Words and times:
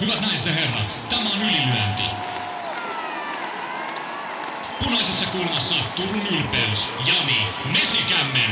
Hyvät 0.00 0.20
naiset 0.20 0.46
ja 0.46 0.52
herrat, 0.52 0.96
tämä 1.08 1.30
on 1.30 1.42
ylilyönti. 1.42 2.02
Punaisessa 4.84 5.26
kulmassa 5.26 5.74
Turun 5.96 6.26
ylpeys, 6.26 6.88
Jani 7.06 7.38
Mesikämmen. 7.72 8.50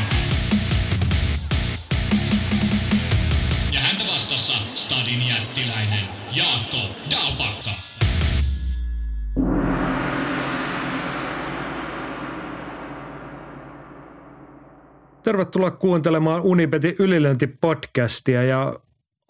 Ja 3.72 3.80
häntä 3.80 4.04
vastassa 4.12 4.52
Stadin 4.74 5.28
jättiläinen 5.28 6.04
Jaakko 6.32 6.78
Dalpakka. 7.10 7.70
Tervetuloa 15.22 15.70
kuuntelemaan 15.70 16.42
Unibetin 16.42 16.94
ylilöintipodcastia 16.98 18.42
ja 18.42 18.74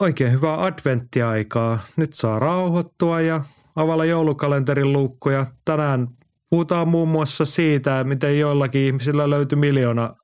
oikein 0.01 0.33
hyvää 0.33 0.65
adventtiaikaa. 0.65 1.79
Nyt 1.97 2.13
saa 2.13 2.39
rauhoittua 2.39 3.21
ja 3.21 3.45
avalla 3.77 4.05
joulukalenterin 4.05 4.93
luukkuja. 4.93 5.47
Tänään 5.65 6.09
puhutaan 6.51 6.89
muun 6.89 7.09
muassa 7.09 7.45
siitä, 7.45 8.05
miten 8.05 8.39
joillakin 8.39 8.83
ihmisillä 8.83 9.31
löytyi 9.31 9.57
miljoona 9.57 10.15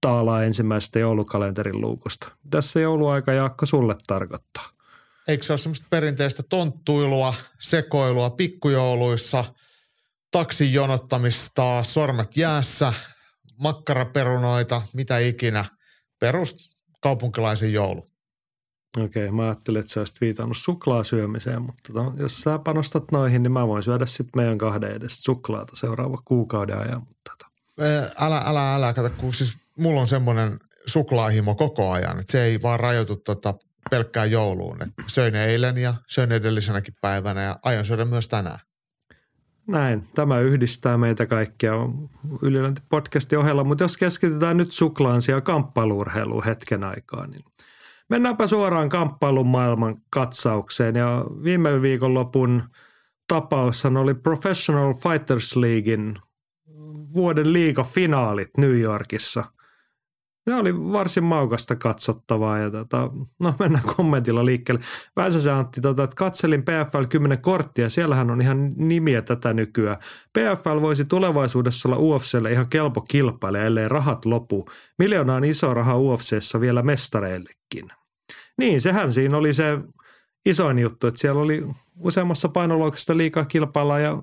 taalaa 0.00 0.44
ensimmäisestä 0.44 0.98
joulukalenterin 0.98 1.80
luukusta. 1.80 2.28
Tässä 2.50 2.80
jouluaika 2.80 3.32
Jaakko 3.32 3.66
sulle 3.66 3.96
tarkoittaa? 4.06 4.70
Eikö 5.28 5.44
se 5.44 5.52
ole 5.52 5.58
semmoista 5.58 5.86
perinteistä 5.90 6.42
tonttuilua, 6.42 7.34
sekoilua 7.58 8.30
pikkujouluissa, 8.30 9.44
taksin 10.30 10.72
jonottamista, 10.72 11.82
sormet 11.82 12.36
jäässä, 12.36 12.92
makkaraperunoita, 13.56 14.82
mitä 14.94 15.18
ikinä. 15.18 15.64
Perus 16.18 16.76
kaupunkilaisen 17.00 17.72
joulu. 17.72 18.06
Okei, 18.96 19.24
okay, 19.24 19.36
mä 19.36 19.42
ajattelin, 19.42 19.80
että 19.80 19.92
sä 19.92 20.00
olisit 20.00 20.20
viitannut 20.20 20.56
suklaasyömiseen, 20.56 21.62
mutta 21.62 21.92
to, 21.92 22.12
jos 22.16 22.40
sä 22.40 22.58
panostat 22.58 23.04
noihin, 23.12 23.42
niin 23.42 23.52
mä 23.52 23.68
voin 23.68 23.82
syödä 23.82 24.06
sitten 24.06 24.32
meidän 24.36 24.58
kahden 24.58 24.90
edestä 24.90 25.22
suklaata 25.22 25.76
seuraava 25.76 26.22
kuukauden 26.24 26.78
ajan. 26.78 27.00
Mutta 27.00 27.32
to. 27.38 27.46
Älä, 28.18 28.42
älä, 28.46 28.74
älä, 28.74 28.92
kato, 28.92 29.10
kun 29.10 29.32
siis 29.32 29.54
mulla 29.78 30.00
on 30.00 30.08
semmoinen 30.08 30.58
suklaahimo 30.86 31.54
koko 31.54 31.90
ajan, 31.90 32.20
että 32.20 32.32
se 32.32 32.42
ei 32.42 32.62
vaan 32.62 32.80
rajoitu 32.80 33.16
tota 33.16 33.54
pelkkään 33.90 34.30
jouluun. 34.30 34.82
Et 34.82 34.92
söin 35.06 35.34
eilen 35.34 35.78
ja 35.78 35.94
söin 36.06 36.32
edellisenäkin 36.32 36.94
päivänä 37.00 37.42
ja 37.42 37.58
aion 37.62 37.84
syödä 37.84 38.04
myös 38.04 38.28
tänään. 38.28 38.58
Näin, 39.66 40.08
tämä 40.14 40.38
yhdistää 40.38 40.96
meitä 40.96 41.26
kaikkia 41.26 41.72
ylilöintipodcastin 42.42 43.38
ohella, 43.38 43.64
mutta 43.64 43.84
jos 43.84 43.96
keskitytään 43.96 44.56
nyt 44.56 44.72
suklaan 44.72 45.22
sijaan 45.22 45.42
kamppailuurheiluun 45.42 46.44
hetken 46.44 46.84
aikaa, 46.84 47.26
niin 47.26 47.44
mennäänpä 48.10 48.46
suoraan 48.46 48.88
kamppailun 48.88 49.46
maailman 49.46 49.96
katsaukseen. 50.10 50.96
Ja 50.96 51.24
viime 51.44 51.82
viikonlopun 51.82 52.62
tapaushan 53.28 53.96
oli 53.96 54.14
Professional 54.14 54.94
Fighters 54.94 55.56
Leaguein 55.56 56.18
vuoden 57.14 57.52
liigafinaalit 57.52 58.50
New 58.58 58.80
Yorkissa– 58.80 59.44
se 60.50 60.54
oli 60.54 60.92
varsin 60.92 61.24
maukasta 61.24 61.76
katsottavaa 61.76 62.58
ja 62.58 62.70
tota, 62.70 63.10
no 63.40 63.54
mennään 63.58 63.84
kommentilla 63.96 64.44
liikkeelle. 64.44 64.84
Väisäsen 65.16 65.54
Antti, 65.54 65.80
tota, 65.80 66.02
että 66.02 66.16
katselin 66.16 66.62
PFL 66.62 67.04
10 67.08 67.42
korttia, 67.42 67.90
siellähän 67.90 68.30
on 68.30 68.40
ihan 68.40 68.72
nimiä 68.76 69.22
tätä 69.22 69.52
nykyään. 69.52 69.96
PFL 70.38 70.80
voisi 70.80 71.04
tulevaisuudessa 71.04 71.88
olla 71.88 71.98
UFClle 71.98 72.52
ihan 72.52 72.68
kelpo 72.68 73.00
kilpailija, 73.00 73.64
ellei 73.64 73.88
rahat 73.88 74.24
lopu. 74.24 74.66
Miljoona 74.98 75.34
on 75.34 75.44
iso 75.44 75.74
raha 75.74 75.96
UFCssä 75.96 76.60
vielä 76.60 76.82
mestareillekin. 76.82 77.99
Niin, 78.60 78.80
sehän 78.80 79.12
siinä 79.12 79.36
oli 79.36 79.52
se 79.52 79.64
isoin 80.46 80.78
juttu, 80.78 81.06
että 81.06 81.20
siellä 81.20 81.40
oli 81.40 81.66
useammassa 81.98 82.48
painoluokasta 82.48 83.16
liikaa 83.16 83.44
kilpailla 83.44 83.98
ja 83.98 84.22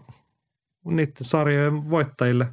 niiden 0.86 1.14
sarjojen 1.22 1.90
voittajille 1.90 2.48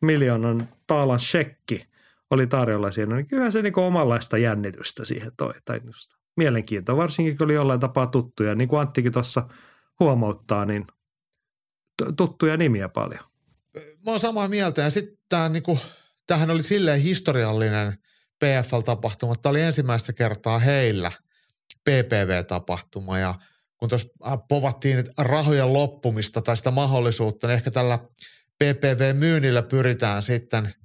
miljoonan 0.00 0.68
taalan 0.86 1.18
shekki– 1.18 1.86
oli 2.34 2.46
tarjolla 2.46 2.90
siinä, 2.90 3.16
niin 3.16 3.26
kyllä 3.26 3.50
se 3.50 3.62
niin 3.62 3.78
omanlaista 3.78 4.38
jännitystä 4.38 5.04
siihen 5.04 5.32
toi. 5.36 5.54
Tai 5.64 5.80
mielenkiintoa, 6.36 6.96
varsinkin 6.96 7.38
kun 7.38 7.44
oli 7.44 7.54
jollain 7.54 7.80
tapaa 7.80 8.06
tuttuja. 8.06 8.54
Niin 8.54 8.68
kuin 8.68 8.80
Anttikin 8.80 9.12
tuossa 9.12 9.48
huomauttaa, 10.00 10.64
niin 10.64 10.86
tuttuja 12.16 12.56
nimiä 12.56 12.88
paljon. 12.88 13.20
Mä 13.74 14.10
oon 14.10 14.20
samaa 14.20 14.48
mieltä 14.48 14.82
ja 14.82 14.90
sitten 14.90 15.18
tämä 15.28 15.48
niinku, 15.48 15.78
tämähän 16.26 16.50
oli 16.50 16.62
silleen 16.62 17.00
historiallinen 17.00 17.98
PFL-tapahtuma. 18.44 19.34
Tämä 19.34 19.50
oli 19.50 19.62
ensimmäistä 19.62 20.12
kertaa 20.12 20.58
heillä 20.58 21.12
PPV-tapahtuma 21.84 23.18
ja 23.18 23.34
kun 23.76 23.88
tuossa 23.88 24.08
povattiin 24.48 25.04
rahojen 25.18 25.72
loppumista 25.72 26.42
tai 26.42 26.56
sitä 26.56 26.70
mahdollisuutta, 26.70 27.46
niin 27.46 27.54
ehkä 27.54 27.70
tällä 27.70 27.98
PPV-myynnillä 28.58 29.62
pyritään 29.62 30.22
sitten– 30.22 30.74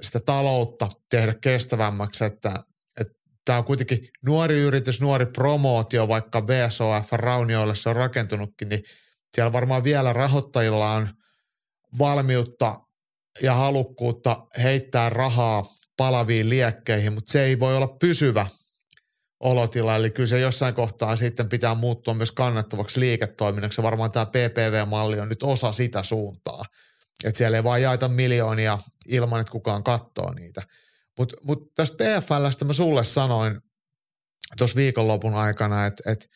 sitä 0.00 0.20
taloutta 0.20 0.90
tehdä 1.10 1.34
kestävämmäksi, 1.40 2.24
että, 2.24 2.64
että 3.00 3.14
tämä 3.44 3.58
on 3.58 3.64
kuitenkin 3.64 4.08
nuori 4.26 4.58
yritys, 4.58 5.00
nuori 5.00 5.26
promootio, 5.26 6.08
vaikka 6.08 6.46
VSOF 6.46 7.12
Raunioille 7.12 7.74
se 7.74 7.88
on 7.88 7.96
rakentunutkin, 7.96 8.68
niin 8.68 8.82
siellä 9.34 9.52
varmaan 9.52 9.84
vielä 9.84 10.12
rahoittajilla 10.12 10.92
on 10.92 11.08
valmiutta 11.98 12.80
ja 13.42 13.54
halukkuutta 13.54 14.46
heittää 14.62 15.10
rahaa 15.10 15.74
palaviin 15.96 16.50
liekkeihin, 16.50 17.12
mutta 17.12 17.32
se 17.32 17.44
ei 17.44 17.60
voi 17.60 17.76
olla 17.76 17.88
pysyvä 17.88 18.46
olotila, 19.40 19.96
eli 19.96 20.10
kyllä 20.10 20.26
se 20.26 20.40
jossain 20.40 20.74
kohtaa 20.74 21.16
sitten 21.16 21.48
pitää 21.48 21.74
muuttua 21.74 22.14
myös 22.14 22.32
kannattavaksi 22.32 23.00
liiketoiminnaksi. 23.00 23.82
Varmaan 23.82 24.10
tämä 24.10 24.26
PPV-malli 24.26 25.20
on 25.20 25.28
nyt 25.28 25.42
osa 25.42 25.72
sitä 25.72 26.02
suuntaa. 26.02 26.64
Että 27.24 27.38
siellä 27.38 27.56
ei 27.56 27.64
vaan 27.64 27.82
jaeta 27.82 28.08
miljoonia 28.08 28.78
ilman, 29.06 29.40
että 29.40 29.52
kukaan 29.52 29.84
katsoo 29.84 30.32
niitä. 30.32 30.62
Mutta 31.18 31.36
mut 31.42 31.74
tästä 31.74 31.96
PFLstä 31.96 32.64
mä 32.64 32.72
sulle 32.72 33.04
sanoin 33.04 33.60
tuossa 34.58 34.76
viikonlopun 34.76 35.34
aikana, 35.34 35.86
että 35.86 36.10
et, 36.12 36.26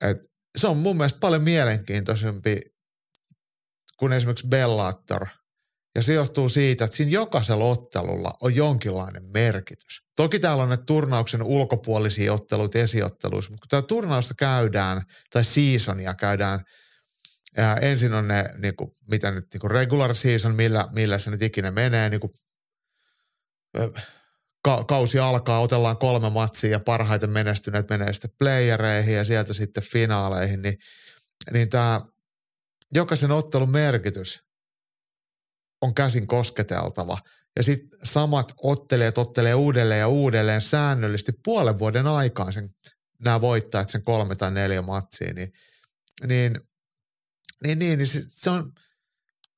et 0.00 0.18
se 0.58 0.66
on 0.66 0.76
mun 0.76 0.96
mielestä 0.96 1.18
paljon 1.18 1.42
mielenkiintoisempi 1.42 2.60
kuin 3.98 4.12
esimerkiksi 4.12 4.46
Bellator. 4.46 5.26
Ja 5.94 6.02
se 6.02 6.14
johtuu 6.14 6.48
siitä, 6.48 6.84
että 6.84 6.96
siinä 6.96 7.12
jokaisella 7.12 7.64
ottelulla 7.64 8.32
on 8.42 8.56
jonkinlainen 8.56 9.22
merkitys. 9.34 10.02
Toki 10.16 10.38
täällä 10.38 10.62
on 10.62 10.68
ne 10.68 10.76
turnauksen 10.76 11.42
ulkopuolisia 11.42 12.32
otteluita 12.32 12.78
esiotteluissa, 12.78 13.50
mutta 13.50 13.62
kun 13.62 13.68
tämä 13.68 13.82
turnausta 13.82 14.34
käydään, 14.38 15.02
tai 15.30 15.44
seasonia 15.44 16.14
käydään– 16.14 16.60
ja 17.56 17.76
ensin 17.76 18.14
on 18.14 18.28
ne, 18.28 18.44
niin 18.58 18.76
kuin, 18.76 18.90
mitä 19.10 19.30
nyt, 19.30 19.44
niin 19.52 19.60
kuin 19.60 19.70
regular 19.70 20.14
season, 20.14 20.54
millä, 20.54 20.88
millä 20.92 21.18
se 21.18 21.30
nyt 21.30 21.42
ikinä 21.42 21.70
menee, 21.70 22.10
niin 22.10 22.20
kuin, 22.20 22.32
ka- 24.62 24.84
kausi 24.84 25.18
alkaa, 25.18 25.60
otellaan 25.60 25.98
kolme 25.98 26.30
matsia 26.30 26.70
ja 26.70 26.80
parhaiten 26.80 27.30
menestyneet 27.30 27.90
menee 27.90 28.12
sitten 28.12 28.30
playereihin 28.38 29.14
ja 29.14 29.24
sieltä 29.24 29.52
sitten 29.52 29.82
finaaleihin, 29.82 30.62
niin, 30.62 30.78
niin 31.52 31.68
tämä 31.68 32.00
jokaisen 32.92 33.32
ottelun 33.32 33.70
merkitys 33.70 34.43
on 35.84 35.94
käsin 35.94 36.26
kosketeltava. 36.26 37.18
Ja 37.56 37.62
sitten 37.62 37.98
samat 38.02 38.54
ottelijat 38.62 39.18
ottelee 39.18 39.54
uudelleen 39.54 40.00
ja 40.00 40.08
uudelleen 40.08 40.60
säännöllisesti 40.60 41.32
puolen 41.44 41.78
vuoden 41.78 42.06
aikaan 42.06 42.52
sen, 42.52 42.70
nämä 43.24 43.40
voittajat 43.40 43.88
sen 43.88 44.04
kolme 44.04 44.36
tai 44.36 44.50
neljä 44.50 44.82
matsia, 44.82 45.34
niin, 45.34 45.52
niin 46.26 46.60
niin, 47.64 47.78
niin, 47.78 47.98
niin 47.98 48.06
se, 48.06 48.22
se 48.28 48.50
on 48.50 48.72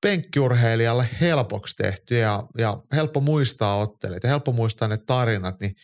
penkkiurheilijalle 0.01 1.09
helpoksi 1.21 1.77
tehty 1.77 2.19
ja, 2.19 2.43
ja 2.59 2.83
helppo 2.93 3.21
muistaa 3.21 3.77
ottelet 3.77 4.23
ja 4.23 4.29
helppo 4.29 4.53
muistaa 4.53 4.89
ne 4.89 4.97
tarinat, 4.97 5.61
niin 5.61 5.75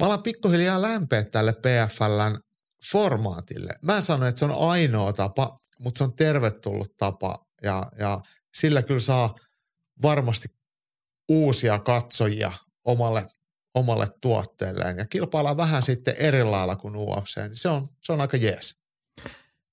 mä 0.00 0.06
alan 0.06 0.22
pikkuhiljaa 0.22 0.82
lämpeä 0.82 1.24
tälle 1.24 1.52
PFLn 1.52 2.40
formaatille. 2.90 3.72
Mä 3.82 3.96
en 3.96 4.02
sano, 4.02 4.26
että 4.26 4.38
se 4.38 4.44
on 4.44 4.70
ainoa 4.70 5.12
tapa, 5.12 5.58
mutta 5.78 5.98
se 5.98 6.04
on 6.04 6.16
tervetullut 6.16 6.96
tapa 6.96 7.46
ja, 7.62 7.90
ja 7.98 8.20
sillä 8.54 8.82
kyllä 8.82 9.00
saa 9.00 9.34
varmasti 10.02 10.48
uusia 11.28 11.78
katsojia 11.78 12.52
omalle, 12.84 13.26
omalle 13.74 14.06
tuotteelleen 14.20 14.98
ja 14.98 15.06
kilpaillaan 15.06 15.56
vähän 15.56 15.82
sitten 15.82 16.14
eri 16.18 16.44
lailla 16.44 16.76
kuin 16.76 16.96
UFC, 16.96 17.36
niin 17.36 17.56
se 17.56 17.68
on, 17.68 17.88
se 18.00 18.12
on 18.12 18.20
aika 18.20 18.36
jees. 18.36 18.76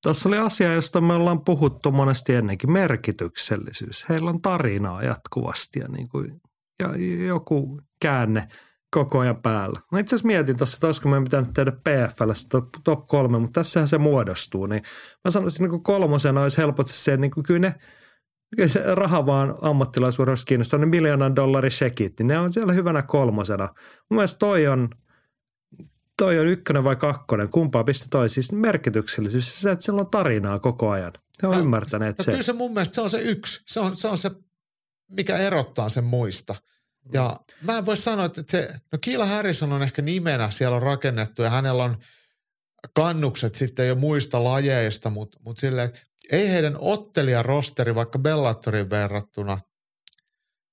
Tuossa 0.04 0.30
oli 0.30 0.38
asia, 0.38 0.74
josta 0.74 1.02
me 1.02 1.14
ollaan 1.14 1.46
puhuttu 1.46 1.92
monesti 1.92 2.34
ennenkin, 2.34 2.72
merkityksellisyys. 2.72 4.10
Heillä 4.10 4.30
on 4.30 4.42
tarinaa 4.42 5.04
jatkuvasti 5.04 5.80
ja, 5.80 5.88
niin 5.88 6.10
kuin, 6.10 6.42
ja 6.80 6.90
joku 7.28 7.82
käänne 8.02 8.48
koko 8.92 9.20
ajan 9.20 9.42
päällä. 9.42 9.80
Mä 9.92 10.00
itse 10.00 10.16
asiassa 10.16 10.28
mietin 10.28 10.58
tuossa, 10.58 10.76
että 10.76 10.88
olisiko 10.88 11.10
meidän 11.10 11.24
pitänyt 11.24 11.54
tehdä 11.54 11.72
PFL 11.72 12.32
top, 12.50 12.66
top 12.84 13.08
kolme, 13.08 13.40
mutta 13.40 13.60
tässähän 13.60 13.88
se 13.88 13.98
muodostuu. 13.98 14.66
Niin 14.66 14.82
mä 15.26 15.32
sanoisin, 15.32 15.64
että 15.64 15.76
niin 15.76 15.84
kolmosena 15.84 16.42
olisi 16.42 16.58
helposti 16.58 16.94
se, 16.94 17.18
niin 17.18 17.32
kuin 17.32 17.44
kyllä 17.44 17.60
ne 17.60 17.76
se 18.68 18.96
raha 18.96 19.26
vaan 19.26 19.56
ammattilaisuudessa 19.62 20.46
kiinnostaa, 20.46 20.80
ne 20.80 20.86
miljoonan 20.86 21.36
dollarin 21.36 21.72
shekit, 21.72 22.20
niin 22.20 22.28
ne 22.28 22.40
on 22.40 22.54
siellä 22.54 22.74
hyvänä 22.74 23.02
kolmosena. 23.02 23.70
Mun 24.10 24.18
mielestä 24.18 24.40
toi 24.40 24.68
on– 24.68 24.90
toi 26.22 26.40
on 26.40 26.48
ykkönen 26.48 26.84
vai 26.84 26.96
kakkonen, 26.96 27.50
kumpaa 27.50 27.84
pistä 27.84 28.06
toi. 28.10 28.30
Siis 28.30 28.52
merkityksellisyys, 28.52 29.62
se, 29.62 29.72
että 29.72 29.86
sillä 29.86 30.00
on 30.00 30.12
tarinaa 30.12 30.60
koko 30.60 30.90
ajan. 30.90 31.14
He 31.42 31.48
on 31.48 31.54
no, 31.54 31.62
ymmärtäneet 31.62 32.18
no, 32.18 32.24
sen. 32.24 32.32
Kyllä 32.32 32.44
se 32.44 32.54
mun 32.54 32.74
mielestä 32.74 32.96
se 32.96 33.02
on 33.02 33.10
se 33.10 33.22
yksi. 33.22 33.62
Se 33.68 33.80
on 33.80 33.98
se, 33.98 34.08
on 34.08 34.18
se 34.18 34.32
mikä 35.10 35.38
erottaa 35.38 35.90
sen 35.90 36.04
muista. 36.04 36.56
Ja 37.14 37.40
mä 37.62 37.78
en 37.78 37.86
voi 37.86 37.98
sanoa, 37.98 38.26
että 38.26 38.44
se, 38.48 38.70
no 38.92 38.98
Kiila 39.02 39.26
Harrison 39.26 39.74
on 39.74 39.84
ehkä 39.84 40.02
nimenä 40.02 40.52
siellä 40.52 40.76
on 40.76 40.82
rakennettu 40.82 41.42
ja 41.42 41.50
hänellä 41.50 41.84
on 41.84 41.98
kannukset 42.96 43.56
sitten 43.56 43.88
jo 43.88 43.96
muista 43.96 44.44
lajeista, 44.44 45.10
mutta, 45.10 45.40
mutta 45.46 45.60
silleen, 45.60 45.90
ei 46.32 46.50
heidän 46.50 46.76
ottelijarosteri 46.80 47.96
vaikka 47.96 48.20
Bellatorin 48.20 48.90
verrattuna 48.90 49.58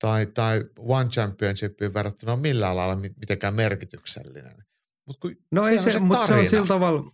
tai, 0.01 0.27
tai 0.27 0.65
One 0.79 1.09
Championshipiin 1.09 1.95
verrattuna 1.95 2.33
on 2.33 2.41
millään 2.41 2.77
lailla 2.77 2.97
mitenkään 2.97 3.55
merkityksellinen. 3.55 4.65
Mut 5.07 5.17
kun 5.17 5.37
no 5.51 5.67
ei 5.67 5.79
se, 5.79 5.91
se 5.91 6.01
mutta 6.01 6.27
se 6.27 6.35
on 6.35 6.47
sillä 6.47 6.67
tavalla, 6.67 7.11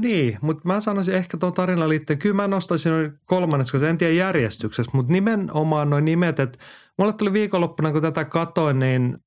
niin, 0.00 0.38
mutta 0.40 0.62
mä 0.66 0.80
sanoisin 0.80 1.14
ehkä 1.14 1.36
tuon 1.36 1.52
tarinan 1.52 1.88
liittyen, 1.88 2.18
kyllä 2.18 2.36
mä 2.36 2.48
nostaisin 2.48 2.92
noin 2.92 3.12
kolmanneksi, 3.24 3.72
koska 3.72 3.88
en 3.88 3.98
tiedä 3.98 4.12
järjestyksessä, 4.12 4.90
mutta 4.94 5.12
nimenomaan 5.12 5.90
noin 5.90 6.04
nimet, 6.04 6.40
että 6.40 6.58
mulle 6.98 7.12
tuli 7.12 7.32
viikonloppuna, 7.32 7.92
kun 7.92 8.02
tätä 8.02 8.24
katoin, 8.24 8.78
niin 8.78 9.18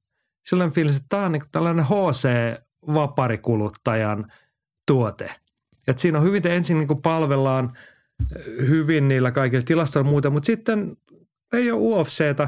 silloin 0.46 0.72
fiilis, 0.72 0.96
että 0.96 1.06
tämä 1.10 1.26
on 1.26 1.32
niin 1.32 1.42
tällainen 1.52 1.86
HC-vaparikuluttajan 1.86 4.32
tuote. 4.88 5.32
Että 5.88 6.02
siinä 6.02 6.18
on 6.18 6.24
hyvin, 6.24 6.48
ensin 6.48 6.78
niin 6.78 7.02
palvellaan 7.02 7.72
hyvin 8.68 9.08
niillä 9.08 9.32
kaikilla 9.32 9.64
tilastoilla 9.66 10.10
muuta, 10.10 10.30
mutta 10.30 10.46
sitten 10.46 10.98
ei 11.54 11.72
ole 11.72 11.82
UFCtä, 11.82 12.48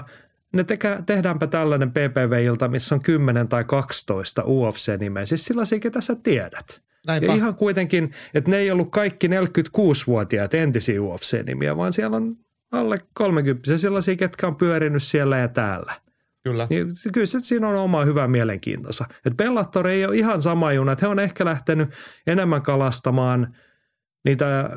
ne 0.54 0.64
tekä, 0.64 1.04
tehdäänpä 1.06 1.48
tällainen 1.48 1.92
PPV-ilta, 1.92 2.68
missä 2.68 2.96
on 2.96 3.02
10 3.02 3.48
tai 3.48 3.64
12 3.64 4.44
UFC-nimeä, 4.44 5.26
siis 5.26 5.46
sellaisia, 5.46 5.80
ketä 5.80 6.02
sä 6.02 6.16
tiedät. 6.24 6.82
Näinpä. 7.08 7.28
Ja 7.28 7.36
ihan 7.36 7.56
kuitenkin, 7.56 8.12
että 8.34 8.52
ne 8.52 8.58
ei 8.58 8.72
ollut 8.72 8.92
kaikki 8.92 9.28
46-vuotiaat 9.28 10.54
entisiä 10.54 11.02
UFC-nimiä, 11.02 11.78
vaan 11.78 11.94
siellä 11.94 12.18
on 12.18 12.38
alle 12.72 13.00
30 13.14 13.78
sellaisia, 13.78 14.16
ketkä 14.16 14.48
on 14.48 14.56
pyörinyt 14.56 15.04
siellä 15.04 15.38
ja 15.38 15.48
täällä. 15.48 15.94
Kyllä. 16.44 16.68
Niin, 16.70 16.88
kyllä 17.14 17.26
se, 17.26 17.40
siinä 17.40 17.68
on 17.70 17.76
oma 17.76 18.06
hyvä 18.06 18.28
mielenkiintoisa. 18.28 19.06
Että 19.26 19.44
Bellator 19.44 19.88
ei 19.88 20.06
ole 20.06 20.16
ihan 20.16 20.42
sama 20.42 20.74
juna, 20.74 20.92
että 20.92 21.06
he 21.06 21.12
on 21.12 21.20
ehkä 21.20 21.46
lähtenyt 21.46 21.90
enemmän 22.28 22.62
kalastamaan 22.62 23.56
niitä 24.26 24.70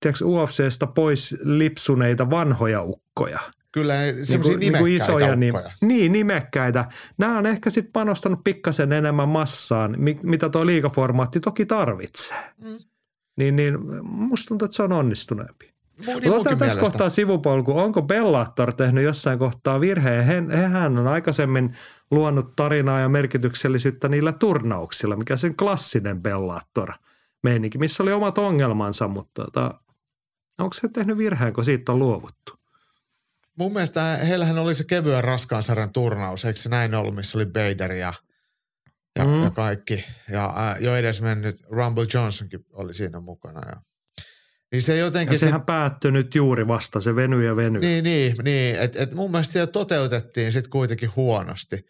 tiedätkö, 0.00 0.24
UFCstä 0.24 0.86
pois 0.86 1.36
lipsuneita 1.42 2.30
vanhoja 2.30 2.82
ukkoja– 2.82 3.38
Kyllä, 3.72 3.94
semmoisia 4.22 4.56
niin 4.56 4.60
nimekkäitä 4.60 4.84
niin 4.84 4.96
isoja, 4.96 5.36
niin, 5.36 5.54
niin, 5.80 6.12
nimekkäitä. 6.12 6.84
Nämä 7.18 7.38
on 7.38 7.46
ehkä 7.46 7.70
sitten 7.70 7.92
panostanut 7.92 8.40
pikkasen 8.44 8.92
enemmän 8.92 9.28
massaan, 9.28 9.96
mitä 10.22 10.48
tuo 10.48 10.66
liikaformaatti 10.66 11.40
toki 11.40 11.66
tarvitsee. 11.66 12.54
Mm. 12.64 12.78
Niin, 13.36 13.56
niin 13.56 13.78
musta 14.02 14.48
tuntuu, 14.48 14.66
että 14.66 14.76
se 14.76 14.82
on 14.82 14.92
onnistuneempi. 14.92 15.70
Niin 16.06 16.32
Otetaan 16.32 16.58
tässä 16.58 16.80
kohtaa 16.80 17.10
sivupolku. 17.10 17.78
Onko 17.78 18.02
Bellator 18.02 18.74
tehnyt 18.74 19.04
jossain 19.04 19.38
kohtaa 19.38 19.80
virheen? 19.80 20.24
He, 20.24 20.42
hehän 20.50 20.98
on 20.98 21.06
aikaisemmin 21.06 21.76
luonut 22.10 22.52
tarinaa 22.56 23.00
ja 23.00 23.08
merkityksellisyyttä 23.08 24.08
niillä 24.08 24.32
turnauksilla, 24.32 25.16
mikä 25.16 25.36
sen 25.36 25.56
klassinen 25.56 26.22
Bellator 26.22 26.92
meininki, 27.42 27.78
missä 27.78 28.02
oli 28.02 28.12
omat 28.12 28.38
ongelmansa, 28.38 29.08
mutta 29.08 29.44
tota, 29.44 29.80
onko 30.58 30.74
se 30.74 30.88
tehnyt 30.92 31.18
virheen, 31.18 31.52
kun 31.52 31.64
siitä 31.64 31.92
on 31.92 31.98
luovuttu? 31.98 32.58
mun 33.58 33.72
mielestä 33.72 34.16
heillähän 34.16 34.58
oli 34.58 34.74
se 34.74 34.84
kevyen 34.84 35.24
raskaan 35.24 35.62
sarjan 35.62 35.92
turnaus, 35.92 36.44
eikö 36.44 36.60
se 36.60 36.68
näin 36.68 36.94
ollut, 36.94 37.14
missä 37.14 37.38
oli 37.38 37.46
Bader 37.46 37.92
ja, 37.92 38.12
ja, 39.18 39.24
mm. 39.24 39.42
ja 39.42 39.50
kaikki. 39.50 40.04
Ja 40.30 40.52
ää, 40.56 40.76
jo 40.80 40.96
edes 40.96 41.20
mennyt 41.20 41.60
Rumble 41.70 42.06
Johnsonkin 42.14 42.60
oli 42.72 42.94
siinä 42.94 43.20
mukana. 43.20 43.60
Ja, 43.68 43.82
niin 44.72 44.82
se 44.82 44.96
jotenkin... 44.96 45.34
Ja 45.34 45.38
sehän 45.38 45.60
sit, 45.60 45.66
päättyi 45.66 46.10
nyt 46.10 46.34
juuri 46.34 46.68
vasta, 46.68 47.00
se 47.00 47.16
venyi 47.16 47.44
ja 47.44 47.56
venyi. 47.56 47.80
Niin, 47.80 48.04
niin, 48.04 48.36
niin 48.44 48.78
että 48.78 49.02
et 49.02 49.14
mun 49.14 49.30
mielestä 49.30 49.52
siellä 49.52 49.66
toteutettiin 49.66 50.52
sitten 50.52 50.70
kuitenkin 50.70 51.10
huonosti. 51.16 51.86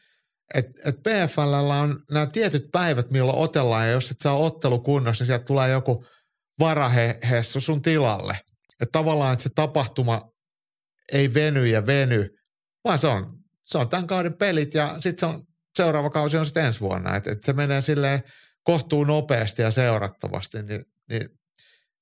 Että 0.54 0.72
et 0.84 0.96
PFL 1.02 1.70
on 1.70 2.02
nämä 2.10 2.26
tietyt 2.26 2.68
päivät, 2.72 3.10
milloin 3.10 3.38
otellaan, 3.38 3.86
ja 3.86 3.92
jos 3.92 4.10
et 4.10 4.20
saa 4.20 4.36
ottelu 4.36 4.78
kunnossa, 4.78 5.22
niin 5.22 5.26
sieltä 5.26 5.44
tulee 5.44 5.70
joku 5.70 6.04
varahessu 6.60 7.60
sun 7.60 7.82
tilalle. 7.82 8.36
Että 8.80 8.92
tavallaan, 8.92 9.32
että 9.32 9.42
se 9.42 9.48
tapahtuma 9.54 10.20
ei 11.12 11.34
veny 11.34 11.66
ja 11.66 11.86
veny, 11.86 12.28
vaan 12.84 12.98
se 12.98 13.06
on, 13.06 13.38
se 13.64 13.78
on 13.78 13.88
tämän 13.88 14.06
kauden 14.06 14.34
pelit 14.34 14.74
ja 14.74 14.96
sitten 15.00 15.28
se 15.28 15.36
on, 15.36 15.46
seuraava 15.76 16.10
kausi 16.10 16.36
on 16.36 16.46
sitten 16.46 16.64
ensi 16.64 16.80
vuonna. 16.80 17.16
Että 17.16 17.32
et 17.32 17.42
se 17.42 17.52
menee 17.52 17.80
silleen 17.80 18.22
kohtuu 18.62 19.04
nopeasti 19.04 19.62
ja 19.62 19.70
seurattavasti, 19.70 20.62
niin, 20.62 20.82
niin 21.08 21.28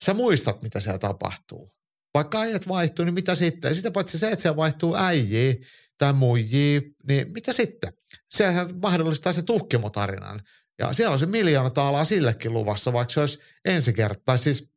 sä 0.04 0.14
muistat, 0.14 0.62
mitä 0.62 0.80
siellä 0.80 0.98
tapahtuu. 0.98 1.68
Vaikka 2.14 2.40
äijät 2.40 2.68
vaihtuu, 2.68 3.04
niin 3.04 3.14
mitä 3.14 3.34
sitten? 3.34 3.74
Sitä 3.74 3.90
paitsi 3.90 4.18
se, 4.18 4.28
että 4.28 4.42
siellä 4.42 4.56
vaihtuu 4.56 4.96
äijiä 4.96 5.54
tai 5.98 6.12
muijia, 6.12 6.80
niin 7.08 7.32
mitä 7.32 7.52
sitten? 7.52 7.92
Sehän 8.30 8.68
mahdollistaa 8.82 9.32
se 9.32 9.42
tuhkimotarinan. 9.42 10.40
Ja 10.78 10.92
siellä 10.92 11.12
on 11.12 11.18
se 11.18 11.26
miljoona 11.26 11.70
taalaa 11.70 12.04
sillekin 12.04 12.52
luvassa, 12.52 12.92
vaikka 12.92 13.12
se 13.12 13.20
olisi 13.20 13.38
ensi 13.64 13.92
kertaa, 13.92 14.36
siis 14.36 14.70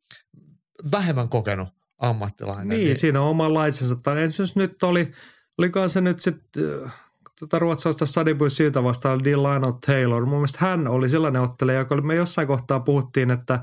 vähemmän 0.90 1.28
kokenut 1.28 1.68
ammattilainen. 2.00 2.68
Niin, 2.68 2.84
niin. 2.84 2.98
siinä 2.98 3.20
on 3.20 3.28
omanlaisensa. 3.28 3.96
Tai 3.96 4.22
esimerkiksi 4.22 4.58
nyt 4.58 4.82
oli, 4.82 5.10
olikohan 5.58 5.88
se 5.88 6.00
nyt 6.00 6.18
sitten 6.18 6.52
tota 7.40 7.58
ruotsalaista 7.58 8.06
Sadibui 8.06 8.50
siitä 8.50 8.84
vastaan 8.84 9.20
Lionel 9.24 9.72
Taylor. 9.86 10.26
Mun 10.26 10.38
mielestä 10.38 10.58
hän 10.60 10.88
oli 10.88 11.08
sellainen 11.08 11.42
ottelija, 11.42 11.78
joka 11.78 11.94
oli, 11.94 12.02
me 12.02 12.14
jossain 12.14 12.48
kohtaa 12.48 12.80
puhuttiin, 12.80 13.30
että 13.30 13.58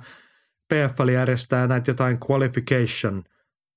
PFL 0.73 1.07
järjestää 1.07 1.67
näitä 1.67 1.91
jotain 1.91 2.17
qualification 2.29 3.23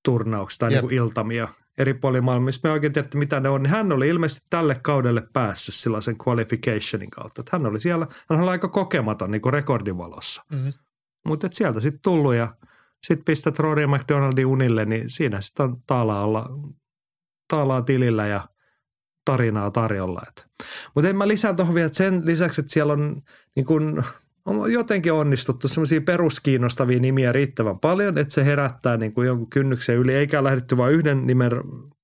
turnauksia 0.05 0.59
tai 0.59 0.69
niin 0.69 0.81
kuin 0.81 0.95
iltamia 0.95 1.49
eri 1.79 1.95
puolilla 1.95 2.25
maailmassa. 2.25 2.61
Me 2.65 2.71
oikein 2.71 2.93
tiedätte, 2.93 3.19
mitä 3.19 3.41
ne 3.41 3.49
on. 3.49 3.63
Niin 3.63 3.71
hän 3.71 3.93
oli 3.93 4.09
ilmeisesti 4.09 4.47
tälle 4.51 4.77
kaudelle 4.83 5.23
päässyt 5.33 5.75
sellaisen 5.75 6.17
qualificationin 6.29 7.11
kautta. 7.11 7.41
Että 7.41 7.51
hän 7.53 7.67
oli 7.67 7.81
siellä, 7.81 8.07
hän 8.31 8.41
oli 8.41 8.51
aika 8.51 8.69
kokematon 8.69 9.31
niin 9.31 9.43
kuin 9.43 9.53
rekordivalossa. 9.53 10.45
Mm-hmm. 10.53 10.73
Mutta 11.27 11.49
sieltä 11.53 11.81
sitten 11.81 12.03
tullut 12.03 12.35
ja– 12.35 12.49
sitten 13.07 13.25
pistät 13.25 13.59
Rory 13.59 13.87
McDonaldin 13.87 14.47
unille, 14.47 14.85
niin 14.85 15.11
siinä 15.11 15.41
sitten 15.41 15.65
on 15.65 15.77
taalaa, 15.87 16.49
taalaa 17.49 17.83
tilillä 17.83 18.27
ja 18.27 18.49
tarinaa 19.25 19.71
tarjolla. 19.71 20.23
Mutta 20.95 21.09
en 21.11 21.17
mä 21.17 21.29
lisää 21.29 21.55
tuohon 21.55 21.75
vielä, 21.75 21.87
että 21.87 21.97
sen 21.97 22.23
lisäksi, 22.25 22.61
että 22.61 22.73
siellä 22.73 22.93
on, 22.93 23.23
niin 23.57 23.67
kun, 23.67 24.05
on 24.47 24.73
jotenkin 24.73 25.13
onnistuttu 25.13 25.69
semmoisia 25.69 26.01
peruskiinnostavia 26.01 27.01
nimiä 27.01 27.33
riittävän 27.33 27.79
paljon, 27.79 28.19
että 28.19 28.35
se 28.35 28.45
herättää 28.45 28.97
niin 28.97 29.15
kuin 29.15 29.27
jonkun 29.27 29.51
kynnyksen 29.51 29.97
yli, 29.97 30.15
eikä 30.15 30.45
lähdetty 30.45 30.77
vain 30.77 30.95
yhden 30.95 31.27
nimen 31.27 31.53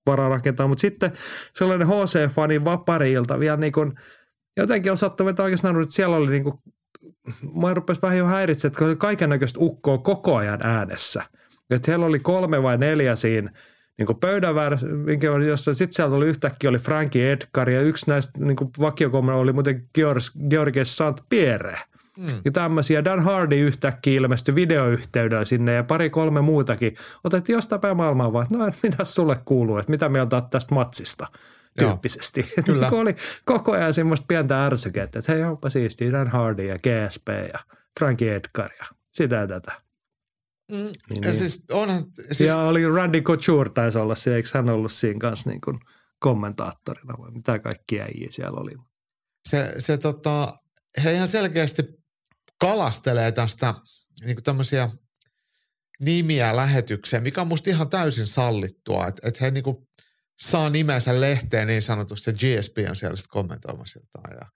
varaa 0.06 0.28
rakentaa, 0.28 0.68
mutta 0.68 0.80
sitten 0.80 1.12
sellainen 1.54 1.88
HC-fanin 1.88 2.64
vapari-ilta 2.64 3.38
vielä 3.38 3.56
niin 3.56 3.72
kuin, 3.72 3.92
jotenkin 4.56 4.92
osattu 4.92 5.24
vetää 5.24 5.44
oikeastaan, 5.44 5.82
että 5.82 5.94
siellä 5.94 6.16
oli 6.16 6.30
niin 6.30 6.44
kuin 6.44 6.58
mä 7.54 7.74
rupesi 7.74 8.02
vähän 8.02 8.18
jo 8.18 8.26
häiritsemään, 8.26 8.72
että 8.72 8.84
oli 8.84 8.96
kaiken 8.96 9.30
näköistä 9.30 9.58
ukkoa 9.62 9.98
koko 9.98 10.36
ajan 10.36 10.58
äänessä. 10.62 11.22
Että 11.70 11.86
siellä 11.86 12.06
oli 12.06 12.18
kolme 12.18 12.62
vai 12.62 12.78
neljä 12.78 13.16
siinä 13.16 13.50
niin 13.98 14.06
kuin 14.06 14.18
pöydän 14.18 14.54
oli 15.34 15.48
jossa 15.48 15.74
sitten 15.74 15.94
sieltä 15.94 16.16
oli 16.16 16.26
yhtäkkiä 16.26 16.70
oli 16.70 16.78
Frankie 16.78 17.32
Edgar 17.32 17.70
ja 17.70 17.80
yksi 17.80 18.10
näistä 18.10 18.32
niin 18.38 18.56
vakiokommentoilla 18.80 19.42
oli 19.42 19.52
muuten 19.52 19.88
George 20.50 20.84
St. 20.84 21.28
Pierre. 21.28 21.78
Mm. 22.18 22.40
Ja 22.44 22.52
tämmöisiä. 22.52 23.04
Dan 23.04 23.20
Hardy 23.20 23.56
yhtäkkiä 23.56 24.16
ilmestyi 24.16 24.54
videoyhteydellä 24.54 25.44
sinne 25.44 25.74
ja 25.74 25.84
pari 25.84 26.10
kolme 26.10 26.40
muutakin. 26.40 26.94
Otettiin 27.24 27.54
jostain 27.54 27.80
päin 27.80 27.96
maailmaa 27.96 28.32
vaan, 28.32 28.46
että 28.46 28.58
no 28.58 28.70
mitä 28.82 29.04
sulle 29.04 29.36
kuuluu, 29.44 29.78
että 29.78 29.90
mitä 29.90 30.08
mieltä 30.08 30.36
olet 30.36 30.50
tästä 30.50 30.74
matsista 30.74 31.26
tyyppisesti. 31.78 32.42
Kyllä. 32.66 32.90
Niin 32.90 33.00
oli 33.00 33.16
koko 33.44 33.72
ajan 33.72 33.94
semmoista 33.94 34.26
pientä 34.28 34.66
ärsykettä, 34.66 35.18
että 35.18 35.32
hei 35.32 35.44
onpa 35.44 35.70
siistiä, 35.70 36.12
Dan 36.12 36.28
Hardy 36.28 36.64
ja 36.64 36.76
GSP 36.76 37.28
ja 37.28 37.58
Frankie 37.98 38.36
Edgar 38.36 38.70
ja 38.78 38.86
sitä 39.12 39.36
ja 39.36 39.46
tätä. 39.46 39.72
Mm, 40.72 40.76
niin, 40.76 40.92
ja 41.10 41.20
niin. 41.20 41.32
Siis 41.32 41.64
onhan, 41.72 42.02
siis... 42.14 42.40
Ja 42.40 42.58
oli 42.58 42.88
Randy 42.88 43.20
Couture 43.20 43.70
taisi 43.70 43.98
olla 43.98 44.14
se, 44.14 44.34
eikö 44.36 44.48
hän 44.54 44.70
ollut 44.70 44.92
siinä 44.92 45.18
kanssa 45.20 45.50
niin 45.50 45.60
kuin 45.60 45.78
kommentaattorina 46.18 47.14
vai 47.18 47.30
mitä 47.30 47.58
kaikkia 47.58 48.02
äijä 48.02 48.28
siellä 48.30 48.60
oli? 48.60 48.72
Se, 49.48 49.74
se 49.78 49.98
tota, 49.98 50.52
he 51.04 51.12
ihan 51.12 51.28
selkeästi 51.28 51.82
kalastelee 52.60 53.32
tästä 53.32 53.74
niin 54.24 54.42
tämmöisiä 54.42 54.90
nimiä 56.00 56.56
lähetykseen, 56.56 57.22
mikä 57.22 57.40
on 57.40 57.48
musta 57.48 57.70
ihan 57.70 57.88
täysin 57.88 58.26
sallittua, 58.26 59.06
että 59.06 59.28
et 59.28 59.40
he 59.40 59.50
niin 59.50 59.64
kuin 59.64 59.76
saa 60.36 60.70
nimensä 60.70 61.20
lehteen 61.20 61.66
niin 61.66 61.82
sanotusti, 61.82 62.30
että 62.30 62.40
GSP 62.46 62.78
on 62.88 62.96
siellä 62.96 63.16
sitten 63.16 63.32
kommentoimassa 63.32 64.00
jotain 64.00 64.38
ja 64.40 64.46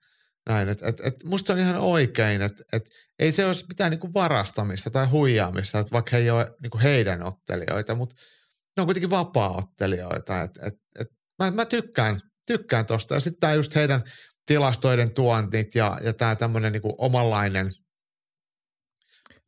näin. 0.49 0.69
Et, 0.69 0.83
et, 0.83 1.01
et 1.03 1.23
musta 1.23 1.53
on 1.53 1.59
ihan 1.59 1.77
oikein, 1.77 2.41
että 2.41 2.63
et, 2.73 2.89
ei 3.19 3.31
se 3.31 3.45
olisi 3.45 3.65
mitään 3.69 3.91
niinku 3.91 4.13
varastamista 4.13 4.89
tai 4.89 5.05
huijaamista, 5.05 5.79
että 5.79 5.91
vaikka 5.91 6.11
he 6.11 6.17
ei 6.17 6.29
ole 6.29 6.47
niinku 6.61 6.79
heidän 6.83 7.23
ottelijoita, 7.23 7.95
mutta 7.95 8.15
ne 8.77 8.81
on 8.81 8.87
kuitenkin 8.87 9.09
vapaa-ottelijoita. 9.09 10.41
Et, 10.41 10.51
et, 10.63 10.73
et, 10.99 11.07
mä, 11.39 11.51
mä 11.51 11.65
tykkään, 11.65 12.19
tykkään 12.47 12.85
tosta 12.85 13.13
ja 13.13 13.19
sitten 13.19 13.39
tämä 13.39 13.53
just 13.53 13.75
heidän 13.75 14.03
tilastoiden 14.45 15.13
tuontit 15.13 15.75
ja, 15.75 15.99
ja 16.03 16.13
tämä 16.13 16.35
tämmöinen 16.35 16.71
niin 16.71 16.81
omanlainen– 16.97 17.71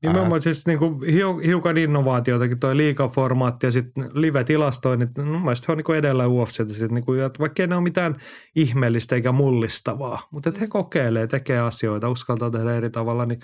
Nimenomaan 0.03 0.41
siis 0.41 0.67
niin 0.67 0.79
kuin 0.79 0.99
hiukan 1.45 1.77
innovaatiotakin 1.77 2.59
toi 2.59 2.77
liikaformaatti 2.77 3.65
ja 3.67 3.71
sitten 3.71 4.09
live-tilastoinnit, 4.13 5.17
no 5.17 5.39
mielestäni 5.39 5.67
he 5.67 5.71
on 5.71 5.77
niin 5.87 5.99
edellä 5.99 6.27
UFC, 6.27 6.59
niin 6.91 7.05
kuin, 7.05 7.23
että 7.23 7.39
vaikka 7.39 7.63
ei 7.63 7.67
ne 7.67 7.75
ole 7.75 7.83
mitään 7.83 8.15
ihmeellistä 8.55 9.15
eikä 9.15 9.31
mullistavaa, 9.31 10.27
mutta 10.31 10.49
että 10.49 10.61
he 10.61 10.67
kokeilee, 10.67 11.27
tekee 11.27 11.59
asioita, 11.59 12.09
uskaltaa 12.09 12.51
tehdä 12.51 12.75
eri 12.75 12.89
tavalla, 12.89 13.25
niin 13.25 13.39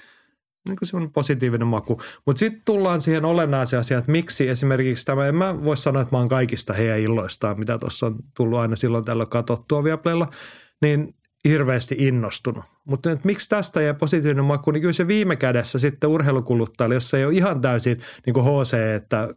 niin 0.68 0.78
kuin 0.78 0.88
semmoinen 0.88 1.14
positiivinen 1.14 1.68
maku. 1.68 2.02
Mutta 2.26 2.40
sitten 2.40 2.62
tullaan 2.66 3.02
siihen 3.02 3.26
olennaiseen 3.26 3.80
asiaan, 3.80 4.00
että 4.00 4.12
miksi 4.12 4.50
esimerkiksi 4.50 5.06
tämä, 5.06 5.28
en 5.28 5.36
mä 5.36 5.64
voi 5.64 5.78
sanoa, 5.78 6.02
että 6.02 6.16
mä 6.16 6.20
oon 6.20 6.30
kaikista 6.30 6.74
heidän 6.74 7.00
illoistaan, 7.00 7.60
mitä 7.60 7.78
tuossa 7.78 8.06
on 8.06 8.16
tullut 8.38 8.60
aina 8.60 8.76
silloin 8.76 9.06
tällä 9.06 9.26
katsottua 9.26 9.84
Viaplaylla, 9.84 10.28
niin 10.82 11.16
hirveästi 11.46 11.96
innostunut. 12.00 12.66
Mutta 12.86 13.10
nyt 13.10 13.24
miksi 13.24 13.50
tästä 13.50 13.82
jää 13.82 13.94
positiivinen 13.94 14.46
maku, 14.46 14.72
niin 14.72 14.82
kyllä 14.82 14.94
se 14.94 15.08
viime 15.08 15.36
kädessä 15.36 15.80
sitten 15.80 16.10
urheilukuluttajalle, 16.10 16.96
jos 16.96 17.10
se 17.10 17.18
ei 17.18 17.26
ole 17.26 17.34
ihan 17.34 17.62
täysin 17.62 18.02
niin 18.26 18.34
kuin 18.34 18.46
HC, 18.46 18.74
että 18.96 19.30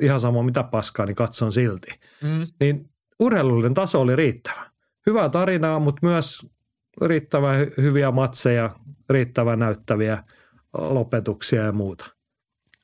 ihan 0.00 0.20
sama 0.20 0.42
mitä 0.42 0.62
paskaa, 0.62 1.06
niin 1.06 1.16
katson 1.16 1.52
silti. 1.52 1.88
Mm. 2.22 2.46
Niin 2.60 2.90
urheilullinen 3.20 3.74
taso 3.74 4.00
oli 4.00 4.16
riittävä. 4.16 4.70
Hyvää 5.06 5.28
tarinaa, 5.28 5.78
mutta 5.78 6.06
myös 6.06 6.46
riittävän 7.02 7.66
hyviä 7.76 8.10
matseja, 8.10 8.70
riittävän 9.10 9.58
näyttäviä 9.58 10.24
lopetuksia 10.78 11.62
ja 11.62 11.72
muuta. 11.72 12.04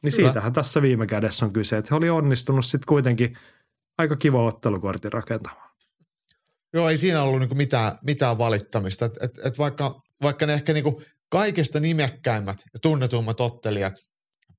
Niin 0.03 0.13
Hyvä. 0.19 0.27
siitähän 0.27 0.53
tässä 0.53 0.83
viime 0.83 1.07
kädessä 1.07 1.47
on 1.47 1.53
kyse, 1.53 1.77
että 1.77 1.89
he 1.91 1.97
oli 1.97 2.11
onnistunut 2.11 2.65
sitten 2.65 2.87
kuitenkin 2.87 3.37
aika 3.99 4.17
kiva 4.17 4.47
ottelukortin 4.47 5.13
rakentamaan. 5.13 5.72
Joo, 6.75 6.89
ei 6.89 6.97
siinä 6.97 7.23
ollut 7.23 7.41
niinku 7.41 7.55
mitään, 7.55 7.93
mitään 8.05 8.39
valittamista. 8.39 9.05
Et, 9.05 9.19
et, 9.23 9.39
et 9.45 9.59
vaikka, 9.59 10.01
vaikka 10.23 10.47
ne 10.47 10.53
ehkä 10.53 10.73
niinku 10.73 11.03
kaikista 11.31 11.81
nimekkäimmät 11.81 12.59
ja 12.75 12.79
tunnetummat 12.83 13.41
ottelijat 13.41 13.95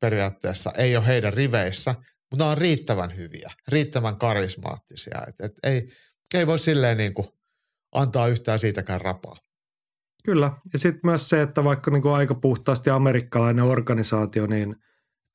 periaatteessa 0.02 0.72
ei 0.78 0.98
ole 0.98 1.08
heidän 1.08 1.34
riveissä, 1.34 1.96
mutta 2.32 2.46
on 2.46 2.58
riittävän 2.58 3.18
hyviä, 3.18 3.52
riittävän 3.68 4.18
karismaattisia. 4.18 5.22
Et, 5.28 5.42
et 5.42 5.52
ei, 5.64 5.88
ei 6.34 6.48
voi 6.48 6.60
silleen 6.60 6.98
niinku 6.98 7.34
antaa 7.96 8.28
yhtään 8.28 8.60
siitäkään 8.60 9.02
rapaa. 9.02 9.36
Kyllä, 10.26 10.52
ja 10.74 10.80
sitten 10.80 11.02
myös 11.04 11.30
se, 11.30 11.42
että 11.42 11.64
vaikka 11.64 11.92
niinku 11.92 12.10
aika 12.10 12.36
puhtaasti 12.36 12.90
amerikkalainen 12.90 13.66
organisaatio, 13.66 14.48
niin 14.48 14.76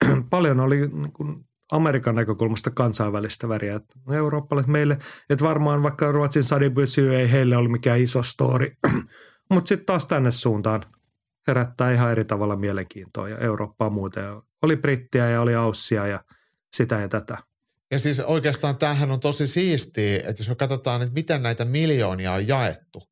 paljon 0.30 0.60
oli 0.60 0.76
niinku 0.76 1.24
Amerikan 1.72 2.14
näkökulmasta 2.14 2.70
kansainvälistä 2.70 3.48
väriä. 3.48 3.76
Että 3.76 4.14
eurooppalaiset 4.16 4.72
meille, 4.72 4.98
että 5.30 5.44
varmaan 5.44 5.82
vaikka 5.82 6.12
Ruotsin 6.12 6.42
sadipysy 6.42 7.16
ei 7.16 7.30
heille 7.32 7.56
ole 7.56 7.68
mikään 7.68 8.00
iso 8.00 8.22
story, 8.22 8.76
mutta 9.50 9.68
sitten 9.68 9.86
taas 9.86 10.06
tänne 10.06 10.30
suuntaan 10.30 10.82
herättää 11.48 11.92
ihan 11.92 12.12
eri 12.12 12.24
tavalla 12.24 12.56
mielenkiintoa 12.56 13.28
ja 13.28 13.38
Eurooppaa 13.38 13.90
muuten. 13.90 14.24
Oli 14.62 14.76
brittiä 14.76 15.30
ja 15.30 15.40
oli 15.40 15.54
aussia 15.54 16.06
ja 16.06 16.24
sitä 16.76 17.00
ja 17.00 17.08
tätä. 17.08 17.38
Ja 17.90 17.98
siis 17.98 18.20
oikeastaan 18.20 18.76
tämähän 18.76 19.10
on 19.10 19.20
tosi 19.20 19.46
siistiä, 19.46 20.16
että 20.16 20.40
jos 20.40 20.48
me 20.48 20.54
katsotaan, 20.54 21.02
että 21.02 21.14
miten 21.14 21.42
näitä 21.42 21.64
miljoonia 21.64 22.32
on 22.32 22.48
jaettu, 22.48 23.02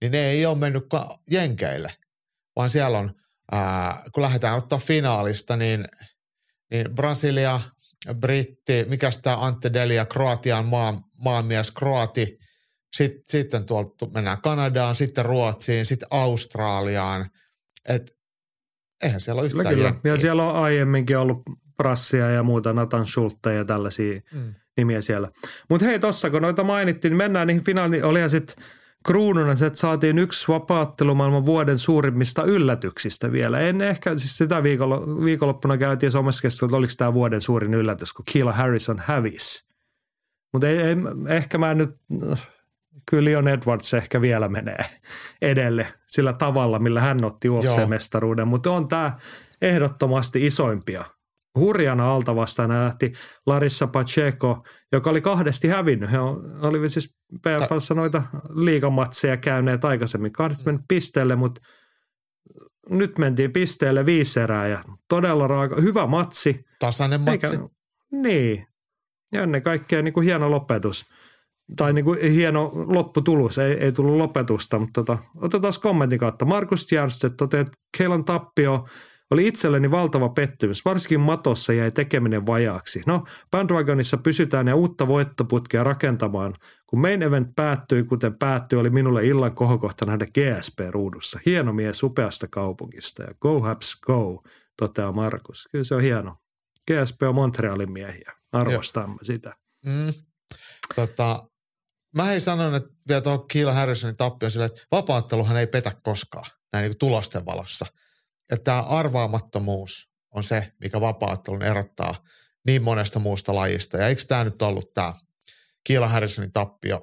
niin 0.00 0.12
ne 0.12 0.18
ei 0.18 0.46
ole 0.46 0.58
mennyt 0.58 0.84
jenkeille, 1.30 1.92
vaan 2.56 2.70
siellä 2.70 2.98
on, 2.98 3.14
ää, 3.52 4.02
kun 4.12 4.22
lähdetään 4.22 4.58
ottaa 4.58 4.78
finaalista, 4.78 5.56
niin, 5.56 5.84
niin 6.70 6.94
Brasilia, 6.94 7.60
britti, 8.14 8.84
mikä 8.88 9.10
tämä 9.22 9.36
Ante 9.36 9.72
Delia, 9.72 10.06
Kroatian 10.06 10.64
maa, 10.64 11.02
maamies, 11.18 11.70
kroati. 11.70 12.34
Sitten, 12.96 13.22
sitten 13.24 13.66
tuolta 13.66 14.06
mennään 14.14 14.42
Kanadaan, 14.42 14.94
sitten 14.94 15.24
Ruotsiin, 15.24 15.86
sitten 15.86 16.08
Australiaan. 16.10 17.30
Et 17.88 18.12
eihän 19.02 19.20
siellä 19.20 19.40
ole 19.40 19.46
yhtään 19.46 19.74
kyllä, 19.74 19.92
kyllä. 19.92 20.14
Ja 20.14 20.20
siellä 20.20 20.50
on 20.50 20.56
aiemminkin 20.56 21.18
ollut 21.18 21.42
Prassia 21.76 22.30
ja 22.30 22.42
muuta, 22.42 22.72
Nathan 22.72 23.06
Schulte 23.06 23.54
ja 23.54 23.64
tällaisia 23.64 24.20
mm. 24.32 24.54
nimiä 24.76 25.00
siellä. 25.00 25.28
Mutta 25.70 25.86
hei, 25.86 25.98
tossa 25.98 26.30
kun 26.30 26.42
noita 26.42 26.64
mainittiin, 26.64 27.10
niin 27.10 27.18
mennään 27.18 27.46
niihin 27.46 27.64
finaaliin. 27.64 28.04
Oli 28.04 28.30
sitten 28.30 28.64
kruununa 29.06 29.56
se, 29.56 29.66
että 29.66 29.78
saatiin 29.78 30.18
yksi 30.18 30.48
vapaattelumaailman 30.48 31.46
vuoden 31.46 31.78
suurimmista 31.78 32.42
yllätyksistä 32.42 33.32
vielä. 33.32 33.58
En 33.58 33.80
ehkä, 33.80 34.16
siis 34.16 34.36
sitä 34.36 34.62
viikolla, 34.62 35.00
viikonloppuna 35.24 35.76
käytiin 35.76 36.12
somessa 36.12 36.42
keskustelua, 36.42 36.68
että 36.68 36.76
oliko 36.76 36.92
tämä 36.98 37.14
vuoden 37.14 37.40
suurin 37.40 37.74
yllätys, 37.74 38.12
kun 38.12 38.24
Keila 38.32 38.52
Harrison 38.52 39.02
hävisi. 39.04 39.64
Mutta 40.52 40.68
ei, 40.68 40.78
ei, 40.78 40.96
ehkä 41.28 41.58
mä 41.58 41.74
nyt, 41.74 41.90
kyllä 43.10 43.24
Leon 43.24 43.48
Edwards 43.48 43.94
ehkä 43.94 44.20
vielä 44.20 44.48
menee 44.48 44.84
edelle 45.42 45.86
sillä 46.06 46.32
tavalla, 46.32 46.78
millä 46.78 47.00
hän 47.00 47.24
otti 47.24 47.48
UFC-mestaruuden, 47.48 48.44
mutta 48.44 48.72
on 48.72 48.88
tämä 48.88 49.12
ehdottomasti 49.62 50.46
isoimpia 50.46 51.04
hurjana 51.58 52.14
alta 52.14 52.36
vastaan 52.36 52.70
lähti 52.70 53.12
Larissa 53.46 53.86
Pacheco, 53.86 54.64
joka 54.92 55.10
oli 55.10 55.20
kahdesti 55.20 55.68
hävinnyt. 55.68 56.10
He 56.10 56.18
oli 56.62 56.90
siis 56.90 57.14
PFLssä 57.42 57.94
noita 57.94 58.22
liikamatseja 58.54 59.36
käyneet 59.36 59.84
aikaisemmin. 59.84 60.32
Kahdesti 60.32 60.64
mennyt 60.64 60.84
pisteelle, 60.88 61.36
mutta 61.36 61.60
nyt 62.90 63.18
mentiin 63.18 63.52
pisteelle 63.52 64.06
viisi 64.06 64.40
erää 64.40 64.68
ja 64.68 64.78
todella 65.08 65.46
raaka, 65.46 65.80
hyvä 65.80 66.06
matsi. 66.06 66.64
Tasainen 66.78 67.20
matsi. 67.20 67.46
Eikä, 67.46 67.68
niin, 68.12 68.66
ja 69.32 69.42
ennen 69.42 69.62
kaikkea 69.62 70.02
niin 70.02 70.14
kuin 70.14 70.24
hieno 70.24 70.50
lopetus. 70.50 71.06
Tai 71.76 71.92
niin 71.92 72.04
kuin 72.04 72.32
hieno 72.32 72.72
lopputulos, 72.74 73.58
ei, 73.58 73.72
ei 73.72 73.92
tullut 73.92 74.16
lopetusta, 74.16 74.78
mutta 74.78 75.04
tota, 75.04 75.18
otetaan 75.36 75.72
kommentin 75.82 76.18
kautta. 76.18 76.44
Markus 76.44 76.92
Järstedt 76.92 77.36
toteaa, 77.36 77.60
että 77.60 77.78
Keilan 77.98 78.24
tappio– 78.24 78.84
oli 79.34 79.46
itselleni 79.46 79.90
valtava 79.90 80.28
pettymys, 80.28 80.84
varsinkin 80.84 81.20
matossa 81.20 81.72
jäi 81.72 81.90
tekeminen 81.90 82.46
vajaaksi. 82.46 83.02
No, 83.06 83.24
bandwagonissa 83.50 84.16
pysytään 84.16 84.68
ja 84.68 84.76
uutta 84.76 85.08
voittoputkea 85.08 85.84
rakentamaan. 85.84 86.54
Kun 86.86 87.00
main 87.00 87.22
event 87.22 87.48
päättyi, 87.56 88.04
kuten 88.04 88.38
päättyi, 88.38 88.78
oli 88.78 88.90
minulle 88.90 89.26
illan 89.26 89.54
kohokohta 89.54 90.06
nähdä 90.06 90.26
GSP-ruudussa. 90.26 91.40
Hieno 91.46 91.72
mies 91.72 92.02
upeasta 92.02 92.46
kaupungista 92.48 93.22
ja 93.22 93.34
go 93.40 93.60
Habs 93.60 94.00
go, 94.00 94.42
toteaa 94.78 95.12
Markus. 95.12 95.68
Kyllä 95.72 95.84
se 95.84 95.94
on 95.94 96.02
hieno. 96.02 96.36
GSP 96.90 97.22
on 97.22 97.34
Montrealin 97.34 97.92
miehiä. 97.92 98.32
Arvostamme 98.52 99.16
sitä. 99.22 99.56
Mm. 99.86 100.12
Tota, 100.94 101.48
mä 102.16 102.32
ei 102.32 102.40
sanon, 102.40 102.74
että 102.74 102.88
vielä 103.08 103.20
tuohon 103.20 103.48
Kiila 103.48 103.72
Harrisonin 103.72 104.16
tappio 104.16 104.50
sille, 104.50 104.64
että 104.64 104.82
vapaatteluhan 104.92 105.56
ei 105.56 105.66
petä 105.66 105.92
koskaan 106.02 106.50
näin 106.72 106.82
niin 106.82 106.98
tulosten 106.98 107.46
valossa– 107.46 107.86
että 108.50 108.64
tämä 108.64 108.82
arvaamattomuus 108.82 110.10
on 110.30 110.42
se, 110.42 110.72
mikä 110.80 111.00
vapaattelun 111.00 111.62
erottaa 111.62 112.14
niin 112.66 112.82
monesta 112.82 113.18
muusta 113.18 113.54
lajista. 113.54 113.96
Ja 113.96 114.08
eikö 114.08 114.22
tämä 114.28 114.44
nyt 114.44 114.62
ollut 114.62 114.94
tämä 114.94 115.12
Kiila 115.84 116.08
Harrisonin 116.08 116.52
tappio 116.52 117.00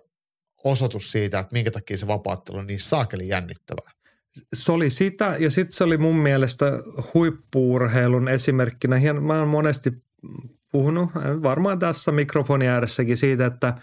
osoitus 0.63 1.11
siitä, 1.11 1.39
että 1.39 1.53
minkä 1.53 1.71
takia 1.71 1.97
se 1.97 2.07
vapaattelu 2.07 2.57
on 2.57 2.67
niin 2.67 2.79
saakeli 2.79 3.27
jännittävää? 3.27 3.91
Se 4.53 4.71
oli 4.71 4.89
sitä, 4.89 5.35
ja 5.39 5.51
sitten 5.51 5.77
se 5.77 5.83
oli 5.83 5.97
mun 5.97 6.15
mielestä 6.15 6.65
huippuurheilun 7.13 8.27
esimerkkinä. 8.27 9.13
Mä 9.21 9.39
oon 9.39 9.47
monesti 9.47 9.91
puhunut, 10.71 11.09
varmaan 11.43 11.79
tässä 11.79 12.11
mikrofoni 12.11 12.67
ääressäkin 12.67 13.17
siitä, 13.17 13.45
että 13.45 13.73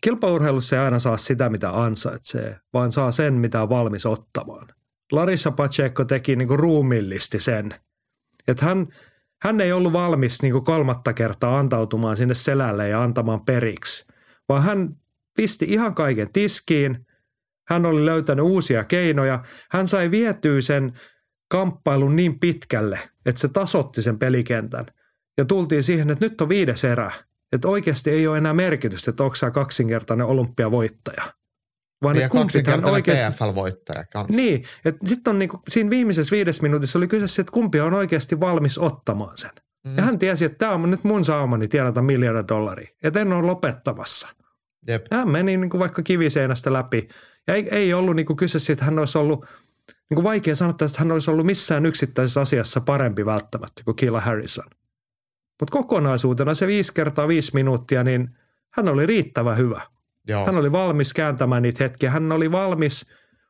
kilpaurheilussa 0.00 0.76
ei 0.76 0.82
aina 0.82 0.98
saa 0.98 1.16
sitä, 1.16 1.48
mitä 1.48 1.82
ansaitsee, 1.82 2.60
vaan 2.72 2.92
saa 2.92 3.10
sen, 3.10 3.34
mitä 3.34 3.62
on 3.62 3.68
valmis 3.68 4.06
ottamaan. 4.06 4.68
Larissa 5.12 5.50
Pacheco 5.50 6.04
teki 6.04 6.36
niin 6.36 6.48
kuin 6.48 6.60
ruumillisti 6.60 7.40
sen, 7.40 7.74
että 8.48 8.64
hän, 8.64 8.86
hän 9.42 9.60
ei 9.60 9.72
ollut 9.72 9.92
valmis 9.92 10.42
niin 10.42 10.52
kuin 10.52 10.64
kolmatta 10.64 11.12
kertaa 11.12 11.58
antautumaan 11.58 12.16
sinne 12.16 12.34
selälle 12.34 12.88
ja 12.88 13.02
antamaan 13.02 13.44
periksi, 13.44 14.06
vaan 14.48 14.62
hän 14.62 14.96
pisti 15.36 15.66
ihan 15.68 15.94
kaiken 15.94 16.32
tiskiin. 16.32 17.06
Hän 17.68 17.86
oli 17.86 18.06
löytänyt 18.06 18.44
uusia 18.44 18.84
keinoja. 18.84 19.42
Hän 19.70 19.88
sai 19.88 20.10
vietyä 20.10 20.60
sen 20.60 20.92
kamppailun 21.50 22.16
niin 22.16 22.40
pitkälle, 22.40 22.98
että 23.26 23.40
se 23.40 23.48
tasotti 23.48 24.02
sen 24.02 24.18
pelikentän. 24.18 24.86
Ja 25.38 25.44
tultiin 25.44 25.82
siihen, 25.82 26.10
että 26.10 26.24
nyt 26.24 26.40
on 26.40 26.48
viides 26.48 26.84
erä. 26.84 27.10
Että 27.52 27.68
oikeasti 27.68 28.10
ei 28.10 28.26
ole 28.26 28.38
enää 28.38 28.54
merkitystä, 28.54 29.10
että 29.10 29.22
onko 29.22 29.36
kaksinkertainen 29.52 30.26
olympiavoittaja. 30.26 31.39
Vaan 32.02 32.16
ja 32.16 32.28
kaksinkertainen 32.28 32.92
oikeasti... 32.92 33.44
PFL-voittaja 33.44 34.04
kanssa. 34.12 34.40
Niin, 34.40 34.64
että 34.84 35.06
sitten 35.06 35.30
on 35.30 35.38
niinku, 35.38 35.60
siinä 35.68 35.90
viimeisessä 35.90 36.36
viides 36.36 36.62
minuutissa 36.62 36.98
oli 36.98 37.08
kyse 37.08 37.28
siitä, 37.28 37.40
että 37.40 37.52
kumpi 37.52 37.80
on 37.80 37.94
oikeasti 37.94 38.40
valmis 38.40 38.78
ottamaan 38.78 39.36
sen. 39.36 39.50
Mm. 39.86 39.96
Ja 39.96 40.02
hän 40.02 40.18
tiesi, 40.18 40.44
että 40.44 40.58
tämä 40.58 40.72
on 40.72 40.90
nyt 40.90 41.04
mun 41.04 41.24
saamani 41.24 41.68
tienata 41.68 42.02
miljoona 42.02 42.48
dollaria. 42.48 42.88
Että 43.02 43.20
en 43.20 43.32
ole 43.32 43.46
lopettamassa. 43.46 44.28
Jep. 44.86 45.06
Hän 45.12 45.28
meni 45.28 45.56
niinku 45.56 45.78
vaikka 45.78 46.02
kiviseinästä 46.02 46.72
läpi. 46.72 47.08
Ja 47.46 47.54
ei, 47.54 47.68
ei 47.70 47.94
ollut 47.94 48.16
niinku 48.16 48.36
kyse 48.36 48.58
siitä, 48.58 48.72
että 48.72 48.84
hän 48.84 48.98
olisi 48.98 49.18
ollut, 49.18 49.46
niinku 50.10 50.22
vaikea 50.22 50.56
sanoa, 50.56 50.70
että 50.70 50.98
hän 50.98 51.12
olisi 51.12 51.30
ollut 51.30 51.46
missään 51.46 51.86
yksittäisessä 51.86 52.40
asiassa 52.40 52.80
parempi 52.80 53.26
välttämättä 53.26 53.82
kuin 53.84 53.96
Killa 53.96 54.20
Harrison. 54.20 54.70
Mutta 55.60 55.72
kokonaisuutena 55.72 56.54
se 56.54 56.66
viisi 56.66 56.94
kertaa 56.94 57.28
viisi 57.28 57.50
minuuttia, 57.54 58.04
niin 58.04 58.36
hän 58.70 58.88
oli 58.88 59.06
riittävän 59.06 59.56
hyvä. 59.56 59.82
Joo. 60.30 60.46
Hän 60.46 60.56
oli 60.56 60.72
valmis 60.72 61.12
kääntämään 61.14 61.62
niitä 61.62 61.84
hetkiä. 61.84 62.10
Hän 62.10 62.32
oli 62.32 62.52
valmis 62.52 63.06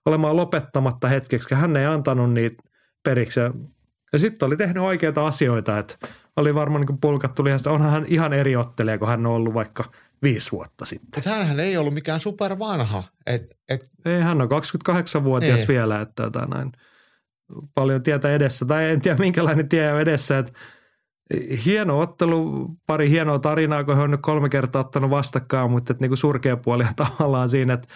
olemaan 0.07 0.37
lopettamatta 0.37 1.09
hetkeksi. 1.09 1.55
Hän 1.55 1.77
ei 1.77 1.87
antanut 1.87 2.33
niitä 2.33 2.63
periksi. 3.05 3.41
Ja, 4.13 4.19
sitten 4.19 4.47
oli 4.47 4.57
tehnyt 4.57 4.83
oikeita 4.83 5.27
asioita, 5.27 5.79
että 5.79 6.09
oli 6.37 6.55
varmaan 6.55 6.85
niin 6.87 7.01
pulkattu 7.01 7.45
lihasta. 7.45 7.71
Onhan 7.71 7.91
hän 7.91 8.05
ihan 8.09 8.33
eri 8.33 8.57
ottelija, 8.57 8.99
kun 8.99 9.09
hän 9.09 9.27
on 9.27 9.33
ollut 9.33 9.55
vaikka 9.55 9.85
viisi 10.23 10.53
vuotta 10.53 10.85
sitten. 10.85 11.09
Mutta 11.17 11.31
hänhän 11.31 11.61
ei 11.61 11.77
ollut 11.77 11.95
mikään 11.95 12.21
supervanha. 12.21 13.03
Et, 13.27 13.57
et... 13.69 13.91
Ei, 14.05 14.21
hän 14.21 14.43
on 14.43 14.49
28-vuotias 14.49 15.61
ei. 15.61 15.69
vielä, 15.69 16.01
että 16.01 16.23
tota, 16.23 16.47
näin 16.47 16.73
paljon 17.75 18.03
tietä 18.03 18.35
edessä. 18.35 18.65
Tai 18.65 18.91
en 18.91 19.01
tiedä, 19.01 19.19
minkälainen 19.19 19.69
tie 19.69 19.93
on 19.93 20.01
edessä, 20.01 20.39
että 20.39 20.53
hieno 21.67 21.99
ottelu, 21.99 22.69
pari 22.87 23.11
hienoa 23.11 23.39
tarinaa, 23.39 23.85
kun 23.85 23.97
he 23.97 24.03
on 24.03 24.11
nyt 24.11 24.21
kolme 24.23 24.49
kertaa 24.49 24.81
ottanut 24.81 25.11
vastakkain, 25.11 25.71
mutta 25.71 25.93
että 25.93 26.03
niin 26.03 26.11
kuin 26.11 26.19
surkea 26.19 26.57
puoli 26.57 26.85
on 26.85 26.95
tavallaan 27.07 27.49
siinä, 27.49 27.73
että 27.73 27.89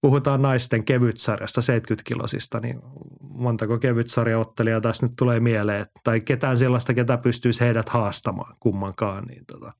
puhutaan 0.00 0.42
naisten 0.42 0.84
kevytsarjasta 0.84 1.60
70-kilosista, 1.60 2.60
niin 2.60 2.80
montako 3.20 3.78
kevytsarjaottelijaa 3.78 4.80
tässä 4.80 5.06
nyt 5.06 5.16
tulee 5.18 5.40
mieleen, 5.40 5.86
tai 6.04 6.20
ketään 6.20 6.58
sellaista, 6.58 6.94
ketä 6.94 7.18
pystyisi 7.18 7.60
heidät 7.60 7.88
haastamaan 7.88 8.56
kummankaan, 8.60 9.24
niin 9.24 9.46
tota, 9.46 9.72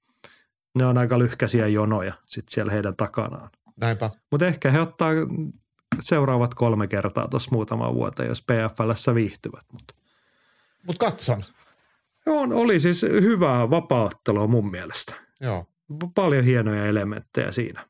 ne 0.78 0.86
on 0.86 0.98
aika 0.98 1.18
lyhkäisiä 1.18 1.66
jonoja 1.66 2.14
sitten 2.26 2.54
siellä 2.54 2.72
heidän 2.72 2.96
takanaan. 2.96 3.50
Näinpä. 3.80 4.10
Mutta 4.30 4.46
ehkä 4.46 4.70
he 4.70 4.80
ottaa 4.80 5.10
seuraavat 6.00 6.54
kolme 6.54 6.86
kertaa 6.86 7.28
tuossa 7.28 7.50
muutama 7.52 7.94
vuoteen, 7.94 8.28
jos 8.28 8.42
PFLssä 8.42 9.14
viihtyvät. 9.14 9.64
Mutta 9.72 9.94
Mut 10.86 10.98
katson. 10.98 11.42
On, 12.26 12.52
oli 12.52 12.80
siis 12.80 13.02
hyvää 13.02 13.70
vapauttelua 13.70 14.46
mun 14.46 14.70
mielestä. 14.70 15.14
Joo. 15.40 15.66
Paljon 16.14 16.44
hienoja 16.44 16.86
elementtejä 16.86 17.52
siinä. 17.52 17.86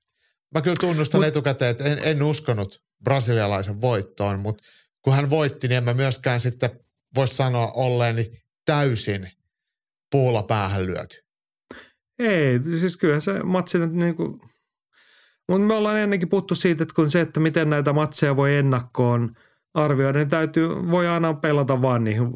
Mä 0.54 0.62
kyllä 0.62 0.76
tunnustan 0.80 1.20
Mut, 1.20 1.28
etukäteen, 1.28 1.70
että 1.70 1.84
en, 1.84 1.98
en 2.02 2.22
uskonut 2.22 2.82
brasilialaisen 3.04 3.80
voittoon, 3.80 4.40
mutta 4.40 4.64
kun 5.02 5.14
hän 5.14 5.30
voitti, 5.30 5.68
niin 5.68 5.76
en 5.76 5.84
mä 5.84 5.94
myöskään 5.94 6.40
sitten 6.40 6.70
voisi 7.16 7.36
sanoa 7.36 7.72
olleeni 7.74 8.30
täysin 8.64 9.30
puulla 10.10 10.42
päähän 10.42 10.86
lyöty. 10.86 11.16
Ei, 12.18 12.60
siis 12.78 12.96
kyllä 12.96 13.20
se 13.20 13.42
matsi 13.42 13.78
nyt 13.78 13.92
niin 13.92 14.16
kuin, 14.16 14.40
mutta 15.48 15.66
me 15.66 15.74
ollaan 15.74 15.98
ennenkin 15.98 16.28
puhuttu 16.28 16.54
siitä, 16.54 16.82
että 16.82 16.94
kun 16.94 17.10
se, 17.10 17.20
että 17.20 17.40
miten 17.40 17.70
näitä 17.70 17.92
matseja 17.92 18.36
voi 18.36 18.56
ennakkoon 18.56 19.34
arvioida, 19.74 20.18
niin 20.18 20.28
täytyy, 20.28 20.68
voi 20.68 21.08
aina 21.08 21.34
pelata 21.34 21.82
vaan 21.82 22.04
niihin 22.04 22.32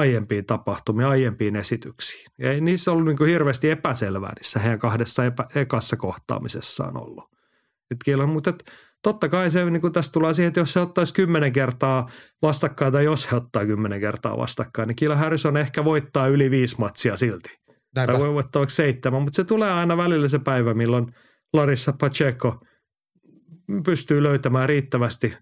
aiempiin 0.00 0.46
tapahtumiin, 0.46 1.08
aiempiin 1.08 1.56
esityksiin. 1.56 2.26
Ja 2.38 2.52
ei 2.52 2.60
niissä 2.60 2.92
ollut 2.92 3.06
niin 3.06 3.18
kuin 3.18 3.30
hirveästi 3.30 3.70
epäselvää 3.70 4.32
niissä 4.36 4.60
heidän 4.60 4.78
kahdessa 4.78 5.24
epä, 5.24 5.46
ekassa 5.54 5.96
kohtaamisessaan 5.96 6.96
ollut. 6.96 7.24
Et 7.90 7.98
kyllä, 8.04 8.26
mutta 8.26 8.50
et, 8.50 8.64
totta 9.02 9.28
kai 9.28 9.50
se 9.50 9.64
niin 9.64 9.80
kuin 9.80 9.92
tässä 9.92 10.12
tulee 10.12 10.34
siihen, 10.34 10.48
että 10.48 10.60
jos 10.60 10.72
se 10.72 10.80
ottaisi 10.80 11.14
kymmenen 11.14 11.52
kertaa 11.52 12.08
vastakkain 12.42 12.92
tai 12.92 13.04
jos 13.04 13.32
he 13.32 13.36
ottaa 13.36 13.66
kymmenen 13.66 14.00
kertaa 14.00 14.38
vastakkain, 14.38 14.86
niin 14.88 14.96
kyllä 14.96 15.16
Harrison 15.16 15.56
ehkä 15.56 15.84
voittaa 15.84 16.26
yli 16.26 16.50
viisi 16.50 16.76
matsia 16.78 17.16
silti. 17.16 17.60
Näinpä. 17.96 18.12
Tai 18.12 18.22
voi 18.22 18.34
voittaa 18.34 18.60
vaikka 18.60 18.74
seitsemän, 18.74 19.22
mutta 19.22 19.36
se 19.36 19.44
tulee 19.44 19.72
aina 19.72 19.96
välillä 19.96 20.28
se 20.28 20.38
päivä, 20.38 20.74
milloin 20.74 21.06
Larissa 21.52 21.92
Pacheco 22.00 22.60
pystyy 23.84 24.22
löytämään 24.22 24.68
riittävästi 24.68 25.36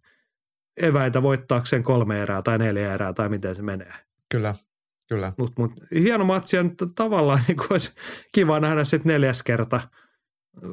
eväitä 0.83 1.23
voittaakseen 1.23 1.83
kolme 1.83 2.23
erää 2.23 2.43
tai 2.43 2.59
neljä 2.59 2.95
erää 2.95 3.13
tai 3.13 3.29
miten 3.29 3.57
se 3.57 3.63
menee. 3.63 3.93
Kyllä, 4.31 4.55
kyllä. 5.09 5.33
Mutta 5.39 5.63
mut, 5.63 5.73
hieno 5.95 6.25
matsi 6.25 6.57
ja 6.57 6.65
tavallaan 6.95 7.41
niin 7.49 7.57
olisi 7.71 7.91
kiva 8.35 8.61
nähdä 8.61 8.85
sitten 8.85 9.13
neljäs 9.13 9.43
kerta 9.43 9.81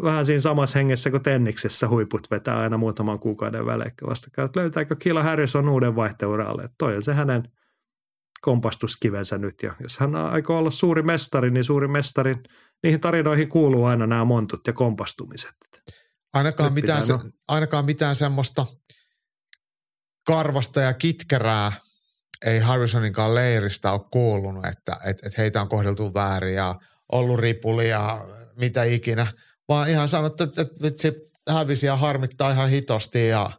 vähän 0.03 0.25
siinä 0.25 0.39
samassa 0.39 0.79
hengessä 0.79 1.11
kuin 1.11 1.23
tenniksessä 1.23 1.87
huiput 1.87 2.31
vetää 2.31 2.59
aina 2.59 2.77
muutaman 2.77 3.19
kuukauden 3.19 3.65
välein 3.65 3.91
vastakkain. 4.09 4.49
Löytääkö 4.55 4.95
Kila 4.95 5.23
Harrison 5.23 5.69
uuden 5.69 5.95
vaihtouralle? 5.95 6.69
Toi 6.77 6.95
on 6.95 7.03
se 7.03 7.13
hänen 7.13 7.43
kompastuskivensä 8.41 9.37
nyt. 9.37 9.63
Ja 9.63 9.73
jos 9.79 9.97
hän 9.97 10.15
aikoo 10.15 10.57
olla 10.57 10.71
suuri 10.71 11.01
mestari, 11.01 11.51
niin 11.51 11.63
suuri 11.63 11.87
mestari, 11.87 12.35
niihin 12.83 12.99
tarinoihin 12.99 13.49
kuuluu 13.49 13.85
aina 13.85 14.07
nämä 14.07 14.25
montut 14.25 14.67
ja 14.67 14.73
kompastumiset. 14.73 15.55
Ainakaan, 16.33 16.73
mitään, 16.73 17.03
se, 17.03 17.13
ainakaan 17.47 17.85
mitään 17.85 18.15
semmoista 18.15 18.65
karvasta 20.27 20.81
ja 20.81 20.93
kitkerää 20.93 21.71
ei 22.45 22.59
Harrisoninkaan 22.59 23.35
leiristä 23.35 23.91
ole 23.91 24.01
kuulunut, 24.11 24.65
että 24.65 24.97
et, 25.05 25.17
et 25.23 25.37
heitä 25.37 25.61
on 25.61 25.69
kohdeltu 25.69 26.13
väärin 26.13 26.55
ja 26.55 26.75
ollut 27.11 27.39
ripuli 27.39 27.89
ja 27.89 28.25
mitä 28.55 28.83
ikinä, 28.83 29.27
vaan 29.69 29.89
ihan 29.89 30.07
sanottu, 30.07 30.43
että, 30.43 30.61
että 30.61 30.81
vitsi 30.81 31.13
hävisi 31.49 31.85
ja 31.85 31.95
harmittaa 31.95 32.51
ihan 32.51 32.69
hitosti 32.69 33.27
ja 33.27 33.51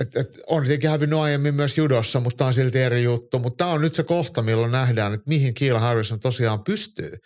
et, 0.00 0.16
et 0.16 0.40
on 0.46 0.62
tietenkin 0.62 0.90
hävinnyt 0.90 1.18
aiemmin 1.18 1.54
myös 1.54 1.78
judossa, 1.78 2.20
mutta 2.20 2.46
on 2.46 2.54
silti 2.54 2.78
eri 2.78 3.02
juttu. 3.02 3.38
Mutta 3.38 3.64
tämä 3.64 3.70
on 3.70 3.80
nyt 3.80 3.94
se 3.94 4.02
kohta, 4.02 4.42
milloin 4.42 4.72
nähdään, 4.72 5.14
että 5.14 5.28
mihin 5.28 5.54
Kiila 5.54 5.78
Harrison 5.78 6.20
tosiaan 6.20 6.64
pystyy. 6.64 7.18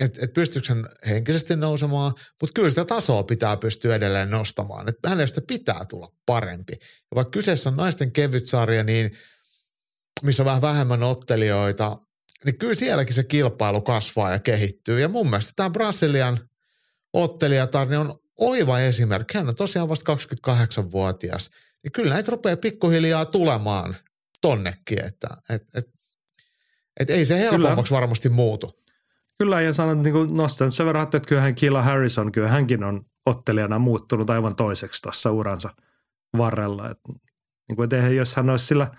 Että 0.00 0.20
et 0.22 0.32
pystyykö 0.32 0.68
hän 0.68 0.86
henkisesti 1.08 1.56
nousemaan, 1.56 2.12
mutta 2.40 2.52
kyllä 2.54 2.68
sitä 2.68 2.84
tasoa 2.84 3.22
pitää 3.22 3.56
pystyä 3.56 3.94
edelleen 3.94 4.30
nostamaan. 4.30 4.88
Että 4.88 5.08
hänestä 5.08 5.40
pitää 5.48 5.84
tulla 5.88 6.12
parempi. 6.26 6.72
Ja 6.72 7.14
vaikka 7.14 7.30
kyseessä 7.30 7.70
on 7.70 7.76
naisten 7.76 8.12
kevytsarja, 8.12 8.84
niin 8.84 9.10
missä 10.24 10.42
on 10.42 10.46
vähän 10.46 10.62
vähemmän 10.62 11.02
ottelijoita, 11.02 11.98
niin 12.44 12.58
kyllä 12.58 12.74
sielläkin 12.74 13.14
se 13.14 13.24
kilpailu 13.24 13.80
kasvaa 13.80 14.30
ja 14.30 14.38
kehittyy. 14.38 15.00
Ja 15.00 15.08
mun 15.08 15.30
mielestä 15.30 15.52
tämä 15.56 15.70
Brasilian 15.70 16.48
ottelijatarni 17.12 17.96
on 17.96 18.14
oiva 18.40 18.80
esimerkki. 18.80 19.38
Hän 19.38 19.48
on 19.48 19.56
tosiaan 19.56 19.88
vasta 19.88 20.14
28-vuotias 20.14 21.50
niin 21.84 21.92
kyllä 21.92 22.14
näitä 22.14 22.30
rupeaa 22.30 22.56
pikkuhiljaa 22.56 23.26
tulemaan 23.26 23.96
tonnekin, 24.40 25.04
että 25.04 25.28
et, 25.50 25.62
et, 25.74 25.86
et 27.00 27.10
ei 27.10 27.24
se 27.24 27.38
helpommaksi 27.38 27.90
kyllä. 27.90 28.00
varmasti 28.00 28.28
muutu. 28.28 28.84
Kyllä, 29.38 29.60
ja 29.60 29.72
sanon, 29.72 30.02
niin 30.02 30.12
kuin 30.12 30.36
nostan 30.36 30.72
sen 30.72 30.86
verran, 30.86 31.02
että 31.02 31.20
kyllähän 31.20 31.54
Killa 31.54 31.82
Harrison, 31.82 32.32
kyllä 32.32 32.48
hänkin 32.48 32.84
on 32.84 33.06
ottelijana 33.26 33.78
muuttunut 33.78 34.30
aivan 34.30 34.56
toiseksi 34.56 35.02
tuossa 35.02 35.30
uransa 35.30 35.70
varrella. 36.38 36.90
Et, 36.90 36.98
niin 37.68 37.76
kuin, 37.76 37.84
että 37.84 37.96
jos 37.96 38.36
hän 38.36 38.50
olisi 38.50 38.66
sillä 38.66 38.90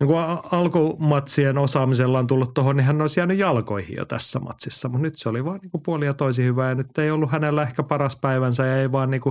niin 0.00 0.08
kuin 0.08 0.18
alkumatsien 0.52 1.58
osaamisella 1.58 2.18
on 2.18 2.26
tullut 2.26 2.54
tuohon, 2.54 2.76
niin 2.76 2.84
hän 2.84 3.00
olisi 3.00 3.20
jäänyt 3.20 3.38
jalkoihin 3.38 3.96
jo 3.96 4.04
tässä 4.04 4.38
matsissa. 4.38 4.88
Mutta 4.88 5.02
nyt 5.02 5.18
se 5.18 5.28
oli 5.28 5.44
vaan 5.44 5.60
niin 5.62 5.82
puoli 5.84 6.06
ja 6.06 6.14
toisi 6.14 6.44
hyvä 6.44 6.68
ja 6.68 6.74
nyt 6.74 6.98
ei 6.98 7.10
ollut 7.10 7.32
hänellä 7.32 7.62
ehkä 7.62 7.82
paras 7.82 8.16
päivänsä 8.16 8.66
ja 8.66 8.76
ei 8.76 8.92
vaan 8.92 9.10
niin 9.10 9.22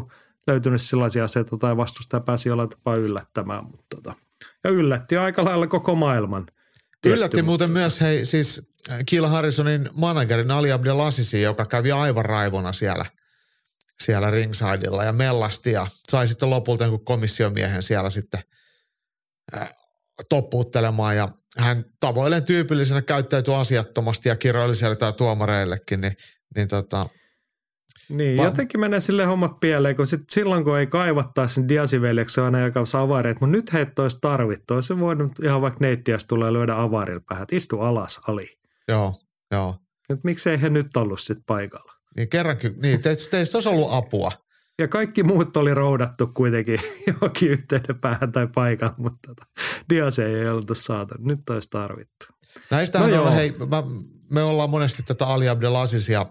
löytynyt 0.47 0.82
sellaisia 0.82 1.23
asioita 1.23 1.58
tai 1.58 1.78
vastustaja 1.78 2.21
pääsi 2.21 2.49
jollain 2.49 2.69
tapaa 2.69 2.95
yllättämään. 2.95 3.63
Mutta 3.63 3.95
tota, 3.95 4.13
ja 4.63 4.69
yllätti 4.69 5.17
aika 5.17 5.45
lailla 5.45 5.67
koko 5.67 5.95
maailman. 5.95 6.45
Yllätti 7.06 7.38
mutta... 7.38 7.45
muuten 7.45 7.71
myös 7.71 8.01
hei, 8.01 8.25
siis 8.25 8.62
äh, 8.91 8.99
Kiel 9.06 9.25
Harrisonin 9.25 9.89
managerin 9.93 10.51
Ali 10.51 10.71
Abdelasisi, 10.71 11.41
joka 11.41 11.65
kävi 11.65 11.91
aivan 11.91 12.25
raivona 12.25 12.73
siellä, 12.73 13.06
siellä 14.04 14.32
ringsidella 14.32 15.04
ja 15.04 15.13
mellasti 15.13 15.71
ja 15.71 15.88
sai 16.12 16.28
sitten 16.28 16.49
lopulta 16.49 16.86
komissiomiehen 17.04 17.84
siellä 17.84 18.10
sitten 18.10 18.41
äh, 19.58 19.75
toppuuttelemaan 20.30 21.15
ja 21.15 21.30
hän 21.58 21.86
tavoilleen 21.99 22.43
tyypillisenä 22.43 23.01
käyttäytyi 23.01 23.54
asiattomasti 23.54 24.30
ja 24.30 24.36
kirjoili 24.36 24.75
siellä 24.75 25.12
tuomareillekin, 25.12 26.01
niin, 26.01 26.17
niin 26.56 26.67
tota, 26.67 27.10
niin, 28.10 28.38
Va- 28.38 28.43
jotenkin 28.43 28.80
menee 28.80 28.99
sille 28.99 29.25
hommat 29.25 29.60
pieleen, 29.60 29.95
kun 29.95 30.08
sit 30.08 30.21
silloin 30.32 30.63
kun 30.63 30.80
ei 30.80 30.88
kaivattaisi 30.88 31.56
sen 31.56 31.67
Diasiveljeksi 31.67 32.41
aina 32.41 32.60
joka 32.60 32.84
avareet, 32.93 33.41
mutta 33.41 33.58
nyt 33.58 33.73
heitä 33.73 34.01
olisi 34.01 34.17
tarvittu. 34.21 34.73
Olisi 34.73 34.99
voinut 34.99 35.32
ihan 35.43 35.62
vaikka 35.62 35.78
neittiäs 35.82 36.25
tulee 36.25 36.54
lyödä 36.54 36.82
avarilla 36.82 37.21
päähän, 37.30 37.47
istu 37.51 37.82
alas 37.82 38.21
Ali. 38.28 38.47
Joo, 38.88 39.13
joo. 39.51 39.75
Et 40.10 40.23
miksei 40.23 40.62
he 40.62 40.69
nyt 40.69 40.97
ollut 40.97 41.19
sitten 41.19 41.43
paikalla? 41.45 41.93
Niin 42.17 42.30
kerrankin, 42.30 42.75
niin 42.82 43.01
teistä, 43.01 43.30
teistä 43.30 43.58
olisi 43.58 43.69
ollut 43.69 43.93
apua. 43.93 44.32
Ja 44.79 44.88
kaikki 44.88 45.23
muut 45.23 45.57
oli 45.57 45.73
roudattu 45.73 46.27
kuitenkin 46.27 46.79
johonkin 47.07 47.51
yhteyden 47.51 47.99
päähän 47.99 48.31
tai 48.31 48.47
paikalle, 48.47 48.95
mutta 48.97 49.27
tota, 49.27 49.45
Dias 49.89 50.19
ei 50.19 50.47
ollut 50.47 50.71
saatu. 50.73 51.15
Nyt 51.19 51.49
olisi 51.49 51.69
tarvittu. 51.69 52.25
Näistähän 52.71 53.11
no 53.11 53.23
on, 53.23 53.33
hei, 53.33 53.53
mä, 53.69 53.83
me 54.33 54.43
ollaan 54.43 54.69
monesti 54.69 55.03
tätä 55.03 55.27
Ali 55.27 55.49
Abdelasisia 55.49 56.25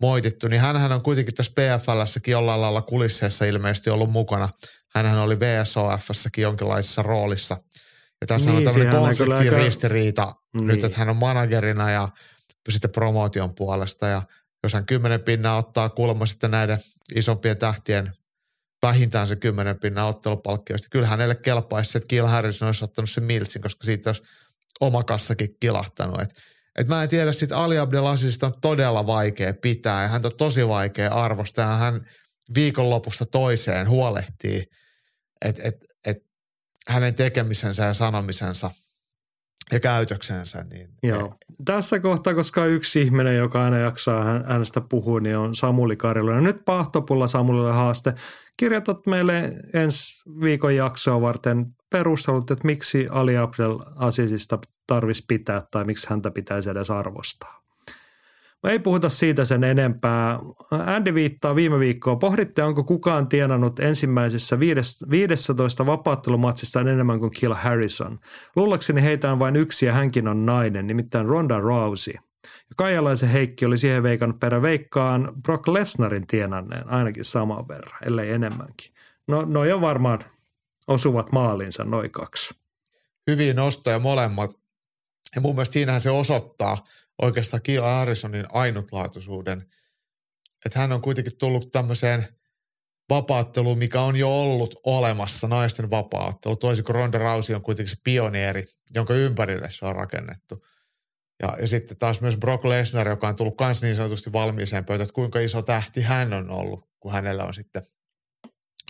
moitittu, 0.00 0.48
niin 0.48 0.60
hän 0.60 0.92
on 0.92 1.02
kuitenkin 1.02 1.34
tässä 1.34 1.52
PFLssäkin 1.52 2.32
jollain 2.32 2.60
lailla 2.60 2.82
kulisseessa 2.82 3.44
ilmeisesti 3.44 3.90
ollut 3.90 4.10
mukana. 4.10 4.48
Hänhän 4.94 5.18
oli 5.18 5.40
VSOFssäkin 5.40 6.42
jonkinlaisessa 6.42 7.02
roolissa. 7.02 7.56
Ja 8.20 8.26
tässä 8.26 8.50
niin, 8.50 8.58
on 8.58 8.64
tämmöinen 8.64 8.96
konfliktin 8.96 9.52
ristiriita 9.52 10.34
niin. 10.54 10.66
nyt, 10.66 10.84
että 10.84 10.98
hän 10.98 11.08
on 11.08 11.16
managerina 11.16 11.90
ja 11.90 12.08
sitten 12.68 12.90
promotion 12.90 13.54
puolesta. 13.54 14.06
Ja 14.06 14.22
jos 14.62 14.72
hän 14.72 14.86
kymmenen 14.86 15.20
pinnaa 15.20 15.56
ottaa 15.56 15.88
kulma 15.88 16.26
sitten 16.26 16.50
näiden 16.50 16.78
isompien 17.14 17.56
tähtien 17.56 18.12
vähintään 18.82 19.26
se 19.26 19.36
kymmenen 19.36 19.78
pinnan 19.78 20.06
ottelupalkkioista. 20.06 20.88
Kyllä 20.90 21.06
hänelle 21.06 21.34
kelpaisi, 21.34 21.98
että 21.98 22.08
Kiel 22.08 22.26
Harrison 22.26 22.66
olisi 22.66 22.84
ottanut 22.84 23.10
sen 23.10 23.24
miltsin, 23.24 23.62
koska 23.62 23.84
siitä 23.84 24.10
olisi 24.10 24.22
oma 24.80 25.02
kassakin 25.02 25.56
kilahtanut. 25.60 26.20
Että 26.20 26.40
et 26.78 26.88
mä 26.88 27.02
en 27.02 27.08
tiedä, 27.08 27.32
sitten 27.32 27.58
Ali 27.58 27.78
Abdelasista 27.78 28.46
on 28.46 28.60
todella 28.60 29.06
vaikea 29.06 29.54
pitää 29.54 30.02
ja 30.02 30.08
häntä 30.08 30.28
on 30.28 30.36
tosi 30.36 30.68
vaikea 30.68 31.12
arvostaa. 31.12 31.76
Hän 31.76 32.06
viikonlopusta 32.54 33.26
toiseen 33.26 33.88
huolehtii, 33.88 34.66
että 35.44 35.62
et, 35.64 35.76
et 36.06 36.18
hänen 36.88 37.14
tekemisensä 37.14 37.84
ja 37.84 37.94
sanomisensa 37.94 38.70
ja 39.72 39.80
käytöksensä. 39.80 40.64
Niin 40.64 40.88
Joo. 41.02 41.34
Tässä 41.64 41.98
kohtaa, 41.98 42.34
koska 42.34 42.66
yksi 42.66 43.02
ihminen, 43.02 43.36
joka 43.36 43.64
aina 43.64 43.78
jaksaa 43.78 44.40
äänestä 44.46 44.80
puhua, 44.80 45.20
niin 45.20 45.36
on 45.36 45.54
Samuli 45.54 45.96
Karilainen. 45.96 46.44
Nyt 46.44 46.64
Pahtopulla 46.64 47.26
Samulille 47.26 47.72
haaste. 47.72 48.14
Kirjoitat 48.56 49.06
meille 49.06 49.52
ensi 49.74 50.22
viikon 50.40 50.76
jaksoa 50.76 51.20
varten 51.20 51.66
perustelut, 51.90 52.50
että 52.50 52.66
miksi 52.66 53.08
Ali 53.10 53.36
Abdel 53.36 53.78
Azizista 53.96 54.58
tarvitsisi 54.86 55.24
pitää 55.28 55.62
tai 55.70 55.84
miksi 55.84 56.06
häntä 56.10 56.30
pitäisi 56.30 56.70
edes 56.70 56.90
arvostaa. 56.90 57.59
Ei 58.68 58.78
puhuta 58.78 59.08
siitä 59.08 59.44
sen 59.44 59.64
enempää. 59.64 60.38
Andy 60.70 61.14
viittaa 61.14 61.54
viime 61.54 61.78
viikkoon. 61.78 62.18
Pohditte, 62.18 62.62
onko 62.62 62.84
kukaan 62.84 63.28
tienannut 63.28 63.80
ensimmäisessä 63.80 64.60
15 64.60 65.86
vapaattelumatsista 65.86 66.80
enemmän 66.80 67.20
kuin 67.20 67.30
Kill 67.30 67.54
Harrison. 67.54 68.18
Luullakseni 68.56 69.02
heitä 69.02 69.32
on 69.32 69.38
vain 69.38 69.56
yksi 69.56 69.86
ja 69.86 69.92
hänkin 69.92 70.28
on 70.28 70.46
nainen, 70.46 70.86
nimittäin 70.86 71.26
Ronda 71.26 71.60
Rousey. 71.60 72.14
Ja 72.44 72.74
Kaijalaisen 72.76 73.28
Heikki 73.28 73.66
oli 73.66 73.78
siihen 73.78 74.02
veikannut 74.02 74.40
perä 74.40 74.62
veikkaan 74.62 75.32
Brock 75.42 75.68
Lesnarin 75.68 76.26
tienanneen 76.26 76.88
ainakin 76.88 77.24
saman 77.24 77.68
verran, 77.68 77.98
ellei 78.06 78.30
enemmänkin. 78.30 78.92
No, 79.28 79.44
no 79.48 79.64
jo 79.64 79.80
varmaan 79.80 80.18
osuvat 80.88 81.32
maalinsa 81.32 81.84
noin 81.84 82.10
kaksi. 82.10 82.54
Hyviä 83.30 83.54
nostoja 83.54 83.98
molemmat. 83.98 84.50
Ja 85.34 85.40
mun 85.40 85.54
mielestä 85.54 85.72
siinähän 85.72 86.00
se 86.00 86.10
osoittaa 86.10 86.78
oikeastaan 87.22 87.62
Kiel 87.62 87.82
Harrisonin 87.82 88.46
ainutlaatuisuuden, 88.52 89.66
että 90.66 90.78
hän 90.78 90.92
on 90.92 91.02
kuitenkin 91.02 91.38
tullut 91.38 91.70
tämmöiseen 91.72 92.28
vapaatteluun, 93.10 93.78
mikä 93.78 94.00
on 94.00 94.16
jo 94.16 94.42
ollut 94.42 94.74
olemassa, 94.86 95.48
naisten 95.48 95.90
vapaattelu, 95.90 96.56
toisin 96.56 96.84
kuin 96.84 96.94
Ronda 96.94 97.18
Rousey 97.18 97.56
on 97.56 97.62
kuitenkin 97.62 97.90
se 97.90 98.00
pioneeri, 98.04 98.64
jonka 98.94 99.14
ympärille 99.14 99.70
se 99.70 99.86
on 99.86 99.96
rakennettu. 99.96 100.66
Ja, 101.42 101.56
ja 101.60 101.66
sitten 101.66 101.98
taas 101.98 102.20
myös 102.20 102.36
Brock 102.36 102.64
Lesnar, 102.64 103.08
joka 103.08 103.28
on 103.28 103.36
tullut 103.36 103.54
myös 103.60 103.82
niin 103.82 103.96
sanotusti 103.96 104.32
valmiiseen 104.32 104.84
pöytään, 104.84 105.04
että 105.04 105.14
kuinka 105.14 105.40
iso 105.40 105.62
tähti 105.62 106.00
hän 106.00 106.32
on 106.32 106.50
ollut, 106.50 106.88
kun 107.00 107.12
hänellä 107.12 107.44
on 107.44 107.54
sitten 107.54 107.82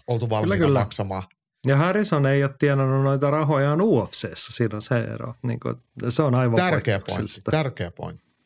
oltu 0.07 0.31
valmiina 0.31 0.57
kyllä, 0.57 0.67
kyllä. 0.67 0.81
maksamaan 0.81 1.23
ja 1.67 1.77
Harrison 1.77 2.27
ei 2.27 2.45
ole 2.45 2.55
tienannut 2.59 3.05
noita 3.05 3.31
rahoja 3.31 3.77
UFCssä, 3.83 4.53
siinä 4.53 4.77
on 4.77 4.83
se 4.83 4.99
ero. 4.99 5.35
Niin 5.43 5.61
kuin, 5.61 5.75
se 6.09 6.23
on 6.23 6.35
aivan 6.35 6.57
Tärkeä 6.57 7.01
pointti, 7.09 7.41
tärkeä 7.51 7.91
pointti. 7.91 8.37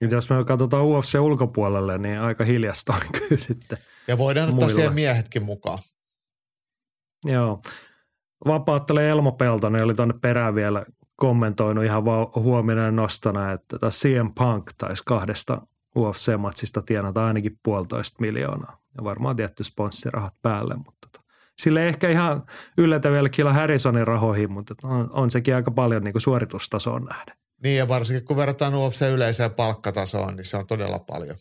Ja 0.00 0.08
jos 0.08 0.30
me 0.30 0.44
katsotaan 0.44 0.84
UFC 0.84 1.14
ulkopuolelle, 1.14 1.98
niin 1.98 2.20
aika 2.20 2.44
hiljasta 2.44 2.92
on 2.92 3.00
kyllä 3.18 3.40
sitten 3.40 3.78
Ja 4.08 4.18
voidaan 4.18 4.48
ottaa 4.48 4.68
siihen 4.68 4.94
miehetkin 4.94 5.42
mukaan. 5.42 5.78
Joo. 7.24 7.62
Vapaattelee 8.46 9.10
Elmo 9.10 9.32
Peltonen 9.32 9.84
oli 9.84 9.94
tuonne 9.94 10.14
perään 10.22 10.54
vielä 10.54 10.84
kommentoinut 11.16 11.84
ihan 11.84 12.02
huomioon 12.34 12.96
nostona, 12.96 13.52
että 13.52 13.78
tämä 13.78 13.90
CM 13.90 14.34
Punk 14.38 14.70
taisi 14.78 15.02
kahdesta 15.06 15.66
UFC-matsista 15.98 16.82
tienata 16.82 17.26
ainakin 17.26 17.58
puolitoista 17.62 18.16
miljoonaa. 18.20 18.80
Ja 18.96 19.04
varmaan 19.04 19.36
tietty 19.36 19.64
sponssirahat 19.64 20.34
päälle, 20.42 20.76
mutta 20.76 21.03
sille 21.58 21.88
ehkä 21.88 22.10
ihan 22.10 22.42
yllätä 22.78 23.10
vielä 23.10 23.28
Killa 23.28 23.52
Harrisonin 23.52 24.06
rahoihin, 24.06 24.52
mutta 24.52 24.74
on, 24.84 25.10
on 25.12 25.30
sekin 25.30 25.54
aika 25.54 25.70
paljon 25.70 26.04
niin 26.04 26.12
kuin 26.12 26.22
suoritustasoon 26.22 27.04
nähden. 27.04 27.36
Niin 27.62 27.76
ja 27.76 27.88
varsinkin 27.88 28.24
kun 28.24 28.36
verrataan 28.36 28.74
UFC 28.74 29.02
yleiseen 29.02 29.50
palkkatasoon, 29.50 30.36
niin 30.36 30.44
se 30.44 30.56
on 30.56 30.66
todella 30.66 30.98
paljon. 30.98 31.36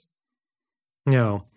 Joo. 1.11 1.47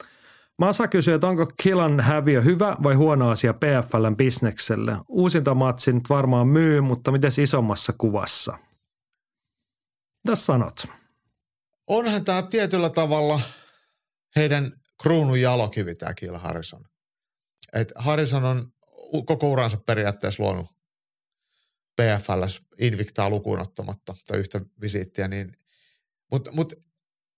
Masa 0.58 0.88
kysyy, 0.88 1.14
että 1.14 1.26
onko 1.26 1.46
Killan 1.62 2.00
häviö 2.00 2.42
hyvä 2.42 2.76
vai 2.82 2.94
huono 2.94 3.30
asia 3.30 3.54
PFLn 3.54 4.16
bisnekselle? 4.16 4.96
Uusinta 5.08 5.54
matsin 5.54 6.00
varmaan 6.08 6.48
myy, 6.48 6.80
mutta 6.80 7.12
miten 7.12 7.30
isommassa 7.42 7.92
kuvassa? 7.98 8.58
Mitä 10.24 10.36
sanot? 10.36 10.86
Onhan 11.88 12.24
tämä 12.24 12.42
tietyllä 12.42 12.90
tavalla 12.90 13.40
heidän 14.36 14.72
kruunun 15.02 15.40
jalokivi 15.40 15.94
tämä 15.94 16.14
Kill 16.14 16.36
Harrison. 16.36 16.84
Et 17.72 17.92
Harrison 17.96 18.44
on 18.44 18.72
koko 19.26 19.50
uransa 19.50 19.76
periaatteessa 19.76 20.42
luonut 20.42 20.66
PFLS 21.96 22.62
Invictaa 22.78 23.30
lukuun 23.30 23.60
ottamatta 23.60 24.14
tai 24.28 24.38
yhtä 24.38 24.60
visiittiä, 24.80 25.28
niin 25.28 25.52
mutta 26.30 26.52
mut, 26.52 26.72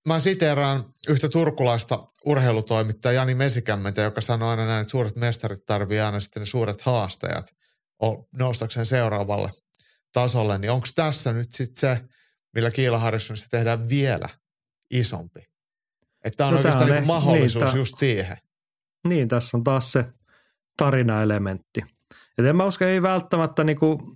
mä 0.06 0.20
siteeraan 0.20 0.92
yhtä 1.08 1.28
turkulaista 1.28 2.06
urheilutoimittajaa 2.24 3.22
Jani 3.22 3.34
Mesikämmentä, 3.34 4.02
joka 4.02 4.20
sanoi 4.20 4.48
aina 4.48 4.66
näin, 4.66 4.82
että 4.82 4.90
suuret 4.90 5.16
mestarit 5.16 5.66
tarvii 5.66 6.00
aina 6.00 6.20
sitten 6.20 6.40
ne 6.40 6.46
suuret 6.46 6.80
haastajat 6.80 7.54
noustakseen 8.32 8.86
seuraavalle 8.86 9.50
tasolle, 10.12 10.58
niin 10.58 10.70
onko 10.70 10.86
tässä 10.94 11.32
nyt 11.32 11.52
sitten 11.52 11.80
se, 11.80 12.04
millä 12.54 12.70
Kiila 12.70 12.98
Harrisonista 12.98 13.48
tehdään 13.50 13.88
vielä 13.88 14.28
isompi? 14.90 15.40
Että 16.24 16.36
tämä 16.36 16.48
on 16.48 16.54
no 16.54 16.58
oikeastaan 16.58 16.90
niin 16.90 17.06
mahdollisuus 17.06 17.64
niin, 17.64 17.76
just 17.76 17.98
siihen. 17.98 18.36
Niin, 19.06 19.28
tässä 19.28 19.56
on 19.56 19.64
taas 19.64 19.92
se 19.92 20.04
tarinaelementti. 20.76 21.84
Et 22.38 22.44
en 22.44 22.56
mä 22.56 22.64
usko, 22.64 22.84
ei 22.84 23.02
välttämättä 23.02 23.64
niinku, 23.64 24.14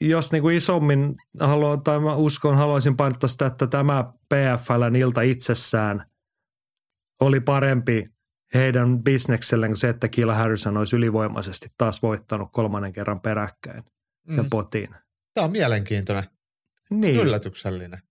jos 0.00 0.32
niinku 0.32 0.48
isommin 0.48 1.14
haluan, 1.40 1.82
tai 1.82 2.00
mä 2.00 2.14
uskon, 2.14 2.56
haluaisin 2.56 2.96
painottaa 2.96 3.28
sitä, 3.28 3.46
että 3.46 3.66
tämä 3.66 4.04
PFLn 4.04 4.96
ilta 4.96 5.20
itsessään 5.20 6.06
oli 7.20 7.40
parempi 7.40 8.06
heidän 8.54 9.02
bisnekselleen 9.02 9.70
kuin 9.70 9.78
se, 9.78 9.88
että 9.88 10.08
Kill 10.08 10.30
Harrison 10.30 10.76
olisi 10.76 10.96
ylivoimaisesti 10.96 11.68
taas 11.78 12.02
voittanut 12.02 12.48
kolmannen 12.52 12.92
kerran 12.92 13.20
peräkkäin 13.20 13.84
mm. 14.28 14.36
ja 14.36 14.44
potiin. 14.50 14.90
Tämä 15.34 15.44
on 15.44 15.52
mielenkiintoinen, 15.52 16.24
niin. 16.90 17.20
yllätyksellinen. 17.20 18.02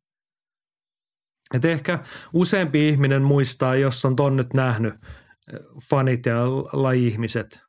Et 1.53 1.65
ehkä 1.65 1.99
useampi 2.33 2.89
ihminen 2.89 3.21
muistaa, 3.21 3.75
jos 3.75 4.05
on 4.05 4.15
ton 4.15 4.35
nyt 4.35 4.53
nähnyt– 4.53 4.95
fanit 5.89 6.25
ja 6.25 6.35
laji-ihmiset, 6.73 7.61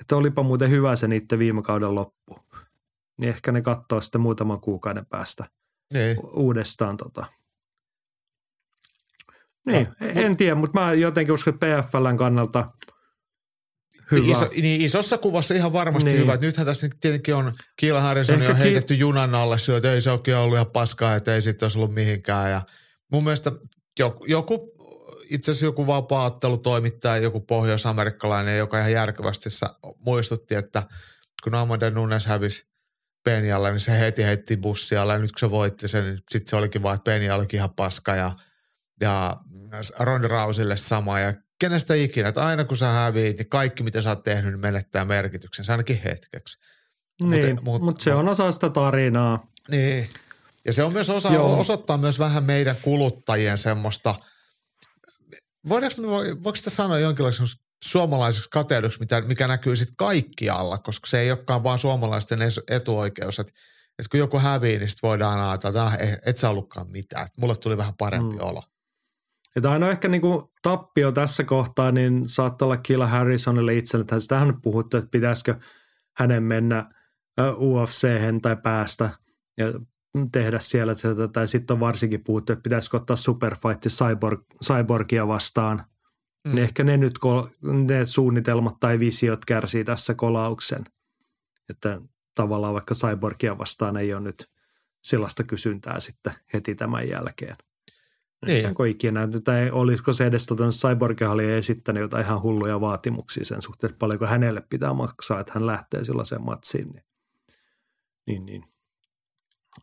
että 0.00 0.16
olipa 0.16 0.42
muuten 0.42 0.70
hyvä 0.70 0.96
se 0.96 1.08
niiden 1.08 1.38
viime 1.38 1.62
kauden 1.62 1.94
loppu. 1.94 2.38
Niin 3.18 3.28
ehkä 3.28 3.52
ne 3.52 3.62
katsoo 3.62 4.00
sitten 4.00 4.20
muutaman 4.20 4.60
kuukauden 4.60 5.06
päästä 5.06 5.44
niin. 5.92 6.16
uudestaan 6.32 6.96
tota. 6.96 7.26
Niin, 9.66 9.88
no, 10.00 10.06
en 10.06 10.36
tiedä, 10.36 10.54
mutta 10.54 10.80
mä 10.80 10.92
jotenkin 10.92 11.32
uskon, 11.32 11.54
että 11.54 11.82
PFLn 11.82 12.16
kannalta 12.16 12.70
hyvä. 14.10 14.32
Iso, 14.32 14.48
niin 14.62 14.80
isossa 14.80 15.18
kuvassa 15.18 15.54
ihan 15.54 15.72
varmasti 15.72 16.10
niin. 16.10 16.20
hyvä. 16.20 16.36
Nythän 16.36 16.66
tässä 16.66 16.88
tietenkin 17.00 17.34
on 17.34 17.52
Kiila 17.76 18.00
Harrison 18.00 18.42
on 18.42 18.56
heitetty 18.56 18.94
ki- 18.94 19.00
junan 19.00 19.34
alle 19.34 19.58
sillä, 19.58 19.76
että 19.76 19.92
ei 19.92 20.00
se 20.00 20.10
oikein 20.10 20.36
ollut 20.36 20.54
ihan 20.54 20.70
paskaa, 20.70 21.14
että 21.14 21.34
ei 21.34 21.42
sitten 21.42 21.66
olisi 21.66 21.78
ollut 21.78 21.94
mihinkään. 21.94 22.50
Ja 22.50 22.62
mun 23.12 23.24
mielestä 23.24 23.52
joku, 23.98 24.24
joku 24.24 24.72
itse 25.30 25.50
asiassa 25.50 25.64
joku 25.64 25.86
vapaattelutoimittaja, 25.86 27.16
joku 27.16 27.40
pohjois-amerikkalainen, 27.40 28.58
joka 28.58 28.78
ihan 28.78 28.92
järkevästi 28.92 29.48
muistutti, 29.98 30.54
että 30.54 30.82
kun 31.44 31.54
Amanda 31.54 31.90
Nunes 31.90 32.26
hävisi 32.26 32.70
Penjalle, 33.24 33.70
niin 33.70 33.80
se 33.80 34.00
heti 34.00 34.24
heitti 34.24 34.56
bussialle 34.56 35.12
ja 35.12 35.18
nyt 35.18 35.32
kun 35.32 35.40
se 35.40 35.50
voitti 35.50 35.88
sen, 35.88 36.04
niin 36.04 36.18
sitten 36.30 36.50
se 36.50 36.56
olikin 36.56 36.82
vaan, 36.82 36.94
että 36.94 37.10
Penja 37.10 37.34
olikin 37.34 37.58
ihan 37.58 37.74
paska 37.74 38.14
ja, 38.14 38.32
ja 39.00 39.36
Ronda 39.98 40.28
Rousille 40.28 40.76
sama 40.76 41.20
ja 41.20 41.34
kenestä 41.60 41.94
ikinä, 41.94 42.28
että 42.28 42.46
aina 42.46 42.64
kun 42.64 42.76
sä 42.76 42.86
häviit, 42.86 43.38
niin 43.38 43.48
kaikki 43.48 43.82
mitä 43.82 44.02
sä 44.02 44.08
oot 44.08 44.22
tehnyt, 44.22 44.52
niin 44.52 44.60
menettää 44.60 45.04
merkityksen, 45.04 45.64
ainakin 45.68 46.00
hetkeksi. 46.04 46.58
Niin, 47.22 47.46
mutta 47.48 47.62
mut, 47.64 47.82
mut 47.82 48.00
se 48.00 48.14
on 48.14 48.28
osa 48.28 48.52
sitä 48.52 48.70
tarinaa. 48.70 49.46
Niin, 49.70 50.08
ja 50.64 50.72
se 50.72 50.82
on 50.82 50.92
myös 50.92 51.10
osa, 51.10 51.28
osoittaa 51.40 51.96
myös 51.96 52.18
vähän 52.18 52.44
meidän 52.44 52.76
kuluttajien 52.82 53.58
semmoista– 53.58 54.14
voidaanko, 55.68 56.02
voiko 56.44 56.56
sitä 56.56 56.70
sanoa 56.70 56.98
jonkinlaisen 56.98 57.46
suomalaiseksi 57.84 58.50
kateuduksi, 58.50 59.00
mitä, 59.00 59.20
mikä 59.20 59.48
näkyy 59.48 59.76
sitten 59.76 59.96
kaikkialla, 59.96 60.78
koska 60.78 61.06
se 61.06 61.20
ei 61.20 61.30
olekaan 61.30 61.62
vaan 61.62 61.78
suomalaisten 61.78 62.38
etuoikeus, 62.70 63.38
että, 63.38 63.52
että 63.98 64.10
kun 64.10 64.20
joku 64.20 64.38
hävii, 64.38 64.78
niin 64.78 64.88
sitten 64.88 65.08
voidaan 65.08 65.40
ajatella, 65.40 65.92
että 65.94 66.18
et 66.26 66.36
sä 66.36 66.50
ollutkaan 66.50 66.90
mitään, 66.90 67.26
että 67.26 67.40
mulle 67.40 67.56
tuli 67.56 67.76
vähän 67.76 67.94
parempi 67.98 68.34
mm. 68.34 68.42
olo. 68.42 68.62
Ja 69.62 69.70
aina 69.70 69.90
ehkä 69.90 70.08
niinku 70.08 70.52
tappio 70.62 71.12
tässä 71.12 71.44
kohtaa, 71.44 71.92
niin 71.92 72.28
saattaa 72.28 72.66
olla 72.66 72.76
Killa 72.76 73.06
Harrisonille 73.06 73.74
itselle, 73.74 74.00
että 74.00 74.20
sitähän 74.20 74.48
on 74.48 74.62
puhuttu, 74.62 74.96
että 74.96 75.10
pitäisikö 75.10 75.54
hänen 76.16 76.42
mennä 76.42 76.88
ufc 77.56 78.08
tai 78.42 78.56
päästä 78.62 79.10
ja 79.56 79.66
tehdä 80.32 80.58
siellä 80.58 80.92
tai 81.32 81.48
sitten 81.48 81.74
on 81.74 81.80
varsinkin 81.80 82.24
puhuttu, 82.24 82.52
että 82.52 82.62
pitäisikö 82.62 82.96
ottaa 82.96 83.16
Superfight 83.16 83.86
Cyborg, 83.86 84.40
Cyborgia 84.64 85.28
vastaan. 85.28 85.84
Mm. 86.44 86.54
Niin 86.54 86.62
ehkä 86.62 86.84
ne 86.84 86.96
nyt 86.96 87.18
ne 87.62 88.04
suunnitelmat 88.04 88.80
tai 88.80 88.98
visiot 88.98 89.44
kärsii 89.44 89.84
tässä 89.84 90.14
kolauksen. 90.14 90.84
Että 91.68 92.00
tavallaan 92.34 92.74
vaikka 92.74 92.94
Cyborgia 92.94 93.58
vastaan 93.58 93.96
ei 93.96 94.14
ole 94.14 94.20
nyt 94.20 94.46
sellaista 95.02 95.44
kysyntää 95.44 96.00
sitten 96.00 96.32
heti 96.52 96.74
tämän 96.74 97.08
jälkeen. 97.08 97.56
Niin. 98.46 98.66
Onko 98.66 98.84
ikinä, 98.84 99.28
tai 99.44 99.70
olisiko 99.70 100.12
se 100.12 100.26
edes 100.26 100.46
tuota 100.46 100.64
Cyborg-halli 100.64 101.52
esittänyt 101.52 102.00
jotain 102.00 102.24
ihan 102.24 102.42
hulluja 102.42 102.80
vaatimuksia 102.80 103.44
sen 103.44 103.62
suhteen, 103.62 103.88
että 103.88 103.98
paljonko 103.98 104.26
hänelle 104.26 104.62
pitää 104.70 104.94
maksaa, 104.94 105.40
että 105.40 105.52
hän 105.54 105.66
lähtee 105.66 106.04
sellaiseen 106.04 106.42
matsiin. 106.42 106.92
Niin, 106.92 107.04
niin, 108.26 108.44
niin. 108.44 108.64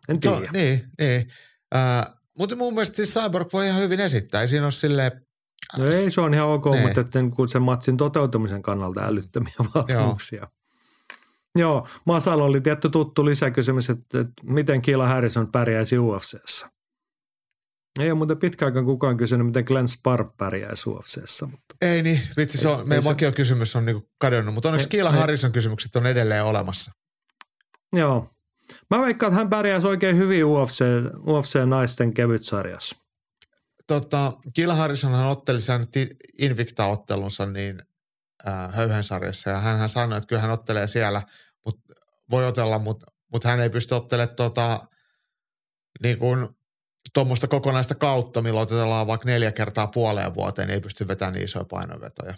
En 0.10 0.19
tiedä. 0.19 0.36
No, 0.36 0.45
niin, 0.54 0.84
niin. 1.02 1.28
Äh, 1.76 2.06
mutta 2.38 2.56
mun 2.56 2.73
mielestä 2.73 2.95
siis 2.95 3.13
Cyborg 3.13 3.54
voi 3.54 3.67
ihan 3.67 3.82
hyvin 3.82 4.00
esittää. 4.00 4.41
Ei 4.41 4.47
siinä 4.47 4.65
ole 4.65 4.71
silleen, 4.71 5.12
No 5.78 5.86
ei, 5.86 6.12
se 6.12 6.21
on 6.21 6.34
ihan 6.34 6.47
ok, 6.47 6.65
Nee. 6.65 6.82
mutta 6.82 7.02
että 7.02 7.13
sen, 7.13 7.30
kun 7.32 7.50
sen 7.50 7.62
matsin 7.62 7.97
toteutumisen 7.97 8.62
kannalta 8.62 9.06
älyttömiä 9.06 9.54
vaatimuksia. 9.76 10.39
Joo. 10.39 10.50
Joo, 11.58 11.88
Masalla 12.06 12.43
oli 12.43 12.62
tietty 12.62 12.89
tuttu 12.89 13.26
lisäkysymys, 13.26 13.89
että, 13.89 14.19
että 14.19 14.34
miten 14.43 14.82
Kila 14.82 15.08
Harrison 15.08 15.52
pärjäisi 15.52 15.97
UFCssä. 15.97 16.69
Ei 18.00 18.12
ole 18.12 18.17
muuten 18.17 18.38
pitkään 18.38 18.67
aikaan 18.69 18.86
kukaan 18.86 19.17
kysynyt, 19.17 19.47
miten 19.47 19.63
Glenn 19.67 19.88
Sparp 19.88 20.38
pärjäisi 20.38 20.89
UFCssä. 20.89 21.45
Mutta 21.45 21.76
ei 21.82 22.04
niin, 22.04 22.21
vitsi, 22.38 22.58
se 22.58 22.67
on, 22.67 22.80
Ei- 22.80 22.86
meidän 22.86 22.95
ei 22.97 23.04
se- 23.04 23.10
vakio 23.10 23.32
kysymys 23.32 23.76
on 23.76 23.86
niinku 23.86 24.10
kadonnut, 24.19 24.54
mutta 24.54 24.69
onneksi 24.69 24.89
Kiila 24.89 25.12
Harrison 25.12 25.52
kysymykset 25.52 25.95
on 25.95 26.06
edelleen 26.06 26.43
olemassa. 26.43 26.91
joo, 27.93 28.30
mä 28.89 29.01
veikkaan, 29.01 29.32
että 29.32 29.39
hän 29.39 29.49
pärjäisi 29.49 29.88
oikein 29.88 30.17
hyvin 30.17 30.45
UFC, 30.45 30.86
UFC-naisten 31.27 32.13
kevytsarjassa. 32.13 32.95
Tota, 33.88 34.34
Kiila 34.56 34.75
Harrisonhan 34.75 35.27
otteli 35.27 35.62
sen 35.62 35.88
Invicta-ottelunsa 36.39 37.45
niin 37.45 37.82
äh, 38.47 38.73
höyhensarjassa 38.73 39.49
ja 39.49 39.58
hän 39.58 39.89
sanoi, 39.89 40.17
että 40.17 40.27
kyllä 40.27 40.41
hän 40.41 40.51
ottelee 40.51 40.88
siellä, 40.88 41.21
mutta 41.65 41.93
voi 42.32 42.45
otella, 42.45 42.80
mutta 42.80 43.06
mut 43.34 43.43
hän 43.43 43.60
ei 43.60 43.69
pysty 43.69 43.95
ottelemaan 43.95 44.36
tota, 44.36 44.88
niin 46.03 46.17
kuin 46.19 46.47
tuommoista 47.13 47.47
kokonaista 47.47 47.95
kautta, 47.95 48.41
milloin 48.41 48.63
otetellaan 48.63 49.08
vaikka 49.08 49.25
neljä 49.25 49.51
kertaa 49.51 49.88
puoleen 49.88 50.34
vuoteen, 50.34 50.67
niin 50.67 50.73
ei 50.73 50.82
pysty 50.82 51.08
vetämään 51.08 51.34
niin 51.34 51.45
isoja 51.45 51.65
painonvetoja. 51.65 52.36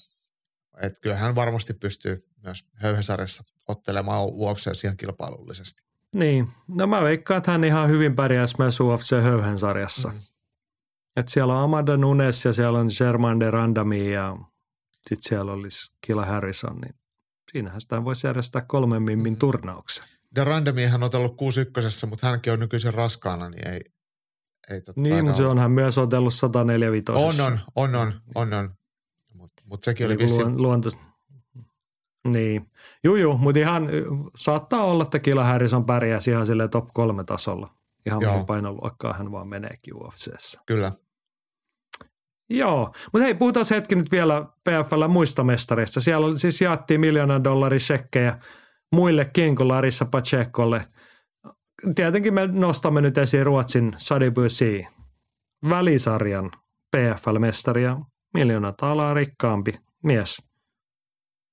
Et 0.82 1.00
kyllä 1.02 1.16
hän 1.16 1.36
varmasti 1.36 1.74
pystyy 1.74 2.28
myös 2.44 2.66
höyhensarjassa 2.74 3.44
ottelemaan 3.68 4.26
UFC 4.26 4.84
ihan 4.84 4.98
kilpailullisesti. 4.98 5.89
Niin, 6.16 6.48
no 6.68 6.88
mä 6.88 7.02
veikkaan, 7.02 7.38
että 7.38 7.52
hän 7.52 7.64
ihan 7.64 7.90
hyvin 7.90 8.16
pärjäisi 8.16 8.56
myös 8.60 8.80
UFC-höyhensarjassa. 8.80 10.10
Mm. 10.10 10.20
Et 11.16 11.28
siellä 11.28 11.54
on 11.54 11.64
Amanda 11.64 11.98
Nunes 11.98 12.46
ja 12.46 12.54
siellä 12.54 12.80
on 12.80 12.90
Germain 12.98 13.40
de 13.40 13.52
Randami 13.52 14.14
ja 14.14 14.38
sitten 15.08 15.30
siellä 15.30 15.52
olisi 15.52 15.92
Kila 16.08 16.26
Harrison, 16.26 16.78
niin 16.78 16.96
siinähän 17.52 17.82
sitä 17.82 18.06
voisi 18.06 18.28
järjestää 18.28 18.62
kolmen 18.62 19.04
mimmin 19.04 19.38
turnauksen. 19.38 20.04
De 20.36 20.44
Randamihan 20.44 21.04
on 21.04 21.06
otellut 21.06 21.38
61, 21.38 22.06
mutta 22.06 22.28
hänkin 22.28 22.54
on 22.54 22.60
nykyisin 22.60 22.94
raskaana, 22.94 23.50
niin 23.50 23.68
ei, 23.68 23.80
ei 24.70 24.82
tota 24.82 25.02
Niin, 25.02 25.24
mutta 25.26 25.38
se 25.38 25.44
olla. 25.44 25.52
onhan 25.52 25.72
myös 25.72 25.98
otellut 25.98 26.34
145. 26.34 27.42
On, 27.42 27.48
on, 27.48 27.60
on, 27.76 27.96
on, 27.96 28.14
on, 28.36 28.54
on. 28.54 28.70
Mutta 29.34 29.64
mut 29.66 29.84
sekin 29.84 30.06
oli 30.06 30.14
Eli 30.14 30.24
vissi, 30.24 30.40
luon, 30.42 30.62
luonto... 30.62 30.90
Niin. 32.28 32.72
Juu, 33.04 33.16
juu, 33.16 33.38
mutta 33.38 33.60
ihan 33.60 33.88
saattaa 34.36 34.84
olla, 34.84 35.04
että 35.04 35.20
Kila 35.20 35.44
Harrison 35.44 35.86
pärjäisi 35.86 36.32
ihan 36.32 36.46
sille 36.46 36.68
top 36.68 36.88
kolme 36.94 37.24
tasolla. 37.24 37.68
Ihan 38.06 38.22
Joo. 38.22 38.32
mihin 38.32 38.46
painoluokkaan 38.46 39.18
hän 39.18 39.32
vaan 39.32 39.48
meneekin 39.48 39.94
UFCssä. 39.96 40.60
kyllä. 40.66 40.92
Joo, 42.50 42.94
mutta 43.14 43.24
hei, 43.24 43.34
puhutaan 43.34 43.66
hetki 43.70 43.96
nyt 43.96 44.12
vielä 44.12 44.42
PFL 44.42 45.08
muista 45.08 45.44
mestareista. 45.44 46.02
Siellä 46.02 46.38
siis 46.38 46.62
jaettiin 46.62 47.02
miljoonan 47.02 47.44
dollarin 47.44 47.80
shekkejä 47.80 48.38
muillekin 48.96 49.56
kuin 49.56 49.68
Larissa 49.68 50.06
Pachecolle. 50.06 50.86
Tietenkin 51.96 52.34
me 52.34 52.48
nostamme 52.48 53.02
nyt 53.02 53.18
esiin 53.18 53.46
Ruotsin 53.46 53.96
Sadi 53.98 54.32
Busi, 54.32 54.88
välisarjan 55.70 56.52
PFL-mestari 56.96 57.84
ja 57.84 57.98
miljoona 58.34 58.72
taalaa 58.72 59.14
rikkaampi 59.14 59.74
mies. 60.04 60.49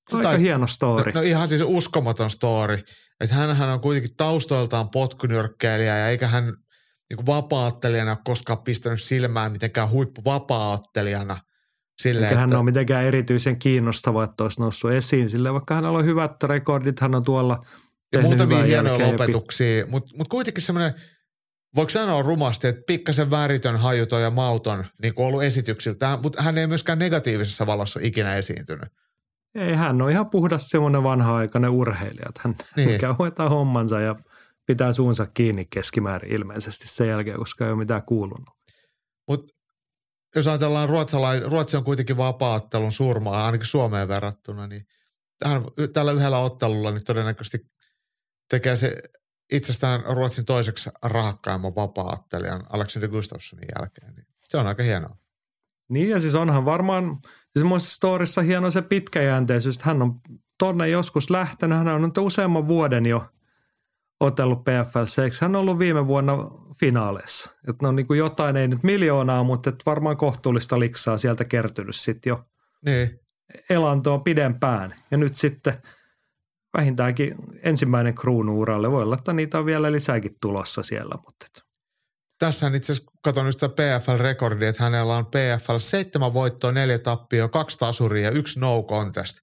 Se 0.09 0.17
Aika 0.17 0.29
tai- 0.29 0.41
hieno 0.41 0.67
story. 0.67 1.13
No, 1.13 1.21
no 1.21 1.27
ihan 1.27 1.49
siis 1.49 1.63
uskomaton 1.65 2.31
story. 2.31 2.79
Että 3.21 3.37
hänhän 3.37 3.69
on 3.69 3.81
kuitenkin 3.81 4.17
taustoiltaan 4.17 4.91
potkunyrkkeilijä 4.91 5.99
ja 5.99 6.09
eikä 6.09 6.29
hän 6.29 6.45
niin 7.11 7.27
vapaattelijana 7.27 8.11
ole 8.11 8.19
koskaan 8.25 8.59
pistänyt 8.59 9.03
silmään 9.03 9.53
mitenkään 9.53 9.91
huippuvapaattelijana. 9.91 11.41
Silleen, 12.03 12.25
Eikä 12.25 12.41
hän 12.41 12.49
että, 12.49 12.57
ole 12.57 12.65
mitenkään 12.65 13.05
erityisen 13.05 13.59
kiinnostava, 13.59 14.25
että 14.25 14.43
olisi 14.45 14.61
noussut 14.61 14.91
esiin 14.91 15.31
sille, 15.31 15.53
vaikka 15.53 15.75
hänellä 15.75 15.99
on 15.99 16.05
hyvät 16.05 16.43
rekordit, 16.43 17.01
hän 17.01 17.15
on 17.15 17.25
tuolla 17.25 17.61
ja 18.13 18.23
muutamia 18.23 18.63
hienoja 18.63 18.99
pi- 18.99 19.13
lopetuksia, 19.13 19.87
mutta 19.87 20.17
mut 20.17 20.29
kuitenkin 20.29 20.63
semmoinen, 20.63 20.95
voiko 21.77 21.89
sanoa 21.89 22.23
rumasti, 22.23 22.67
että 22.67 22.83
pikkasen 22.87 23.31
väritön, 23.31 23.77
hajuton 23.77 24.23
ja 24.23 24.31
mauton 24.31 24.85
niin 25.03 25.15
kuin 25.15 25.27
ollut 25.27 25.43
esityksiltä, 25.43 26.19
mutta 26.23 26.43
hän 26.43 26.59
ei 26.59 26.67
myöskään 26.67 26.99
negatiivisessa 26.99 27.67
valossa 27.67 28.01
ikinä 28.03 28.35
esiintynyt. 28.35 28.89
Ei, 29.55 29.75
hän 29.75 30.03
on 30.03 30.11
ihan 30.11 30.31
puhdas 30.31 30.69
semmoinen 30.69 31.03
vanha-aikainen 31.03 31.71
urheilija, 31.71 32.27
että 32.29 32.41
hän 32.45 32.57
Niin. 32.77 33.01
käy 33.01 33.15
hoitaa 33.19 33.49
hommansa 33.49 34.01
ja 34.01 34.17
pitää 34.67 34.93
suunsa 34.93 35.27
kiinni 35.27 35.65
keskimäärin 35.65 36.33
ilmeisesti 36.33 36.89
sen 36.89 37.09
jälkeen, 37.09 37.39
koska 37.39 37.65
ei 37.65 37.71
ole 37.71 37.79
mitään 37.79 38.03
kuulunut. 38.03 38.55
Mutta 39.29 39.53
jos 40.37 40.47
ajatellaan 40.49 40.89
ruotsalai, 40.89 41.41
Ruotsi 41.41 41.77
on 41.77 41.85
kuitenkin 41.85 42.17
vapaattelun 42.17 42.93
surmaa, 42.93 43.47
ainakin 43.47 43.67
Suomeen 43.67 44.09
verrattuna, 44.09 44.67
niin 44.67 44.87
hän, 45.45 45.63
tällä 45.93 46.13
yhdellä 46.13 46.39
ottelulla 46.39 46.91
niin 46.91 47.05
todennäköisesti 47.05 47.59
tekee 48.51 48.77
se 48.77 48.97
itsestään 49.53 50.05
Ruotsin 50.17 50.45
toiseksi 50.45 50.91
rahakkaimman 51.05 51.75
vapaattelijan 51.75 52.65
Alexander 52.69 53.11
Gustafssonin 53.11 53.69
jälkeen. 53.79 54.15
Niin 54.15 54.27
se 54.41 54.59
on 54.59 54.67
aika 54.67 54.83
hienoa. 54.83 55.17
Niin 55.89 56.09
ja 56.09 56.21
siis 56.21 56.35
onhan 56.35 56.65
varmaan, 56.65 57.19
siis 57.57 57.65
muissa 57.65 57.91
storissa 57.91 58.43
hieno 58.43 58.71
se 58.71 58.83
pitkäjänteisyys, 58.83 59.77
että 59.77 59.89
hän 59.89 60.03
on 60.03 60.21
tonne 60.59 60.89
joskus 60.89 61.31
lähtenyt, 61.31 61.79
hän 61.79 61.89
on 61.89 62.03
nyt 62.03 62.19
useamman 62.19 62.69
vuoden 62.69 63.07
jo 63.07 63.27
otellut 64.21 64.65
PFL, 64.65 65.23
eikö 65.23 65.37
hän 65.41 65.57
ollut 65.57 65.79
viime 65.79 66.07
vuonna 66.07 66.37
finaaleissa? 66.81 67.51
Että 67.69 67.87
no 67.87 67.93
niin 67.93 68.07
kuin 68.07 68.19
jotain, 68.19 68.57
ei 68.57 68.69
nyt 68.69 68.83
miljoonaa, 68.83 69.45
mutta 69.45 69.71
että 69.71 69.83
varmaan 69.87 70.17
kohtuullista 70.17 70.79
liksaa 70.79 71.19
sieltä 71.19 71.45
kertynyt 71.45 71.97
sitten 71.97 72.31
jo 72.31 72.45
Niin, 72.85 73.21
elantoa 73.71 74.19
pidempään. 74.19 74.95
Ja 75.11 75.17
nyt 75.17 75.35
sitten 75.35 75.75
vähintäänkin 76.77 77.35
ensimmäinen 77.63 78.15
kruunuuralle. 78.15 78.91
Voi 78.91 79.03
olla, 79.03 79.17
että 79.17 79.33
niitä 79.33 79.59
on 79.59 79.67
vielä 79.67 79.93
lisääkin 79.93 80.37
tulossa 80.41 80.83
siellä, 80.83 81.15
mutta 81.25 81.47
et, 81.47 81.66
tässä 82.39 82.67
itse 82.75 82.93
asiassa 82.93 83.13
katson 83.23 83.47
nyt 83.47 83.53
sitä 83.61 83.69
PFL-rekordia, 83.69 84.69
että 84.69 84.83
hänellä 84.83 85.17
on 85.17 85.27
PFL 85.27 85.79
seitsemän 85.79 86.35
voittoa, 86.35 86.73
neljä 86.73 86.99
tappia, 86.99 87.49
kaksi 87.49 87.79
tasuria 87.79 88.25
ja 88.25 88.31
yksi 88.31 88.61
no 88.61 88.83
contest. 88.83 89.39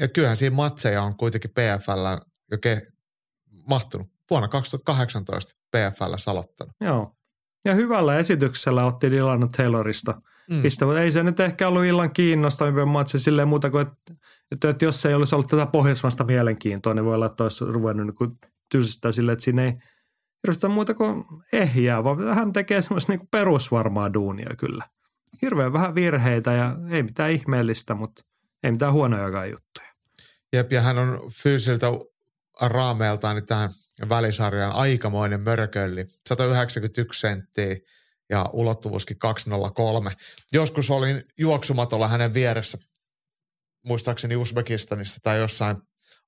Että 0.00 0.14
kyllähän 0.14 0.36
siinä 0.36 0.56
matseja 0.56 1.02
on 1.02 1.16
kuitenkin 1.16 1.50
PFL 1.50 2.06
jo 2.50 2.56
ke- 2.66 2.92
mahtunut. 3.68 4.08
Vuonna 4.30 4.48
2018 4.48 5.52
PFL 5.70 6.30
aloittanut. 6.30 6.74
joo. 6.80 7.14
Ja 7.64 7.74
hyvällä 7.74 8.18
esityksellä 8.18 8.84
otti 8.84 9.10
Dylan 9.10 9.48
Taylorista 9.56 10.20
Mm. 10.50 10.62
pistä, 10.62 10.84
mutta 10.84 11.00
ei 11.00 11.12
se 11.12 11.22
nyt 11.22 11.40
ehkä 11.40 11.68
ollut 11.68 11.84
illan 11.84 12.12
kiinnostavin 12.12 12.88
matsi 12.88 13.18
silleen 13.18 13.48
muuta 13.48 13.70
kuin, 13.70 13.86
että, 13.86 14.14
että, 14.52 14.68
että 14.68 14.84
jos 14.84 15.06
ei 15.06 15.14
olisi 15.14 15.34
ollut 15.34 15.46
tätä 15.48 15.66
pohjoismaista 15.66 16.24
mielenkiintoa, 16.24 16.94
niin 16.94 17.04
voi 17.04 17.14
olla, 17.14 17.26
että 17.26 17.42
olisi 17.42 17.64
ruvennut 17.64 18.06
niin 18.06 18.14
kuin 18.14 18.30
tylsistää 18.68 19.12
silleen, 19.12 19.32
että 19.32 19.44
siinä 19.44 19.64
ei 19.64 19.72
hirveästi 20.42 20.68
muuta 20.68 20.94
kuin 20.94 21.24
ehjää, 21.52 22.04
vaan 22.04 22.34
hän 22.34 22.52
tekee 22.52 22.82
semmoista 22.82 23.12
niin 23.12 23.28
perusvarmaa 23.30 24.12
duunia 24.14 24.50
kyllä. 24.58 24.84
Hirveän 25.42 25.72
vähän 25.72 25.94
virheitä 25.94 26.52
ja 26.52 26.76
ei 26.90 27.02
mitään 27.02 27.30
ihmeellistä, 27.30 27.94
mutta 27.94 28.22
ei 28.62 28.70
mitään 28.70 28.92
huonojakaan 28.92 29.50
juttuja. 29.50 29.88
Jep, 30.52 30.72
ja 30.72 30.80
hän 30.80 30.98
on 30.98 31.20
fyysiltä 31.42 31.86
raameeltaan 32.60 33.36
niin 33.36 33.46
tähän 33.46 33.70
välisarjaan 34.08 34.74
aikamoinen 34.74 35.40
mörkölli. 35.40 36.06
191 36.28 37.20
senttiä 37.20 37.76
ja 38.30 38.46
ulottuvuuskin 38.52 39.18
203. 39.18 40.10
Joskus 40.52 40.90
olin 40.90 41.22
juoksumatolla 41.38 42.08
hänen 42.08 42.34
vieressä, 42.34 42.78
muistaakseni 43.86 44.36
Uzbekistanissa 44.36 45.20
tai 45.22 45.38
jossain 45.38 45.76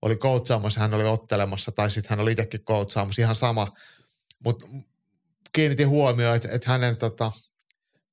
oli 0.03 0.17
coachaamassa, 0.17 0.81
hän 0.81 0.95
oli 0.95 1.05
ottelemassa 1.05 1.73
tai 1.73 1.91
sitten 1.91 2.11
hän 2.11 2.21
oli 2.21 2.33
itsekin 2.33 2.65
coachaamassa, 2.65 3.23
ihan 3.23 3.35
sama. 3.35 3.73
Mutta 4.45 4.67
kiinnitin 5.53 5.89
huomioon, 5.89 6.37
että, 6.37 6.49
että 6.53 6.71
hänen 6.71 6.97
tota, 6.97 7.33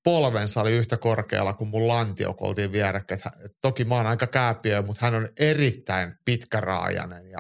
polvensa 0.03 0.61
oli 0.61 0.71
yhtä 0.71 0.97
korkealla 0.97 1.53
kuin 1.53 1.67
mun 1.67 1.87
lantio, 1.87 2.33
kun 2.33 2.47
oltiin 2.47 2.71
vierekkäin. 2.71 3.21
Toki 3.61 3.85
mä 3.85 3.95
oon 3.95 4.07
aika 4.07 4.27
kääpiö, 4.27 4.81
mutta 4.81 5.05
hän 5.05 5.15
on 5.15 5.29
erittäin 5.39 6.15
pitkäraajainen 6.25 7.27
ja 7.29 7.39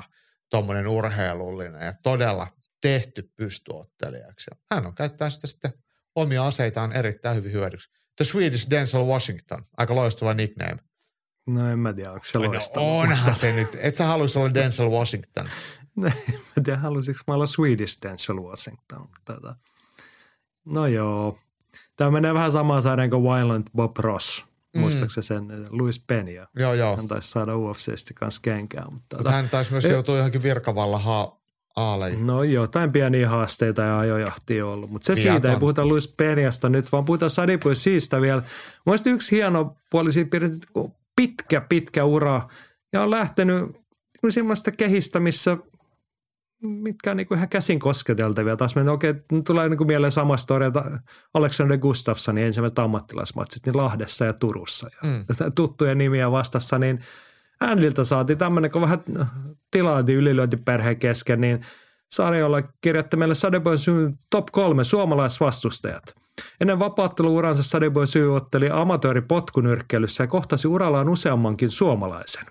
tuommoinen 0.49 0.87
urheilullinen 0.87 1.85
ja 1.85 1.93
todella 2.03 2.47
tehty 2.81 3.31
pystyottelijaksi. 3.35 4.45
Ja 4.51 4.57
hän 4.75 4.85
on 4.87 4.95
käyttää 4.95 5.29
sitä 5.29 5.47
sitten 5.47 5.73
omia 6.15 6.45
aseitaan 6.47 6.91
erittäin 6.91 7.35
hyvin 7.35 7.51
hyödyksi. 7.51 7.89
The 8.15 8.25
Swedish 8.25 8.69
Denzel 8.69 9.05
Washington, 9.05 9.65
aika 9.77 9.95
loistava 9.95 10.33
nickname. 10.33 10.77
No 11.47 11.71
en 11.71 11.79
mä 11.79 11.93
tiedä, 11.93 12.11
onko 12.11 12.25
se 12.25 12.37
No 12.37 12.45
loistava. 12.45 12.85
onhan 12.85 13.35
se 13.35 13.51
nyt. 13.53 13.67
Et 13.81 13.95
sä 13.95 14.05
haluaisi 14.05 14.39
olla 14.39 14.53
Denzel 14.53 14.89
Washington. 14.89 15.49
mä 16.55 16.63
tiedä, 16.63 16.79
haluaisinko 16.79 17.19
mä 17.27 17.33
olla 17.33 17.45
Swedish 17.45 17.97
Denzel 18.03 18.35
Washington. 18.41 19.09
Tätä. 19.25 19.55
No 20.65 20.87
joo. 20.87 21.37
Tämä 21.95 22.11
menee 22.11 22.33
vähän 22.33 22.51
samaan 22.51 22.81
sarjaan 22.81 23.09
kuin 23.09 23.23
Violent 23.23 23.69
Bob 23.75 23.97
Ross. 23.97 24.45
Mm. 24.75 24.81
Muistaakseni 24.81 25.23
sen 25.23 25.47
Louis 25.69 25.99
Penia. 26.07 26.47
Joo, 26.55 26.73
joo. 26.73 26.95
Hän 26.95 27.07
taisi 27.07 27.31
saada 27.31 27.57
UFCstä 27.57 28.13
kanssa 28.13 28.41
kenkää. 28.41 28.85
Mutta, 28.91 29.15
Mutta 29.17 29.31
hän 29.31 29.49
taisi 29.49 29.71
myös 29.71 29.85
Eh. 29.85 29.91
joutua 29.91 30.17
johonkin 30.17 30.43
virkavalla 30.43 30.97
ha- 30.99 31.37
aaleihin. 31.75 32.27
No 32.27 32.43
jotain 32.43 32.91
pieniä 32.91 33.29
haasteita 33.29 33.81
ja 33.81 33.99
ajojahtia 33.99 34.65
on 34.65 34.73
ollut, 34.73 34.89
mutta 34.89 35.05
se 35.05 35.13
Pian 35.21 35.35
siitä 35.35 35.51
ei 35.53 35.59
puhuta 35.59 35.85
Luis 35.85 36.07
Peniasta 36.07 36.69
nyt, 36.69 36.91
vaan 36.91 37.05
puhutaan 37.05 37.29
Sadipu 37.29 37.75
siitä 37.75 38.21
vielä. 38.21 38.41
Mielestäni 38.85 39.13
yksi 39.13 39.35
hieno 39.35 39.75
puoli 39.89 40.11
siinä 40.11 40.29
pitkä, 41.15 41.61
pitkä 41.61 42.03
ura 42.03 42.49
ja 42.93 43.03
on 43.03 43.11
lähtenyt 43.11 43.65
semmoista 44.29 44.71
kehistä, 44.71 45.19
missä 45.19 45.57
mitkä 46.67 47.11
on 47.11 47.17
niin 47.17 47.27
kuin 47.27 47.37
ihan 47.37 47.49
käsin 47.49 47.79
kosketeltavia. 47.79 48.57
Taas 48.57 48.75
mennä, 48.75 48.91
okei, 48.91 49.13
nyt 49.31 49.43
tulee 49.43 49.69
niin 49.69 49.77
kuin 49.77 49.87
mieleen 49.87 50.11
sama 50.11 50.37
storia, 50.37 50.67
että 50.67 50.99
Alexander 51.33 51.77
Gustafssonin 51.77 52.43
ensimmäiset 52.43 52.79
ammattilaismatsit 52.79 53.65
niin 53.65 53.77
Lahdessa 53.77 54.25
ja 54.25 54.33
Turussa. 54.33 54.87
Ja 55.03 55.09
Mm. 55.09 55.25
tuttuja 55.55 55.95
nimiä 55.95 56.31
vastassa, 56.31 56.79
niin 56.79 56.99
Andilta 57.59 58.03
saatiin 58.05 58.37
tämmöinen, 58.37 58.71
kun 58.71 58.81
vähän 58.81 58.99
tilailtiin 59.71 60.17
ylilyöntiperheen 60.17 60.97
kesken, 60.99 61.41
niin 61.41 61.61
sarjalla 62.11 62.61
kirjoitti 62.81 63.17
meille 63.17 63.35
Sadeboy 63.35 63.77
Syyn 63.77 64.17
top 64.29 64.45
kolme 64.51 64.83
suomalaisvastustajat. 64.83 66.03
Ennen 66.61 66.79
vapaatteluuransa 66.79 67.63
Sadeboy 67.63 68.07
Syy 68.07 68.35
otteli 68.35 68.69
amatööripotkunyrkkeilyssä 68.69 70.23
ja 70.23 70.27
kohtasi 70.27 70.67
urallaan 70.67 71.09
useammankin 71.09 71.71
suomalaisen. 71.71 72.45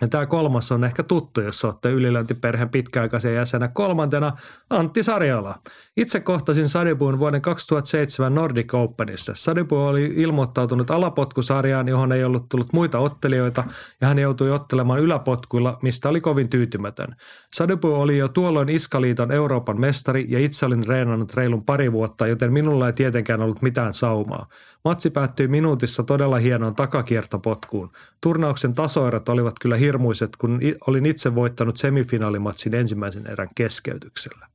Ja 0.00 0.08
tämä 0.08 0.26
kolmas 0.26 0.72
on 0.72 0.84
ehkä 0.84 1.02
tuttu, 1.02 1.40
jos 1.40 1.64
olette 1.64 1.90
ylilöintiperheen 1.90 2.68
pitkäaikaisen 2.68 3.34
jäsenä. 3.34 3.68
Kolmantena 3.68 4.32
Antti 4.70 5.02
Sarjala. 5.02 5.54
Itse 5.96 6.20
kohtasin 6.20 6.68
Sadibuun 6.68 7.18
vuoden 7.18 7.42
2007 7.42 8.34
Nordic 8.34 8.74
Openissa. 8.74 9.32
Sadibu 9.36 9.76
oli 9.76 10.12
ilmoittautunut 10.16 10.90
alapotkusarjaan, 10.90 11.88
johon 11.88 12.12
ei 12.12 12.24
ollut 12.24 12.48
tullut 12.48 12.72
muita 12.72 12.98
ottelijoita, 12.98 13.64
ja 14.00 14.08
hän 14.08 14.18
joutui 14.18 14.50
ottelemaan 14.50 15.00
yläpotkuilla, 15.00 15.78
mistä 15.82 16.08
oli 16.08 16.20
kovin 16.20 16.50
tyytymätön. 16.50 17.16
Sadibu 17.54 17.94
oli 17.94 18.18
jo 18.18 18.28
tuolloin 18.28 18.68
Iskaliiton 18.68 19.32
Euroopan 19.32 19.80
mestari, 19.80 20.24
ja 20.28 20.38
itse 20.38 20.66
olin 20.66 20.80
treenannut 20.80 21.34
reilun 21.34 21.64
pari 21.64 21.92
vuotta, 21.92 22.26
joten 22.26 22.52
minulla 22.52 22.86
ei 22.86 22.92
tietenkään 22.92 23.42
ollut 23.42 23.62
mitään 23.62 23.94
saumaa. 23.94 24.48
Matsi 24.86 25.10
päättyi 25.10 25.48
minuutissa 25.48 26.02
todella 26.02 26.38
hienoon 26.38 26.74
takakiertopotkuun. 26.74 27.90
Turnauksen 28.20 28.74
tasoerot 28.74 29.28
olivat 29.28 29.58
kyllä 29.58 29.76
hirmuiset, 29.76 30.36
kun 30.36 30.60
olin 30.86 31.06
itse 31.06 31.34
voittanut 31.34 31.76
semifinaalimatsin 31.76 32.74
ensimmäisen 32.74 33.26
erän 33.26 33.48
keskeytyksellä. 33.54 34.46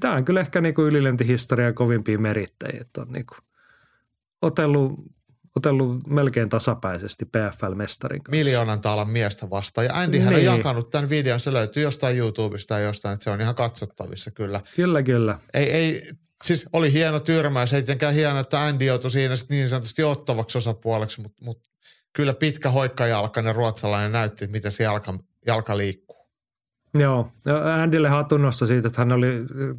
Tämä 0.00 0.14
on 0.14 0.24
kyllä 0.24 0.40
ehkä 0.40 0.60
niinku 0.60 0.82
ylilentihistorian 0.82 1.74
kovimpia 1.74 2.18
merittäjiä, 2.18 2.80
että 2.80 3.00
on 3.00 3.12
niinku 3.12 3.34
otellut, 4.42 4.92
otellut 5.56 6.06
melkein 6.06 6.48
tasapäisesti 6.48 7.24
PFL-mestarin 7.24 8.22
kanssa. 8.22 8.30
Miljoonan 8.44 8.80
taalan 8.80 9.10
miestä 9.10 9.50
vastaan. 9.50 9.84
Ja 9.84 9.94
Andyhän 9.94 10.34
Niin. 10.34 10.48
on 10.50 10.56
jakanut 10.56 10.90
tämän 10.90 11.10
videon, 11.10 11.40
se 11.40 11.52
löytyy 11.52 11.82
jostain 11.82 12.18
YouTubesta 12.18 12.74
tai 12.74 12.84
jostain, 12.84 13.14
että 13.14 13.24
se 13.24 13.30
on 13.30 13.40
ihan 13.40 13.54
katsottavissa 13.54 14.30
kyllä. 14.30 14.60
Kyllä, 14.76 15.02
kyllä. 15.02 15.38
Ei, 15.54 15.70
ei, 15.70 16.10
siis 16.44 16.66
oli 16.72 16.92
hieno 16.92 17.20
tyrmäys, 17.20 17.72
ei 17.72 17.82
tietenkään 17.82 18.14
hieno, 18.14 18.40
että 18.40 18.64
Andy 18.64 18.84
joutui 18.84 19.10
siinä 19.10 19.36
sit 19.36 19.50
niin 19.50 19.68
sanotusti 19.68 20.02
ottavaksi 20.02 20.58
osapuoleksi, 20.58 21.20
mutta 21.20 21.44
mut 21.44 21.70
kyllä 22.12 22.34
pitkä 22.34 22.70
hoikkajalkainen 22.70 23.54
ruotsalainen 23.54 24.12
näytti, 24.12 24.46
miten 24.46 24.72
se 24.72 24.84
jalka, 24.84 25.18
jalka 25.46 25.76
liikkuu. 25.76 26.15
Joo, 27.00 27.28
Andylle 27.82 28.08
hatunnosta 28.08 28.66
siitä, 28.66 28.88
että 28.88 29.00
hän 29.00 29.12
oli 29.12 29.28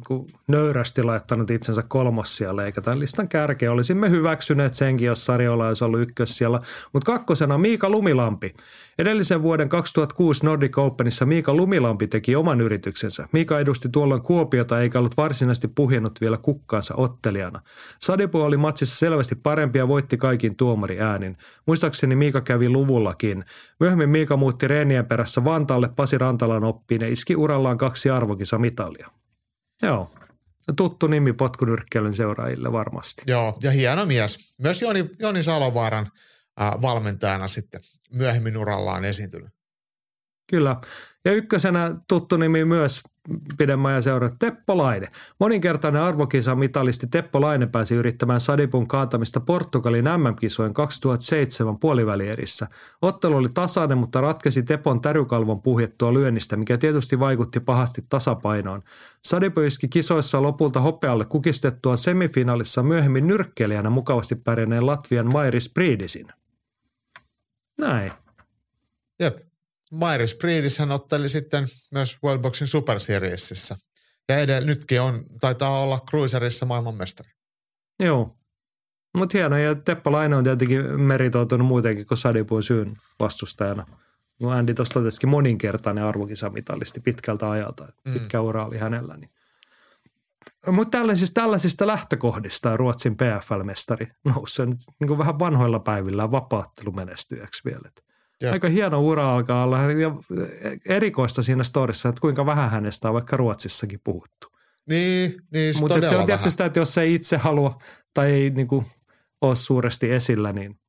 kun 0.06 0.26
nöyrästi 0.48 1.02
laittanut 1.02 1.50
itsensä 1.50 1.82
kolmossijalle, 1.88 2.66
eikä 2.66 2.80
tämän 2.80 3.00
listan 3.00 3.28
kärkeä. 3.28 3.72
Olisimme 3.72 4.10
hyväksyneet 4.10 4.74
senkin, 4.74 5.06
jos 5.06 5.24
sarjoilla 5.24 5.68
olisi 5.68 5.84
ollut 5.84 6.00
ykkössijalla. 6.00 6.60
Mutta 6.92 7.12
kakkosena 7.12 7.58
Miika 7.58 7.90
Lumilampi. 7.90 8.54
Edellisen 8.98 9.42
vuoden 9.42 9.68
2006 9.68 10.44
Nordic 10.44 10.78
Openissa 10.78 11.26
Miika 11.26 11.54
Lumilampi 11.54 12.06
teki 12.06 12.36
oman 12.36 12.60
yrityksensä. 12.60 13.28
Miika 13.32 13.60
edusti 13.60 13.88
tuolloin 13.88 14.22
Kuopiota 14.22 14.80
eikä 14.80 14.98
ollut 14.98 15.16
varsinaisesti 15.16 15.68
puhjennut 15.68 16.20
vielä 16.20 16.36
kukkaansa 16.36 16.94
ottelijana. 16.96 17.60
Sadipu 18.00 18.40
oli 18.40 18.56
matsissa 18.56 18.96
selvästi 18.96 19.34
parempi 19.34 19.78
ja 19.78 19.88
voitti 19.88 20.16
kaikin 20.16 20.56
tuomari 20.56 21.00
äänin. 21.00 21.36
Muistaakseni 21.66 22.16
Miika 22.16 22.40
kävi 22.40 22.68
luvullakin. 22.68 23.44
Myöhemmin 23.80 24.10
Miika 24.10 24.36
muutti 24.36 24.68
reenien 24.68 25.06
perässä 25.06 25.44
Vantaalle 25.44 25.88
Pasi 25.96 26.18
Rantalan 26.18 26.64
oppiin 26.64 27.02
iski 27.08 27.36
urallaan 27.36 27.78
kaksi 27.78 28.10
arvokisamitalia. 28.10 29.08
Joo, 29.82 30.10
tuttu 30.76 31.06
nimi 31.06 31.32
potkunyrkkeilyn 31.32 32.14
seuraajille 32.14 32.72
varmasti. 32.72 33.22
Joo, 33.26 33.58
ja 33.62 33.70
hieno 33.70 34.06
mies. 34.06 34.54
Myös 34.58 34.82
Joni, 34.82 35.10
Joni 35.18 35.42
Salovaaran 35.42 36.10
äh, 36.60 36.82
valmentajana 36.82 37.48
sitten 37.48 37.80
myöhemmin 38.10 38.56
urallaan 38.56 39.04
esiintynyt. 39.04 39.50
Kyllä. 40.50 40.76
Ja 41.24 41.32
ykkösenä 41.32 41.94
tuttu 42.08 42.36
nimi 42.36 42.64
myös 42.64 43.00
pidemmän 43.58 43.94
ja 43.94 44.00
seuraa 44.00 44.30
Teppo 44.38 44.78
Laine. 44.78 45.08
Moninkertainen 45.40 46.02
arvokisamitalisti 46.02 47.06
Teppo 47.06 47.40
Laine 47.40 47.66
pääsi 47.66 47.94
yrittämään 47.94 48.40
Sadipun 48.40 48.88
kaatamista 48.88 49.40
Portugalin 49.40 50.04
MM-kisojen 50.04 50.74
2007 50.74 51.78
puolivälierissä. 51.78 52.66
Ottelu 53.02 53.36
oli 53.36 53.48
tasainen, 53.54 53.98
mutta 53.98 54.20
ratkesi 54.20 54.62
Tepon 54.62 55.00
tärykalvon 55.00 55.62
puhjettua 55.62 56.14
lyönnistä, 56.14 56.56
mikä 56.56 56.78
tietysti 56.78 57.20
vaikutti 57.20 57.60
pahasti 57.60 58.02
tasapainoon. 58.08 58.82
Sadipu 59.24 59.60
iski 59.60 59.88
kisoissa 59.88 60.42
lopulta 60.42 60.80
hopealle 60.80 61.24
kukistettuaan 61.24 61.98
semifinaalissa 61.98 62.82
myöhemmin 62.82 63.26
nyrkkeilijänä 63.26 63.90
mukavasti 63.90 64.34
pärjänneen 64.34 64.86
Latvian 64.86 65.32
Mairis 65.32 65.68
Priidisin. 65.68 66.28
Näin. 67.78 68.12
Jep. 69.20 69.47
Myris 69.92 70.36
Breedis 70.36 70.78
hän 70.78 70.92
otteli 70.92 71.28
sitten 71.28 71.66
myös 71.92 72.18
World 72.24 72.42
Boxing 72.42 72.68
Super 72.68 73.00
Seriesissä. 73.00 73.76
Ja 74.28 74.38
edellä, 74.38 74.66
nytkin 74.66 75.00
on, 75.00 75.24
taitaa 75.40 75.82
olla 75.82 76.00
Cruiserissa 76.10 76.66
maailmanmestari. 76.66 77.30
Joo. 78.00 78.38
Mutta 79.14 79.38
hieno, 79.38 79.56
ja 79.56 79.74
Teppo 79.74 80.12
Laine 80.12 80.36
on 80.36 80.44
tietenkin 80.44 81.00
meritoitunut 81.00 81.66
muutenkin 81.66 82.06
kuin 82.06 82.18
Sadipuun 82.18 82.62
syyn 82.62 82.96
vastustajana. 83.20 83.86
No 84.42 84.50
Andy 84.50 84.74
tuossa 84.74 84.94
totesikin 84.94 85.28
moninkertainen 85.28 86.04
arvokisamitalisti 86.04 87.00
pitkältä 87.00 87.50
ajalta. 87.50 87.88
Mm. 88.04 88.12
Pitkä 88.12 88.40
ura 88.40 88.66
oli 88.66 88.78
hänellä. 88.78 89.16
Niin. 89.16 89.30
Mutta 90.66 90.98
tällaisista, 90.98 91.40
tällaisista 91.40 91.86
lähtökohdista 91.86 92.76
Ruotsin 92.76 93.16
PFL-mestari 93.16 94.06
noussut 94.24 94.68
nyt 94.68 94.78
niin 95.00 95.08
kuin 95.08 95.18
vähän 95.18 95.38
vanhoilla 95.38 95.78
päivillä 95.78 96.30
vapaattelumenestyjäksi 96.30 97.62
vielä. 97.64 97.80
Et 97.86 98.07
Jep. 98.42 98.52
Aika 98.52 98.68
hieno 98.68 99.00
ura 99.00 99.32
alkaa 99.32 99.64
olla 99.64 99.78
ja 99.78 100.10
erikoista 100.86 101.42
siinä 101.42 101.62
storissa, 101.62 102.08
että 102.08 102.20
kuinka 102.20 102.46
vähän 102.46 102.70
hänestä 102.70 103.08
on 103.08 103.14
vaikka 103.14 103.36
Ruotsissakin 103.36 104.00
puhuttu. 104.04 104.48
Niin, 104.90 105.34
niin 105.52 105.74
Mutta 105.80 106.08
se 106.08 106.16
on 106.16 106.26
tietysti 106.26 106.50
sitä, 106.50 106.64
että 106.64 106.78
jos 106.78 106.98
ei 106.98 107.14
itse 107.14 107.36
halua 107.36 107.78
tai 108.14 108.30
ei 108.32 108.50
niin 108.50 108.68
kuin, 108.68 108.86
ole 109.40 109.56
suuresti 109.56 110.12
esillä, 110.12 110.52
niin 110.52 110.80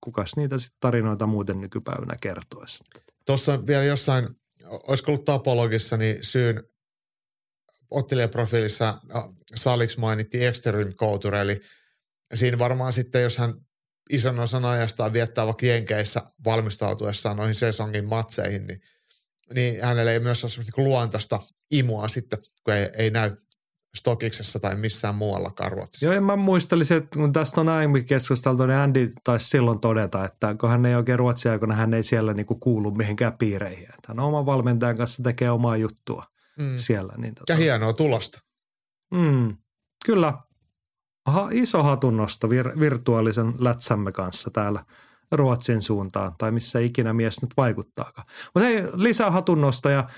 kukas 0.00 0.36
niitä 0.36 0.58
sit 0.58 0.74
tarinoita 0.80 1.26
muuten 1.26 1.60
nykypäivänä 1.60 2.14
kertoisi. 2.20 2.78
Tuossa 3.26 3.66
vielä 3.66 3.84
jossain, 3.84 4.28
olisiko 4.64 5.12
ollut 5.12 5.24
Tapologissa, 5.24 5.96
niin 5.96 6.24
syyn 6.24 6.62
ottelijaprofiilissa 7.90 9.00
saliksi 9.54 10.00
mainittiin 10.00 10.48
Extreme 10.48 10.92
Couture, 10.92 11.40
eli 11.40 11.60
siinä 12.34 12.58
varmaan 12.58 12.92
sitten, 12.92 13.22
jos 13.22 13.38
hän 13.38 13.54
ison 14.12 14.40
osan 14.40 14.64
ajastaan 14.64 15.12
viettää 15.12 15.46
vaikka 15.46 15.66
Jenkeissä 15.66 16.22
valmistautuessaan 16.44 17.36
noihin 17.36 17.54
sesongin 17.54 18.08
matseihin, 18.08 18.66
niin, 18.66 18.80
niin 19.54 19.84
hänellä 19.84 20.12
ei 20.12 20.20
myös 20.20 20.44
ole 20.44 20.64
niinku 20.64 20.84
luontaista 20.84 21.40
imua 21.70 22.08
sitten, 22.08 22.38
kun 22.64 22.74
ei, 22.74 22.88
ei 22.98 23.10
näy 23.10 23.36
Stokiksessa 23.96 24.60
tai 24.60 24.76
missään 24.76 25.14
muuallakaan 25.14 25.72
Ruotsissa. 25.72 26.06
Joo, 26.06 26.14
ja 26.14 26.20
mä 26.20 26.36
muistelisin, 26.36 26.96
että 26.96 27.18
kun 27.18 27.32
tästä 27.32 27.60
on 27.60 27.68
aiemmin 27.68 28.04
keskusteltu, 28.04 28.66
niin 28.66 28.76
Andy 28.78 29.10
taisi 29.24 29.48
silloin 29.48 29.80
todeta, 29.80 30.24
että 30.24 30.54
kun 30.60 30.68
hän 30.70 30.86
ei 30.86 30.94
oikein 30.94 31.18
ruotsia, 31.18 31.58
kun 31.58 31.72
hän 31.72 31.94
ei 31.94 32.02
siellä 32.02 32.34
niinku 32.34 32.54
kuulu 32.54 32.90
mihinkään 32.90 33.38
piireihin. 33.38 33.84
Että 33.84 34.08
hän 34.08 34.20
oman 34.20 34.46
valmentajan 34.46 34.96
kanssa 34.96 35.22
tekee 35.22 35.50
omaa 35.50 35.76
juttua 35.76 36.24
Mm. 36.58 36.76
siellä. 36.76 37.12
Niin 37.16 37.34
tota, 37.34 37.52
Ja 37.52 37.56
hienoa 37.56 37.92
tulosta. 37.92 38.40
Mm, 39.14 39.56
kyllä. 40.06 40.34
Ha, 41.30 41.48
iso 41.50 41.82
hatunnosto 41.82 42.50
vir, 42.50 42.80
virtuaalisen 42.80 43.54
lätsämme 43.58 44.12
kanssa 44.12 44.50
täällä 44.50 44.84
Ruotsin 45.32 45.82
suuntaan, 45.82 46.32
tai 46.38 46.52
missä 46.52 46.78
ikinä 46.78 47.12
mies 47.12 47.42
nyt 47.42 47.50
vaikuttaakaan. 47.56 48.26
Mutta 48.54 48.66
hei, 48.68 48.84
lisää 48.92 49.30
hatunnostoja. 49.30 50.08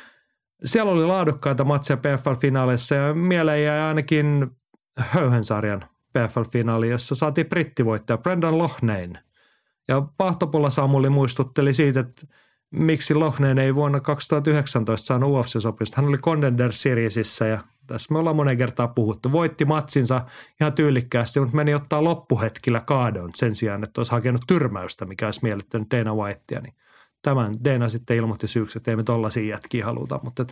Siellä 0.65 0.93
oli 0.93 1.07
laadukkaita 1.07 1.65
matseja 1.65 1.97
PFL-finaaleissa 1.97 2.95
ja 2.95 3.15
mieleen 3.15 3.65
jäi 3.65 3.81
ainakin 3.81 4.51
Höyhensarjan 4.97 5.85
PFL-finaali, 6.13 6.91
jossa 6.91 7.15
saatiin 7.15 7.49
brittivoittaja 7.49 8.19
Brendan 8.19 8.59
Lohnein. 8.59 9.19
Ja 9.89 10.03
Pahtopulla 10.17 10.71
Samuli 10.71 11.11
muistutteli 11.11 11.75
siitä, 11.75 12.01
että 12.01 12.27
miksi 12.71 13.15
Lohnein 13.15 13.59
ei 13.59 13.75
vuonna 13.75 14.01
2019 14.01 15.07
saanut 15.07 15.31
UFC-sopimusta. 15.31 15.97
Hän 15.97 16.09
oli 16.09 16.19
Contender 16.19 16.73
Seriesissä 16.73 17.47
ja 17.47 17.61
Tässä 17.87 18.13
me 18.13 18.19
ollaan 18.19 18.37
monen 18.37 18.59
kertaa 18.59 18.89
puhuttu. 18.89 19.33
Voitti 19.33 19.65
matsinsa 19.65 20.27
ihan 20.61 20.73
tyylikkäästi, 20.73 21.41
mutta 21.41 21.57
meni 21.57 21.75
ottaa 21.75 22.05
loppuhetkillä 22.05 22.81
kaadon 22.81 23.31
sen 23.35 23.55
sijaan, 23.55 23.85
että 23.85 24.01
olisi 24.01 24.13
hakenut 24.13 24.43
tyrmäystä, 24.47 25.05
mikä 25.05 25.27
olisi 25.27 25.41
miellyttänyt 25.43 25.91
Dana 25.91 26.15
Whitea. 26.15 26.61
Niin 26.61 26.75
tämän 27.23 27.65
Dana 27.65 27.89
sitten 27.89 28.17
ilmoitti 28.17 28.47
syyksi, 28.47 28.79
että 28.79 28.91
ei 28.91 28.97
me 28.97 29.03
tollaisia 29.03 29.49
jätkiä 29.49 29.85
haluta, 29.85 30.21
mutta 30.23 30.47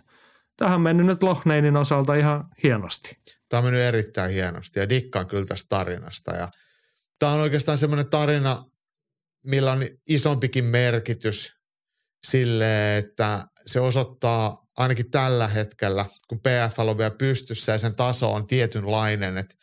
tähän 0.57 0.81
mennyt 0.81 1.07
nyt 1.07 1.23
Lohneinin 1.23 1.77
osalta 1.77 2.15
ihan 2.15 2.49
hienosti. 2.63 3.17
Tämä 3.49 3.59
on 3.59 3.65
mennyt 3.65 3.83
erittäin 3.83 4.33
hienosti 4.33 4.81
ja 4.81 4.89
dikkaan 4.89 5.27
kyllä 5.27 5.45
tästä 5.45 5.69
tarinasta. 5.69 6.33
Ja 6.33 6.49
tämä 7.19 7.33
on 7.33 7.41
oikeastaan 7.41 7.79
semmoinen 7.79 8.11
tarina, 8.11 8.65
millä 9.45 9.73
on 9.73 9.81
isompikin 10.09 10.65
merkitys 10.65 11.57
sille, 12.27 12.99
että 12.99 13.47
se 13.67 13.81
osoittaa 13.81 14.67
ainakin 14.81 15.11
tällä 15.11 15.49
hetkellä, 15.49 16.07
kun 16.29 16.41
PFL 16.41 16.89
on 16.89 16.99
vielä 16.99 17.11
pystyssä 17.11 17.73
ja 17.73 17.79
sen 17.79 17.95
taso 17.95 18.33
on 18.33 18.47
tietynlainen, 18.47 19.39
että, 19.39 19.55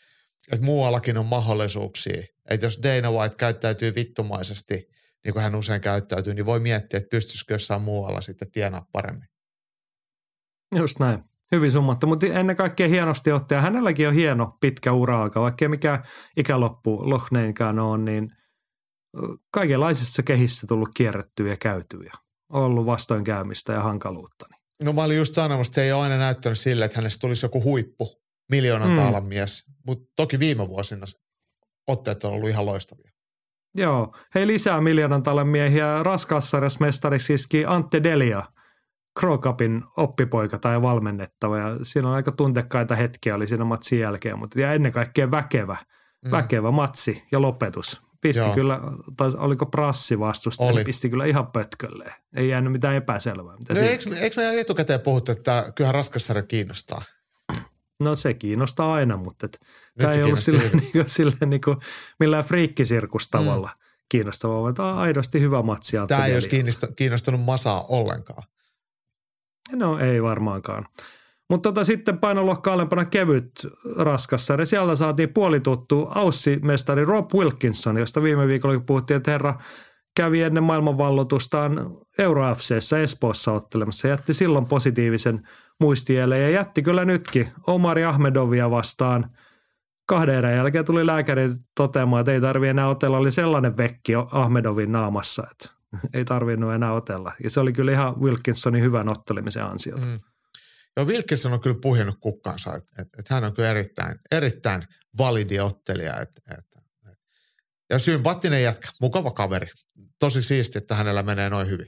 että 0.52 0.66
muuallakin 0.66 1.18
on 1.18 1.26
mahdollisuuksia. 1.26 2.24
Että 2.50 2.66
jos 2.66 2.80
Dana 2.84 3.12
White 3.12 3.36
käyttäytyy 3.38 3.96
vittumaisesti, 3.96 4.88
niin 5.24 5.34
kuin 5.34 5.44
hän 5.44 5.56
usein 5.56 5.82
käyttäytyy, 5.82 6.34
niin 6.34 6.46
voi 6.46 6.60
miettiä, 6.60 6.98
että 6.98 7.10
pystyisikö 7.10 7.54
jossain 7.54 7.82
muualla 7.82 8.22
sitten 8.22 8.52
tienaa 8.52 8.86
paremmin. 8.92 9.28
Just 10.76 11.00
näin. 11.00 11.24
Hyvin 11.52 11.72
summattu, 11.72 12.08
mutta 12.08 12.26
ennen 12.26 12.56
kaikkea 12.56 12.88
hienosti 12.88 13.32
ottaa. 13.32 13.62
Hänelläkin 13.62 14.08
on 14.08 14.14
hieno 14.14 14.58
pitkä 14.62 14.92
ura 14.92 15.24
aika, 15.24 15.42
vaikka 15.42 15.70
mikä 15.70 16.04
ikäloppu 16.38 17.10
Lohneinkään 17.10 17.80
on, 17.80 18.06
niin 18.06 18.30
kaikenlaisissa 19.52 20.24
kehissä 20.24 20.68
tullut 20.68 20.90
kierrettyä 20.96 21.50
ja 21.50 21.58
käytyä. 21.58 22.12
Ollut 22.50 22.86
vastoinkäymistä 22.86 23.74
ja 23.74 23.82
hankaluutta. 23.82 24.57
No 24.84 24.94
mä 24.94 25.04
olin 25.04 25.18
just 25.18 25.34
sanomassa, 25.34 25.72
että 25.72 25.76
se 25.76 25.84
ei 25.84 25.92
ole 25.92 26.04
aina 26.04 26.18
näyttänyt 26.18 26.58
sille, 26.58 26.86
että 26.86 26.98
hänestä 26.98 27.22
tulisi 27.22 27.46
joku 27.46 27.64
huippu, 27.64 28.22
miljoonan 28.52 28.90
mm. 28.90 28.96
taalan 28.96 29.26
mies. 29.26 29.64
Mutta 29.88 30.14
toki 30.16 30.40
viime 30.40 30.68
vuosina 30.68 31.06
otteet 31.88 32.24
on 32.24 32.34
ollut 32.34 32.50
ihan 32.50 32.66
loistavia. 32.66 33.12
Joo. 33.76 34.16
Hei 34.36 34.48
lisää 34.48 34.82
miljoonan 34.82 35.24
taalan 35.24 35.48
miehiä. 35.48 36.04
Raskaassarjassa 36.04 36.80
mestariksi 36.82 37.34
iski 37.34 37.66
Antti 37.66 38.04
Delia– 38.04 38.44
Krokapin 39.20 39.84
oppipoika 39.98 40.58
tai 40.60 40.82
valmennettava 40.82 41.58
ja 41.58 41.78
siinä 41.84 42.08
on 42.08 42.14
aika 42.14 42.32
tuntekkaita 42.32 42.96
hetkiä 42.96 43.36
oli 43.36 43.48
siinä 43.48 43.64
matsin 43.66 44.00
jälkeen, 44.00 44.40
mutta 44.40 44.60
ja 44.60 44.74
ennen 44.74 44.92
kaikkea 44.92 45.32
väkevä, 45.32 45.78
mm. 46.26 46.32
väkevä 46.32 46.72
matsi 46.72 47.24
ja 47.32 47.42
lopetus. 47.42 48.02
Pisti 48.28 48.42
Joo. 48.42 48.56
kyllä, 48.56 48.80
tai 49.18 49.32
oliko 49.38 49.66
prassi 49.66 50.20
vastusta, 50.20 50.64
oli. 50.64 50.84
pisti 50.84 51.10
kyllä 51.10 51.26
ihan 51.26 51.48
pötkölleen. 51.48 52.14
Ei 52.36 52.50
jäänyt 52.50 52.72
mitään 52.72 52.96
epäselvää. 52.96 53.58
Mitä 53.58 53.74
no, 53.74 53.80
eikö, 53.80 54.16
eikö 54.16 54.42
me 54.42 54.60
etukäteen 54.60 55.02
puhuttu, 55.02 55.32
että 55.32 55.72
kyllähän 55.76 55.96
raskassarja 55.96 56.44
kiinnostaa? 56.44 57.02
No 58.04 58.16
se 58.16 58.34
kiinnostaa 58.34 58.94
aina, 58.94 59.18
mutta 59.18 59.48
tämä 59.98 60.14
ei 60.14 60.24
ollut 60.24 60.40
silleen, 60.40 60.72
niin 60.78 60.92
kuin, 60.92 61.10
silleen 61.10 61.50
niin 61.50 61.62
kuin, 61.62 61.78
millään 62.20 62.44
friikkisirkustavalla 62.44 63.68
mm. 63.68 63.86
kiinnostavaa, 64.10 64.62
vaan 64.62 64.74
tämä 64.74 64.94
on 64.94 64.98
aidosti 64.98 65.40
hyvä 65.40 65.62
matsi. 65.62 65.98
Tämä 66.08 66.26
ei 66.26 66.34
olisi 66.34 66.50
kiinnostanut 66.96 67.42
masaa 67.42 67.86
ollenkaan. 67.90 68.44
No 69.72 70.00
ei 70.00 70.24
varmaankaan. 70.24 70.86
Mutta 71.50 71.70
tota, 71.70 71.84
sitten 71.84 72.18
painoluokka 72.18 72.74
alempana 72.74 73.06
kevyt 73.06 73.52
raskassa. 73.98 74.54
Ja 74.54 74.66
siellä 74.66 74.96
saatiin 74.96 75.34
puolituttu 75.34 76.10
Aussi-mestari 76.16 77.06
Rob 77.06 77.34
Wilkinson, 77.34 77.98
josta 77.98 78.24
viime 78.24 78.48
viikolla 78.48 78.80
puhuttiin, 78.80 79.18
että 79.18 79.32
herra 79.32 79.54
kävi 80.18 80.42
ennen 80.42 80.64
maailmanvallotustaan 80.64 81.92
Euro 82.20 82.56
FCssä 82.56 83.00
Espoossa 83.00 83.52
ottelemassa. 83.52 84.08
Jätti 84.08 84.34
silloin 84.34 84.66
positiivisen 84.66 85.48
muistielle 85.80 86.40
ja 86.40 86.50
jätti 86.50 86.82
kyllä 86.82 87.06
nytkin 87.06 87.48
Omari 87.68 88.06
Ahmedovia 88.06 88.72
vastaan. 88.72 89.30
Kahden 90.08 90.36
erän 90.36 90.56
jälkeen 90.56 90.86
tuli 90.86 91.06
lääkäri 91.06 91.50
toteamaan, 91.76 92.20
että 92.20 92.32
ei 92.32 92.42
tarvitse 92.42 92.70
enää 92.70 92.88
otella. 92.88 93.18
Oli 93.18 93.32
sellainen 93.32 93.78
vekki 93.78 94.14
Ahmedovin 94.32 94.92
naamassa, 94.92 95.48
että 95.52 95.70
ei 96.14 96.26
tarvinnut 96.26 96.74
enää 96.74 96.94
otella. 96.94 97.32
Ja 97.44 97.50
se 97.50 97.60
oli 97.60 97.74
kyllä 97.74 97.92
ihan 97.92 98.22
Wilkinsonin 98.22 98.84
hyvän 98.84 99.12
ottelemisen 99.12 99.64
ansiota. 99.64 100.06
Mm. 100.06 100.20
Joo, 100.98 101.06
Wilkinson 101.06 101.54
on 101.54 101.60
kyllä 101.60 101.78
puhjennut 101.82 102.18
kukkansa, 102.20 102.76
että 102.76 103.02
et, 103.02 103.08
et 103.20 103.30
hän 103.30 103.44
on 103.44 103.54
kyllä 103.54 103.70
erittäin, 103.70 104.20
erittäin 104.32 104.88
validi 105.18 105.60
ottelija. 105.60 106.22
Et, 106.22 106.30
et, 106.52 106.66
et. 107.12 107.20
Ja 107.90 108.00
sympaattinen 108.00 108.64
jätkä, 108.64 108.88
mukava 109.02 109.32
kaveri. 109.32 109.68
Tosi 110.20 110.44
siisti, 110.44 110.78
että 110.78 110.96
hänellä 110.96 111.24
menee 111.24 111.50
noin 111.50 111.70
hyvin. 111.70 111.88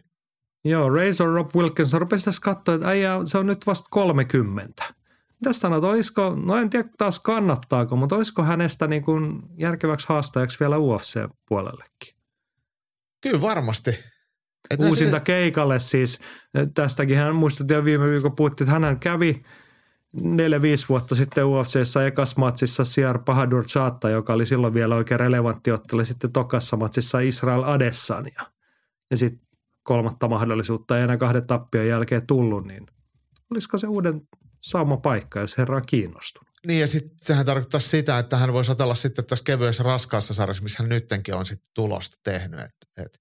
Joo, 0.66 0.90
Razor 0.90 1.34
Rob 1.34 1.56
Wilkinson 1.56 2.02
rupesi 2.02 2.26
tässä 2.26 2.42
katsoa, 2.42 2.76
että 2.76 2.88
äijä, 2.88 3.12
se 3.26 3.38
on 3.38 3.46
nyt 3.46 3.68
vasta 3.68 3.88
30. 3.92 4.84
Mitä 5.40 5.54
sanot, 5.54 5.84
olisiko, 5.84 6.36
no 6.46 6.58
en 6.58 6.70
tiedä 6.70 6.90
taas 6.98 7.20
kannattaako, 7.20 7.96
mutta 7.96 8.16
olisiko 8.16 8.44
hänestä 8.44 8.88
niin 8.88 9.04
kuin 9.04 9.42
järkeväksi 9.58 10.06
haastajaksi 10.10 10.60
vielä 10.60 10.76
UFC-puolellekin? 10.78 12.16
Kyllä 13.22 13.42
varmasti. 13.42 14.04
Että 14.70 14.88
Uusinta 14.88 15.18
se... 15.18 15.24
keikalle 15.24 15.80
siis. 15.80 16.20
Tästäkin 16.74 17.18
hän 17.18 17.36
muistutti 17.36 17.74
jo 17.74 17.86
viime 17.86 18.10
viikolla 18.10 18.36
puhuttiin, 18.36 18.70
että 18.70 18.80
hän 18.88 19.00
kävi 19.00 19.44
neljä 20.14 20.62
5 20.62 20.86
vuotta 20.90 21.16
sitten 21.16 21.46
UFCssä 21.46 22.06
ekas 22.06 22.38
matsissa 22.38 22.86
Siar 22.86 23.20
Pahadur 23.20 23.66
Chaatta, 23.66 24.10
joka 24.10 24.34
oli 24.34 24.46
silloin 24.46 24.74
vielä 24.74 24.96
oikein 24.96 25.20
relevantti 25.20 25.72
ottelu. 25.72 26.06
Sitten 26.06 26.32
tokassa 26.32 26.78
matsissa 26.78 27.20
Israel 27.20 27.64
Adesanya. 27.64 28.52
Ja 29.12 29.18
sitten 29.18 29.48
kolmatta 29.84 30.28
mahdollisuutta 30.28 30.98
ei 30.98 31.04
enää 31.04 31.18
kahden 31.18 31.48
tappion 31.48 31.88
jälkeen 31.88 32.28
tullut, 32.28 32.68
niin 32.68 32.88
olisiko 33.52 33.78
se 33.78 33.88
uuden 33.88 34.22
saama 34.62 34.98
paikka, 34.98 35.40
jos 35.40 35.58
herra 35.58 35.76
on 35.76 35.86
kiinnostunut? 35.86 36.50
Niin 36.68 36.82
ja 36.82 36.88
sitten 36.88 37.16
sehän 37.22 37.46
tarkoittaa 37.46 37.80
sitä, 37.80 38.20
että 38.20 38.38
hän 38.38 38.54
voisi 38.54 38.72
otella 38.72 38.96
sitten 38.96 39.26
tässä 39.26 39.46
kevyessä 39.46 39.84
raskaassa 39.84 40.34
sarjassa, 40.34 40.64
missä 40.64 40.84
hän 40.84 40.90
nyttenkin 40.90 41.34
on 41.34 41.46
sitten 41.46 41.72
tulosta 41.74 42.18
tehnyt. 42.24 42.60
Että 42.60 43.04
et, 43.04 43.20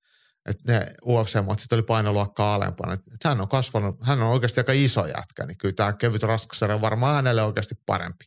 et 0.48 0.64
ne 0.66 0.86
UFC-matsit 1.02 1.72
oli 1.72 1.82
painoluokkaa 1.82 2.54
alempana. 2.54 2.92
Et, 2.92 3.00
et 3.14 3.24
hän 3.24 3.40
on 3.40 3.48
kasvanut, 3.48 3.96
hän 4.02 4.22
on 4.22 4.28
oikeasti 4.28 4.60
aika 4.60 4.72
iso 4.72 5.06
jätkä, 5.06 5.46
niin 5.46 5.58
kyllä 5.58 5.74
tämä 5.74 5.92
kevyt 5.92 6.22
raskassarja 6.22 6.74
on 6.74 6.80
varmaan 6.80 7.14
hänelle 7.14 7.42
oikeasti 7.42 7.74
parempi. 7.86 8.24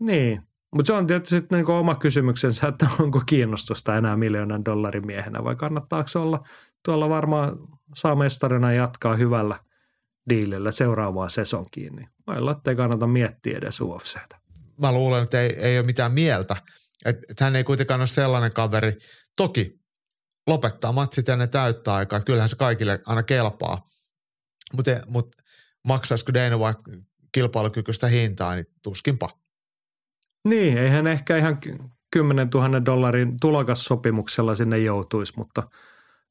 Niin, 0.00 0.42
mutta 0.74 0.86
se 0.86 0.92
on 0.92 1.06
tietysti 1.06 1.34
sitten 1.34 1.56
niinku 1.56 1.72
oma 1.72 1.94
kysymyksensä, 1.94 2.68
että 2.68 2.88
onko 3.00 3.22
kiinnostusta 3.26 3.96
enää 3.96 4.16
miljoonan 4.16 4.64
dollarin 4.64 5.06
miehenä 5.06 5.44
vai 5.44 5.56
kannattaako 5.56 6.10
olla 6.14 6.40
tuolla 6.84 7.08
varmaan 7.08 7.56
saa 7.94 8.14
mestarina 8.14 8.72
jatkaa 8.72 9.16
hyvällä– 9.16 9.58
diilillä 10.28 10.72
seuraavaa 10.72 11.28
sesonkiin, 11.28 11.96
niin 11.96 12.08
vailla, 12.26 12.52
ettei 12.52 12.76
kannata 12.76 13.06
miettiä 13.06 13.58
edes 13.58 13.80
UFCtä. 13.80 14.40
Mä 14.80 14.92
luulen, 14.92 15.22
että 15.22 15.40
ei, 15.40 15.56
ei 15.58 15.78
ole 15.78 15.86
mitään 15.86 16.12
mieltä. 16.12 16.56
Että 17.04 17.26
et 17.30 17.40
hän 17.40 17.56
ei 17.56 17.64
kuitenkaan 17.64 18.00
ole 18.00 18.06
sellainen 18.06 18.52
kaveri. 18.52 18.96
Toki 19.36 19.79
lopettaa 20.46 20.92
matsit 20.92 21.28
ja 21.28 21.36
ne 21.36 21.46
täyttää 21.46 21.94
aikaa, 21.94 22.16
että 22.16 22.26
kyllähän 22.26 22.48
se 22.48 22.56
kaikille 22.56 23.00
aina 23.06 23.22
kelpaa. 23.22 23.86
Mutta 24.76 24.90
mut, 25.08 25.36
maksaisiko 25.84 26.34
Dana 26.34 26.58
White 26.58 26.82
kilpailukykyistä 27.32 28.06
hintaa, 28.06 28.54
niin 28.54 28.66
tuskinpa. 28.82 29.28
Niin, 30.48 30.78
eihän 30.78 31.06
ehkä 31.06 31.36
ihan 31.36 31.58
10 32.12 32.48
000 32.54 32.84
dollarin 32.84 33.40
tulokassopimuksella 33.40 34.54
sinne 34.54 34.78
joutuisi, 34.78 35.32
mutta– 35.36 35.62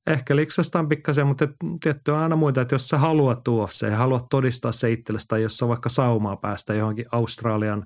ehkä 0.08 0.36
liksastaan 0.36 0.88
pikkasen, 0.88 1.28
mutta 1.28 1.48
tietty 1.84 2.12
on 2.12 2.18
aina 2.18 2.36
muita, 2.36 2.62
että 2.62 2.76
jos 2.76 2.88
sä 2.88 2.98
haluat 2.98 3.48
UFC 3.48 3.82
ja 3.82 3.98
haluat 3.98 4.30
todistaa 4.30 4.72
se 4.72 4.92
itsellesi 4.92 5.28
tai 5.28 5.42
jos 5.42 5.62
on 5.62 5.70
vaikka 5.70 5.90
saumaa 5.90 6.38
päästä 6.38 6.74
johonkin 6.74 7.06
Australian 7.12 7.86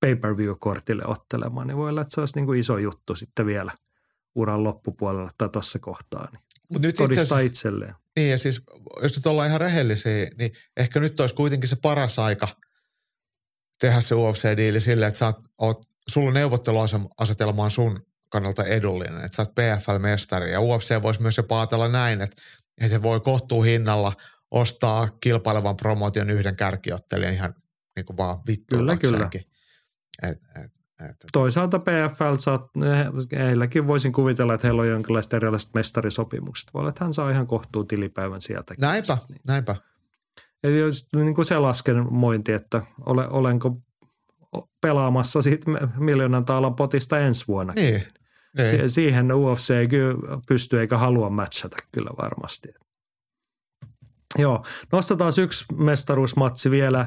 pay-per-view-kortille 0.00 1.02
ottelemaan, 1.06 1.66
niin 1.66 1.76
voi 1.76 1.88
olla, 1.88 2.00
että 2.00 2.14
se 2.14 2.20
olisi 2.20 2.34
niin 2.36 2.46
kuin 2.46 2.60
iso 2.60 2.78
juttu 2.78 3.14
sitten 3.14 3.46
vielä 3.46 3.72
uran 4.34 4.64
loppupuolella 4.64 5.30
tai 5.38 5.48
tuossa 5.48 5.78
kohtaa. 5.78 6.28
Niin 6.32 6.42
Mut 6.72 6.82
nyt 6.82 6.96
todistaa 6.96 7.22
itse 7.22 7.34
asiassa, 7.34 7.38
itselleen. 7.38 7.94
Niin 8.16 8.30
ja 8.30 8.38
siis, 8.38 8.62
jos 9.02 9.16
nyt 9.16 9.26
ollaan 9.26 9.48
ihan 9.48 9.60
rehellisiä, 9.60 10.30
niin 10.38 10.52
ehkä 10.76 11.00
nyt 11.00 11.20
olisi 11.20 11.34
kuitenkin 11.34 11.68
se 11.68 11.76
paras 11.76 12.18
aika 12.18 12.48
tehdä 13.80 14.00
se 14.00 14.14
UFC-diili 14.14 14.80
silleen, 14.80 15.08
että 15.08 15.18
sä 15.18 15.26
oot, 15.26 15.38
oot, 15.58 15.82
sulla 16.08 16.32
neuvotteluasetelma 16.32 17.64
on 17.64 17.70
sun 17.70 18.06
kannalta 18.28 18.64
edullinen, 18.64 19.24
että 19.24 19.36
sä 19.36 19.42
oot 19.42 19.54
PFL-mestari 19.54 20.52
ja 20.52 20.60
UFC 20.60 21.02
voisi 21.02 21.22
myös 21.22 21.36
jopa 21.36 21.60
ajatella 21.60 21.88
näin, 21.88 22.20
että, 22.20 22.42
että 22.80 22.94
se 22.94 23.02
voi 23.02 23.20
kohtuu 23.20 23.62
hinnalla 23.62 24.12
ostaa 24.50 25.08
kilpailevan 25.20 25.76
promotion 25.76 26.30
yhden 26.30 26.56
kärkiottelijan 26.56 27.34
ihan 27.34 27.54
niin 27.96 28.06
kuin 28.06 28.16
vaan 28.16 28.38
vittu. 28.46 28.76
Kyllä, 28.76 28.96
kyllä. 28.96 29.30
Et, 30.22 30.38
et, 30.64 30.72
et, 31.10 31.16
Toisaalta 31.32 31.78
PFL 31.78 32.34
saa, 32.38 32.68
heilläkin 33.32 33.86
voisin 33.86 34.12
kuvitella, 34.12 34.54
että 34.54 34.66
heillä 34.66 34.82
on 34.82 34.88
jonkinlaiset 34.88 35.32
erilaiset 35.32 35.74
mestarisopimukset. 35.74 36.74
Voi 36.74 36.80
olla, 36.80 36.88
että 36.88 37.04
hän 37.04 37.14
saa 37.14 37.30
ihan 37.30 37.46
kohtuu 37.46 37.84
tilipäivän 37.84 38.40
sieltä. 38.40 38.74
Näinpä, 38.80 39.18
niin. 39.28 39.40
näinpä. 39.46 39.76
Eli 40.64 40.80
niin 41.16 41.34
kuin 41.34 41.44
se 41.44 41.58
laskelmointi, 41.58 42.52
että 42.52 42.82
ole, 43.06 43.28
olenko 43.28 43.82
pelaamassa 44.80 45.42
siitä 45.42 45.70
miljoonan 45.96 46.44
taalan 46.44 46.74
potista 46.74 47.18
ensi 47.20 47.44
vuonna. 47.48 47.72
Niin, 47.72 48.02
niin. 48.56 48.90
siihen 48.90 49.34
UFC 49.34 49.70
ei 49.70 49.88
kyllä 49.88 50.18
pysty 50.48 50.80
eikä 50.80 50.98
halua 50.98 51.30
matchata 51.30 51.76
kyllä 51.92 52.10
varmasti. 52.22 52.68
Joo, 54.38 54.64
nostetaan 54.92 55.32
yksi 55.40 55.64
mestaruusmatsi 55.76 56.70
vielä. 56.70 57.06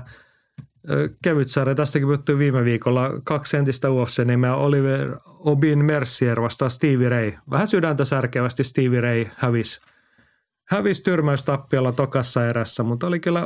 Kevyt 1.24 1.50
sarja. 1.50 1.76
Tästäkin 1.76 2.08
puhuttui 2.08 2.38
viime 2.38 2.64
viikolla 2.64 3.10
kaksi 3.24 3.58
entistä 3.58 3.88
UFC-nimeä 3.90 4.56
Oliver 4.56 5.18
Obin 5.26 5.86
Mercier 5.86 6.42
vastaan 6.42 6.72
Stevie 6.72 7.10
Ray. 7.10 7.34
Vähän 7.50 7.68
sydäntä 7.68 8.06
särkevästi 8.06 8.64
Stevie 8.64 9.02
Ray 9.02 9.26
hävisi 9.36 9.80
hävisi 10.70 11.04
tyrmäystappiolla 11.04 11.92
tokassa 11.92 12.48
erässä, 12.48 12.84
mutta 12.84 13.08
oli 13.08 13.20
kyllä 13.20 13.42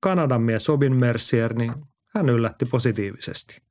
Kanadan 0.00 0.42
mies 0.42 0.68
Obin 0.68 1.00
Mercier, 1.00 1.54
niin 1.54 1.74
hän 2.14 2.28
yllätti 2.28 2.64
positiivisesti. 2.66 3.62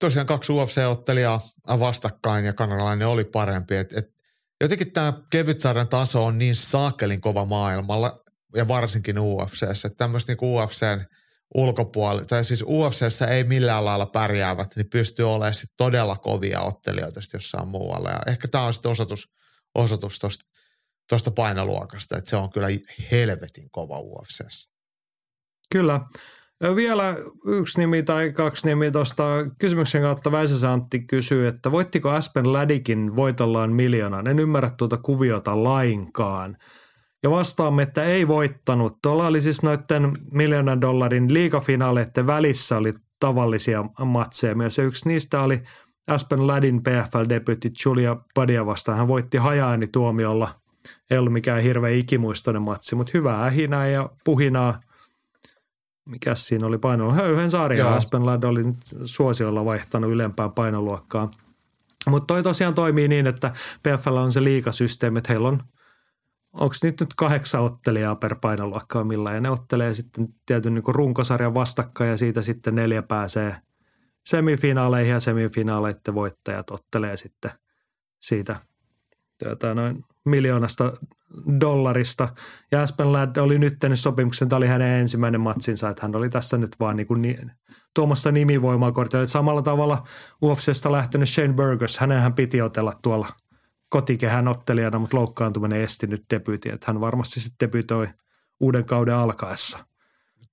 Tosiaan 0.00 0.26
kaksi 0.26 0.52
UFC-ottelijaa 0.52 1.40
vastakkain 1.68 2.44
ja 2.44 2.52
kanadalainen 2.52 3.08
oli 3.08 3.24
parempi. 3.24 3.76
Et, 3.76 3.92
et, 3.92 4.12
jotenkin 4.60 4.92
tämä 4.92 5.12
kevytsarjan 5.32 5.88
taso 5.88 6.24
on 6.26 6.38
niin 6.38 6.54
saakelin 6.54 7.20
kova 7.20 7.44
maailmalla 7.44 8.22
ja 8.54 8.68
varsinkin 8.68 9.18
UFCssä. 9.18 9.90
Tämmöistä 9.96 10.32
niin 10.32 10.38
UFCn 10.42 11.15
ulkopuolella, 11.54 12.24
tai 12.24 12.44
siis 12.44 12.64
UFCssä 12.66 13.26
ei 13.26 13.44
millään 13.44 13.84
lailla 13.84 14.06
pärjäävät, 14.06 14.76
niin 14.76 14.90
pystyy 14.90 15.30
olemaan 15.30 15.54
sit 15.54 15.70
todella 15.76 16.16
kovia 16.16 16.60
ottelijoita 16.60 17.20
jossain 17.34 17.68
muualla. 17.68 18.10
Ja 18.10 18.18
ehkä 18.26 18.48
tämä 18.48 18.64
on 18.64 18.72
sitten 18.72 18.90
osoitus, 18.90 19.28
osoitus 19.74 20.18
tuosta 20.18 20.44
tuosta 21.08 21.30
painoluokasta, 21.30 22.16
että 22.18 22.30
se 22.30 22.36
on 22.36 22.50
kyllä 22.50 22.68
helvetin 23.10 23.70
kova 23.70 23.98
UFCssä. 23.98 24.70
Kyllä. 25.72 26.00
Vielä 26.76 27.16
yksi 27.46 27.78
nimi 27.78 28.02
tai 28.02 28.32
kaksi 28.32 28.66
nimi 28.66 28.90
tuosta 28.90 29.24
kysymyksen 29.58 30.02
kautta 30.02 30.32
Väisäsä 30.32 30.72
Antti 30.72 31.00
kysyy, 31.00 31.48
että 31.48 31.72
voittiko 31.72 32.10
Aspen 32.10 32.52
Lädikin 32.52 33.16
voitollaan 33.16 33.72
miljoonan? 33.72 34.26
En 34.26 34.38
ymmärrä 34.38 34.70
tuota 34.70 34.96
kuviota 34.96 35.64
lainkaan. 35.64 36.56
Ja 37.26 37.30
vastaamme, 37.30 37.82
että 37.82 38.04
ei 38.04 38.28
voittanut. 38.28 38.98
Tuolla 39.02 39.26
oli 39.26 39.40
siis 39.40 39.62
noiden 39.62 40.12
miljoonan 40.32 40.80
dollarin 40.80 41.34
liigafinaaleiden 41.34 42.26
välissä 42.26 42.76
oli 42.76 42.92
tavallisia 43.20 43.84
matseja 44.04 44.54
myös. 44.54 44.78
Ja 44.78 44.84
yksi 44.84 45.08
niistä 45.08 45.42
oli 45.42 45.62
Aspen 46.08 46.46
Ladin 46.46 46.82
PFL-debutti 46.82 47.70
Julia 47.84 48.16
Badia 48.34 48.66
vastaan. 48.66 48.98
Hän 48.98 49.08
voitti 49.08 49.38
hajaani 49.38 49.86
tuomiolla– 49.86 50.48
ei 51.10 51.18
ollut 51.18 51.32
mikään 51.32 51.62
hirveän 51.62 51.94
ikimuistoinen 51.94 52.62
matsi, 52.62 52.94
mutta 52.94 53.10
hyvää 53.14 53.44
ähinää 53.44 53.88
ja 53.88 54.10
puhinaa. 54.24 54.80
Mikäs 56.04 56.46
siinä 56.46 56.66
oli 56.66 56.78
paino? 56.78 57.12
Höyhen 57.12 57.50
sarja. 57.50 57.94
Aspenlad 57.94 58.42
oli 58.42 58.64
suosiolla 59.04 59.64
vaihtanut 59.64 60.10
ylempään 60.10 60.52
painoluokkaan. 60.52 61.30
Mutta 62.06 62.26
toi 62.26 62.42
tosiaan 62.42 62.74
toimii 62.74 63.08
niin, 63.08 63.26
että 63.26 63.52
PFL 63.82 64.16
on 64.16 64.32
se 64.32 64.44
liikasysteemi, 64.44 65.18
että 65.18 65.32
heillä 65.32 65.48
on 65.48 65.62
onko 66.56 66.74
niitä 66.82 67.04
nyt 67.04 67.14
kahdeksan 67.14 67.62
ottelijaa 67.62 68.16
per 68.16 68.36
painoluokkaa 68.40 69.04
millä 69.04 69.32
ja 69.32 69.40
ne 69.40 69.50
ottelee 69.50 69.94
sitten 69.94 70.28
tietyn 70.46 70.74
niin 70.74 70.84
runkosarjan 70.88 71.54
vastakkain 71.54 72.10
ja 72.10 72.16
siitä 72.16 72.42
sitten 72.42 72.74
neljä 72.74 73.02
pääsee 73.02 73.56
semifinaaleihin 74.26 75.12
ja 75.12 75.20
semifinaaleiden 75.20 76.14
voittajat 76.14 76.70
ottelee 76.70 77.16
sitten 77.16 77.50
siitä 78.20 78.56
tuota, 79.44 79.74
noin 79.74 80.04
miljoonasta 80.24 80.92
dollarista. 81.60 82.28
Ja 82.72 82.82
Aspen 82.82 83.12
Ladd 83.12 83.36
oli 83.36 83.58
nyt 83.58 83.78
tehnyt 83.78 84.00
sopimuksen, 84.00 84.48
tämä 84.48 84.56
oli 84.56 84.66
hänen 84.66 85.00
ensimmäinen 85.00 85.40
matsinsa, 85.40 85.88
että 85.88 86.02
hän 86.02 86.16
oli 86.16 86.28
tässä 86.28 86.56
nyt 86.58 86.76
vaan 86.80 86.96
niin 86.96 87.06
kuin 87.06 87.52
tuomassa 87.94 88.32
nimivoimaa 88.32 88.92
kortille. 88.92 89.26
Samalla 89.26 89.62
tavalla 89.62 90.06
UFCstä 90.42 90.92
lähtenyt 90.92 91.28
Shane 91.28 91.52
Burgers, 91.52 91.98
hänenhän 91.98 92.34
piti 92.34 92.62
otella 92.62 92.92
tuolla 93.02 93.28
kotikehän 93.90 94.48
ottelijana, 94.48 94.98
mutta 94.98 95.16
loukkaantuminen 95.16 95.80
esti 95.80 96.06
nyt 96.06 96.24
debyytin, 96.34 96.74
että 96.74 96.86
hän 96.86 97.00
varmasti 97.00 97.40
sitten 97.40 97.68
debyytoi 97.68 98.08
uuden 98.60 98.84
kauden 98.84 99.14
alkaessa– 99.14 99.78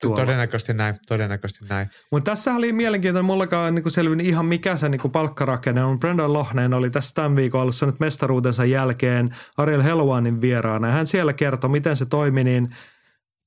tuolla. 0.08 0.22
Todennäköisesti 0.22 0.74
näin, 0.74 0.96
todennäköisesti 1.08 1.66
näin. 1.70 1.90
Mutta 2.12 2.32
tässä 2.32 2.54
oli 2.54 2.74
mielenkiintoinen, 2.74 3.26
mullakaan 3.26 3.76
niin 3.76 3.92
selvinnyt 3.92 4.28
ihan 4.28 4.46
mikä 4.46 4.76
se 4.76 4.90
niin 4.90 5.12
palkkarakenne 5.12 5.84
on. 5.84 6.00
Brendan 6.00 6.34
Lohneen 6.34 6.74
oli 6.74 6.90
tässä 6.90 7.14
tämän 7.16 7.36
viikon 7.36 7.62
alussa 7.62 7.86
nyt 7.86 8.00
mestaruutensa 8.00 8.66
jälkeen 8.66 9.36
Ariel 9.58 9.84
Helwanin 9.84 10.42
vieraana. 10.42 10.92
Hän 10.92 11.08
siellä 11.08 11.34
kertoi, 11.34 11.70
miten 11.70 11.96
se 11.96 12.06
toimi, 12.06 12.44
niin 12.44 12.70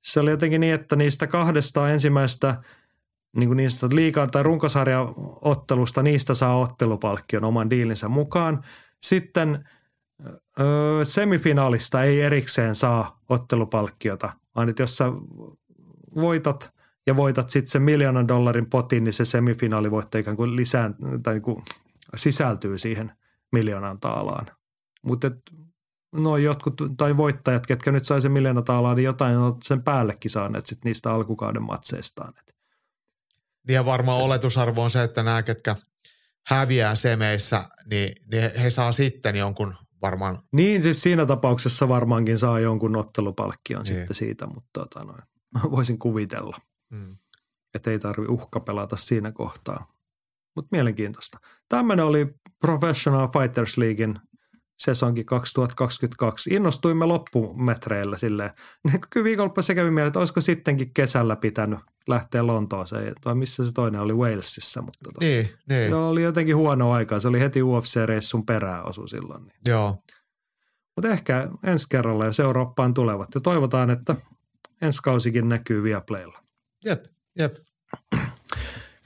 se 0.02 0.20
oli 0.20 0.30
jotenkin 0.30 0.60
niin, 0.60 0.74
että 0.74 0.96
niistä 0.96 1.26
kahdesta 1.26 1.90
ensimmäistä 1.90 2.62
niin 3.36 3.48
kuin 3.48 3.56
niistä 3.56 3.88
liikaa 3.92 4.26
tai 4.26 4.42
runkosarjaottelusta, 4.42 6.02
niistä 6.02 6.34
saa 6.34 6.58
ottelupalkkion 6.58 7.44
oman 7.44 7.70
diilinsä 7.70 8.08
mukaan. 8.08 8.64
Sitten 9.02 9.68
öö, 10.60 11.04
semifinaalista 11.04 12.02
ei 12.02 12.20
erikseen 12.20 12.74
saa 12.74 13.20
ottelupalkkiota, 13.28 14.32
vaan 14.56 14.68
että 14.68 14.82
jos 14.82 14.96
sä 14.96 15.04
voitat 16.14 16.72
ja 17.06 17.16
voitat 17.16 17.50
sitten 17.50 17.70
sen 17.70 17.82
miljoonan 17.82 18.28
dollarin 18.28 18.70
potin, 18.70 19.04
niin 19.04 19.12
se 19.12 19.24
semifinaalivoitto 19.24 20.18
ikään 20.18 20.36
kuin, 20.36 20.56
lisään, 20.56 20.96
tai 21.22 21.34
niin 21.34 21.42
kuin 21.42 21.62
sisältyy 22.16 22.78
siihen 22.78 23.12
miljoonan 23.52 24.00
taalaan. 24.00 24.46
Mutta 25.02 25.30
no 26.14 26.36
jotkut, 26.36 26.74
tai 26.96 27.16
voittajat, 27.16 27.66
ketkä 27.66 27.92
nyt 27.92 28.04
sai 28.04 28.20
sen 28.20 28.32
miljoona 28.32 28.62
taalaa, 28.62 28.94
niin 28.94 29.04
jotain 29.04 29.36
on 29.36 29.56
sen 29.64 29.82
päällekin 29.82 30.30
saaneet 30.30 30.66
sit 30.66 30.84
niistä 30.84 31.12
alkukauden 31.12 31.62
matseistaan. 31.62 32.32
Niin 32.34 32.56
ja 33.74 33.84
varmaan 33.84 34.22
oletusarvo 34.22 34.82
on 34.82 34.90
se, 34.90 35.02
että 35.02 35.22
nämä, 35.22 35.42
ketkä 35.42 35.76
häviää 36.46 36.94
semeissä, 36.94 37.68
niin, 37.90 38.14
niin 38.32 38.50
he 38.60 38.70
saa 38.70 38.92
sitten 38.92 39.36
jonkun 39.36 39.74
varmaan. 40.06 40.38
Niin, 40.52 40.82
siis 40.82 41.02
siinä 41.02 41.26
tapauksessa 41.26 41.88
varmaankin 41.88 42.38
saa 42.38 42.60
jonkun 42.60 42.96
ottelupalkkion 42.96 43.82
niin. 43.82 43.96
sitten 43.96 44.16
siitä, 44.16 44.46
mutta 44.46 44.70
tota 44.72 45.04
noin 45.04 45.22
voisin 45.74 45.98
kuvitella. 45.98 46.56
Mm. 46.90 47.16
Että 47.74 47.90
ei 47.90 47.98
tarvi 47.98 48.26
uhka 48.26 48.60
pelata 48.60 48.96
siinä 48.96 49.32
kohtaa. 49.32 49.92
Mutta 50.56 50.68
mielenkiintoista. 50.72 51.38
Tämmöinen 51.68 52.04
oli 52.04 52.34
Professional 52.60 53.28
Fighters 53.28 53.78
Leaguein 53.78 54.20
sesonkin 54.76 55.26
2022. 55.26 56.54
Innostuimme 56.54 57.06
loppumetreillä 57.06 58.18
silleen. 58.18 58.50
Kyllä 59.10 59.24
viikonloppu 59.24 59.62
se 59.62 59.74
kävi 59.74 59.90
mieleen, 59.90 60.06
että 60.06 60.18
olisiko 60.18 60.40
sittenkin 60.40 60.94
kesällä 60.94 61.36
pitänyt 61.36 61.78
lähteä 62.08 62.46
Lontooseen, 62.46 63.12
vai 63.24 63.34
missä 63.34 63.64
se 63.64 63.72
toinen 63.72 64.00
oli 64.00 64.12
Walesissa. 64.12 64.82
Mutta 64.82 64.98
tota, 65.04 65.20
niin, 65.20 65.48
niin. 65.68 65.90
Se 65.90 65.94
oli 65.94 66.22
jotenkin 66.22 66.56
huono 66.56 66.92
aika. 66.92 67.20
Se 67.20 67.28
oli 67.28 67.40
heti 67.40 67.60
UFC-reissun 67.62 68.46
perään 68.46 68.88
osu 68.88 69.06
silloin. 69.06 69.42
Niin. 69.42 69.56
Joo. 69.66 70.02
Mutta 70.96 71.08
ehkä 71.08 71.48
ensi 71.64 71.86
kerralla, 71.88 72.24
jos 72.24 72.40
Eurooppaan 72.40 72.94
tulevat. 72.94 73.28
Ja 73.34 73.40
toivotaan, 73.40 73.90
että 73.90 74.14
ensi 74.82 75.02
kausikin 75.02 75.48
näkyy 75.48 75.82
Viaplaylla. 75.82 76.38
Jep, 76.84 77.04
jep. 77.38 77.54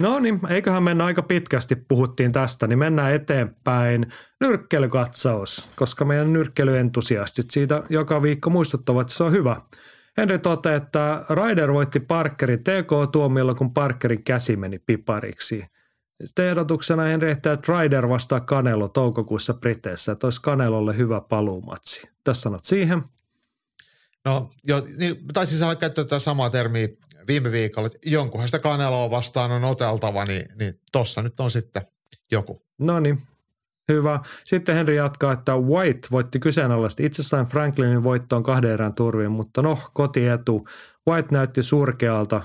No 0.00 0.18
niin, 0.18 0.40
eiköhän 0.48 0.82
mennä 0.82 1.04
aika 1.04 1.22
pitkästi, 1.22 1.76
puhuttiin 1.76 2.32
tästä, 2.32 2.66
niin 2.66 2.78
mennään 2.78 3.12
eteenpäin. 3.12 4.06
Nyrkkelykatsaus, 4.40 5.70
koska 5.76 6.04
meidän 6.04 6.32
nyrkkelyentusiastit 6.32 7.50
siitä 7.50 7.82
joka 7.88 8.22
viikko 8.22 8.50
muistuttavat, 8.50 9.00
että 9.00 9.14
se 9.14 9.24
on 9.24 9.32
hyvä. 9.32 9.56
Henry 10.16 10.38
toteaa, 10.38 10.76
että 10.76 11.24
Ryder 11.30 11.72
voitti 11.72 12.00
Parkerin 12.00 12.64
TK-tuomiolla, 12.64 13.54
kun 13.54 13.72
Parkerin 13.74 14.24
käsi 14.24 14.56
meni 14.56 14.78
pipariksi. 14.78 15.64
Sitten 16.24 16.44
ehdotuksena 16.44 17.02
Henry 17.02 17.30
että 17.30 17.58
Ryder 17.68 18.08
vastaa 18.08 18.40
Kanelo 18.40 18.88
toukokuussa 18.88 19.54
Briteissä, 19.54 20.12
että 20.12 20.26
olisi 20.26 20.42
Kanelolle 20.42 20.96
hyvä 20.96 21.20
paluumatsi. 21.20 22.08
Tässä 22.24 22.40
sanot 22.42 22.64
siihen. 22.64 23.02
No, 24.24 24.50
jo, 24.64 24.82
niin, 24.98 25.16
taisin 25.32 25.58
sanoa 25.58 25.76
käyttää 25.76 26.04
tätä 26.04 26.18
samaa 26.18 26.50
termiä 26.50 26.88
viime 27.30 27.52
viikolla, 27.52 27.86
että 27.86 27.98
jonkunhan 28.06 28.48
sitä 28.48 28.58
kaneloa 28.58 29.10
vastaan 29.10 29.52
on 29.52 29.64
oteltava, 29.64 30.24
niin, 30.24 30.44
niin 30.58 30.80
tossa 30.92 31.22
nyt 31.22 31.40
on 31.40 31.50
sitten 31.50 31.82
joku. 32.30 32.62
No 32.78 33.00
niin, 33.00 33.22
hyvä. 33.88 34.20
Sitten 34.44 34.74
Henri 34.74 34.96
jatkaa, 34.96 35.32
että 35.32 35.56
White 35.56 36.08
voitti 36.10 36.38
kyseenalaisesti 36.38 37.06
itsessään 37.06 37.46
Franklinin 37.46 38.04
voittoon 38.04 38.42
kahden 38.42 38.70
erän 38.70 38.94
turviin, 38.94 39.30
mutta 39.30 39.62
no, 39.62 39.78
kotietu. 39.94 40.66
White 41.08 41.28
näytti 41.30 41.62
surkealta. 41.62 42.42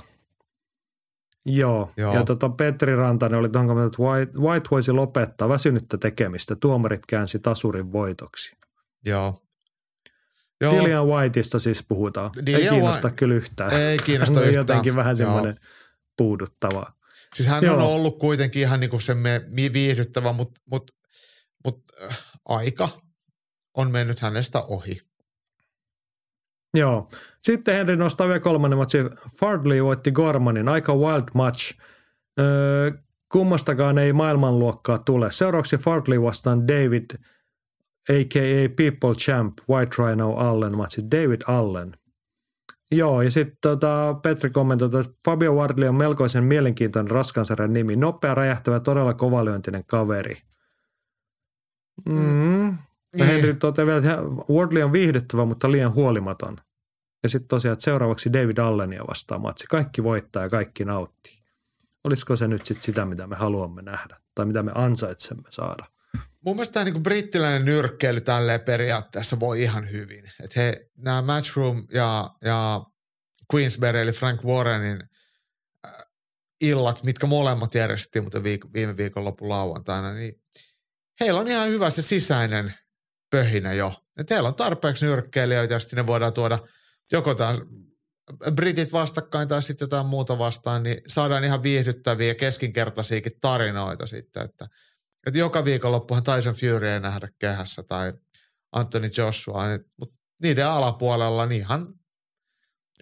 Joo, 1.46 1.92
Joo. 1.98 2.14
ja 2.14 2.24
tota 2.24 2.50
Petri 2.50 2.96
Rantanen 2.96 3.40
oli 3.40 3.50
tuohon 3.50 3.86
että 3.86 4.04
White, 4.04 4.40
White 4.40 4.68
voisi 4.72 4.92
lopettaa 4.92 5.50
väsynyttä 5.50 5.98
tekemistä. 5.98 6.56
Tuomarit 6.56 7.06
käänsi 7.06 7.40
tasurin 7.40 7.92
voitoksi. 7.92 8.58
Joo, 9.06 9.45
Joo. 10.66 10.80
Dillian 10.80 11.08
Whiteista 11.08 11.60
siis 11.60 11.84
puhutaan. 11.88 12.32
Dillian 12.46 12.62
ei 12.62 12.70
kiinnosta 12.70 13.08
White. 13.08 13.18
kyllä 13.18 13.36
yhtään. 13.36 13.74
Ei 13.74 13.98
kiinnosta 13.98 14.40
yhtään. 14.40 14.54
jotenkin 14.54 14.96
vähän 14.96 15.18
semmoinen 15.18 15.56
puuduttava. 16.18 16.94
Siis 17.36 17.50
hän 17.50 17.64
Joo. 17.64 17.76
on 17.76 17.82
ollut 17.82 18.20
kuitenkin 18.20 18.62
ihan 18.62 18.80
niin 18.80 18.90
kuin 18.90 19.02
se 19.02 19.16
viihdyttävä, 19.74 20.34
mutta 20.34 20.62
mut, 20.72 20.92
mut, 21.66 21.82
äh, 22.04 22.18
aika 22.46 22.90
on 23.78 23.92
mennyt 23.92 24.22
hänestä 24.22 24.62
ohi. 24.62 25.02
Joo. 26.74 27.10
Sitten 27.42 27.76
Henry 27.76 27.96
nostaa 27.96 28.28
vielä 28.28 28.40
kolmannen 28.40 28.78
matchi. 28.78 28.98
Fardley 29.40 29.84
voitti 29.84 30.12
Gormanin. 30.12 30.70
Aika 30.70 30.96
wild 30.96 31.24
match. 31.34 31.74
Öö, 32.40 32.92
kummastakaan 33.32 33.98
ei 33.98 34.14
maailmanluokkaa 34.14 34.98
tule. 34.98 35.32
Seuraavaksi 35.32 35.78
Fardley 35.78 36.22
vastaan 36.22 36.68
David– 36.68 37.06
a.k.a. 38.10 38.70
People 38.70 39.16
Champ, 39.16 39.58
White 39.70 39.96
Rhino 39.98 40.36
Allen 40.36 40.78
matsi 40.78 41.02
David 41.12 41.42
Allen. 41.48 41.98
Joo, 42.92 43.22
ja 43.22 43.32
sitten 43.32 43.58
tota, 43.62 44.16
Petri 44.24 44.50
kommentoi, 44.50 44.86
että 44.86 45.14
Fabio 45.26 45.54
Wardley 45.54 45.88
on 45.88 45.96
melkoisen 45.96 46.44
mielenkiintoinen 46.44 47.12
raskansarjan 47.12 47.74
nimi. 47.74 47.96
Nopea, 47.96 48.36
räjähtävä, 48.36 48.80
todella 48.80 49.14
kovalyöntinen 49.14 49.86
kaveri. 49.86 50.38
Mm. 52.06 52.68
Ja 52.68 52.76
Niin. 53.16 53.28
Henry 53.28 53.54
toteaa 53.54 53.86
vielä, 53.86 53.98
että 53.98 54.18
Wardley 54.54 54.84
on 54.84 54.94
viihdyttävä, 54.94 55.46
mutta 55.46 55.72
liian 55.72 55.94
huolimaton. 55.94 56.58
Ja 57.24 57.30
sitten 57.30 57.48
tosiaan, 57.48 57.74
että 57.74 57.84
seuraavaksi 57.84 58.34
David 58.34 58.58
Allenia 58.58 59.08
vastaa 59.08 59.40
matsi. 59.40 59.66
Kaikki 59.70 60.04
voittaa 60.04 60.44
ja 60.44 60.50
kaikki 60.50 60.86
nauttii. 60.86 61.34
Olisiko 62.04 62.36
se 62.36 62.48
nyt 62.48 62.66
sitten 62.66 62.84
sitä, 62.84 63.06
mitä 63.06 63.28
me 63.28 63.36
haluamme 63.36 63.82
nähdä? 63.82 64.18
Tai 64.36 64.46
mitä 64.46 64.64
me 64.64 64.72
ansaitsemme 64.76 65.48
saada? 65.50 65.86
Mun 66.46 66.56
mielestä 66.56 66.74
tämä 66.74 66.84
niinku 66.84 67.00
brittiläinen 67.00 67.66
nyrkkeily 67.66 68.22
tälleen 68.22 68.62
periaatteessa 68.62 69.40
voi 69.40 69.62
ihan 69.62 69.92
hyvin. 69.92 70.26
Että 70.44 70.60
he, 70.60 70.90
nämä 70.98 71.22
Matchroom 71.22 71.88
ja, 71.94 72.30
ja 72.42 72.82
Queensberry 73.54 74.02
eli 74.02 74.12
Frank 74.12 74.44
Warrenin 74.44 75.04
äh, 75.86 75.92
illat, 76.62 77.04
mitkä 77.04 77.28
molemmat 77.28 77.76
järjestettiin 77.76 78.24
muuten 78.24 78.42
viik- 78.42 78.74
viime 78.74 78.98
viikon 78.98 79.26
lopun 79.26 79.50
lauantaina, 79.50 80.14
niin 80.14 80.42
heillä 81.20 81.40
on 81.40 81.48
ihan 81.48 81.68
hyvä 81.68 81.90
se 81.90 82.02
sisäinen 82.02 82.74
pöhinä 83.32 83.74
jo. 83.74 83.94
Että 84.18 84.34
heillä 84.34 84.50
on 84.50 84.56
tarpeeksi 84.56 85.06
nyrkkeilijöitä 85.06 85.74
ja 85.74 85.80
sitten 85.80 85.98
ne 85.98 86.08
voidaan 86.08 86.34
tuoda 86.34 86.60
joko 87.12 87.36
taas 87.36 87.62
britit 88.56 88.94
vastakkain 88.94 89.48
tai 89.48 89.64
sitten 89.64 89.86
jotain 89.86 90.06
muuta 90.06 90.38
vastaan, 90.38 90.84
niin 90.84 91.02
saadaan 91.08 91.44
ihan 91.44 91.64
viihdyttäviä 91.64 92.36
keskinkertaisiakin 92.36 93.40
tarinoita 93.42 94.08
sitten, 94.08 94.44
että 94.44 94.68
että 95.26 95.40
joka 95.40 95.66
viikonloppuhan 95.66 96.24
Tyson 96.24 96.54
Fury 96.54 96.88
ei 96.88 97.00
nähdä 97.00 97.28
kehässä 97.40 97.84
tai 97.84 98.14
Anthony 98.72 99.10
Joshua, 99.18 99.68
niin, 99.68 99.80
mutta 100.00 100.16
niiden 100.44 100.68
alapuolella 100.68 101.46
niin 101.46 101.62
ihan, 101.62 101.82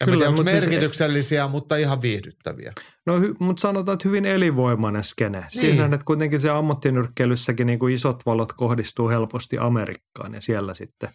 en 0.02 0.06
Kyllä, 0.06 0.18
tiedä, 0.18 0.30
onko 0.30 0.38
mutta 0.42 0.52
siis- 0.52 0.64
merkityksellisiä, 0.64 1.48
mutta 1.48 1.76
ihan 1.76 2.02
viihdyttäviä. 2.02 2.74
No, 3.06 3.20
hy- 3.20 3.36
mutta 3.40 3.62
sanotaan, 3.62 3.94
että 3.94 4.08
hyvin 4.08 4.26
elinvoimainen 4.26 5.04
skene. 5.04 5.40
Niin. 5.40 5.50
Siinähän, 5.50 5.94
että 5.94 6.06
kuitenkin 6.06 6.40
se 6.40 6.50
ammattinyrkkeilyssäkin 6.50 7.68
niin 7.68 7.80
kuin 7.80 7.94
isot 7.94 8.26
valot 8.26 8.54
kohdistuu 8.54 9.10
helposti 9.10 9.58
Amerikkaan 9.58 10.34
ja 10.34 10.42
siellä 10.42 10.74
sitten 10.74 11.10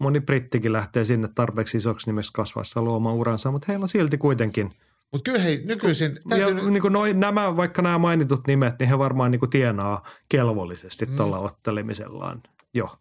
moni 0.00 0.20
brittikin 0.20 0.72
lähtee 0.72 1.04
sinne 1.04 1.28
tarpeeksi 1.34 1.76
isoksi 1.76 2.06
nimessä 2.06 2.32
kasvaessa 2.34 2.82
luomaan 2.82 3.14
uransa, 3.16 3.50
mutta 3.50 3.64
heillä 3.68 3.82
on 3.82 3.88
silti 3.88 4.18
kuitenkin. 4.18 4.74
Mutta 5.12 5.30
kyllä 5.30 5.42
hei, 5.44 5.62
nykyisin, 5.64 6.12
Ja 6.30 6.36
täytyy, 6.38 6.70
niin 6.70 6.82
kuin 6.82 6.92
noi, 6.92 7.14
nämä, 7.14 7.56
vaikka 7.56 7.82
nämä 7.82 7.98
mainitut 7.98 8.46
nimet, 8.46 8.74
niin 8.80 8.88
he 8.88 8.98
varmaan 8.98 9.30
niin 9.30 9.40
kuin 9.40 9.50
tienaa 9.50 10.06
kelvollisesti 10.28 11.06
Mm. 11.06 11.16
tuolla 11.16 11.38
ottelemisellaan 11.38 12.42
jo. 12.74 12.98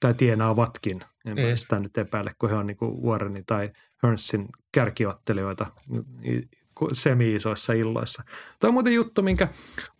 Tai 0.00 0.14
tienaavatkin. 0.14 1.00
En 1.26 1.34
Niin. 1.36 1.58
sitä 1.58 1.80
nyt 1.80 1.98
epäile, 1.98 2.30
kun 2.38 2.50
he 2.50 2.56
on 2.56 2.66
niin 2.66 2.76
kuin 2.76 3.02
Warrenin 3.02 3.44
tai 3.46 3.70
Hearnsin 4.02 4.48
kärkiottelijoita 4.72 5.66
semi-isoissa 6.92 7.72
illoissa. 7.72 8.22
Tämä 8.60 8.68
on 8.68 8.74
muuten 8.74 8.94
juttu, 8.94 9.22
minkä 9.22 9.48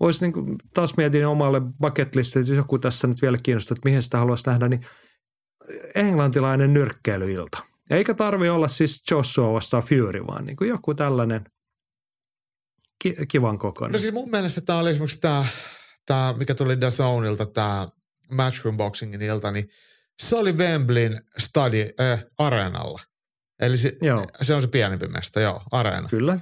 olisi 0.00 0.24
niin 0.24 0.32
kuin, 0.32 0.56
taas 0.74 0.96
mietin 0.96 1.26
omalle 1.26 1.60
bucket 1.80 2.14
listille, 2.14 2.40
että 2.42 2.52
jos 2.52 2.56
joku 2.56 2.78
tässä 2.78 3.06
nyt 3.06 3.22
vielä 3.22 3.36
kiinnostaa, 3.42 3.74
että 3.74 3.88
mihin 3.88 4.02
sitä 4.02 4.18
haluaisi 4.18 4.46
nähdä, 4.46 4.68
niin 4.68 4.80
englantilainen 5.94 6.74
nyrkkeilyilta. 6.74 7.58
Eikä 7.90 8.14
tarvi 8.14 8.48
olla 8.48 8.68
siis 8.68 9.02
Joshua 9.10 9.52
vastaan 9.52 9.82
Fury, 9.82 10.26
vaan 10.26 10.44
niin 10.44 10.56
kuin 10.56 10.68
joku 10.68 10.94
tällainen 10.94 11.44
ki- 13.02 13.16
kivan 13.28 13.58
kokoinen. 13.58 13.92
no 13.92 13.98
siis 13.98 14.12
mun 14.14 14.30
mielestä 14.30 14.60
tämä 14.60 14.78
oli 14.78 14.90
esimerkiksi 14.90 15.20
tämä, 15.20 15.46
tämä 16.06 16.34
mikä 16.38 16.54
tuli 16.54 16.80
DAZNilta, 16.80 17.46
tämä 17.46 17.88
Matchroom 18.32 18.76
Boxingin 18.76 19.22
ilta, 19.22 19.50
niin 19.50 19.68
se 20.18 20.36
oli 20.36 20.52
Wembleyn 20.52 21.22
stadi, 21.38 21.88
äh, 22.00 22.24
areenalla. 22.38 23.00
Eli 23.60 23.76
se, 23.76 23.96
Joo. 24.02 24.26
se 24.42 24.54
on 24.54 24.60
se 24.60 24.68
pienempi 24.68 25.08
mesta, 25.08 25.40
joo, 25.40 25.62
areena. 25.70 26.08
Kyllä. 26.08 26.38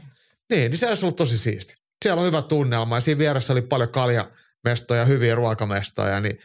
Niin, 0.51 0.70
niin 0.70 0.78
se 0.78 0.88
olisi 0.88 1.05
ollut 1.05 1.16
tosi 1.16 1.38
siisti. 1.38 1.74
Siellä 2.05 2.20
on 2.20 2.26
hyvä 2.26 2.42
tunnelma 2.42 2.97
ja 2.97 3.01
siinä 3.01 3.18
vieressä 3.18 3.53
oli 3.53 3.62
paljon 3.62 3.88
kaljamestoja, 3.88 5.05
hyviä 5.05 5.34
ruokamestoja, 5.34 6.20
niin 6.20 6.38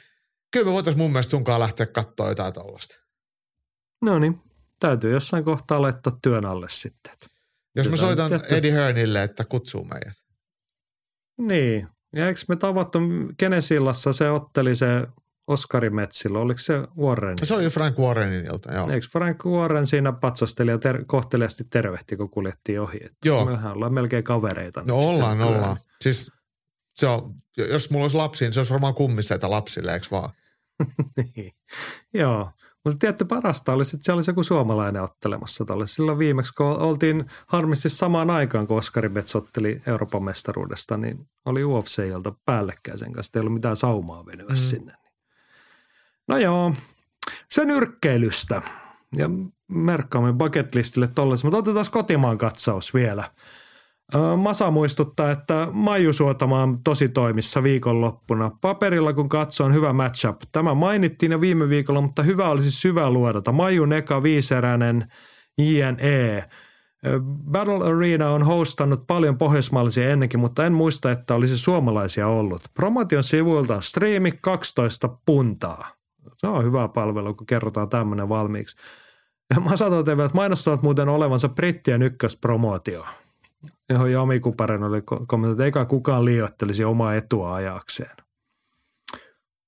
kyllä 0.54 0.66
me 0.66 0.72
voitaisiin 0.72 1.02
mun 1.02 1.12
mielestä 1.12 1.32
sunkaan 1.32 1.60
lähteä 1.60 1.86
katsoa 1.86 2.30
jotain 2.30 2.54
tuollaista. 2.54 2.96
No 4.02 4.20
niin, 4.20 4.42
täytyy 4.82 5.12
jossain 5.12 5.44
kohtaa 5.44 5.82
laittaa 5.82 6.18
työn 6.24 6.46
alle 6.46 6.68
sitten. 6.70 7.14
Jos 7.76 7.90
mä 7.90 7.96
soitan 7.96 8.30
tietty- 8.30 8.56
Eddie 8.56 8.72
Hearnille, 8.74 9.24
että 9.24 9.46
kutsuu 9.46 9.84
meidät. 9.84 10.14
Niin, 11.38 11.88
ja 12.16 12.28
eikö 12.28 12.42
me 12.48 12.56
tavattu, 12.56 13.00
kenen 13.38 13.62
sillassa 13.62 14.14
se 14.14 14.30
otteli 14.30 14.76
se 14.76 15.08
Oskari 15.48 15.90
Metsillä, 15.90 16.40
oliko 16.40 16.60
se 16.60 16.74
Warren? 16.98 17.38
Se 17.44 17.54
oli 17.54 17.70
Frank 17.70 17.98
Warrenin 18.00 18.46
ilta, 18.46 18.74
joo. 18.76 18.90
Eikö 18.90 19.08
Frank 19.12 19.46
Warren 19.46 19.88
siinä 19.88 20.12
patsasteli 20.12 20.72
ja 20.72 20.78
ter- 20.78 21.06
kohteliasti 21.06 21.64
tervehti, 21.64 22.18
kun 22.18 22.30
kuljettiin 22.30 22.82
ohi? 22.82 22.98
Että 22.98 23.18
Joo. 23.26 23.46
Mehän 23.46 23.72
ollaan 23.74 23.94
melkein 23.94 24.24
kavereita. 24.24 24.84
No 24.88 24.96
ollaan, 24.96 25.38
sitten. 25.38 25.56
ollaan. 25.56 25.78
Siis 26.02 26.32
se 26.96 27.08
on, 27.08 27.36
jos 27.58 27.90
mulla 27.90 28.04
olisi 28.04 28.18
lapsi, 28.18 28.46
niin 28.46 28.54
se 28.54 28.60
olisi 28.60 28.74
varmaan 28.74 28.94
kummiseita 28.96 29.50
lapsille, 29.50 29.94
eikö 29.94 30.08
vaan? 30.12 30.30
niin. 31.36 31.52
Joo, 32.14 32.52
mutta 32.86 32.98
tiedätte 33.00 33.26
parasta 33.26 33.74
olisi, 33.74 33.96
että 33.96 34.06
siellä 34.06 34.18
olisi 34.18 34.32
joku 34.32 34.44
suomalainen 34.44 35.02
ottelemassa 35.02 35.66
tuolle. 35.66 35.88
Silloin 35.88 36.20
viimeksi, 36.20 36.54
kun 36.54 36.66
oltiin 36.66 37.26
harmisesti 37.48 37.90
samaan 37.90 38.30
aikaan, 38.30 38.68
kun 38.68 38.78
Oskari 38.78 39.10
Mets 39.10 39.36
otteli 39.36 39.82
Euroopan 39.88 40.24
mestaruudesta, 40.24 40.98
niin 40.98 41.28
oli 41.46 41.64
UFC-ilta 41.64 42.34
päällekkäin 42.46 42.98
sen 42.98 43.14
kanssa. 43.14 43.32
Ei 43.36 43.40
ollut 43.40 43.54
mitään 43.54 43.78
saumaa 43.78 44.26
venyä 44.26 44.46
mm. 44.50 44.56
Sinne. 44.56 44.94
No 46.28 46.38
joo, 46.38 46.74
se 47.50 47.66
nyrkkeilystä. 47.66 48.62
Ja 49.16 49.30
merkkaamme 49.68 50.34
bucket 50.34 50.76
listille 50.76 51.08
tollaisen, 51.08 51.48
mutta 51.48 51.58
otetaan 51.58 51.86
kotimaan 51.92 52.38
katsaus 52.38 52.94
vielä. 52.94 53.24
Masa 54.38 54.72
muistuttaa, 54.72 55.32
että 55.32 55.68
Maiju 55.72 56.14
Suotama 56.14 56.64
on 56.64 56.78
tosi 56.84 57.10
toimissa 57.10 57.64
viikonloppuna. 57.64 58.52
Paperilla 58.62 59.14
kun 59.14 59.30
katsoo 59.30 59.68
on 59.68 59.74
hyvä 59.74 59.94
matchup. 59.94 60.42
Tämä 60.52 60.74
mainittiin 60.74 61.32
jo 61.32 61.42
viime 61.42 61.70
viikolla, 61.70 62.02
mutta 62.02 62.24
hyvä 62.24 62.50
olisi 62.50 62.72
syvä 62.72 63.10
luodata. 63.10 63.52
Maiju 63.52 63.86
Neka 63.86 64.24
viiseräinen 64.24 65.12
JNE. 65.58 66.50
Battle 67.52 67.90
Arena 67.90 68.30
on 68.30 68.44
hostannut 68.44 69.08
paljon 69.08 69.38
pohjoismaalaisia 69.38 70.10
ennenkin, 70.10 70.40
mutta 70.40 70.66
en 70.66 70.74
muista, 70.74 71.12
että 71.12 71.36
olisi 71.36 71.58
suomalaisia 71.58 72.28
ollut. 72.28 72.62
Promotion 72.74 73.24
sivuilta 73.24 73.82
striimi 73.82 74.32
12 74.42 75.10
puntaa. 75.26 75.88
Se 76.38 76.48
on 76.48 76.64
hyvä 76.64 76.88
palvelu, 76.88 77.34
kun 77.34 77.48
kerrotaan 77.48 77.90
tämmöinen 77.90 78.30
valmiiksi. 78.30 78.78
Masa 79.60 79.90
toteaa, 79.90 80.26
että 80.26 80.36
mainostavat 80.36 80.82
muuten 80.82 81.10
olevansa 81.10 81.50
brittien 81.50 82.02
ykköspromootio 82.02 83.06
johon 83.92 84.12
Jami 84.12 84.40
Kuparen 84.40 84.84
oli 84.84 85.00
ko- 85.00 85.26
kommentoinut, 85.28 85.52
että 85.52 85.66
eikä 85.66 85.86
kukaan 85.86 86.26
liioittelisi 86.26 86.84
omaa 86.84 87.16
etua 87.16 87.56
ajakseen. 87.56 88.16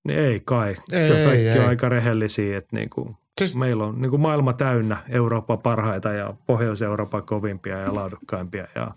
Niin 0.07 0.19
ei 0.19 0.39
kai. 0.45 0.75
Ei, 0.91 1.09
Se 1.09 1.23
kaikki 1.25 1.47
ei. 1.47 1.59
on 1.59 1.65
aika 1.69 1.89
rehellisiä, 1.89 2.57
että 2.57 2.75
niin 2.75 2.89
kuin, 2.89 3.15
Siis- 3.37 3.55
meillä 3.55 3.83
on 3.83 4.01
niin 4.01 4.09
kuin 4.09 4.21
maailma 4.21 4.53
täynnä 4.53 4.97
Euroopan 5.09 5.59
parhaita 5.59 6.13
ja 6.13 6.33
Pohjois-Euroopan 6.47 7.23
kovimpia 7.25 7.77
ja 7.79 7.95
laadukkaimpia. 7.95 8.67
Ja 8.75 8.91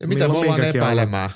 Ja 0.00 0.08
mitä 0.08 0.28
me 0.28 0.38
ollaan 0.38 0.64
epäilemään? 0.64 1.30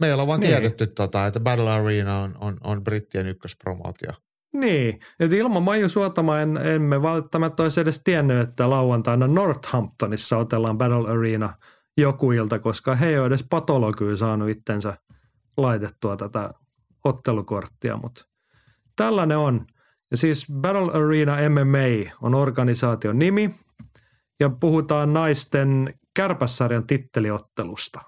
Meillä 0.00 0.22
on 0.22 0.28
vaan 0.28 0.40
Niin. 0.40 0.50
tiedetty, 0.50 0.86
tota, 0.86 1.26
että 1.26 1.40
Battle 1.40 1.70
Arena 1.70 2.18
on, 2.18 2.34
on, 2.40 2.56
on 2.64 2.84
brittien 2.84 3.26
ykköspromootio. 3.26 4.10
Niin, 4.52 5.00
että 5.20 5.36
ilman 5.36 5.62
Maiju 5.62 5.88
Suotama 5.88 6.40
en, 6.40 6.56
emme 6.56 7.02
välttämättä 7.02 7.62
olisi 7.62 7.80
edes 7.80 8.00
tiennyt, 8.04 8.40
että 8.48 8.70
lauantaina 8.70 9.26
Northamptonissa 9.26 10.36
otellaan 10.36 10.78
Battle 10.78 11.10
Arena 11.10 11.54
joku 11.96 12.32
ilta, 12.32 12.58
koska 12.58 12.94
he 12.94 13.08
ei 13.08 13.18
ole 13.18 13.26
edes 13.26 13.46
patologyyn 13.50 14.16
saanut 14.16 14.48
itsensä 14.48 14.96
laitettua 15.56 16.16
tätä 16.16 16.50
ottelukorttia, 17.04 17.96
mutta 17.96 18.24
tällainen 18.96 19.38
on. 19.38 19.66
Ja 20.10 20.16
siis 20.16 20.46
Battle 20.52 20.92
Arena 20.92 21.36
MMA 21.48 22.10
on 22.22 22.34
organisaation 22.34 23.18
nimi 23.18 23.54
ja 24.40 24.50
puhutaan 24.50 25.12
naisten 25.12 25.94
kärpässarjan 26.16 26.86
titteliottelusta. 26.86 28.00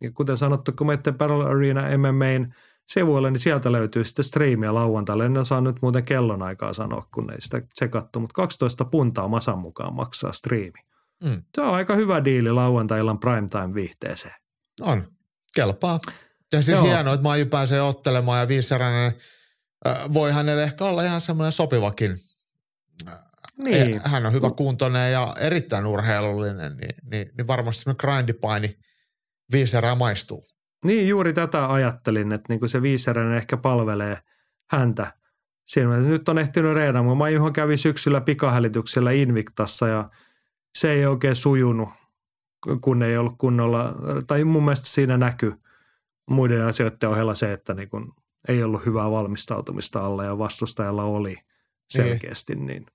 Ja 0.00 0.10
kuten 0.12 0.36
sanottu, 0.36 0.72
kun 0.72 0.86
menette 0.86 1.12
Battle 1.12 1.44
Arena 1.44 1.82
MMAin 1.96 2.54
sivuille, 2.86 3.30
niin 3.30 3.40
sieltä 3.40 3.72
löytyy 3.72 4.04
sitten 4.04 4.24
striimiä 4.24 4.74
lauantaille. 4.74 5.26
En 5.26 5.38
osaa 5.38 5.60
nyt 5.60 5.76
muuten 5.82 6.04
kellonaikaa 6.04 6.72
sanoa, 6.72 7.06
kun 7.14 7.32
ei 7.32 7.40
sitä 7.40 7.62
tsekattu, 7.74 8.20
mutta 8.20 8.34
12 8.34 8.84
puntaa 8.84 9.28
Masan 9.28 9.58
mukaan 9.58 9.94
maksaa 9.94 10.32
striimi. 10.32 10.87
Mm. 11.24 11.42
Se 11.54 11.60
on 11.60 11.74
aika 11.74 11.94
hyvä 11.94 12.24
diili 12.24 12.52
lauantai-illan 12.52 13.18
primetime 13.20 13.74
viihteeseen. 13.74 14.34
On. 14.80 15.12
Kelpaa. 15.54 16.00
Ja 16.52 16.62
siis 16.62 16.76
Joo. 16.78 16.86
hienoa, 16.86 17.14
että 17.14 17.24
Maiju 17.24 17.46
pääsee 17.46 17.82
ottelemaan 17.82 18.40
ja 18.40 18.48
viiseräinen 18.48 19.12
äh, 19.86 20.12
voi 20.12 20.32
hänelle 20.32 20.62
ehkä 20.62 20.84
olla 20.84 21.02
ihan 21.02 21.20
semmoinen 21.20 21.52
sopivakin. 21.52 22.18
Niin, 23.58 24.00
Hän 24.04 24.26
on 24.26 24.32
hyvä 24.32 24.50
kuntoinen 24.50 25.12
ja 25.12 25.34
erittäin 25.40 25.86
urheilullinen, 25.86 26.76
niin, 26.76 26.94
niin, 27.10 27.30
niin 27.36 27.46
varmasti 27.46 27.82
semmoinen 27.82 28.00
grindipaini 28.00 28.78
viiserää 29.52 29.94
maistuu. 29.94 30.44
niin 30.84 31.08
juuri 31.08 31.32
tätä 31.32 31.72
ajattelin, 31.72 32.32
että 32.32 32.46
niin 32.48 32.58
kuin 32.60 32.68
se 32.68 32.82
viiseräinen 32.82 33.36
ehkä 33.36 33.56
palvelee 33.56 34.18
häntä. 34.70 35.12
Siinä, 35.64 35.96
nyt 35.96 36.28
on 36.28 36.38
ehtinyt 36.38 36.74
reenaamaan. 36.74 37.18
Mä 37.18 37.28
johon 37.28 37.52
kävi 37.52 37.76
syksyllä 37.76 38.20
pikahälityksellä 38.20 39.10
Invictassa 39.10 39.88
ja 39.88 40.10
se 40.74 40.92
ei 40.92 41.06
oikein 41.06 41.36
sujunut, 41.36 41.88
kun 42.80 43.02
ei 43.02 43.16
ollut 43.16 43.34
kunnolla, 43.38 43.94
tai 44.26 44.44
mun 44.44 44.64
mielestä 44.64 44.86
siinä 44.86 45.16
näkyy 45.16 45.54
muiden 46.30 46.64
asioiden 46.64 47.08
ohella 47.08 47.34
se, 47.34 47.52
että 47.52 47.74
niin 47.74 47.88
kun 47.88 48.14
ei 48.48 48.62
ollut 48.62 48.86
hyvää 48.86 49.10
valmistautumista 49.10 50.00
alla 50.00 50.24
ja 50.24 50.38
vastustajalla 50.38 51.04
oli 51.04 51.36
selkeästi, 51.90 52.54
niin, 52.54 52.66
niin 52.66 52.86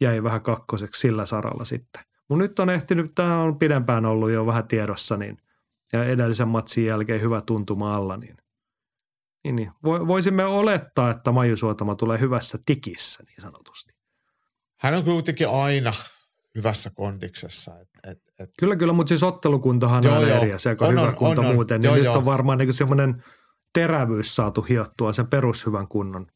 jäi 0.00 0.22
vähän 0.22 0.42
kakkoseksi 0.42 1.00
sillä 1.00 1.26
saralla 1.26 1.64
sitten. 1.64 2.02
Mutta 2.28 2.42
nyt 2.42 2.58
on 2.58 2.70
ehtinyt, 2.70 3.12
tämä 3.14 3.38
on 3.42 3.58
pidempään 3.58 4.06
ollut 4.06 4.30
jo 4.30 4.46
vähän 4.46 4.68
tiedossa, 4.68 5.16
niin 5.16 5.38
ja 5.92 6.04
edellisen 6.04 6.48
matsin 6.48 6.86
jälkeen 6.86 7.20
hyvä 7.20 7.40
tuntuma 7.40 7.94
alla, 7.94 8.16
niin, 8.16 8.36
niin, 9.44 9.56
niin 9.56 9.72
voisimme 9.82 10.44
olettaa, 10.44 11.10
että 11.10 11.32
Maju 11.32 11.56
Suotama 11.56 11.94
tulee 11.94 12.20
hyvässä 12.20 12.58
tikissä 12.66 13.22
niin 13.26 13.40
sanotusti. 13.40 13.94
Hän 14.76 14.94
on 14.94 15.04
kuitenkin 15.04 15.48
aina 15.48 15.92
hyvässä 16.54 16.90
kondiksessa. 16.94 17.78
Et, 17.78 17.88
et, 18.10 18.18
et. 18.40 18.50
Kyllä, 18.58 18.76
kyllä, 18.76 18.92
mutta 18.92 19.08
siis 19.08 19.22
ottelukuntahan 19.22 20.04
joo, 20.04 20.16
on 20.16 20.28
joo. 20.28 20.38
eri 20.38 20.52
asia 20.52 20.76
kuin 20.76 20.88
on, 20.88 20.94
hyvä 20.94 21.08
on, 21.08 21.14
kunto 21.14 21.40
on, 21.40 21.54
muuten. 21.54 21.74
On, 21.74 21.80
niin 21.80 21.88
joo, 21.88 21.96
nyt 21.96 22.04
joo. 22.04 22.16
on 22.16 22.24
varmaan 22.24 22.58
niin 22.58 22.74
semmoinen 22.74 23.24
terävyys 23.74 24.36
saatu 24.36 24.62
hiottua 24.62 25.12
sen 25.12 25.26
perushyvän 25.26 25.88
kunnon 25.88 26.26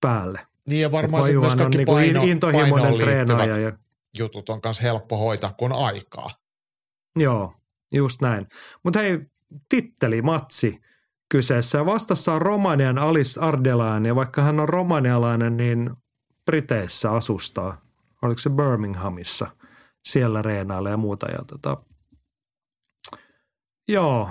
päälle. 0.00 0.40
Niin 0.68 0.82
ja 0.82 0.92
varmaan 0.92 1.24
sitten 1.24 1.40
myös 1.40 1.54
kaikki 1.54 1.76
niin 1.76 1.86
paino, 1.86 2.22
intohimoinen 2.22 2.94
treenaaja. 2.94 3.60
Ja... 3.60 3.72
jutut 4.18 4.48
on 4.48 4.60
myös 4.64 4.82
helppo 4.82 5.16
hoitaa, 5.16 5.52
kun 5.52 5.72
on 5.72 5.86
aikaa. 5.86 6.30
Joo, 7.16 7.54
just 7.92 8.22
näin. 8.22 8.46
Mutta 8.82 8.98
hei, 8.98 9.18
titteli, 9.68 10.22
matsi 10.22 10.80
kyseessä. 11.28 11.86
Vastassa 11.86 12.32
on 12.32 12.42
Romanian 12.42 12.98
Alice 12.98 13.40
Ardelaan 13.40 14.06
ja 14.06 14.14
vaikka 14.14 14.42
hän 14.42 14.60
on 14.60 14.68
romanialainen, 14.68 15.56
niin 15.56 15.90
Briteissä 16.46 17.12
asustaa. 17.12 17.85
Oliko 18.22 18.38
se 18.38 18.50
Birminghamissa? 18.50 19.46
Siellä 20.08 20.42
reenailla 20.42 20.90
ja 20.90 20.96
muuta. 20.96 21.26
Ja 21.30 21.38
tota, 21.46 21.76
joo, 23.88 24.30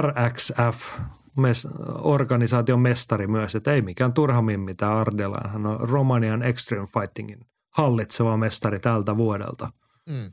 RXF 0.00 0.98
mes, 1.36 1.68
organisaation 1.98 2.80
mestari 2.80 3.26
myös, 3.26 3.54
että 3.54 3.72
ei 3.72 3.82
mikään 3.82 4.12
turhammin 4.12 4.60
mitä 4.60 4.98
Ardelaan. 4.98 5.50
Hän 5.50 5.66
on 5.66 5.88
Romanian 5.88 6.42
Extreme 6.42 6.86
Fightingin 6.86 7.40
hallitseva 7.70 8.36
mestari 8.36 8.80
tältä 8.80 9.16
vuodelta. 9.16 9.70
Mm. 10.08 10.32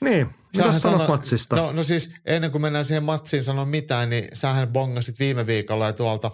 Niin, 0.00 0.30
mitä 0.56 0.72
sanot 0.72 1.08
matsista? 1.08 1.56
No, 1.56 1.72
no 1.72 1.82
siis 1.82 2.10
ennen 2.24 2.50
kuin 2.50 2.62
mennään 2.62 2.84
siihen 2.84 3.04
matsiin 3.04 3.42
sanoa 3.42 3.64
mitään, 3.64 4.10
niin 4.10 4.28
sähän 4.32 4.68
bongasit 4.68 5.18
viime 5.18 5.46
viikolla 5.46 5.92
tuolta 5.92 6.30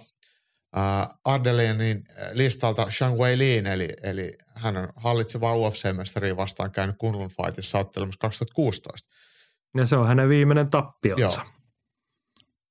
äh, 0.77 1.09
Ardelenin 1.25 2.05
listalta 2.33 2.91
Shang 2.91 3.19
Wei 3.19 3.39
Lin, 3.39 3.67
eli, 3.67 3.89
eli 4.03 4.33
hän 4.63 4.77
on 4.77 4.89
hallitseva 4.97 5.55
UFC-mestari 5.55 6.37
vastaan 6.37 6.71
käynyt 6.71 6.97
Kunlun 6.99 7.29
Fightissa 7.29 7.79
ottelemassa 7.79 8.21
2016. 8.21 9.09
Ja 9.77 9.87
se 9.87 9.97
on 9.97 10.09
hänen 10.09 10.29
viimeinen 10.29 10.71
tappionsa. 10.71 11.41
Joo. 11.41 11.53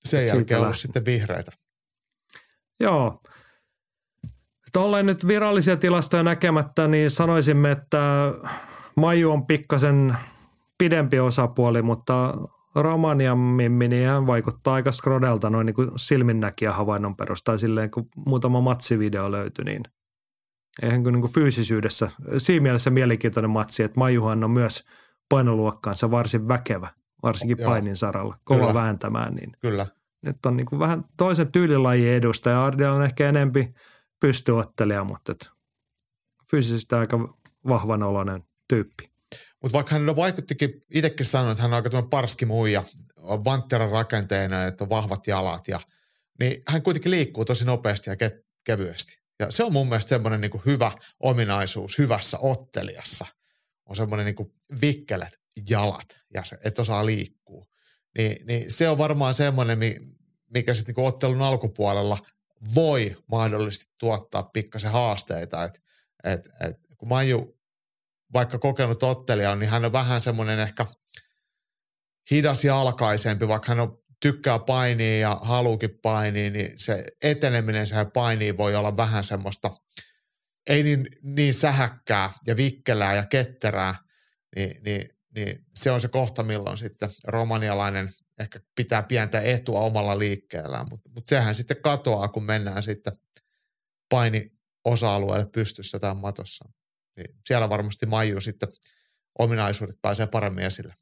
Sen 0.04 0.28
jälkeen 0.28 0.62
ollut 0.62 0.78
sitten 0.78 1.06
vihreitä. 1.06 1.52
Joo. 2.80 3.22
Tolleen 4.72 5.06
nyt 5.06 5.28
virallisia 5.28 5.78
tilastoja 5.78 6.24
näkemättä, 6.24 6.88
niin 6.88 7.10
sanoisimme, 7.10 7.72
että 7.72 8.34
Maju 8.98 9.32
on 9.32 9.48
pikkasen 9.48 10.18
pidempi 10.78 11.20
osapuoli, 11.20 11.82
mutta 11.82 12.34
Romanian 12.76 13.38
Mimmi, 13.38 13.88
niin 13.88 14.08
hän 14.08 14.28
vaikuttaa 14.28 14.74
aika 14.74 14.92
skrodelta 14.92 15.50
noin 15.50 15.66
niin 15.66 15.74
kuin 15.74 15.90
silminnäkijä 15.96 16.74
havainnon 16.74 17.16
perusteella 17.16 17.58
silleen, 17.58 17.92
kun 17.92 18.10
muutama 18.26 18.62
matsivideo 18.62 19.32
löytyi, 19.32 19.66
niin 19.66 19.84
eihän 20.82 21.04
niin 21.04 21.22
kuin 21.22 21.34
fyysisyydessä, 21.34 22.12
siinä 22.38 22.64
mielessä 22.64 22.90
mielenkiintoinen 22.90 23.50
matsi, 23.50 23.84
että 23.84 24.00
Majuhan 24.00 24.44
on 24.44 24.52
myös 24.52 24.84
painoluokkaansa 25.30 26.12
varsin 26.12 26.48
väkevä 26.48 26.90
varsinkin 27.24 27.58
Joo. 27.60 27.70
painin 27.70 27.96
saralla, 27.96 28.38
kova 28.44 28.60
Kyllä. 28.60 28.74
vääntämään. 28.74 29.36
Niin 29.36 29.52
Kyllä. 29.60 29.88
Nyt 30.26 30.46
on 30.46 30.58
niin 30.58 30.66
kuin 30.66 30.80
vähän 30.80 31.06
toisen 31.18 31.52
tyylilajin 31.52 32.10
edustaja. 32.10 32.66
Ardel 32.66 32.94
on 32.94 33.04
ehkä 33.04 33.30
enempi 33.30 33.74
pystyottelija, 34.20 35.04
mutta 35.04 35.32
et 35.32 35.50
fyysisesti 36.52 36.96
aika 36.96 37.20
vahvan 37.68 38.04
oloinen 38.04 38.44
tyyppi. 38.68 39.12
Mutta 39.62 39.74
vaikka 39.74 39.96
hän 39.96 40.16
vaikuttikin, 40.16 40.82
itsekin 40.94 41.26
sanoi, 41.26 41.52
että 41.52 41.62
hän 41.62 41.72
on 41.72 41.76
aika 41.76 41.90
tämmöinen 41.90 42.10
parski 42.10 42.46
muija, 42.46 42.84
on 43.18 43.46
vantteran 43.46 43.92
rakenteena, 43.92 44.64
että 44.66 44.84
on 44.84 44.90
vahvat 44.90 45.28
jalat, 45.28 45.68
ja, 45.68 45.80
niin 46.40 46.64
hän 46.68 46.82
kuitenkin 46.82 47.12
liikkuu 47.12 47.46
tosi 47.46 47.66
nopeasti 47.66 48.10
ja 48.10 48.16
ke- 48.16 48.44
kevyesti. 48.64 49.21
Ja 49.42 49.52
se 49.52 49.64
on 49.64 49.74
mun 49.74 49.90
mielestä 49.90 50.10
semmoinen 50.10 50.42
niin 50.42 50.62
hyvä 50.66 50.92
ominaisuus 51.20 51.98
hyvässä 51.98 52.38
ottelijassa. 52.42 53.26
On 53.86 53.96
semmoinen 53.96 54.26
niin 54.26 54.54
vikkelet 54.82 55.42
jalat 55.70 56.22
ja 56.34 56.44
se, 56.44 56.58
että 56.64 56.82
osaa 56.82 57.06
liikkua. 57.06 57.66
Niin, 58.18 58.48
niin 58.48 58.72
se 58.72 58.90
on 58.90 58.98
varmaan 58.98 59.34
semmoinen, 59.34 59.80
mikä 60.54 60.74
sitten 60.74 60.96
niin 60.98 61.08
ottelun 61.08 61.42
alkupuolella 61.42 62.18
voi 62.76 63.18
mahdollisesti 63.32 63.94
tuottaa 63.98 64.44
pikkasen 64.44 64.92
haasteita. 64.92 65.64
Et, 65.64 65.82
et, 66.24 66.50
et, 66.70 66.78
kun 66.98 67.10
Maju, 67.10 67.60
vaikka 68.34 68.60
kokenut 68.60 69.04
ottelija 69.04 69.52
on, 69.52 69.60
niin 69.60 69.70
hän 69.70 69.86
on 69.86 69.94
vähän 69.94 70.22
semmoinen 70.22 70.60
ehkä 70.60 70.86
hidas 72.32 72.64
ja 72.64 72.82
alkaisempi, 72.82 73.48
vaikka 73.48 73.72
hän 73.72 73.80
on 73.80 74.01
tykkää 74.22 74.60
painia 74.60 75.20
ja 75.20 75.40
haluukin 75.42 76.00
painia, 76.02 76.52
niin 76.52 76.80
se 76.80 77.04
eteneminen 77.24 77.88
siihen 77.88 78.12
painiin 78.12 78.58
voi 78.58 78.76
olla 78.76 78.98
vähän 78.98 79.24
semmoista, 79.24 79.72
ei 80.70 80.84
niin, 80.84 81.08
niin 81.24 81.54
sähäkkää 81.54 82.34
ja 82.48 82.58
vikkelää 82.58 83.16
ja 83.16 83.26
ketterää, 83.26 83.96
niin, 84.56 84.84
niin 84.84 85.10
niin 85.36 85.66
se 85.76 85.92
on 85.92 86.02
se 86.02 86.08
kohta, 86.08 86.44
milloin 86.44 86.78
sitten 86.78 87.10
romanialainen 87.28 88.10
ehkä 88.40 88.60
pitää 88.76 89.04
pientä 89.04 89.42
etua 89.42 89.80
omalla 89.80 90.20
liikkeellään, 90.20 90.86
mutta 90.90 91.10
mut 91.10 91.28
sehän 91.28 91.56
sitten 91.56 91.82
katoaa, 91.82 92.28
kun 92.28 92.44
mennään 92.44 92.84
sitten 92.84 93.14
paini 94.10 94.52
osa-alueelle 94.86 95.46
pystyssä 95.54 96.00
tai 96.00 96.16
matossa. 96.16 96.66
Niin 97.18 97.36
siellä 97.48 97.70
varmasti 97.70 98.06
Maiju 98.06 98.42
sitten 98.42 98.70
ominaisuudet 99.40 100.02
pääsee 100.02 100.28
paremmin 100.28 100.66
esille. 100.66 100.94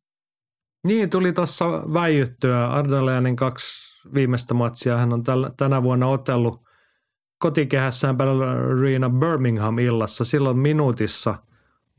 Niin, 0.83 1.09
tuli 1.09 1.33
tuossa 1.33 1.65
väijyttyä. 1.93 2.67
Ardaleanin 2.67 3.35
kaksi 3.35 3.67
viimeistä 4.13 4.53
matsia 4.53 4.97
hän 4.97 5.13
on 5.13 5.23
täl, 5.23 5.49
tänä 5.57 5.83
vuonna 5.83 6.07
otellut 6.07 6.61
kotikehässään 7.37 8.17
Arena 8.21 9.09
Birmingham 9.09 9.77
illassa 9.77 10.25
silloin 10.25 10.57
minuutissa– 10.57 11.35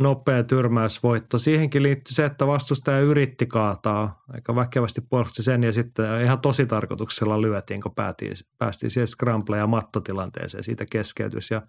nopea 0.00 0.44
tyrmäysvoitto. 0.44 1.38
Siihenkin 1.38 1.82
liittyy 1.82 2.14
se, 2.14 2.24
että 2.24 2.46
vastustaja 2.46 3.00
yritti 3.00 3.46
kaataa 3.46 4.22
aika 4.28 4.54
väkevästi 4.54 5.00
puolusti 5.00 5.42
sen 5.42 5.62
ja 5.62 5.72
sitten 5.72 6.22
ihan 6.22 6.40
tosi 6.40 6.66
tarkoituksella 6.66 7.42
lyötiin, 7.42 7.82
kun 7.82 7.94
päätiin, 7.94 8.34
päästiin 8.58 8.90
siihen 8.90 9.08
scramble- 9.08 9.56
ja 9.56 9.66
mattotilanteeseen, 9.66 10.64
siitä 10.64 10.84
keskeytys. 10.90 11.50
Ja 11.50 11.62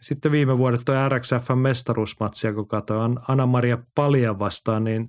sitten 0.00 0.32
viime 0.32 0.58
vuodet 0.58 0.80
tuo 0.84 1.08
RXFn 1.08 1.58
mestaruusmatsia, 1.58 2.52
kun 2.52 2.68
katsoin 2.68 3.16
Anna-Maria 3.28 3.78
Palja 3.94 4.38
vastaan, 4.38 4.84
niin 4.84 5.06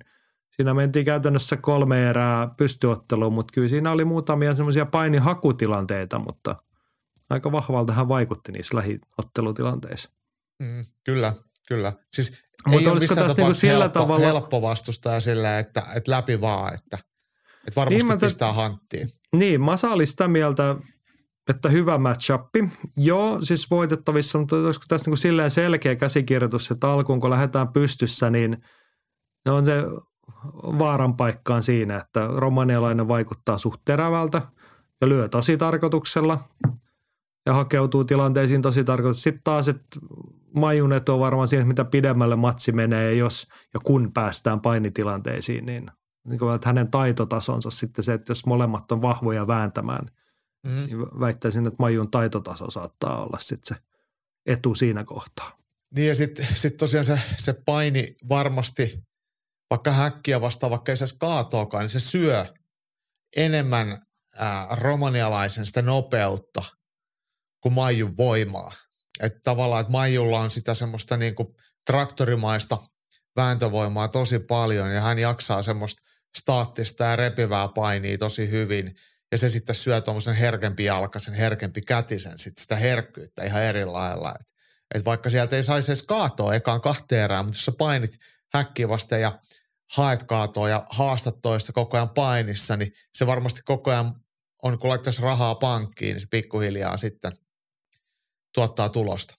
siinä 0.58 0.74
mentiin 0.74 1.04
käytännössä 1.04 1.56
kolme 1.56 2.10
erää 2.10 2.48
pystyotteluun, 2.56 3.32
mutta 3.32 3.52
kyllä 3.52 3.68
siinä 3.68 3.92
oli 3.92 4.04
muutamia 4.04 4.54
semmoisia 4.54 4.86
painihakutilanteita, 4.86 6.18
mutta 6.18 6.56
aika 7.30 7.52
vahvalta 7.52 7.92
hän 7.92 8.08
vaikutti 8.08 8.52
niissä 8.52 8.76
lähiottelutilanteissa. 8.76 10.10
Mm, 10.62 10.84
kyllä, 11.04 11.34
Kyllä. 11.68 11.92
Siis 12.12 12.32
Mutta 12.66 12.80
ei 12.80 12.88
ole 12.88 13.00
missään 13.00 13.26
tässä 13.26 13.42
niinku 13.42 13.54
sillä 13.54 13.78
helppo, 13.78 14.00
tavalla... 14.00 14.26
helppo 14.26 14.62
vastustaa 14.62 15.20
sillä, 15.20 15.58
että, 15.58 15.82
että 15.94 16.10
läpi 16.10 16.40
vaan, 16.40 16.74
että, 16.74 16.98
että 17.68 17.80
varmasti 17.80 18.08
niin 18.08 18.20
pistää 18.20 18.52
hanttiin. 18.52 19.08
Niin, 19.32 19.60
Masa 19.60 19.90
oli 19.90 20.06
sitä 20.06 20.28
mieltä, 20.28 20.76
että 21.50 21.68
hyvä 21.68 21.98
matchup. 21.98 22.40
Joo, 22.96 23.42
siis 23.42 23.70
voitettavissa, 23.70 24.38
mutta 24.38 24.56
olisiko 24.56 24.84
tässä 24.88 25.04
niin 25.04 25.10
kuin 25.10 25.18
silleen 25.18 25.50
selkeä 25.50 25.96
käsikirjoitus, 25.96 26.70
että 26.70 26.90
alkuun 26.90 27.20
kun 27.20 27.30
lähdetään 27.30 27.72
pystyssä, 27.72 28.30
niin 28.30 28.56
on 29.48 29.64
se 29.64 29.82
vaaran 30.54 31.16
paikkaan 31.16 31.62
siinä, 31.62 31.96
että 31.96 32.28
romanialainen 32.36 33.08
vaikuttaa 33.08 33.58
suht 33.58 33.80
terävältä 33.84 34.42
ja 35.00 35.08
lyö 35.08 35.28
tosi 35.28 35.56
tarkoituksella 35.56 36.40
ja 37.46 37.54
hakeutuu 37.54 38.04
tilanteisiin 38.04 38.62
tosi 38.62 38.84
tarkoituksella. 38.84 39.22
Sitten 39.22 39.44
taas, 39.44 39.68
että 39.68 40.00
Majun 40.54 40.92
etu 40.92 41.12
on 41.12 41.20
varmaan 41.20 41.48
siinä, 41.48 41.64
mitä 41.64 41.84
pidemmälle 41.84 42.36
matsi 42.36 42.72
menee 42.72 43.04
ja 43.04 43.18
jos 43.18 43.46
ja 43.74 43.80
kun 43.80 44.12
päästään 44.12 44.60
painitilanteisiin, 44.60 45.66
niin, 45.66 45.90
niin 46.28 46.38
kuin, 46.38 46.54
että 46.54 46.68
hänen 46.68 46.90
taitotasonsa 46.90 47.70
sitten 47.70 48.04
se, 48.04 48.12
että 48.12 48.30
jos 48.30 48.46
molemmat 48.46 48.92
on 48.92 49.02
vahvoja 49.02 49.46
vääntämään, 49.46 50.06
mm. 50.66 50.86
niin 50.86 51.00
väittäisin, 51.00 51.66
että 51.66 51.82
Majun 51.82 52.10
taitotaso 52.10 52.70
saattaa 52.70 53.24
olla 53.24 53.38
sitten 53.38 53.76
se 53.76 53.82
etu 54.46 54.74
siinä 54.74 55.04
kohtaa. 55.04 55.58
Niin 55.96 56.08
ja 56.08 56.14
sitten 56.14 56.46
sit 56.46 56.76
tosiaan 56.76 57.04
se, 57.04 57.18
se 57.36 57.52
paini 57.52 58.14
varmasti, 58.28 59.02
vaikka 59.70 59.90
häkkiä 59.90 60.40
vastaan, 60.40 60.70
vaikka 60.70 60.92
ei 60.92 60.96
saisi 60.96 61.16
kaatoakaan, 61.18 61.82
niin 61.82 61.90
se 61.90 62.00
syö 62.00 62.46
enemmän 63.36 64.02
ää, 64.36 64.66
romanialaisen 64.70 65.66
sitä 65.66 65.82
nopeutta 65.82 66.62
kuin 67.60 67.74
Maijun 67.74 68.16
voimaa. 68.16 68.72
Että 69.20 69.40
tavallaan, 69.44 69.80
että 69.80 69.92
Maijulla 69.92 70.40
on 70.40 70.50
sitä 70.50 70.74
semmoista 70.74 71.16
niin 71.16 71.34
kuin 71.34 71.48
traktorimaista 71.86 72.78
vääntövoimaa 73.36 74.08
tosi 74.08 74.38
paljon 74.38 74.90
ja 74.90 75.00
hän 75.00 75.18
jaksaa 75.18 75.62
semmoista 75.62 76.02
staattista 76.38 77.04
ja 77.04 77.16
repivää 77.16 77.68
painia 77.68 78.18
tosi 78.18 78.50
hyvin. 78.50 78.94
Ja 79.32 79.38
se 79.38 79.48
sitten 79.48 79.74
syö 79.74 80.00
tuommoisen 80.00 80.34
herkempi 80.34 80.84
jalkaisen, 80.84 81.34
herkempi 81.34 81.80
kätisen, 81.80 82.38
sitten 82.38 82.62
sitä 82.62 82.76
herkkyyttä 82.76 83.44
ihan 83.44 83.62
eri 83.62 83.84
lailla. 83.84 84.34
Et, 84.40 84.46
et 84.94 85.04
vaikka 85.04 85.30
sieltä 85.30 85.56
ei 85.56 85.62
saisi 85.62 85.92
edes 85.92 86.02
kaatoa 86.02 86.54
ekaan 86.54 86.80
kahteen 86.80 87.24
erään, 87.24 87.44
mutta 87.44 87.56
jos 87.58 87.64
sä 87.64 87.72
painit 87.72 88.18
häkkiä 88.54 88.88
vasten 88.88 89.20
ja 89.20 89.38
haet 89.96 90.22
kaatoa 90.22 90.68
ja 90.68 90.86
haastat 90.90 91.40
toista 91.42 91.72
koko 91.72 91.96
ajan 91.96 92.10
painissa, 92.10 92.76
niin 92.76 92.92
se 93.14 93.26
varmasti 93.26 93.60
koko 93.64 93.90
ajan 93.90 94.14
on, 94.62 94.78
kun 94.78 94.90
laittaisi 94.90 95.22
rahaa 95.22 95.54
pankkiin, 95.54 96.12
niin 96.12 96.20
se 96.20 96.26
pikkuhiljaa 96.30 96.96
sitten 96.96 97.32
tuottaa 98.54 98.88
tulosta. 98.88 99.34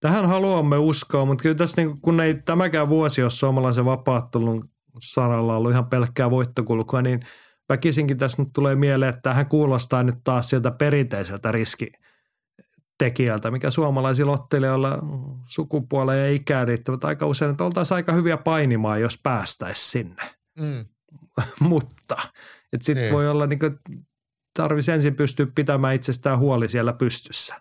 Tähän 0.00 0.28
haluamme 0.28 0.78
uskoa, 0.78 1.24
mutta 1.24 1.42
kyllä 1.42 1.54
tässä 1.54 1.82
niin, 1.82 2.00
kun 2.00 2.20
ei 2.20 2.34
tämäkään 2.34 2.88
vuosi 2.88 3.22
ole 3.22 3.30
suomalaisen 3.30 3.84
vapaattelun 3.84 4.70
saralla 5.00 5.56
ollut 5.56 5.72
ihan 5.72 5.90
pelkkää 5.90 6.30
voittokulkua, 6.30 7.02
niin 7.02 7.20
väkisinkin 7.68 8.18
tässä 8.18 8.42
nyt 8.42 8.48
tulee 8.54 8.74
mieleen, 8.74 9.14
että 9.14 9.34
hän 9.34 9.48
kuulostaa 9.48 10.02
nyt 10.02 10.16
taas 10.24 10.48
sieltä 10.48 10.70
perinteiseltä 10.70 11.52
riskitekijältä, 13.00 13.50
mikä 13.50 13.70
suomalaisilla 13.70 14.32
ottelijoilla 14.32 14.98
sukupuoleen 15.46 16.24
ja 16.24 16.36
ikään 16.36 16.68
riittävät 16.68 17.04
aika 17.04 17.26
usein, 17.26 17.50
että 17.50 17.64
oltaisiin 17.64 17.96
aika 17.96 18.12
hyviä 18.12 18.36
painimaan, 18.36 19.00
jos 19.00 19.18
päästäisiin 19.22 19.90
sinne. 19.90 20.22
Mm. 20.58 20.84
Mutta 21.60 22.16
sitten 22.82 23.02
niin. 23.02 23.14
voi 23.14 23.28
olla, 23.28 23.46
niin 23.46 23.58
tarvitsisi 24.56 24.92
ensin 24.92 25.16
pystyä 25.16 25.46
pitämään 25.54 25.94
itsestään 25.94 26.38
huoli 26.38 26.68
siellä 26.68 26.92
pystyssä. 26.92 27.60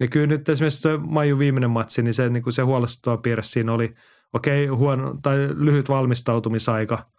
Ja 0.00 0.08
kyllä 0.08 0.26
nyt 0.26 0.48
esimerkiksi 0.48 0.82
tuo 0.82 0.98
Maiju 0.98 1.38
viimeinen 1.38 1.70
matsi, 1.70 2.02
niin 2.02 2.14
se, 2.14 2.28
niin 2.28 2.42
kuin 2.42 2.52
se 2.52 2.62
huolestuttava 2.62 3.16
piirre 3.16 3.42
siinä 3.42 3.72
oli, 3.72 3.94
okei, 4.32 4.70
okay, 4.70 4.78
huono, 4.78 5.18
tai 5.22 5.36
lyhyt 5.54 5.88
valmistautumisaika, 5.88 7.10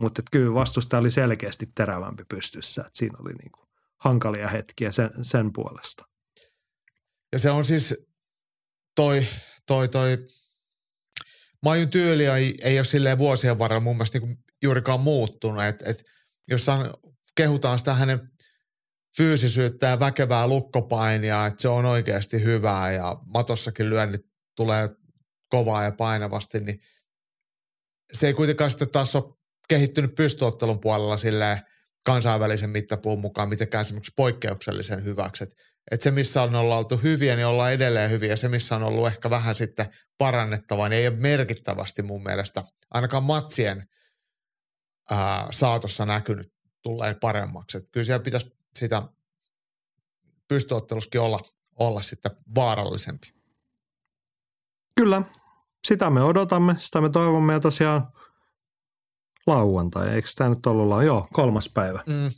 mutta 0.00 0.20
että 0.20 0.30
kyllä 0.32 0.54
vastustaja 0.54 1.00
oli 1.00 1.10
selkeästi 1.10 1.68
terävämpi 1.74 2.24
pystyssä. 2.28 2.80
Että 2.80 2.98
siinä 2.98 3.18
oli 3.20 3.32
niin 3.32 3.52
kuin 3.52 3.68
hankalia 3.96 4.48
hetkiä 4.48 4.90
sen, 4.90 5.10
sen 5.22 5.52
puolesta. 5.52 6.13
Ja 7.34 7.38
se 7.38 7.50
on 7.50 7.64
siis 7.64 7.94
toi, 8.96 9.26
toi, 9.66 9.88
toi 9.88 10.24
Majun 11.62 11.90
tyyli 11.90 12.26
ei, 12.26 12.54
ei 12.62 12.78
ole 12.78 12.84
silleen 12.84 13.18
vuosien 13.18 13.58
varrella 13.58 13.80
mun 13.80 13.96
mielestä 13.96 14.18
niin 14.18 14.44
juurikaan 14.62 15.00
muuttunut. 15.00 15.64
Et, 15.64 15.82
et 15.86 16.04
jos 16.48 16.66
kehutaan 17.36 17.78
sitä 17.78 17.94
hänen 17.94 18.30
fyysisyyttä 19.16 19.86
ja 19.86 20.00
väkevää 20.00 20.48
lukkopainia, 20.48 21.46
että 21.46 21.62
se 21.62 21.68
on 21.68 21.84
oikeasti 21.84 22.44
hyvää 22.44 22.92
ja 22.92 23.16
matossakin 23.26 23.90
lyönnit 23.90 24.20
tulee 24.56 24.88
kovaa 25.48 25.84
ja 25.84 25.92
painavasti, 25.92 26.60
niin 26.60 26.80
se 28.12 28.26
ei 28.26 28.34
kuitenkaan 28.34 28.70
sitten 28.70 28.90
taas 28.90 29.16
ole 29.16 29.34
kehittynyt 29.68 30.14
pystyottelun 30.14 30.80
puolella 30.80 31.16
silleen 31.16 31.58
kansainvälisen 32.04 32.70
mittapuun 32.70 33.20
mukaan 33.20 33.48
mitenkään 33.48 33.82
esimerkiksi 33.82 34.12
poikkeuksellisen 34.16 35.04
hyväksi. 35.04 35.44
Että 35.90 35.94
et 35.94 36.00
se, 36.00 36.10
missä 36.10 36.42
on 36.42 36.54
olla 36.54 36.78
oltu 36.78 36.96
hyviä, 36.96 37.36
niin 37.36 37.46
ollaan 37.46 37.72
edelleen 37.72 38.10
hyviä. 38.10 38.36
Se, 38.36 38.48
missä 38.48 38.76
on 38.76 38.82
ollut 38.82 39.06
ehkä 39.06 39.30
vähän 39.30 39.54
sitten 39.54 39.86
parannettavaa, 40.18 40.88
niin 40.88 40.98
ei 40.98 41.08
ole 41.08 41.16
merkittävästi 41.16 42.02
mun 42.02 42.22
mielestä 42.22 42.64
ainakaan 42.90 43.24
matsien 43.24 43.88
ää, 45.10 45.48
saatossa 45.50 46.06
näkynyt 46.06 46.52
tulee 46.82 47.14
paremmaksi. 47.14 47.78
Et 47.78 47.88
kyllä 47.92 48.04
siellä 48.04 48.22
pitäisi 48.22 48.56
sitä 48.74 49.02
pystyotteluskin 50.48 51.20
olla, 51.20 51.38
olla 51.78 52.02
sitten 52.02 52.32
vaarallisempi. 52.54 53.34
Kyllä, 54.96 55.22
sitä 55.86 56.10
me 56.10 56.22
odotamme, 56.22 56.74
sitä 56.78 57.00
me 57.00 57.10
toivomme 57.10 57.52
ja 57.52 57.60
tosiaan 57.60 58.08
lauantai, 59.46 60.08
eikö 60.08 60.28
tämä 60.36 60.50
nyt 60.50 60.66
ollut 60.66 61.04
Joo, 61.04 61.28
kolmas 61.32 61.68
päivä. 61.68 62.02
Mm. 62.06 62.30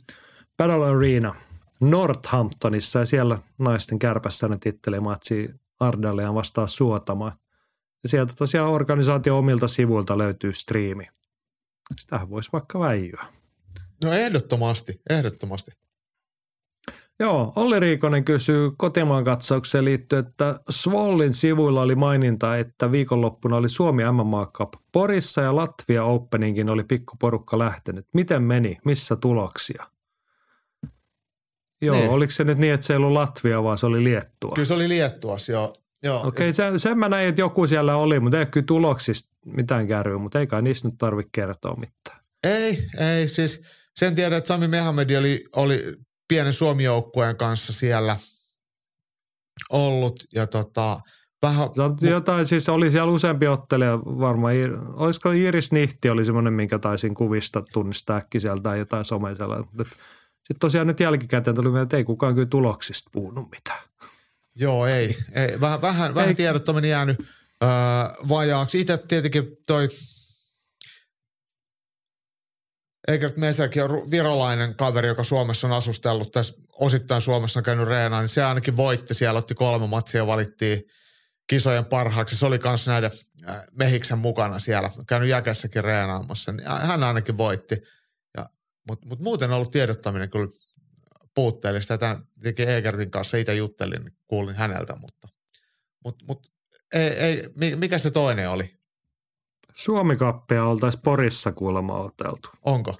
Battle 0.57 0.85
Arena 0.85 1.35
Northamptonissa 1.79 2.99
ja 2.99 3.05
siellä 3.05 3.39
naisten 3.57 3.99
kärpässä 3.99 4.47
ne 4.47 4.57
titteli 4.57 4.99
matsi 4.99 5.49
Ardalian 5.79 6.35
vastaan 6.35 6.67
Suotama. 6.67 7.37
Ja 8.03 8.09
sieltä 8.09 8.33
tosiaan 8.37 8.71
organisaatio 8.71 9.37
omilta 9.37 9.67
sivuilta 9.67 10.17
löytyy 10.17 10.53
striimi. 10.53 11.07
Sitähän 11.99 12.29
voisi 12.29 12.49
vaikka 12.53 12.79
väijyä. 12.79 13.25
No 14.03 14.13
ehdottomasti, 14.13 15.01
ehdottomasti. 15.09 15.71
Joo, 17.19 17.53
Olli 17.55 17.79
Riikonen 17.79 18.23
kysyy 18.25 18.71
kotimaan 18.77 19.23
katsaukseen 19.23 19.85
liittyen, 19.85 20.25
että 20.27 20.59
Svollin 20.69 21.33
sivuilla 21.33 21.81
oli 21.81 21.95
maininta, 21.95 22.57
että 22.57 22.91
viikonloppuna 22.91 23.55
oli 23.55 23.69
Suomi 23.69 24.03
MMA 24.11 24.45
Cup 24.45 24.73
Porissa 24.91 25.41
ja 25.41 25.55
Latvia 25.55 26.03
Openinkin 26.03 26.71
oli 26.71 26.83
pikkuporukka 26.83 27.59
lähtenyt. 27.59 28.05
Miten 28.13 28.43
meni? 28.43 28.77
Missä 28.85 29.15
tuloksia? 29.15 29.83
Joo, 31.81 31.95
niin. 31.95 32.09
oliko 32.09 32.31
se 32.31 32.43
nyt 32.43 32.57
niin, 32.57 32.73
että 32.73 32.85
se 32.85 32.93
ei 32.93 32.97
ollut 32.97 33.11
Latvia, 33.11 33.63
vaan 33.63 33.77
se 33.77 33.85
oli 33.85 34.03
Liettua? 34.03 34.51
Kyllä 34.55 34.65
se 34.65 34.73
oli 34.73 34.89
Liettuas, 34.89 35.49
joo. 35.49 35.73
joo. 36.03 36.17
Okei, 36.19 36.27
okay, 36.27 36.53
sen, 36.53 36.79
sen 36.79 36.97
mä 36.97 37.09
näin, 37.09 37.29
että 37.29 37.41
joku 37.41 37.67
siellä 37.67 37.95
oli, 37.95 38.19
mutta 38.19 38.39
ei 38.39 38.45
kyllä 38.45 38.65
tuloksista 38.65 39.35
mitään 39.45 39.87
kärryä, 39.87 40.17
mutta 40.17 40.39
eikä 40.39 40.61
niistä 40.61 40.87
nyt 40.87 40.97
tarvitse 40.97 41.29
kertoa 41.31 41.75
mitään. 41.75 42.19
Ei, 42.43 42.87
ei, 42.99 43.27
siis 43.27 43.61
sen 43.95 44.15
tiedän, 44.15 44.37
että 44.37 44.47
Sami 44.47 44.67
Mehamedi 44.67 45.17
oli, 45.17 45.43
oli 45.55 45.83
pienen 46.27 46.53
Suomi-joukkueen 46.53 47.35
kanssa 47.37 47.73
siellä 47.73 48.17
ollut 49.69 50.23
ja 50.33 50.47
tota, 50.47 50.99
vähän... 51.41 51.69
Jotain, 52.01 52.47
siis 52.47 52.69
oli 52.69 52.91
siellä 52.91 53.11
useampi 53.11 53.47
ottelija 53.47 53.99
varmaan. 53.99 54.55
Olisiko 54.93 55.31
Iris 55.31 55.71
Nihti 55.71 56.09
oli 56.09 56.25
semmoinen, 56.25 56.53
minkä 56.53 56.79
taisin 56.79 57.13
kuvista 57.13 57.61
tunnistaa 57.73 58.17
äkkiseltä 58.17 58.61
tai 58.61 58.79
jotain 58.79 59.05
someisella. 59.05 59.67
Sitten 60.47 60.59
tosiaan 60.59 60.87
nyt 60.87 60.99
jälkikäteen 60.99 61.55
tuli 61.55 61.65
mieleen, 61.65 61.83
että 61.83 61.97
ei 61.97 62.03
kukaan 62.03 62.33
kyllä 62.33 62.47
tuloksista 62.47 63.09
puhunut 63.13 63.51
mitään. 63.51 63.79
Joo, 64.55 64.87
ei. 64.87 65.17
ei. 65.33 65.61
Vähän, 65.61 65.81
vähän, 65.81 66.15
vähän 66.15 66.35
tiedottomani 66.35 66.89
jäänyt 66.89 67.19
öö, 67.63 67.69
vajaaksi. 68.27 68.81
Itse 68.81 68.97
tietenkin 68.97 69.57
toi 69.67 69.87
Egert 73.07 73.37
Mesäkin 73.37 73.83
on 73.83 74.11
virolainen 74.11 74.75
kaveri, 74.75 75.07
joka 75.07 75.23
Suomessa 75.23 75.67
on 75.67 75.73
asustellut 75.73 76.31
tässä 76.31 76.55
osittain 76.71 77.21
Suomessa 77.21 77.59
on 77.59 77.63
käynyt 77.63 77.87
reenaan, 77.87 78.23
niin 78.23 78.29
se 78.29 78.43
ainakin 78.43 78.77
voitti. 78.77 79.13
Siellä 79.13 79.37
otti 79.37 79.55
kolme 79.55 79.87
matsia 79.87 80.21
ja 80.21 80.27
valittiin 80.27 80.83
kisojen 81.47 81.85
parhaaksi. 81.85 82.35
Se 82.35 82.45
oli 82.45 82.59
myös 82.63 82.87
näiden 82.87 83.11
mehiksen 83.71 84.17
mukana 84.17 84.59
siellä, 84.59 84.91
käynyt 85.07 85.29
jäkässäkin 85.29 85.83
reenaamassa. 85.83 86.51
Niin 86.51 86.67
hän 86.67 87.03
ainakin 87.03 87.37
voitti. 87.37 87.75
Mutta 88.87 89.07
mut 89.07 89.19
muuten 89.19 89.49
on 89.49 89.55
ollut 89.55 89.71
tiedottaminen 89.71 90.29
kyllä 90.29 90.47
puutteellista. 91.35 91.97
Tätä 91.97 92.21
teki 92.43 92.63
Egertin 92.63 93.11
kanssa 93.11 93.37
itse 93.37 93.55
juttelin, 93.55 94.11
kuulin 94.27 94.55
häneltä, 94.55 94.95
mutta 94.95 95.27
mut, 96.03 96.23
mut, 96.27 96.51
ei, 96.93 97.09
ei, 97.09 97.51
mikä 97.75 97.97
se 97.97 98.11
toinen 98.11 98.49
oli? 98.49 98.77
Suomikappia 99.73 100.65
oltaisiin 100.65 101.01
Porissa 101.01 101.51
kuulemma 101.51 101.99
oteltu. 101.99 102.49
Onko? 102.65 102.95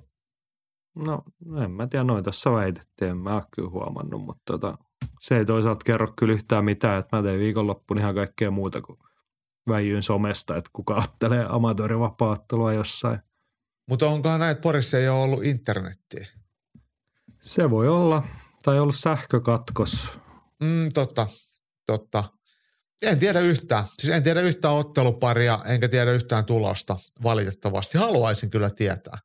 No 0.95 1.23
en 1.63 1.71
mä 1.71 1.87
tiedä, 1.87 2.03
noin 2.03 2.23
tässä 2.23 2.51
väitettiin, 2.51 3.11
en 3.11 3.17
mä 3.17 3.35
ole 3.35 3.43
kyllä 3.55 3.69
huomannut, 3.69 4.21
mutta 4.21 4.41
tota, 4.45 4.77
se 5.19 5.37
ei 5.37 5.45
toisaalta 5.45 5.83
kerro 5.85 6.13
kyllä 6.15 6.33
yhtään 6.33 6.65
mitään, 6.65 6.99
että 6.99 7.17
mä 7.17 7.23
tein 7.23 7.39
viikonloppuun 7.39 7.97
ihan 7.97 8.15
kaikkea 8.15 8.51
muuta 8.51 8.81
kuin 8.81 8.99
väijyin 9.67 10.03
somesta, 10.03 10.55
että 10.55 10.69
kuka 10.73 10.95
ottelee 10.95 11.45
amatöörivapaattelua 11.49 12.73
jossain. 12.73 13.19
Mutta 13.89 14.07
onkohan 14.07 14.39
näin, 14.39 14.51
että 14.51 14.61
Porissa 14.61 14.97
ei 14.97 15.09
ole 15.09 15.23
ollut 15.23 15.43
internettiä? 15.43 16.27
Se 17.39 17.69
voi 17.69 17.87
olla, 17.87 18.23
tai 18.63 18.79
ollut 18.79 18.95
sähkökatkos. 18.95 20.07
Mm, 20.63 20.89
totta, 20.93 21.27
totta. 21.85 22.23
En 23.01 23.19
tiedä 23.19 23.39
yhtään. 23.39 23.83
Siis 23.97 24.13
en 24.13 24.23
tiedä 24.23 24.41
yhtään 24.41 24.73
otteluparia, 24.73 25.59
enkä 25.65 25.89
tiedä 25.89 26.11
yhtään 26.11 26.45
tulosta 26.45 26.97
valitettavasti. 27.23 27.97
Haluaisin 27.97 28.49
kyllä 28.49 28.69
tietää. 28.69 29.17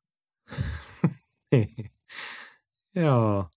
Joo. 2.95 3.49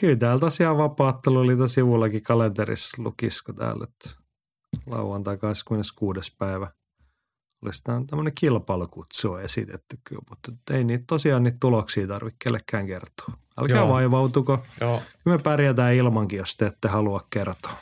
Kyllä 0.00 0.16
täällä 0.16 0.40
tosiaan 0.40 0.78
vapaattelu 0.78 1.68
sivullakin 1.68 2.22
kalenterissa 2.22 3.02
lukisko 3.02 3.52
täällä, 3.52 3.86
että 3.90 4.22
lauantai 4.86 5.38
26. 5.38 6.36
päivä 6.38 6.70
olisi 7.62 7.82
tämmöinen 7.82 8.32
kilpailukutsu 8.34 9.32
on 9.32 9.42
esitetty 9.42 9.98
kyllä, 10.04 10.22
mutta 10.30 10.52
ei 10.70 10.84
niitä 10.84 11.04
tosiaan 11.06 11.42
niitä 11.42 11.56
tuloksia 11.60 12.06
tarvitse 12.06 12.36
kellekään 12.44 12.86
kertoa. 12.86 13.38
Älkää 13.58 13.76
Joo. 13.76 13.88
vaivautuko. 13.88 14.64
Joo. 14.80 15.02
Me 15.24 15.38
pärjätään 15.38 15.94
ilmankin, 15.94 16.38
jos 16.38 16.56
te 16.56 16.66
ette 16.66 16.88
halua 16.88 17.26
kertoa. 17.30 17.74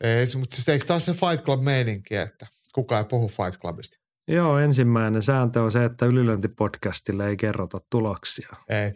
Ei, 0.00 0.26
mutta 0.38 0.56
siis 0.56 0.68
eikö 0.68 0.86
taas 0.86 1.04
se 1.04 1.12
Fight 1.12 1.44
Club 1.44 1.62
meininki, 1.62 2.16
että 2.16 2.46
kukaan 2.72 3.02
ei 3.02 3.08
puhu 3.08 3.28
Fight 3.28 3.60
Clubista? 3.60 3.98
Joo, 4.28 4.58
ensimmäinen 4.58 5.22
sääntö 5.22 5.62
on 5.62 5.70
se, 5.70 5.84
että 5.84 6.06
ylilöintipodcastille 6.06 7.28
ei 7.28 7.36
kerrota 7.36 7.80
tuloksia. 7.90 8.48
Ei. 8.68 8.92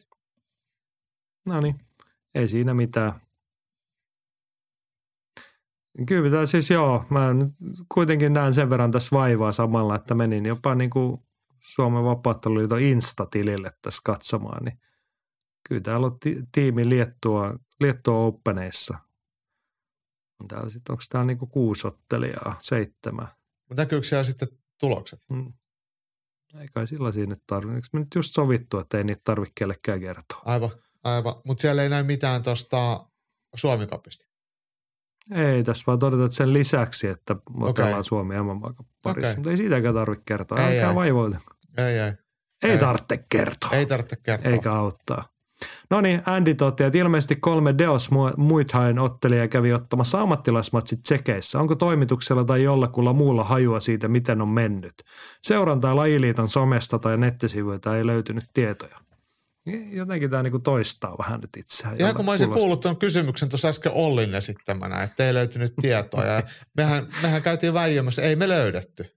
No 1.49 1.61
niin, 1.61 1.81
ei 2.35 2.49
siinä 2.49 2.75
mitään. 2.75 3.28
Kyllä 6.07 6.47
siis 6.47 6.71
joo, 6.71 7.05
mä 7.11 7.35
nyt 7.35 7.51
kuitenkin 7.95 8.33
näen 8.33 8.55
sen 8.55 8.71
verran 8.71 8.91
tässä 8.91 9.09
vaivaa 9.13 9.53
samalla, 9.53 9.95
että 9.95 10.15
menin 10.15 10.47
jopa 10.47 10.75
niin 10.75 10.91
kuin 10.91 11.19
Suomen 11.61 12.05
vapaatteluliiton 12.05 12.83
Insta-tilille 12.83 13.71
tässä 13.83 14.03
katsomaan, 14.05 14.65
niin 14.65 14.79
kyllä 15.69 15.81
täällä 15.81 16.07
on 16.07 16.21
ti- 16.21 16.43
tiimi 16.53 16.89
Liettua, 16.89 17.59
Liettua 17.81 18.19
Openeissa. 18.19 18.99
On 20.41 20.49
täällä 20.49 20.71
sitten, 20.71 20.93
onko 20.93 21.03
täällä 21.09 21.27
niin 21.27 21.39
kuin 21.39 21.51
kuusi 21.51 21.87
ottelijaa, 21.87 22.53
seitsemän? 22.59 23.29
Mutta 23.69 23.83
näkyykö 23.83 24.07
siellä 24.07 24.25
sitten 24.25 24.49
tulokset? 24.81 25.19
Mm. 25.33 25.53
Ei 26.61 26.69
kai 26.69 26.87
sillä 26.87 27.13
siinä 27.13 27.31
nyt 27.31 27.43
tarvitse. 27.47 27.77
Eikö 27.77 27.89
me 27.93 28.01
nyt 28.01 28.15
just 28.15 28.35
sovittu, 28.35 28.79
että 28.79 28.99
ei 28.99 29.05
niitä 29.05 29.21
tarvitse 29.25 29.53
kellekään 29.55 30.01
kertoa? 30.01 30.43
Aivan, 30.45 30.71
aivan. 31.05 31.35
Mutta 31.45 31.61
siellä 31.61 31.83
ei 31.83 31.89
näy 31.89 32.03
mitään 32.03 32.43
tuosta 32.43 33.07
Suomikapista. 33.55 34.29
Ei, 35.35 35.63
tässä 35.65 35.85
vaan 35.87 35.99
todeta, 35.99 36.25
että 36.25 36.37
sen 36.37 36.53
lisäksi, 36.53 37.09
että 37.09 37.37
otellaan 37.61 37.93
Okei. 37.95 38.05
Suomi 38.05 38.35
mm 38.35 38.61
parissa. 39.03 39.29
Okei. 39.31 39.35
Mutta 39.35 39.51
ei 39.51 39.57
siitäkään 39.57 39.95
tarvitse 39.95 40.23
kertoa. 40.27 40.59
Ei, 40.59 40.65
Älkää 40.65 40.91
ei. 40.91 40.97
vaivoita. 40.97 41.39
Ei, 41.79 41.99
ei. 41.99 42.13
Ei, 42.63 42.71
Ei. 42.71 42.79
tarvitse 42.79 43.25
kertoa. 43.31 43.71
Ei 43.73 43.87
tarvitse 43.87 44.17
kertoa. 44.17 44.53
Eikä 44.53 44.73
auttaa. 44.73 45.25
No 45.91 46.01
niin, 46.01 46.23
Andy 46.27 46.55
toteaa, 46.55 46.87
että 46.87 46.99
ilmeisesti 46.99 47.37
kolme 47.37 47.75
Deos 47.79 48.11
Mu- 48.11 48.35
Muithain 48.37 48.99
ottelija 48.99 49.49
kävi 49.49 49.73
ottamassa 49.73 50.21
ammattilaismatsit 50.21 51.03
tsekeissä. 51.03 51.61
Onko 51.61 51.75
toimituksella 51.75 52.45
tai 52.45 52.63
jollakulla 52.63 53.13
muulla 53.13 53.45
hajua 53.45 53.81
siitä, 53.81 54.09
miten 54.09 54.43
on 54.43 54.49
mennyt? 54.49 54.95
Seurantaa 55.43 55.97
lajiliiton 55.97 56.49
somesta 56.49 56.99
tai 56.99 57.17
nettisivuilta 57.19 57.97
ei 57.97 58.07
löytynyt 58.07 58.45
tietoja. 58.55 58.99
Jotenkin 59.91 60.31
tämä 60.31 60.43
niinku 60.43 60.59
toistaa 60.59 61.19
vähän 61.19 61.41
nyt 61.41 61.57
itseään. 61.57 61.97
Ihan 61.99 62.15
kun 62.15 62.25
mä 62.25 62.31
olisin 62.31 62.51
kuullut 62.51 62.81
tuon 62.81 62.97
kysymyksen 62.97 63.49
tuossa 63.49 63.69
äsken 63.69 63.93
Ollin 63.95 64.35
esittämänä, 64.35 65.03
että 65.03 65.27
ei 65.27 65.35
löytynyt 65.35 65.73
tietoa. 65.81 66.25
Ja 66.25 66.43
mehän, 66.77 67.07
mehän 67.23 67.43
käytiin 67.43 67.75
väijymässä, 67.75 68.23
ei 68.23 68.37
me 68.37 68.49
löydetty. 68.49 69.17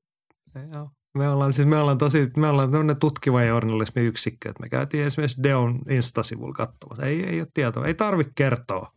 Joo. 0.74 0.90
Me 1.18 1.30
ollaan 1.30 1.54
siis, 1.54 1.68
me 1.68 1.78
ollaan 1.78 1.98
tosi, 1.98 2.32
me 2.38 2.48
ollaan 2.48 2.72
tämmöinen 2.72 3.00
tutkiva 3.00 3.44
journalismin 3.44 4.06
yksikkö, 4.06 4.50
että 4.50 4.64
me 4.64 4.70
käytiin 4.70 5.06
esimerkiksi 5.06 5.44
Deon 5.44 5.80
Insta-sivulla 5.90 6.54
katsomassa. 6.54 7.06
Ei, 7.06 7.26
ei 7.26 7.40
ole 7.40 7.48
tietoa, 7.54 7.86
ei 7.86 7.94
tarvitse 7.94 8.34
kertoa. 8.36 8.94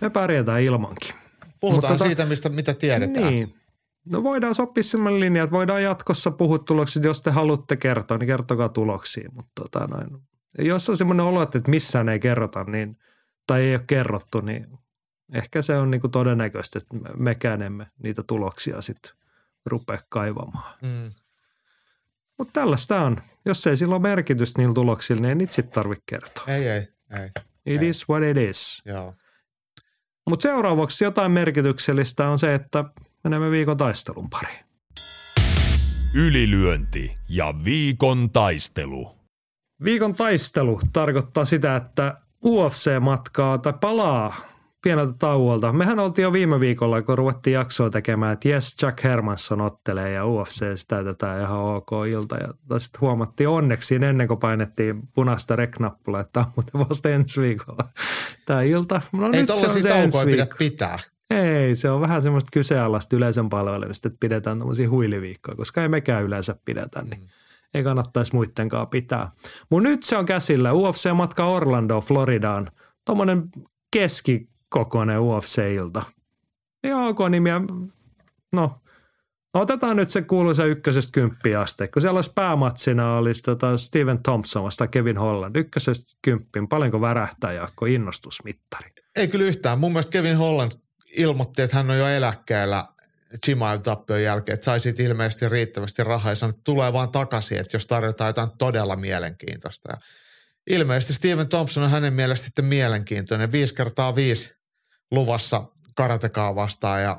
Me 0.00 0.10
pärjätään 0.10 0.62
ilmankin. 0.62 1.14
Puhutaan 1.60 1.92
Mutta 1.92 2.04
tota- 2.04 2.08
siitä, 2.08 2.26
mistä, 2.26 2.48
mitä 2.48 2.74
tiedetään. 2.74 3.26
Niin. 3.26 3.54
No 4.04 4.22
voidaan 4.22 4.54
sopia 4.54 4.82
sellainen 4.82 5.20
linja, 5.20 5.42
että 5.42 5.52
voidaan 5.56 5.82
jatkossa 5.82 6.30
puhua 6.30 6.58
tuloksia, 6.58 7.02
jos 7.02 7.22
te 7.22 7.30
haluatte 7.30 7.76
kertoa, 7.76 8.18
niin 8.18 8.26
kertokaa 8.26 8.68
tuloksia. 8.68 9.30
Mutta 9.32 9.52
tota 9.54 9.86
noin, 9.86 10.22
jos 10.58 10.88
on 10.88 10.96
semmoinen 10.96 11.26
olo, 11.26 11.42
että 11.42 11.60
missään 11.66 12.08
ei 12.08 12.20
kerrota, 12.20 12.64
niin, 12.64 12.96
tai 13.46 13.62
ei 13.62 13.74
ole 13.74 13.84
kerrottu, 13.86 14.40
niin 14.40 14.66
ehkä 15.32 15.62
se 15.62 15.76
on 15.78 15.90
niinku 15.90 16.08
todennäköistä, 16.08 16.78
että 16.78 16.96
me- 16.96 17.24
mekään 17.24 17.62
emme 17.62 17.86
niitä 18.02 18.22
tuloksia 18.22 18.80
sitten 18.80 19.12
rupea 19.66 19.98
kaivamaan. 20.08 20.74
Mm. 20.82 21.10
Mutta 22.38 22.60
tällaista 22.60 23.00
on. 23.00 23.16
Jos 23.44 23.66
ei 23.66 23.76
sillä 23.76 23.94
ole 23.94 24.02
merkitystä 24.02 24.58
niillä 24.58 24.74
tuloksilla, 24.74 25.20
niin 25.20 25.28
ei 25.28 25.34
niitä 25.34 25.54
sitten 25.54 25.74
tarvitse 25.74 26.02
kertoa. 26.06 26.44
Ei, 26.46 26.68
ei, 26.68 26.88
ei. 27.20 27.30
It 27.66 27.82
ei. 27.82 27.88
is 27.88 28.08
what 28.08 28.22
it 28.22 28.36
is. 28.36 28.82
Mutta 30.26 30.42
seuraavaksi 30.42 31.04
jotain 31.04 31.32
merkityksellistä 31.32 32.28
on 32.28 32.38
se, 32.38 32.54
että 32.54 32.84
menemme 33.24 33.50
viikon 33.50 33.76
taistelun 33.76 34.30
pariin. 34.30 34.64
Ylilyönti 36.14 37.14
ja 37.28 37.54
viikon 37.64 38.30
taistelu. 38.30 39.10
Viikon 39.84 40.14
taistelu 40.14 40.80
tarkoittaa 40.92 41.44
sitä, 41.44 41.76
että 41.76 42.16
UFC 42.44 43.00
matkaa 43.00 43.58
tai 43.58 43.72
palaa 43.80 44.34
pieneltä 44.82 45.12
tauolta. 45.18 45.72
Mehän 45.72 45.98
oltiin 45.98 46.22
jo 46.22 46.32
viime 46.32 46.60
viikolla, 46.60 47.02
kun 47.02 47.18
ruvettiin 47.18 47.54
jaksoa 47.54 47.90
tekemään, 47.90 48.32
että 48.32 48.48
jes, 48.48 48.82
Jack 48.82 49.04
Hermansson 49.04 49.60
ottelee 49.60 50.12
ja 50.12 50.26
UFC 50.26 50.64
sitä 50.74 51.04
tätä 51.04 51.40
ihan 51.40 51.58
ok 51.58 51.90
ilta. 52.10 52.36
Ja 52.36 52.78
sitten 52.78 53.00
huomattiin 53.00 53.48
onneksi 53.48 53.94
ennen 53.94 54.28
kuin 54.28 54.40
painettiin 54.40 55.08
punaista 55.14 55.56
rek-nappulaa, 55.56 56.20
että 56.20 56.32
tämä 56.32 56.46
on 56.46 56.52
muuten 56.56 56.88
vasta 56.88 57.08
ensi 57.08 57.40
viikolla 57.40 57.84
tämä 58.46 58.62
ilta. 58.62 59.02
No 59.12 59.26
ei 59.26 59.32
nyt 59.32 59.46
se 59.46 59.52
on 59.52 59.60
se 59.60 59.66
ensi 59.66 59.88
taukoja 59.88 60.24
pidä 60.24 60.36
viikko. 60.36 60.56
pitää. 60.58 60.98
Ei, 61.34 61.76
se 61.76 61.90
on 61.90 62.00
vähän 62.00 62.22
semmoista 62.22 62.50
kyseenalaista 62.52 63.16
yleisön 63.16 63.48
palvelemista, 63.48 64.08
että 64.08 64.18
pidetään 64.20 64.58
tämmöisiä 64.58 64.90
huiliviikkoja, 64.90 65.56
koska 65.56 65.82
ei 65.82 65.88
mekään 65.88 66.24
yleensä 66.24 66.56
pidetä, 66.64 67.02
niin 67.02 67.20
Mm. 67.20 67.26
ei 67.74 67.82
kannattaisi 67.84 68.34
muittenkaan 68.34 68.88
pitää. 68.88 69.30
Mutta 69.70 69.88
nyt 69.88 70.02
se 70.02 70.16
on 70.16 70.26
käsillä. 70.26 70.72
UFC-matka 70.72 71.46
Orlando, 71.46 72.00
Floridaan. 72.00 72.70
Tuommoinen 73.06 73.42
keskikokoinen 73.92 75.20
UFC-ilta. 75.20 76.02
Ihan 76.84 77.06
ok 77.06 77.18
nimiä. 77.30 77.60
No, 78.52 78.80
otetaan 79.54 79.96
nyt 79.96 80.10
se 80.10 80.22
kuuluisa 80.22 80.64
ykkösestä 80.64 81.10
kymppiä 81.12 81.60
aste. 81.60 81.88
Kun 81.88 82.02
siellä 82.02 82.18
olisi 82.18 82.32
päämatsina 82.34 83.16
olisi 83.16 83.42
tota 83.42 83.78
Steven 83.78 84.22
Thompson 84.22 84.64
vasta 84.64 84.86
Kevin 84.86 85.18
Holland. 85.18 85.56
Ykkösestä 85.56 86.18
kymppiin. 86.22 86.68
Paljonko 86.68 87.00
värähtää 87.00 87.52
Jaakko 87.52 87.86
innostusmittari? 87.86 88.90
Ei 89.16 89.28
kyllä 89.28 89.44
yhtään. 89.44 89.78
Mun 89.80 89.92
mielestä 89.92 90.12
Kevin 90.12 90.36
Holland 90.36 90.72
ilmoitti, 91.16 91.62
että 91.62 91.76
hän 91.76 91.90
on 91.90 91.98
jo 91.98 92.06
eläkkeellä 92.06 92.84
Chimaev-tappion 93.44 94.22
jälkeen, 94.22 94.54
että 94.54 94.64
sai 94.64 94.78
ilmeisesti 94.98 95.48
riittävästi 95.48 96.04
rahaa 96.04 96.32
ja 96.32 96.36
sanoi, 96.36 96.50
että 96.50 96.64
tulee 96.64 96.92
vaan 96.92 97.12
takaisin, 97.12 97.58
että 97.58 97.76
jos 97.76 97.86
tarjotaan 97.86 98.28
jotain 98.28 98.50
todella 98.58 98.96
mielenkiintoista. 98.96 99.88
Ja 99.92 99.96
ilmeisesti 100.66 101.14
Steven 101.14 101.48
Thompson 101.48 101.84
on 101.84 101.90
hänen 101.90 102.12
mielestä 102.12 102.44
sitten 102.44 102.64
mielenkiintoinen. 102.64 103.52
Viisi 103.52 103.74
kertaa 103.74 104.14
viisi 104.14 104.54
luvassa 105.10 105.64
karatekaa 105.96 106.54
vastaan 106.54 107.02
ja 107.02 107.18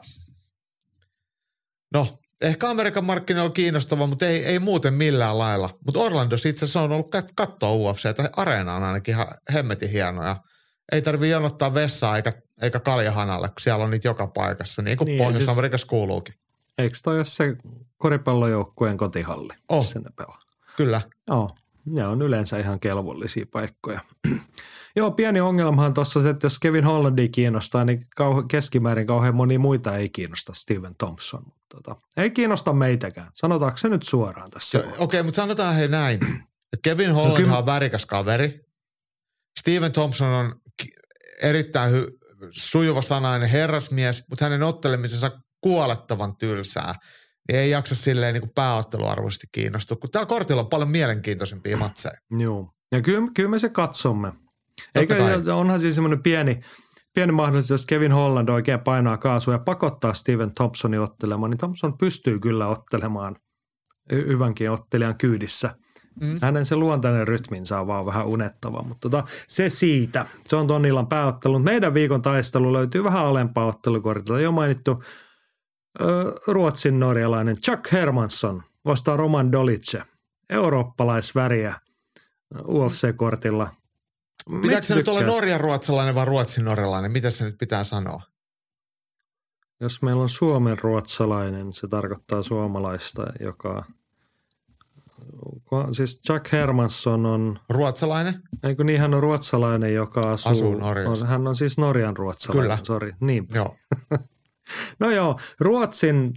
no, 1.94 2.20
ehkä 2.42 2.70
Amerikan 2.70 3.06
markkinoilla 3.06 3.50
on 3.50 3.54
kiinnostava, 3.54 4.08
mutta 4.08 4.28
ei, 4.28 4.46
ei 4.46 4.60
muuten 4.60 4.94
millään 4.94 5.38
lailla. 5.38 5.70
Mutta 5.86 6.00
Orlandossa 6.00 6.50
itse 6.50 6.66
asiassa 6.66 6.82
on 6.82 6.92
ollut 6.92 7.16
kat- 7.16 7.34
katsoa 7.36 7.72
UFC, 7.72 8.06
että 8.06 8.30
areena 8.38 8.76
on 8.76 8.84
ainakin 8.84 9.14
ihan 9.14 9.28
hemmetin 9.54 9.90
hieno 9.90 10.24
ja 10.24 10.36
ei 10.92 11.02
tarvitse 11.02 11.32
jonottaa 11.32 11.74
vessaa 11.74 12.16
eikä, 12.16 12.32
eikä 12.62 12.80
kaljahanalle, 12.80 13.48
kun 13.48 13.56
siellä 13.60 13.84
on 13.86 13.92
niitä 13.92 14.08
joka 14.08 14.28
paikassa, 14.28 14.82
niin 14.82 14.98
kuin 14.98 15.06
Niin, 15.06 15.18
ja 15.18 15.24
siis- 15.26 15.28
Pohjois-Amerikassa 15.28 15.88
kuuluukin. 15.88 16.36
Eikö 16.78 16.98
toi 17.04 17.16
ole 17.18 17.26
se 17.26 17.56
koripallojoukkueen 17.98 18.98
kotihalli? 18.98 19.54
Oh. 19.70 19.84
missä 19.84 20.00
ne 20.00 20.10
pelaa? 20.16 20.42
Kyllä. 20.78 21.02
Joo, 21.30 21.50
ne 21.86 22.08
on 22.08 22.22
yleensä 22.22 22.58
ihan 22.60 22.80
kelvollisia 22.80 23.46
paikkoja. 23.52 24.00
Joo, 24.96 25.12
pieni 25.12 25.42
ongelmahan 25.42 25.94
tuossa 25.94 26.22
se, 26.22 26.30
että 26.30 26.46
jos 26.46 26.60
Kevin 26.60 26.84
Hollandi 26.86 27.30
kiinnostaa, 27.30 27.86
niin 27.86 28.04
kauhe, 28.16 28.44
keskimäärin 28.48 29.08
kauhean 29.08 29.36
moni 29.36 29.58
muita 29.58 29.98
ei 29.98 30.10
kiinnosta 30.10 30.54
Steven 30.54 30.96
Thompson. 30.98 31.42
Mutta 31.46 31.66
tota, 31.70 31.96
ei 32.18 32.32
kiinnosta 32.32 32.74
meitäkään. 32.74 33.28
Sanotaanko 33.34 33.78
se 33.78 33.90
nyt 33.90 34.04
suoraan 34.04 34.50
tässä? 34.52 34.78
Okei, 34.80 34.92
okay, 35.00 35.24
mutta 35.24 35.36
sanotaan 35.36 35.76
hei 35.76 35.88
näin. 35.88 36.20
että 36.74 36.82
Kevin 36.84 37.12
Holland 37.14 37.32
No 37.32 37.38
kyllä- 37.46 37.58
on 37.58 37.66
värikäs 37.66 38.06
kaveri. 38.06 38.66
Steven 39.60 39.92
Thompson 39.92 40.28
on 40.28 40.56
erittäin 41.42 41.92
hy- 41.94 42.18
sujuva 42.52 43.02
sanainen 43.02 43.50
herrasmies, 43.50 44.24
mutta 44.30 44.46
hänen 44.46 44.64
ottelemisensa 44.64 45.32
kuolettavan 45.62 46.38
tylsää. 46.38 46.94
Niin 47.48 47.60
ei 47.60 47.70
jaksa 47.70 47.96
silleen 47.96 48.34
niin 48.34 48.42
kuin 48.42 48.54
pääotteluarvoisesti 48.56 49.48
kiinnostua, 49.52 49.98
kun 49.98 50.12
täällä 50.12 50.26
kortilla 50.26 50.62
on 50.62 50.70
paljon 50.70 50.90
mielenkiintoisempia 50.90 51.78
matseja. 51.78 52.18
Joo. 52.44 52.72
Ja 52.92 53.02
kyllä, 53.02 53.32
kyllä 53.36 53.50
me 53.50 53.60
se 53.60 53.70
katsomme. 53.70 54.32
Eikä, 54.96 55.16
onhan 55.56 55.80
siis 55.80 55.96
semmoinen 55.96 56.24
pieni, 56.24 56.60
pieni 57.16 57.32
mahdollisuus, 57.32 57.70
jos 57.70 57.86
Kevin 57.86 58.12
Holland 58.12 58.50
oikein 58.50 58.80
painaa 58.80 59.18
kaasua 59.18 59.54
ja 59.54 59.60
pakottaa 59.60 60.14
Steven 60.14 60.56
Thompsonin 60.56 61.00
ottelemaan, 61.00 61.52
niin 61.52 61.58
Thompson 61.58 61.98
pystyy 61.98 62.40
kyllä 62.40 62.68
ottelemaan 62.68 63.36
hy- 64.14 64.28
hyvänkin 64.28 64.72
ottelijan 64.72 65.18
kyydissä. 65.18 65.76
Mm. 66.22 66.40
Hänen 66.42 66.66
se 66.66 66.76
luontainen 66.76 67.28
rytminsä 67.28 67.80
on 67.80 67.88
vaan 67.88 68.06
vähän 68.06 68.26
unettava, 68.26 68.84
mutta 68.84 69.10
tota, 69.10 69.28
se 69.48 69.70
siitä. 69.70 70.26
Se 70.48 70.56
on 70.56 70.68
ton 70.68 70.86
illan 70.86 71.08
pääottelu. 71.08 71.60
Meidän 71.60 71.94
viikon 71.94 72.22
taistelu 72.22 72.74
löytyy 72.74 73.04
vähän 73.04 73.26
alempaa 73.26 73.66
ottelukortilta. 73.66 74.40
Jo 74.40 74.52
mainittu 74.52 75.04
ö, 76.02 76.34
ruotsin 76.48 77.00
norjalainen 77.00 77.58
Chuck 77.62 77.92
Hermansson 77.92 78.64
vastaa 78.86 79.18
Roman 79.18 79.52
Dolice. 79.52 80.02
Eurooppalaisväriä 80.50 81.80
UFC-kortilla. 82.68 83.70
Pitääkö 84.62 84.86
se 84.86 84.96
nyt 84.96 85.08
olla. 85.08 85.22
Norjan 85.22 85.62
ruotsalainen 85.62 86.16
vai 86.16 86.26
Ruotsin 86.26 86.66
norjalainen? 86.66 87.12
Mitä 87.12 87.30
se 87.30 87.44
nyt 87.44 87.58
pitää 87.58 87.84
sanoa? 87.84 88.22
Jos 89.80 90.02
meillä 90.02 90.22
on 90.22 90.30
Suomen 90.30 90.80
ruotsalainen, 90.80 91.74
se 91.74 91.88
tarkoittaa 91.88 92.44
suomalaista, 92.44 93.26
joka... 93.40 93.86
Siis 95.92 96.22
Chuck 96.22 96.52
Hermansson 96.52 97.26
on, 97.26 97.60
Ruotsalainen? 97.70 98.42
eikö 98.64 98.84
niin 98.84 99.00
hän 99.00 99.14
on 99.14 99.24
ruotsalainen, 99.24 99.94
joka 99.94 100.22
asuu, 100.32 100.52
Asuu 100.52 100.76
Norjassa. 100.80 101.26
On, 101.26 101.32
hän 101.32 101.48
on 101.48 101.56
siis 101.56 101.78
Norjan 101.78 102.18
ruotsalainen, 102.18 102.70
Kyllä. 102.72 102.80
sori. 102.84 103.14
Niin. 103.20 103.46
Joo. 103.54 103.76
No 105.00 105.12
joo, 105.12 105.40
Ruotsin 105.60 106.32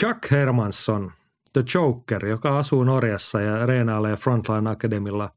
Chuck 0.00 0.30
Hermansson, 0.30 1.12
The 1.52 1.64
Joker, 1.74 2.26
joka 2.26 2.58
asuu 2.58 2.84
Norjassa 2.84 3.40
ja 3.40 3.66
reenailee 3.66 4.16
Frontline 4.16 4.70
Academilla 4.70 5.30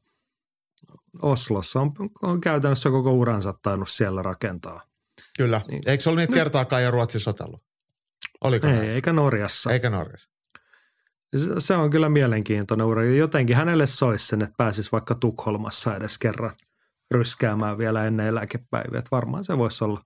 Oslossa, 1.22 1.80
on, 1.80 1.92
on 2.22 2.40
käytännössä 2.40 2.90
koko 2.90 3.12
uransa 3.12 3.54
tainnut 3.62 3.88
siellä 3.88 4.22
rakentaa. 4.22 4.82
Kyllä. 5.38 5.60
Niin. 5.68 5.80
Eikö 5.86 6.02
se 6.02 6.10
ollut 6.10 6.20
niitä 6.20 6.34
kertaakaan 6.34 6.82
jo 6.82 6.90
Ruotsissa 6.90 7.30
otellut? 7.30 7.62
Oliko 8.44 8.66
Ei, 8.66 8.72
näin? 8.72 8.90
eikä 8.90 9.12
Norjassa. 9.12 9.70
Eikä 9.70 9.90
Norjassa. 9.90 10.28
Se- 11.58 11.76
on 11.76 11.90
kyllä 11.90 12.08
mielenkiintoinen 12.08 12.86
ura. 12.86 13.04
Jotenkin 13.04 13.56
hänelle 13.56 13.86
soisi 13.86 14.26
sen, 14.26 14.42
että 14.42 14.54
pääsisi 14.58 14.92
vaikka 14.92 15.14
Tukholmassa 15.14 15.96
edes 15.96 16.18
kerran 16.18 16.52
ryskäämään 17.10 17.78
vielä 17.78 18.04
ennen 18.04 18.26
eläkepäiviä. 18.26 18.98
Että 18.98 19.08
varmaan 19.10 19.44
se 19.44 19.58
voisi 19.58 19.84
olla. 19.84 20.00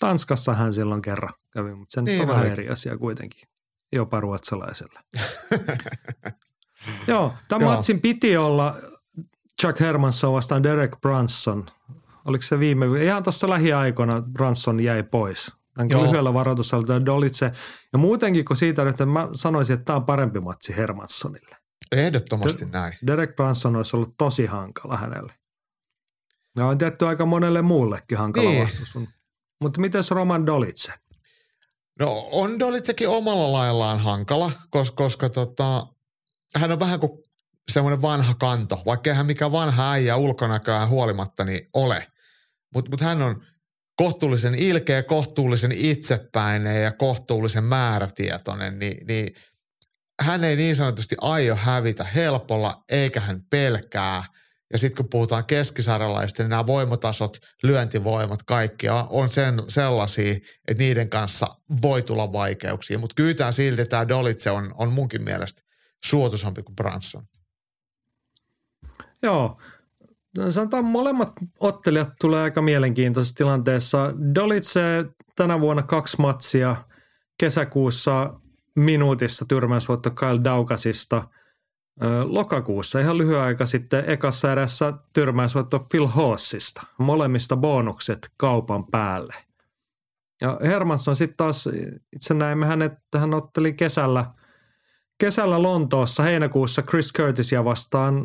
Tanskassa 0.00 0.54
hän 0.54 0.72
silloin 0.72 1.02
kerran 1.02 1.34
kävi, 1.52 1.74
mutta 1.74 1.92
se 1.94 2.00
nyt 2.02 2.12
Niin 2.12 2.22
on 2.22 2.28
vähän 2.28 2.42
oli. 2.42 2.50
eri 2.52 2.68
asia 2.68 2.98
kuitenkin. 2.98 3.42
Jopa 3.92 4.20
ruotsalaisella. 4.20 5.00
Joo, 7.06 7.34
tämän 7.48 7.60
Joo. 7.66 7.74
matsin 7.74 8.00
piti 8.00 8.36
olla 8.36 8.76
Chuck 9.60 9.80
Hermansson 9.80 10.32
vastaan 10.32 10.62
Derek 10.62 11.00
Brunson. 11.00 11.66
Oliko 12.24 12.42
se 12.42 12.58
viime, 12.58 13.04
ihan 13.04 13.22
tuossa 13.22 13.50
lähiaikoina 13.50 14.22
Brunson 14.22 14.80
jäi 14.80 15.02
pois. 15.02 15.52
Tämän 15.74 15.90
Joo. 15.90 16.02
lyhyellä 16.02 16.34
varoitusalla 16.34 17.06
Dolitse. 17.06 17.52
Ja 17.92 17.98
muutenkin 17.98 18.44
kuin 18.44 18.56
siitä, 18.56 18.88
että 18.88 19.06
mä 19.06 19.28
sanoisin, 19.32 19.74
että 19.74 19.84
tämä 19.84 19.96
on 19.96 20.04
parempi 20.04 20.40
matsi 20.40 20.76
Hermanssonille. 20.76 21.56
Ehdottomasti 21.92 22.64
näin. 22.64 22.94
Derek 23.06 23.36
Brunson 23.36 23.76
olisi 23.76 23.96
ollut 23.96 24.14
tosi 24.18 24.46
hankala 24.46 24.96
hänelle. 24.96 25.34
Ja 26.56 26.66
on 26.66 26.78
tehty 26.78 27.06
aika 27.06 27.26
monelle 27.26 27.62
muullekin 27.62 28.18
hankala 28.18 28.50
niin. 28.50 28.64
vastus. 28.64 28.98
Mutta 29.60 29.80
miten 29.80 30.02
Roman 30.10 30.46
Dolitse? 30.46 30.92
No 32.00 32.28
on 32.32 32.58
Dolitsekin 32.58 33.08
omalla 33.08 33.52
laillaan 33.52 33.98
hankala, 33.98 34.52
koska, 34.70 34.96
koska 34.96 35.28
tota, 35.28 35.86
hän 36.56 36.72
on 36.72 36.80
vähän 36.80 37.00
kuin 37.00 37.12
semmoinen 37.70 38.02
vanha 38.02 38.34
kanto, 38.34 38.82
vaikka 38.86 39.14
hän 39.14 39.26
mikä 39.26 39.52
vanha 39.52 39.90
äijä 39.90 40.16
ulkonäköään 40.16 40.88
huolimatta 40.88 41.44
niin 41.44 41.68
ole. 41.74 42.06
Mutta 42.74 42.90
mut 42.90 43.00
hän 43.00 43.22
on 43.22 43.44
kohtuullisen 43.96 44.54
ilkeä, 44.54 45.02
kohtuullisen 45.02 45.72
itsepäinen 45.72 46.82
ja 46.82 46.92
kohtuullisen 46.92 47.64
määrätietoinen, 47.64 48.78
niin, 48.78 49.06
niin 49.06 49.34
hän 50.20 50.44
ei 50.44 50.56
niin 50.56 50.76
sanotusti 50.76 51.16
aio 51.20 51.56
hävitä 51.56 52.04
helpolla, 52.04 52.84
eikä 52.90 53.20
hän 53.20 53.42
pelkää. 53.50 54.24
Ja 54.72 54.78
sitten 54.78 54.96
kun 54.96 55.10
puhutaan 55.10 55.44
keskisarjalaista, 55.44 56.42
niin 56.42 56.50
nämä 56.50 56.66
voimatasot, 56.66 57.36
lyöntivoimat, 57.62 58.42
kaikki 58.42 58.88
on- 58.88 59.06
on 59.10 59.30
sen, 59.30 59.62
sellaisia, 59.68 60.32
että 60.68 60.82
niiden 60.82 61.08
kanssa 61.08 61.46
voi 61.82 62.02
tulla 62.02 62.32
vaikeuksia. 62.32 62.98
Mutta 62.98 63.14
kyllä 63.14 63.52
silti 63.52 63.86
tämä 63.86 64.08
Dolitse 64.08 64.50
on, 64.50 64.74
on 64.74 64.92
munkin 64.92 65.22
mielestä 65.22 65.62
suotuisampi 66.04 66.62
kuin 66.62 66.76
Branson. 66.76 67.26
Joo, 69.22 69.60
sanotaan 70.50 70.84
molemmat 70.84 71.32
ottelijat 71.60 72.10
tulee 72.20 72.42
aika 72.42 72.62
mielenkiintoisessa 72.62 73.34
tilanteessa. 73.34 74.14
Dolitse 74.34 74.80
tänä 75.36 75.60
vuonna 75.60 75.82
kaksi 75.82 76.16
matsia 76.20 76.76
kesäkuussa 77.38 78.40
minuutissa 78.76 79.44
tyrmäysvoitto 79.48 80.10
Kyle 80.10 80.44
Daukasista. 80.44 81.28
Lokakuussa 82.24 83.00
ihan 83.00 83.18
lyhyen 83.18 83.40
aika 83.40 83.66
sitten 83.66 84.10
ekassa 84.10 84.52
erässä 84.52 84.92
tyrmäysvoitto 85.12 85.86
Phil 85.90 86.06
Hossista. 86.06 86.82
Molemmista 86.98 87.56
bonukset 87.56 88.30
kaupan 88.36 88.86
päälle. 88.86 89.34
Ja 90.40 90.58
Hermansson 90.62 91.16
sitten 91.16 91.36
taas, 91.36 91.68
itse 92.12 92.34
näimme 92.34 92.66
hänet, 92.66 92.92
hän 93.16 93.34
otteli 93.34 93.72
kesällä– 93.72 94.26
kesällä 95.22 95.62
Lontoossa 95.62 96.22
heinäkuussa 96.22 96.82
Chris 96.82 97.12
Curtisia 97.12 97.64
vastaan 97.64 98.24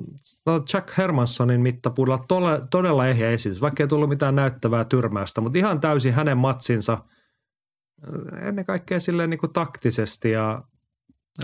Jack 0.73 0.97
Hermanssonin 0.97 1.61
mittapuulla 1.61 2.19
tole, 2.27 2.61
todella 2.71 3.07
ehjä 3.07 3.31
esitys, 3.31 3.61
vaikka 3.61 3.83
ei 3.83 3.87
tullut 3.87 4.09
mitään 4.09 4.35
näyttävää 4.35 4.85
tyrmäystä, 4.85 5.41
mutta 5.41 5.57
ihan 5.57 5.79
täysin 5.79 6.13
hänen 6.13 6.37
matsinsa 6.37 6.93
äh, 6.93 8.47
ennen 8.47 8.65
kaikkea 8.65 8.99
silleen 8.99 9.29
niin 9.29 9.39
kuin 9.39 9.53
taktisesti 9.53 10.31
ja 10.31 10.63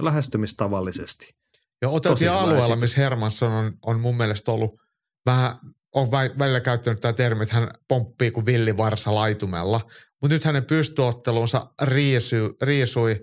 lähestymistavallisesti. 0.01 1.35
Ja 1.81 1.89
oteltiin 1.89 2.31
alueella, 2.31 2.75
missä 2.75 3.01
Hermansson 3.01 3.51
on, 3.51 3.71
on 3.85 3.99
mun 3.99 4.17
mielestä 4.17 4.51
ollut 4.51 4.81
vähän, 5.25 5.55
on 5.95 6.07
vä- 6.07 6.39
välillä 6.39 6.59
käyttänyt 6.59 6.99
tämä 6.99 7.13
termi, 7.13 7.43
että 7.43 7.55
hän 7.55 7.71
pomppii 7.87 8.31
kuin 8.31 8.45
villivarsa 8.45 9.15
laitumella. 9.15 9.81
Mutta 10.21 10.33
nyt 10.35 10.43
hänen 10.43 10.65
pystyottelunsa 10.65 11.65
riisui, 11.81 12.55
riisui 12.61 13.21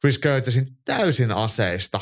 Chris 0.00 0.20
Curtisin 0.20 0.66
täysin 0.84 1.32
aseista. 1.32 2.00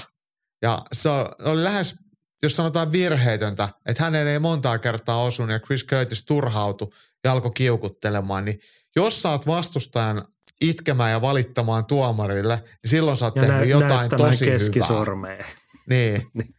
Ja 0.63 0.83
se 0.93 1.09
oli 1.45 1.65
lähes, 1.65 1.95
jos 2.43 2.57
sanotaan 2.57 2.93
virheetöntä, 2.93 3.69
että 3.87 4.03
hänen 4.03 4.27
ei 4.27 4.39
montaa 4.39 4.79
kertaa 4.79 5.23
osunut 5.23 5.51
ja 5.53 5.61
Chris 5.61 5.87
Curtis 5.87 6.25
turhautui 6.25 6.89
ja 7.25 7.33
alkoi 7.33 7.51
kiukuttelemaan, 7.55 8.45
niin 8.45 8.59
jos 8.97 9.23
saat 9.23 9.47
vastustajan 9.47 10.25
itkemään 10.61 11.11
ja 11.11 11.21
valittamaan 11.21 11.85
tuomarille, 11.87 12.57
niin 12.57 12.91
silloin 12.91 13.17
sä 13.17 13.25
oot 13.25 13.37
Ja 13.37 13.43
tehnyt 13.43 13.61
nä- 13.61 13.65
jotain 13.67 14.11
tosi 14.11 14.47
hyvää. 14.47 15.05
Niin. 15.89 16.27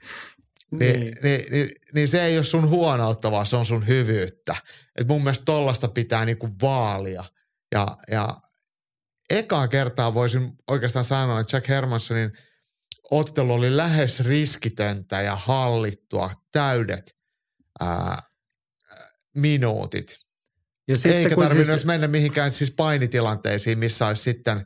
Niin, 0.71 0.99
niin. 1.01 1.15
Niin, 1.23 1.51
niin, 1.51 1.69
niin 1.93 2.07
se 2.07 2.23
ei 2.23 2.37
ole 2.37 2.43
sun 2.43 2.69
huonoutta, 2.69 3.31
vaan 3.31 3.45
se 3.45 3.55
on 3.55 3.65
sun 3.65 3.87
hyvyyttä. 3.87 4.55
Et 4.99 5.07
mun 5.07 5.23
mielestä 5.23 5.45
tollasta 5.45 5.87
pitää 5.87 6.25
niinku 6.25 6.49
vaalia. 6.61 7.23
Ja, 7.71 7.97
ja 8.11 8.37
ekaa 9.29 9.67
kertaa 9.67 10.13
voisin 10.13 10.51
oikeastaan 10.67 11.05
sanoa, 11.05 11.39
että 11.39 11.57
Jack 11.57 11.67
Hermanssonin 11.69 12.31
ottelu 13.11 13.53
oli 13.53 13.77
lähes 13.77 14.19
riskitöntä 14.19 15.21
ja 15.21 15.35
hallittua, 15.35 16.31
täydet 16.51 17.15
ää, 17.79 18.21
minuutit. 19.35 20.17
Ja 20.87 20.95
Eikä 21.05 21.35
kun 21.35 21.43
tarvinnut 21.43 21.67
siis- 21.67 21.85
mennä 21.85 22.07
mihinkään 22.07 22.51
siis 22.51 22.71
painitilanteisiin, 22.71 23.79
missä 23.79 24.07
olisi 24.07 24.21
sitten 24.23 24.65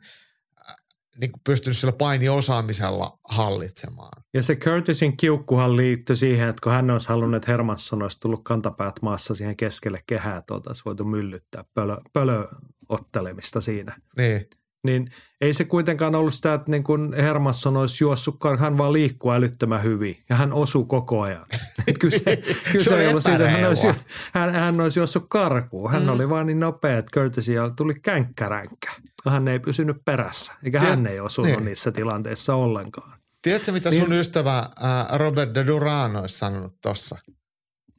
niin 1.20 1.32
kuin 1.32 1.40
pystynyt 1.44 1.76
sillä 1.76 1.92
painiosaamisella 1.92 3.18
hallitsemaan. 3.24 4.22
Ja 4.34 4.42
se 4.42 4.56
Curtisin 4.56 5.16
kiukkuhan 5.16 5.76
liittyi 5.76 6.16
siihen, 6.16 6.48
että 6.48 6.60
kun 6.62 6.72
hän 6.72 6.90
olisi 6.90 7.08
halunnut, 7.08 7.36
että 7.36 7.50
Hermansson 7.50 8.02
olisi 8.02 8.20
tullut 8.20 8.44
kantapäät 8.44 8.94
maassa 9.02 9.34
siihen 9.34 9.56
keskelle 9.56 10.02
kehää, 10.06 10.36
että 10.36 10.54
oltaisiin 10.54 10.84
voitu 10.84 11.04
myllyttää 11.04 11.64
pölö, 12.12 12.48
pölöottelemista 12.88 13.60
siinä. 13.60 13.96
Niin. 14.16 14.46
Niin 14.86 15.10
ei 15.40 15.54
se 15.54 15.64
kuitenkaan 15.64 16.14
ollut 16.14 16.34
sitä, 16.34 16.54
että 16.54 16.70
niin 16.70 16.84
kun 16.84 17.14
Hermansson 17.16 17.76
olisi 17.76 18.04
juossut, 18.04 18.36
kar- 18.44 18.58
hän 18.58 18.78
vaan 18.78 18.92
liikkuu 18.92 19.30
älyttömän 19.32 19.82
hyvin 19.82 20.18
ja 20.28 20.36
hän 20.36 20.52
osuu 20.52 20.84
koko 20.84 21.22
ajan. 21.22 21.46
Et 21.88 21.98
kyllä 21.98 22.18
se, 22.18 22.36
kyllä 22.36 22.54
Se 22.72 22.84
se 22.84 22.94
oli 22.94 23.02
ei 23.02 23.08
ollut 23.08 23.22
siitä, 23.22 23.44
että 23.44 23.50
hän 23.58 23.68
olisi, 23.68 23.86
hän, 24.32 24.54
hän 24.54 24.80
olisi 24.80 24.98
juossut 24.98 25.26
karkuun. 25.28 25.90
Hän 25.92 26.02
mm. 26.02 26.08
oli 26.08 26.28
vaan 26.28 26.46
niin 26.46 26.60
nopea, 26.60 26.98
että 26.98 27.10
Curtisia 27.14 27.70
tuli 27.70 27.94
känkkäränkkä. 27.94 28.92
Hän 29.28 29.48
ei 29.48 29.58
pysynyt 29.60 29.96
perässä, 30.04 30.52
eikä 30.64 30.78
Tiedät- 30.80 30.96
hän 30.96 31.06
ei 31.06 31.20
osunut 31.20 31.50
niin. 31.50 31.64
niissä 31.64 31.92
tilanteissa 31.92 32.54
ollenkaan. 32.54 33.18
Tiedätkö, 33.42 33.72
mitä 33.72 33.90
Niin- 33.90 34.02
sun 34.04 34.12
ystävä 34.12 34.68
ää, 34.80 35.06
Robert 35.18 35.54
de 35.54 35.66
Duran 35.66 36.16
olisi 36.16 36.38
sanonut 36.38 36.74
tossa? 36.82 37.16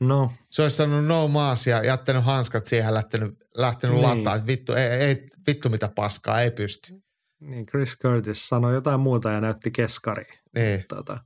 No, 0.07 0.31
Se 0.49 0.61
olisi 0.61 0.75
sanonut 0.75 1.05
no 1.05 1.27
maas 1.27 1.67
ja 1.67 1.85
jättänyt 1.85 2.23
hanskat 2.25 2.65
siihen, 2.65 2.93
lähtenyt, 2.93 3.33
lähtenyt 3.57 3.95
Niin. 3.95 4.07
lataan. 4.07 4.37
että 4.37 4.47
Vittu, 4.47 4.73
ei, 4.73 4.85
ei, 4.87 5.27
vittu 5.47 5.69
mitä 5.69 5.89
paskaa, 5.95 6.41
ei 6.41 6.51
pysty. 6.51 6.93
niin 7.39 7.65
Chris 7.65 7.97
Curtis 8.01 8.47
sanoi 8.49 8.73
jotain 8.73 8.99
muuta 8.99 9.31
ja 9.31 9.41
näytti 9.41 9.71
keskariin. 9.71 10.39
Niin. 10.55 10.85
Tota. 10.89 11.17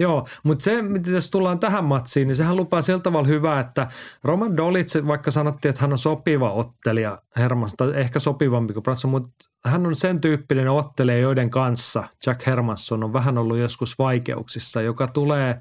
Joo, 0.00 0.26
mutta 0.42 0.62
se, 0.64 0.82
mitä 0.82 1.10
jos 1.10 1.30
tullaan 1.30 1.58
tähän 1.58 1.84
matsiin, 1.84 2.28
niin 2.28 2.36
sehän 2.36 2.56
lupaa 2.56 2.82
sillä 2.82 3.00
tavalla 3.00 3.26
hyvää, 3.28 3.60
että 3.60 3.86
Roman 4.24 4.56
Dolitz, 4.56 4.96
vaikka 5.06 5.30
sanottiin, 5.30 5.70
että 5.70 5.80
hän 5.82 5.92
on 5.92 5.98
sopiva 5.98 6.52
ottelija, 6.52 7.18
Hermans, 7.36 7.74
tai 7.76 7.92
ehkä 7.94 8.18
sopivampi 8.18 8.72
kuin 8.72 8.82
Branson, 8.82 9.10
mutta 9.10 9.30
hän 9.64 9.86
on 9.86 9.96
sen 9.96 10.20
tyyppinen 10.20 10.70
ottelija, 10.70 11.18
joiden 11.18 11.50
kanssa 11.50 12.04
Jack 12.26 12.46
Hermansson 12.46 13.04
on 13.04 13.12
vähän 13.12 13.38
ollut 13.38 13.58
joskus 13.58 13.98
vaikeuksissa, 13.98 14.80
joka 14.82 15.06
tulee 15.06 15.60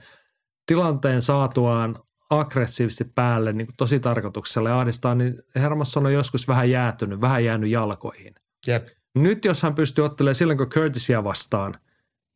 tilanteen 0.65 1.22
saatuaan 1.22 1.99
aggressiivisesti 2.39 3.03
päälle 3.03 3.53
niin 3.53 3.68
kuin 3.68 3.76
tosi 3.77 3.99
tarkoituksella 3.99 4.69
ja 4.69 4.80
ahdistaa, 4.80 5.15
niin 5.15 5.43
Hermansson 5.55 6.05
on 6.05 6.14
joskus 6.14 6.47
vähän 6.47 6.69
jäätynyt, 6.69 7.22
vähän 7.22 7.45
jäänyt 7.45 7.69
jalkoihin. 7.69 8.35
Jep. 8.68 8.88
Nyt 9.15 9.45
jos 9.45 9.64
hän 9.64 9.76
pystyy 9.76 10.05
ottelemaan 10.05 10.35
silloin, 10.35 10.57
kun 10.57 10.69
Curtisia 10.69 11.23
vastaan, 11.23 11.73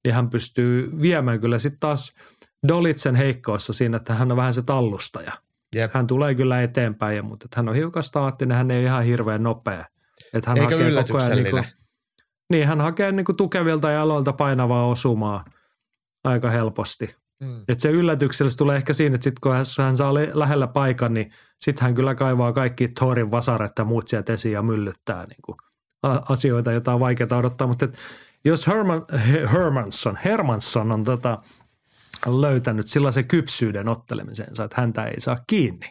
niin 0.06 0.15
hän 0.15 0.30
pystyy 0.30 1.02
viemään 1.02 1.40
kyllä 1.40 1.60
sitten 1.60 1.80
taas 1.80 2.14
Dolitsen 2.68 3.15
heikkoossa 3.15 3.74
siinä, 3.74 3.98
että 3.98 4.14
hän 4.14 4.32
on 4.32 4.38
vähän 4.38 4.53
se 4.53 4.61
tallustaja. 4.61 5.32
Jep. 5.76 5.91
Hän 5.94 6.07
tulee 6.07 6.36
kyllä 6.36 6.61
eteenpäin, 6.61 7.15
ja, 7.15 7.24
mutta 7.24 7.45
että 7.45 7.60
hän 7.60 7.69
on 7.69 7.76
hiukan 7.76 8.03
staattinen, 8.03 8.57
hän 8.57 8.72
ei 8.72 8.78
ole 8.78 8.86
ihan 8.86 9.03
hirveän 9.03 9.44
nopea. 9.44 9.86
Että 10.34 10.49
hän 10.49 10.57
Eikä 10.57 10.78
hakee 10.78 11.03
koko 11.03 11.18
ajan. 11.24 11.38
Niin, 11.38 11.52
kuin, 11.52 11.64
niin 12.49 12.68
hän 12.68 12.82
hakee 12.82 13.11
niin 13.11 13.26
kuin 13.26 13.38
tukevilta 13.38 13.91
jaloilta 13.91 14.34
painavaa 14.34 14.88
osumaa 14.88 15.45
aika 16.24 16.49
helposti. 16.49 17.15
Mm. 17.43 17.64
Et 17.68 17.80
se 17.80 17.89
yllätyksellä 17.89 18.51
tulee 18.57 18.77
ehkä 18.77 18.93
siinä, 18.93 19.15
että 19.15 19.23
sit 19.23 19.39
kun 19.39 19.53
hän- 19.53 19.95
saa 19.95 20.14
lähellä 20.34 20.68
paikan, 20.68 21.14
niin 21.14 21.31
sitten 21.61 21.84
hän 21.84 21.95
kyllä 21.95 22.15
kaivaa 22.15 22.53
kaikki 22.53 22.88
Thorin 22.88 23.31
vasaret 23.31 23.72
ja 23.80 23.84
muut 23.85 24.07
sieltä 24.07 24.34
esiin 24.34 24.53
ja 24.53 24.61
myllyttää 24.61 25.26
niin 25.26 25.41
kuin 25.45 25.57
asioita, 26.30 26.72
joita 26.72 26.93
on 26.93 26.99
vaikeaa 26.99 27.38
odottaa. 27.38 27.68
Mutta 27.68 27.88
jos 28.45 28.68
Herman, 28.68 29.05
He- 29.31 29.47
Hermansson, 29.53 30.18
Hermansson 30.26 30.91
on 30.91 31.03
tota, 31.03 31.38
löytänyt 32.26 32.88
sellaisen 32.88 33.27
kypsyyden 33.27 33.91
ottelemiseensa, 33.91 34.64
että 34.64 34.81
häntä 34.81 35.05
ei 35.05 35.22
saa 35.22 35.43
kiinni, 35.47 35.88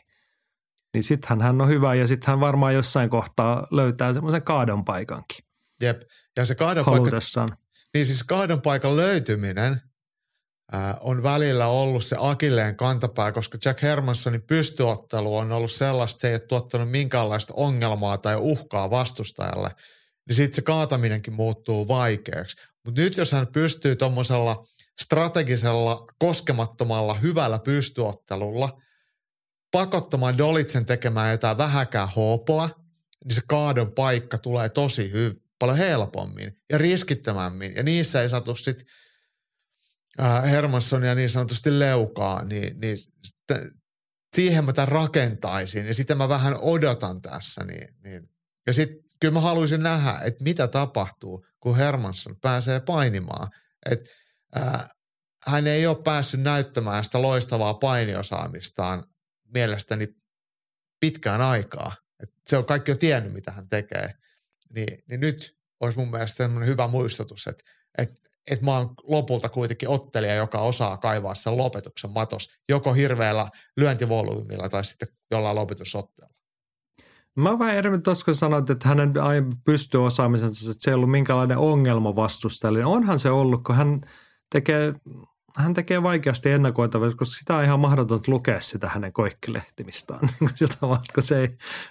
niin 0.95 1.03
sittenhän 1.03 1.41
hän 1.41 1.61
on 1.61 1.69
hyvä 1.69 1.95
ja 1.95 2.07
sitten 2.07 2.33
hän 2.33 2.41
varmaan 2.41 2.75
jossain 2.75 3.11
kohtaa 3.11 3.67
löytää 3.71 4.13
semmoisen 4.13 4.43
kaadon 4.43 4.85
paikankin 4.85 5.45
Jep. 5.83 6.03
Ja 6.37 6.45
se 6.45 6.55
kahdon 6.55 6.85
paikka, 6.85 7.11
niin 7.95 8.07
siis 8.07 8.23
kahdon 8.23 8.63
paikan 8.63 8.97
löytyminen 8.97 9.81
ää, 10.73 10.97
on 11.01 11.23
välillä 11.23 11.67
ollut 11.67 12.05
se 12.05 12.17
akilleen 12.19 12.77
kantapää, 12.77 13.33
koska 13.33 13.59
Jack 13.65 13.83
Hermanssonin 13.83 14.43
pystyottelu 14.43 15.37
on 15.37 15.53
ollut 15.53 15.73
sellaista, 15.73 16.17
että 16.17 16.21
se 16.21 16.29
ei 16.29 16.35
ole 16.35 16.41
tuottanut 16.41 16.91
minkäänlaista 16.91 17.55
ongelmaa 17.57 18.19
tai 18.19 18.37
uhkaa 18.39 18.91
vastustajalle, 18.91 19.71
niin 20.29 20.37
sitten 20.37 20.57
se 20.57 20.63
kaataminenkin 20.63 21.35
muuttuu 21.35 21.89
vaikeaksi. 21.89 22.57
Mutta 22.85 23.01
nyt 23.01 23.17
jos 23.17 23.33
hän 23.33 23.47
pystyy 23.47 23.97
tuommoisella 23.97 24.67
strategisella, 25.01 26.07
koskemattomalla, 26.19 27.15
hyvällä 27.15 27.59
pystyottelulla 27.59 28.81
pakottamaan 29.71 30.39
Dolitsen 30.39 30.85
tekemään 30.85 31.31
jotain 31.31 31.59
vähäkään 31.59 32.09
hoopoa, 32.17 32.71
niin 33.25 33.35
se 33.35 33.41
kaadon 33.49 33.93
paikka 33.93 34.39
tulee 34.39 34.69
tosi 34.69 35.13
hy- 35.13 35.41
paljon 35.59 35.79
helpommin 35.79 36.59
ja 36.71 36.79
riskittömämmin. 36.79 37.75
Ja 37.77 37.83
niissä 37.83 38.23
ei 38.23 38.29
satu 38.29 38.55
sit 38.55 38.85
äh, 40.21 40.51
Hermanssonia 40.51 41.15
niin 41.15 41.31
sanotusti 41.31 41.79
leukaa, 41.79 42.45
niin, 42.45 42.81
niin 42.81 42.99
st- 43.27 43.71
siihen 44.37 44.65
mä 44.65 44.73
tämän 44.73 44.89
rakentaisin 44.89 45.87
ja 45.87 45.95
sitä 45.95 46.15
mä 46.15 46.29
vähän 46.29 46.57
odotan 46.61 47.23
tässä. 47.23 47.65
Niin, 47.65 47.95
niin. 48.05 48.29
Ja 48.67 48.73
sitten 48.73 48.99
kyllä 49.21 49.35
mä 49.35 49.41
haluaisin 49.41 49.83
nähdä, 49.83 50.21
että 50.25 50.45
mitä 50.45 50.69
tapahtuu, 50.69 51.47
kun 51.61 51.77
Hermansson 51.77 52.37
pääsee 52.41 52.81
painimaan. 52.81 53.49
Että 53.91 54.09
äh, 54.57 54.91
hän 55.47 55.67
ei 55.67 55.87
ole 55.87 56.03
päässyt 56.05 56.41
näyttämään 56.41 57.05
sitä 57.05 57.23
loistavaa 57.23 57.75
painiosaamistaan 57.75 59.05
mielestäni 59.55 60.09
pitkään 61.01 61.41
aikaa. 61.41 61.97
Et 62.23 62.31
se 62.47 62.57
on 62.57 62.65
kaikki 62.65 62.91
jo 62.91 62.97
tiennyt, 62.97 63.33
mitä 63.33 63.51
hän 63.53 63.69
tekee. 63.69 64.15
Niin, 64.75 64.99
niin 65.09 65.21
nyt 65.21 65.57
olisi 65.81 65.99
mun 65.99 66.11
mielestä 66.11 66.37
sellainen 66.37 66.69
hyvä 66.69 66.87
muistutus, 66.87 67.47
että, 67.47 67.63
että, 67.99 68.31
että 68.51 68.65
mä 68.65 68.77
oon 68.77 68.95
lopulta 69.03 69.49
kuitenkin 69.49 69.89
ottelija, 69.89 70.35
joka 70.35 70.59
osaa 70.59 70.97
kaivaa 70.97 71.35
sen 71.35 71.57
lopetuksen 71.57 72.11
matos, 72.11 72.49
joko 72.69 72.93
hirveällä 72.93 73.49
lyöntivolyymilla 73.77 74.69
tai 74.69 74.85
sitten 74.85 75.09
jollain 75.31 75.57
lopetusotteella. 75.57 76.35
Mä 77.37 77.59
vähän 77.59 77.77
eri 77.77 77.99
tuossa, 77.99 78.25
kun 78.25 78.35
sanoit, 78.35 78.71
että 78.71 78.89
hänen 78.89 79.13
pystyy 79.65 80.07
osaamisensa, 80.07 80.71
että 80.71 80.83
se 80.83 80.91
ei 80.91 80.95
ollut 80.95 81.11
minkälainen 81.11 81.59
ongelma 81.59 82.17
vastustajalle. 82.17 82.85
Onhan 82.85 83.19
se 83.19 83.31
ollut, 83.31 83.65
kun 83.65 83.75
hän 83.75 84.01
tekee, 84.53 84.95
hän 85.57 85.75
tekee 85.75 86.03
vaikeasti 86.03 86.51
ennakoitavasti, 86.51 87.17
koska 87.17 87.39
sitä 87.39 87.57
on 87.57 87.65
ihan 87.65 87.81
mahdotonta 87.81 88.33
lukea 88.33 88.61
sitä 88.61 88.89
hänen 88.89 89.13
vaan, 90.83 91.01
kun 91.15 91.23
se 91.23 91.41
ei 91.41 91.49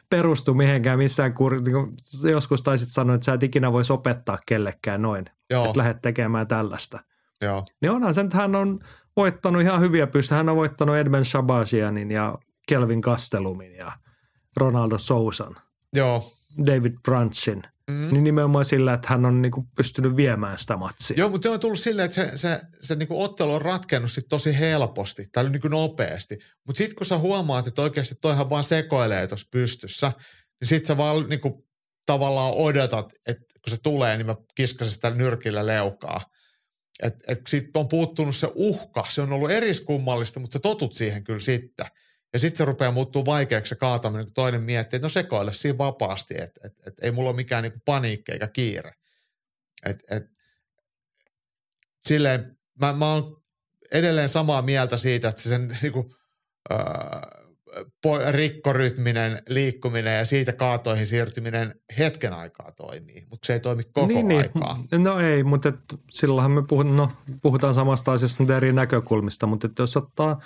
perustu 0.10 0.54
mihinkään 0.54 0.98
missään 0.98 1.34
kur... 1.34 1.62
niin 1.62 2.32
joskus 2.32 2.64
taisit 2.64 2.90
sanoa, 2.92 3.16
että 3.16 3.26
sä 3.26 3.34
et 3.34 3.44
ikinä 3.44 3.72
voisi 3.72 3.94
opettaa 3.94 4.40
kellekään 4.46 5.02
noin, 5.02 5.26
Joo. 5.50 5.66
että 5.66 5.80
lähdet 5.80 6.02
tekemään 6.02 6.48
tällaista. 6.48 7.00
Joo, 7.42 7.66
Niin 7.82 7.92
onhan 7.92 8.14
se, 8.14 8.22
että 8.22 8.38
hän 8.38 8.56
on 8.56 8.80
voittanut 9.16 9.62
ihan 9.62 9.82
hyviä 9.82 10.08
pystyjä. 10.08 10.38
Hän 10.38 10.50
on 10.50 10.56
voittanut 10.56 10.96
Edmund 10.96 11.24
Shabazianin 11.24 12.12
ja 12.12 12.38
Kelvin 12.68 13.02
Castelumin 13.02 13.76
ja 13.76 13.92
Ronaldo 14.58 14.98
Sousan, 14.98 15.56
joo. 15.96 16.32
David 16.66 16.94
Brunchin. 17.04 17.64
Mm. 17.92 18.10
Niin 18.12 18.24
nimenomaan 18.24 18.66
sillä, 18.66 18.94
että 18.94 19.08
hän 19.08 19.26
on 19.26 19.42
niinku 19.42 19.68
pystynyt 19.76 20.16
viemään 20.16 20.60
sitä 20.60 20.78
matsia. 20.78 21.16
Joo, 21.18 21.30
mutta 21.30 21.46
se 21.46 21.50
on 21.50 21.60
tullut 21.60 21.80
silleen, 21.80 22.06
että 22.06 22.16
se, 22.16 22.38
se, 22.38 22.60
se 22.82 22.96
niinku 22.96 23.24
ottelu 23.24 23.54
on 23.54 23.62
ratkennut 23.62 24.12
sit 24.12 24.26
tosi 24.30 24.60
helposti 24.60 25.26
tai 25.32 25.50
niinku 25.50 25.68
nopeasti. 25.68 26.38
Mutta 26.68 26.78
sitten 26.78 26.96
kun 26.96 27.06
sä 27.06 27.18
huomaat, 27.18 27.68
että 27.68 27.82
oikeasti 27.82 28.16
toihan 28.22 28.50
vaan 28.50 28.64
sekoilee 28.64 29.28
tuossa 29.28 29.48
pystyssä, 29.52 30.12
niin 30.62 30.68
sitten 30.68 30.88
sä 30.88 30.98
vaan 30.98 31.30
niinku 31.30 31.68
tavallaan 32.06 32.54
odotat, 32.54 33.14
että 33.28 33.44
kun 33.66 33.72
se 33.72 33.78
tulee, 33.84 34.18
niin 34.18 34.26
mä 34.26 34.36
kiskasen 34.56 34.94
sitä 34.94 35.10
nyrkillä 35.10 35.66
leukaa. 35.66 36.22
Että 37.04 37.24
et 37.28 37.42
sitten 37.48 37.80
on 37.80 37.88
puuttunut 37.88 38.36
se 38.36 38.48
uhka, 38.56 39.06
se 39.10 39.22
on 39.22 39.34
ollut 39.34 39.52
eriskummallista, 39.52 40.40
mutta 40.40 40.54
sä 40.54 40.60
totut 40.60 40.94
siihen 40.94 41.24
kyllä 41.24 41.40
sitten. 41.40 41.86
Ja 42.34 42.40
sitten 42.40 42.58
se 42.58 42.66
rupeaa 42.66 42.92
muuttuu 42.92 43.26
vaikeaksi 43.26 43.70
se 43.70 43.76
kaataminen, 43.76 44.26
kun 44.26 44.34
toinen 44.34 44.64
miettii, 44.64 44.98
että 44.98 45.06
no 45.06 45.10
sekoile 45.10 45.54
siinä 45.54 45.78
vapaasti, 45.78 46.42
että 46.42 46.62
et, 46.64 46.74
et 46.88 46.94
ei 47.02 47.12
mulla 47.12 47.30
ole 47.30 47.36
mikään 47.36 47.64
niinku 47.64 47.80
paniikki 47.86 48.32
eikä 48.32 48.48
kiire. 48.48 48.94
Et, 49.86 50.04
et, 50.12 50.24
silleen, 52.08 52.58
mä, 52.82 52.94
mä 52.94 53.14
oon 53.14 53.44
edelleen 53.94 54.30
samaa 54.30 54.62
mieltä 54.62 54.98
siitä, 54.98 55.30
että 55.30 55.42
se 55.42 55.50
sen 55.50 55.68
niinku, 55.82 56.16
po- 58.08 58.32
rikkorytminen 58.32 59.42
liikkuminen 59.50 60.18
ja 60.18 60.26
siitä 60.26 60.54
kaatoihin 60.54 61.08
siirtyminen 61.08 61.76
hetken 62.00 62.34
aikaa 62.34 62.72
toimii, 62.72 63.26
mutta 63.30 63.48
se 63.48 63.54
ei 63.54 63.60
toimi 63.60 63.84
koko 63.84 64.08
niin, 64.08 64.32
aikaa. 64.32 64.84
Niin. 64.92 65.04
No 65.04 65.20
ei, 65.20 65.44
mutta 65.44 65.70
et, 65.70 65.76
silloinhan 66.12 66.52
me 66.52 66.64
puhutaan, 66.68 66.96
no, 66.96 67.12
puhutaan 67.42 67.74
samasta 67.74 68.12
asiasta, 68.12 68.36
mutta 68.40 68.58
eri 68.58 68.74
näkökulmista. 68.74 69.48
Mutta 69.48 69.70
jos 69.80 69.98
ottaa 69.98 70.42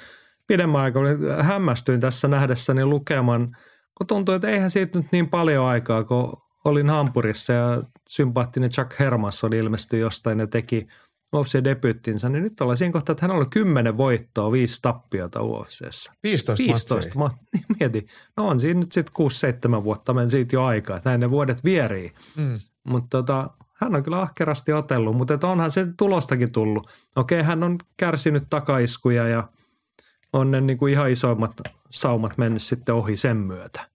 pidemmän 0.49 0.81
aikaa, 0.81 1.03
niin 1.03 1.17
hämmästyin 1.41 1.99
tässä 1.99 2.27
nähdessäni 2.27 2.85
lukeman, 2.85 3.55
kun 3.97 4.07
tuntuu, 4.07 4.35
että 4.35 4.47
eihän 4.47 4.71
siitä 4.71 4.99
nyt 4.99 5.11
niin 5.11 5.29
paljon 5.29 5.65
aikaa, 5.65 6.03
kun 6.03 6.37
olin 6.65 6.89
Hampurissa 6.89 7.53
ja 7.53 7.83
sympaattinen 8.09 8.69
Chuck 8.69 8.99
Hermansson 8.99 9.53
ilmestyi 9.53 9.99
jostain 9.99 10.39
ja 10.39 10.47
teki 10.47 10.87
UFC-debyyttinsä, 11.35 12.29
niin 12.29 12.43
nyt 12.43 12.61
ollaan 12.61 12.77
siinä 12.77 12.91
kohtaa, 12.91 13.13
että 13.13 13.27
hän 13.27 13.37
oli 13.37 13.45
kymmenen 13.49 13.97
voittoa, 13.97 14.51
viisi 14.51 14.79
tappiota 14.81 15.41
UFCssä. 15.41 16.11
15, 16.23 16.63
15. 16.63 17.19
matsia. 17.19 17.19
Mä, 17.19 17.29
niin 17.53 17.65
mieti, 17.79 18.05
no 18.37 18.47
on 18.47 18.59
siinä 18.59 18.79
nyt 18.79 18.91
sitten 18.91 19.79
6-7 19.79 19.83
vuotta 19.83 20.13
men 20.13 20.29
siitä 20.29 20.55
jo 20.55 20.63
aikaa, 20.63 20.97
että 20.97 21.09
näin 21.09 21.19
ne 21.19 21.29
vuodet 21.29 21.63
vierii. 21.63 22.13
Mm. 22.37 22.59
Mutta 22.87 23.17
tota, 23.17 23.49
hän 23.73 23.95
on 23.95 24.03
kyllä 24.03 24.21
ahkerasti 24.21 24.73
otellut, 24.73 25.17
mutta 25.17 25.47
onhan 25.47 25.71
se 25.71 25.87
tulostakin 25.97 26.51
tullut. 26.51 26.89
Okei, 27.15 27.43
hän 27.43 27.63
on 27.63 27.77
kärsinyt 27.97 28.43
takaiskuja 28.49 29.27
ja 29.27 29.43
on 30.33 30.51
ne 30.51 30.61
niinku 30.61 30.87
ihan 30.87 31.11
isoimmat 31.11 31.51
saumat 31.89 32.37
mennyt 32.37 32.61
sitten 32.61 32.95
ohi 32.95 33.17
sen 33.17 33.37
myötä. 33.37 33.89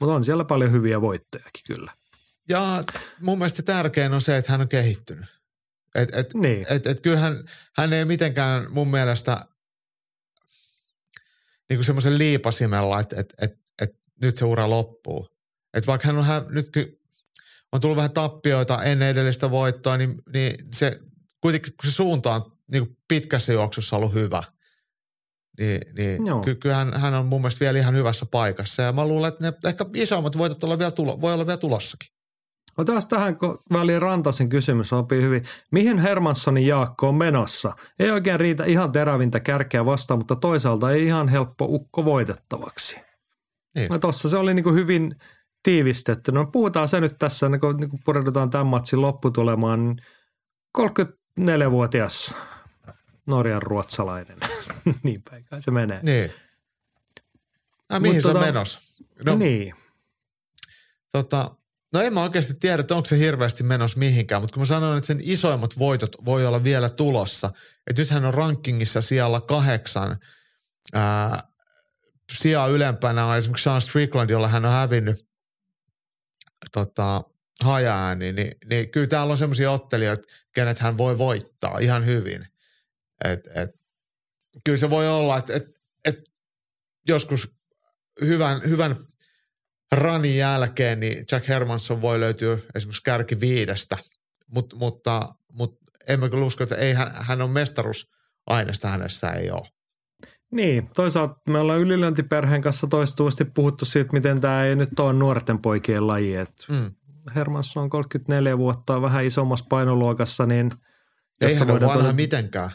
Mutta 0.00 0.14
on 0.14 0.24
siellä 0.24 0.44
paljon 0.44 0.72
hyviä 0.72 1.00
voittojakin 1.00 1.62
kyllä. 1.66 1.92
Ja 2.48 2.84
mun 3.20 3.38
mielestä 3.38 3.62
tärkein 3.62 4.12
on 4.12 4.20
se, 4.20 4.36
että 4.36 4.52
hän 4.52 4.60
on 4.60 4.68
kehittynyt. 4.68 5.40
Et, 5.94 6.14
et, 6.14 6.34
Niin. 6.34 6.64
et, 6.70 6.86
et 6.86 7.00
kyllähän 7.00 7.44
hän 7.76 7.92
ei 7.92 8.04
mitenkään 8.04 8.66
mun 8.70 8.90
mielestä 8.90 9.46
niin 11.68 11.76
kuin 11.78 11.84
semmoisen 11.84 12.18
liipasimella, 12.18 13.00
että 13.00 13.16
et, 13.20 13.34
et, 13.42 13.52
et 13.82 13.90
nyt 14.22 14.36
se 14.36 14.44
ura 14.44 14.70
loppuu. 14.70 15.28
Et 15.74 15.86
vaikka 15.86 16.06
hän 16.06 16.18
on 16.18 16.24
hän, 16.24 16.42
nyt 16.50 16.70
on 17.72 17.80
tullut 17.80 17.96
vähän 17.96 18.10
tappioita 18.10 18.82
ennen 18.82 19.08
edellistä 19.08 19.50
voittoa, 19.50 19.96
niin, 19.96 20.14
niin 20.32 20.66
se 20.74 21.00
kuitenkin 21.40 21.72
kun 21.72 21.90
se 21.90 21.94
suunta 21.94 22.34
on 22.34 22.58
niin 22.72 22.86
kuin 22.86 22.98
pitkässä 23.08 23.52
juoksussa 23.52 23.96
ollut 23.96 24.14
hyvä, 24.14 24.42
niin, 25.60 25.94
niin 25.96 26.26
Joo. 26.26 26.40
ky- 26.40 26.54
kyllähän 26.54 27.00
hän 27.00 27.14
on 27.14 27.26
mun 27.26 27.40
mielestä 27.40 27.60
vielä 27.60 27.78
ihan 27.78 27.94
hyvässä 27.94 28.26
paikassa. 28.26 28.82
Ja 28.82 28.92
mä 28.92 29.06
luulen, 29.06 29.28
että 29.28 29.46
ne 29.46 29.52
ehkä 29.66 29.86
isommat 29.94 30.38
voitot 30.38 30.64
olla 30.64 30.78
vielä 30.78 30.90
tulo, 30.90 31.20
voi 31.20 31.34
olla 31.34 31.46
vielä 31.46 31.58
tulossakin. 31.58 32.08
Otas 32.78 33.06
tähän 33.06 33.36
kun 33.36 33.58
väliin 33.72 34.02
Rantasen 34.02 34.48
kysymys 34.48 34.88
sopii 34.88 35.22
hyvin. 35.22 35.42
Mihin 35.72 35.98
Hermanssonin 35.98 36.66
Jaakko 36.66 37.08
on 37.08 37.14
menossa? 37.14 37.72
Ei 37.98 38.10
oikein 38.10 38.40
riitä 38.40 38.64
ihan 38.64 38.92
terävintä 38.92 39.40
kärkeä 39.40 39.84
vastaan, 39.84 40.20
mutta 40.20 40.36
toisaalta 40.36 40.92
ei 40.92 41.06
ihan 41.06 41.28
helppo 41.28 41.64
ukko 41.68 42.04
voitettavaksi. 42.04 42.96
Niin. 43.74 43.88
No 43.88 43.98
tossa 43.98 44.28
se 44.28 44.36
oli 44.36 44.54
niinku 44.54 44.72
hyvin 44.72 45.16
tiivistetty. 45.62 46.32
No 46.32 46.46
puhutaan 46.46 46.88
se 46.88 47.00
nyt 47.00 47.18
tässä, 47.18 47.48
niin 47.48 47.60
kun, 47.60 47.76
niin 47.76 47.90
kun 47.90 47.98
pureudutaan 48.04 48.50
tämän 48.50 48.66
matsin 48.66 49.00
lopputulemaan. 49.00 49.84
Niin 49.84 49.96
34-vuotias 50.78 52.34
Norjan 53.26 53.62
ruotsalainen. 53.62 54.38
niin 55.02 55.22
päin 55.30 55.44
kai 55.44 55.62
se 55.62 55.70
menee. 55.70 56.00
Niin. 56.02 56.32
Ah, 57.88 58.00
mihin 58.00 58.16
Mut 58.16 58.22
se 58.22 58.28
on 58.28 58.36
tota- 58.36 58.40
menossa? 58.46 58.80
No, 59.24 59.32
No, 59.32 59.38
niin. 59.38 59.74
tota, 61.12 61.54
no 61.94 62.00
en 62.00 62.14
mä 62.14 62.22
oikeasti 62.22 62.54
tiedä, 62.54 62.80
että 62.80 62.94
onko 62.94 63.06
se 63.06 63.18
hirveästi 63.18 63.62
menossa 63.62 63.98
mihinkään, 63.98 64.42
mutta 64.42 64.54
kun 64.54 64.60
mä 64.60 64.66
sanoin, 64.66 64.98
että 64.98 65.06
sen 65.06 65.20
isoimmat 65.22 65.78
voitot 65.78 66.16
voi 66.24 66.46
olla 66.46 66.64
vielä 66.64 66.88
tulossa, 66.88 67.52
että 67.86 68.02
nyt 68.02 68.10
hän 68.10 68.24
on 68.24 68.34
rankingissa 68.34 69.00
siellä 69.02 69.40
kahdeksan, 69.40 70.16
ää, 70.92 71.42
sijaa 72.32 72.66
ylempänä 72.68 73.26
on 73.26 73.36
esimerkiksi 73.36 73.62
Sean 73.64 73.80
Strickland, 73.80 74.30
jolla 74.30 74.48
hän 74.48 74.64
on 74.64 74.72
hävinnyt 74.72 75.26
tota, 76.72 77.22
hajaääni, 77.64 78.32
niin, 78.32 78.52
niin 78.68 78.90
kyllä 78.90 79.06
täällä 79.06 79.32
on 79.32 79.38
semmoisia 79.38 79.70
ottelijoita, 79.70 80.28
kenet 80.54 80.78
hän 80.78 80.98
voi 80.98 81.18
voittaa 81.18 81.78
ihan 81.78 82.06
hyvin. 82.06 82.46
Et, 83.24 83.40
et, 83.54 83.70
kyllä 84.64 84.78
se 84.78 84.90
voi 84.90 85.08
olla, 85.08 85.38
että 85.38 85.54
et, 85.54 85.64
et 86.04 86.18
joskus 87.08 87.50
hyvän, 88.20 88.60
hyvän 88.68 88.96
ranin 89.92 90.36
jälkeen 90.36 91.00
niin 91.00 91.24
Jack 91.32 91.48
Hermansson 91.48 92.02
voi 92.02 92.20
löytyä 92.20 92.58
esimerkiksi 92.74 93.02
kärki 93.02 93.40
viidestä, 93.40 93.98
Mut, 94.54 94.74
mutta, 94.74 95.28
mutta 95.52 95.84
en 96.08 96.20
mä 96.20 96.28
kyllä 96.28 96.44
usko, 96.44 96.62
että 96.62 96.76
ei 96.76 96.92
hän, 96.92 97.10
hän 97.14 97.42
on 97.42 97.50
mestaruusaineesta 97.50 98.88
hänessä 98.88 99.30
ei 99.30 99.50
ole. 99.50 99.68
Niin, 100.50 100.88
toisaalta 100.96 101.34
me 101.48 101.58
ollaan 101.58 101.78
ylilöintiperheen 101.80 102.60
kanssa 102.62 102.86
toistuvasti 102.86 103.44
puhuttu 103.44 103.84
siitä, 103.84 104.12
miten 104.12 104.40
tämä 104.40 104.64
ei 104.64 104.76
nyt 104.76 105.00
ole 105.00 105.12
nuorten 105.12 105.58
poikien 105.58 106.06
laji. 106.06 106.36
Et 106.36 106.52
Mm. 106.68 106.94
Hermansson 107.34 107.82
on 107.82 107.90
34 107.90 108.58
vuotta, 108.58 109.02
vähän 109.02 109.24
isommassa 109.24 109.66
painoluokassa, 109.68 110.46
niin 110.46 110.70
Eihän 111.40 111.68
jossa 111.68 111.72
ole 111.72 111.80
vanha 111.80 111.94
todeta- 111.94 112.12
mitenkään. 112.12 112.70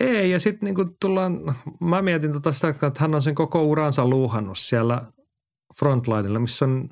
Ei, 0.00 0.30
ja 0.30 0.40
sitten 0.40 0.66
niinku 0.66 0.84
tullaan, 1.00 1.54
mä 1.80 2.02
mietin 2.02 2.32
tota 2.32 2.52
sitä, 2.52 2.68
että 2.68 2.90
hän 2.98 3.14
on 3.14 3.22
sen 3.22 3.34
koko 3.34 3.62
uransa 3.62 4.08
luuhannut 4.08 4.58
siellä 4.58 5.02
frontlinella, 5.78 6.38
missä 6.38 6.64
on 6.64 6.88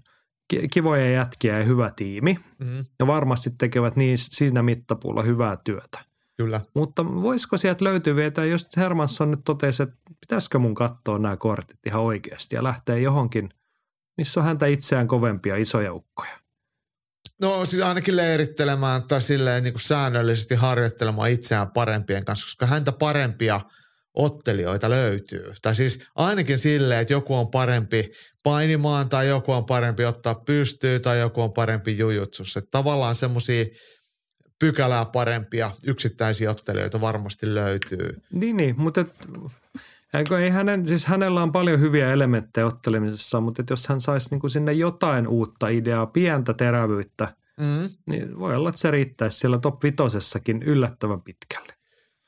ki- 0.48 0.68
kivoja 0.68 1.10
jätkiä 1.10 1.59
ja 1.59 1.64
hyvä 1.64 1.90
tiimi. 1.97 2.39
Mm. 2.59 2.85
Ja 2.98 3.06
varmasti 3.06 3.51
tekevät 3.59 3.97
niin 3.97 4.18
siinä 4.18 4.62
mittapuulla 4.62 5.22
hyvää 5.22 5.56
työtä. 5.64 5.98
Kyllä. 6.36 6.60
Mutta 6.74 7.06
voisiko 7.06 7.56
sieltä 7.56 7.85
löytyä 7.85 8.16
vielä, 8.16 8.44
jos 8.44 8.68
Hermansson 8.76 9.31
nyt 9.31 9.40
totesi, 9.44 9.82
että 9.82 9.97
pitäisikö 10.20 10.59
mun 10.59 10.74
katsoa 10.74 11.18
nämä 11.18 11.36
kortit 11.36 11.86
ihan 11.86 12.02
oikeasti 12.02 12.56
ja 12.56 12.62
lähteä 12.62 12.97
johonkin, 12.97 13.48
missä 14.18 14.40
on 14.40 14.47
häntä 14.47 14.66
itseään 14.66 15.09
kovempia 15.09 15.56
isoja 15.56 15.93
ukkoja. 15.94 16.44
No 17.43 17.65
siis 17.65 17.82
ainakin 17.82 18.16
leirittelemään 18.16 19.02
tai 19.02 19.20
silleen 19.20 19.62
niin 19.62 19.73
kuin 19.73 19.82
säännöllisesti 19.82 20.55
harjoittelemaan 20.55 21.31
itseään 21.31 21.70
parempien 21.70 22.24
kanssa, 22.24 22.47
koska 22.47 22.66
häntä 22.66 22.93
parempia 22.93 23.61
ottelijoita 24.15 24.90
löytyy. 24.90 25.52
Tai 25.62 25.74
siis 25.74 25.98
ainakin 26.15 26.59
silleen, 26.59 27.01
että 27.01 27.12
joku 27.12 27.35
on 27.35 27.51
parempi 27.51 28.11
painimaan 28.43 29.09
tai 29.09 29.28
joku 29.28 29.52
on 29.52 29.66
parempi 29.66 30.05
ottaa 30.05 30.35
pystyyn 30.35 31.02
tai 31.02 31.20
joku 31.20 31.43
on 31.43 31.52
parempi 31.52 31.98
jujutsus. 31.98 32.56
Että 32.56 32.69
tavallaan 32.70 33.15
semmoisia 33.15 33.65
pykälää 34.59 35.05
parempia 35.05 35.70
yksittäisiä 35.86 36.51
ottelijoita 36.51 37.01
varmasti 37.01 37.55
löytyy. 37.55 38.23
Niin, 38.32 38.56
niin 38.56 38.74
mutta 38.78 39.05
ei 40.43 40.51
hänen, 40.51 40.86
siis 40.86 41.07
hänellä 41.07 41.43
on 41.43 41.53
paljon 41.53 41.81
hyviä 41.81 42.12
elementtejä 42.12 42.66
ottelemisessa, 42.66 43.41
mutta 43.41 43.62
et 43.62 43.70
jos 43.70 43.89
hän 43.89 44.01
saisi 44.01 44.28
niinku 44.31 44.49
sinne 44.49 44.73
jotain 44.73 45.28
uutta 45.28 45.69
ideaa, 45.69 46.07
pientä 46.07 46.55
terävyyttä, 46.55 47.36
Mm. 47.61 47.91
niin 48.07 48.39
voi 48.39 48.57
olla, 48.57 48.69
että 48.69 48.81
se 48.81 48.91
riittäisi 48.91 49.39
siellä 49.39 49.59
top 49.59 49.82
vitosessakin 49.82 50.62
yllättävän 50.62 51.23
pitkälle. 51.23 51.73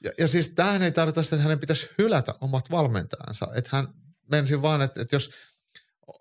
Ja, 0.05 0.11
ja 0.19 0.29
siis 0.29 0.49
tämähän 0.49 0.83
ei 0.83 0.93
tarkoita 0.93 1.23
sitä, 1.23 1.37
että 1.37 1.43
hänen 1.43 1.59
pitäisi 1.59 1.91
hylätä 1.99 2.35
omat 2.41 2.71
valmentajansa. 2.71 3.49
Että 3.55 3.71
hän 3.73 3.89
menisi 4.31 4.63
vaan, 4.63 4.83
että, 4.83 5.03
että 5.03 5.17
jos 5.17 5.31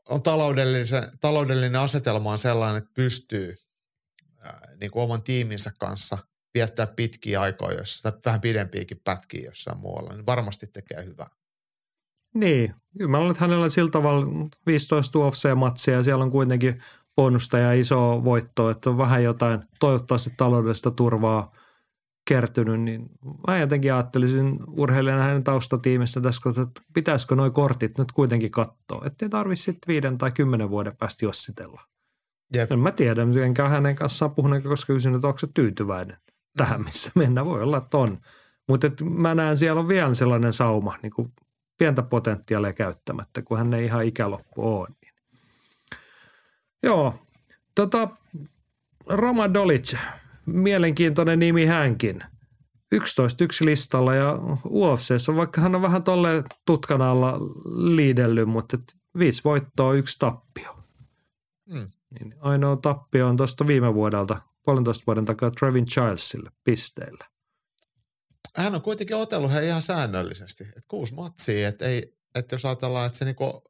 on 0.09 0.21
taloudellinen, 0.21 0.85
taloudellinen 1.21 1.75
asetelma 1.75 2.31
on 2.31 2.37
sellainen, 2.37 2.77
että 2.77 2.91
pystyy 2.93 3.55
ää, 4.39 4.67
niin 4.79 4.91
kuin 4.91 5.03
oman 5.03 5.21
tiiminsä 5.21 5.71
kanssa 5.79 6.17
viettää 6.53 6.87
pitkiä 6.87 7.41
aikoja, 7.41 7.77
jossa, 7.77 8.11
tai 8.11 8.21
vähän 8.25 8.41
pidempiäkin 8.41 9.01
pätkiä 9.03 9.45
jossain 9.45 9.77
muualla, 9.77 10.13
niin 10.13 10.25
varmasti 10.25 10.67
tekee 10.67 11.05
hyvää. 11.05 11.29
Niin, 12.35 12.75
kyllä 12.97 13.11
mä 13.11 13.17
luulen, 13.17 13.31
että 13.31 13.43
hänellä 13.43 13.63
on 13.63 13.71
sillä 13.71 13.91
tavalla 13.91 14.27
15 14.65 15.19
UFC-matsia 15.19 15.93
ja 15.93 16.03
siellä 16.03 16.23
on 16.23 16.31
kuitenkin 16.31 16.81
bonusta 17.15 17.57
ja 17.57 17.73
iso 17.73 18.21
voitto, 18.23 18.69
että 18.69 18.89
on 18.89 18.97
vähän 18.97 19.23
jotain 19.23 19.59
toivottavasti 19.79 20.33
taloudellista 20.37 20.91
turvaa 20.91 21.51
kertynyt, 22.29 22.81
niin 22.81 23.09
mä 23.47 23.57
jotenkin 23.57 23.93
ajattelisin 23.93 24.59
urheilijana 24.67 25.23
hänen 25.23 25.43
taustatiimistä 25.43 26.21
tässä, 26.21 26.49
että 26.49 26.81
pitäisikö 26.93 27.35
nuo 27.35 27.51
kortit 27.51 27.97
nyt 27.97 28.11
kuitenkin 28.11 28.51
katsoa, 28.51 29.05
ettei 29.05 29.29
tarvitse 29.29 29.63
sitten 29.63 29.87
viiden 29.87 30.17
tai 30.17 30.31
kymmenen 30.31 30.69
vuoden 30.69 30.97
päästä 30.97 31.25
jossitella. 31.25 31.81
Jep. 32.53 32.71
En 32.71 32.79
mä 32.79 32.91
tiedä, 32.91 33.21
enkä 33.45 33.69
hänen 33.69 33.95
kanssaan 33.95 34.35
puhunut, 34.35 34.63
koska 34.63 34.93
kysyn, 34.93 35.15
että 35.15 35.27
onko 35.27 35.39
se 35.39 35.47
tyytyväinen 35.53 36.17
tähän, 36.57 36.83
missä 36.83 37.11
mennään. 37.15 37.45
Voi 37.45 37.61
olla, 37.61 37.77
että 37.77 37.97
on. 37.97 38.17
Mutta 38.69 38.87
mä 39.03 39.35
näen, 39.35 39.57
siellä 39.57 39.79
on 39.79 39.87
vielä 39.87 40.13
sellainen 40.13 40.53
sauma, 40.53 40.97
niin 41.03 41.11
kuin 41.11 41.33
pientä 41.77 42.03
potentiaalia 42.03 42.73
käyttämättä, 42.73 43.41
kun 43.41 43.57
hän 43.57 43.73
ei 43.73 43.85
ihan 43.85 44.05
ikäloppu 44.05 44.77
ole. 44.77 44.87
Niin. 45.01 45.13
Joo, 46.83 47.19
tota, 47.75 48.09
Roma 49.07 49.53
Dolic, 49.53 49.97
mielenkiintoinen 50.45 51.39
nimi 51.39 51.65
hänkin. 51.65 52.23
11 52.91 53.43
yksi 53.43 53.65
listalla 53.65 54.15
ja 54.15 54.39
UFCssä, 54.65 55.35
vaikka 55.35 55.61
hän 55.61 55.75
on 55.75 55.81
vähän 55.81 56.03
tolle 56.03 56.43
tutkan 56.65 57.01
alla 57.01 57.39
liidellyt, 57.95 58.49
mutta 58.49 58.77
viisi 59.19 59.41
voittoa, 59.43 59.93
yksi 59.93 60.19
tappio. 60.19 60.75
Mm. 61.69 61.87
Niin 62.19 62.35
ainoa 62.39 62.75
tappio 62.75 63.27
on 63.27 63.37
tuosta 63.37 63.67
viime 63.67 63.93
vuodelta, 63.93 64.41
puolentoista 64.65 65.03
vuoden 65.07 65.25
takaa 65.25 65.51
Trevin 65.51 65.85
Childsille 65.85 66.51
pisteillä. 66.63 67.25
Hän 68.55 68.75
on 68.75 68.81
kuitenkin 68.81 69.15
otellut 69.15 69.53
he 69.53 69.65
ihan 69.65 69.81
säännöllisesti. 69.81 70.63
Et 70.63 70.83
kuusi 70.87 71.13
matsia, 71.13 71.67
että 71.67 71.85
että 72.35 72.55
jos 72.55 72.65
ajatellaan, 72.65 73.05
että 73.05 73.17
se 73.17 73.25
niinku 73.25 73.63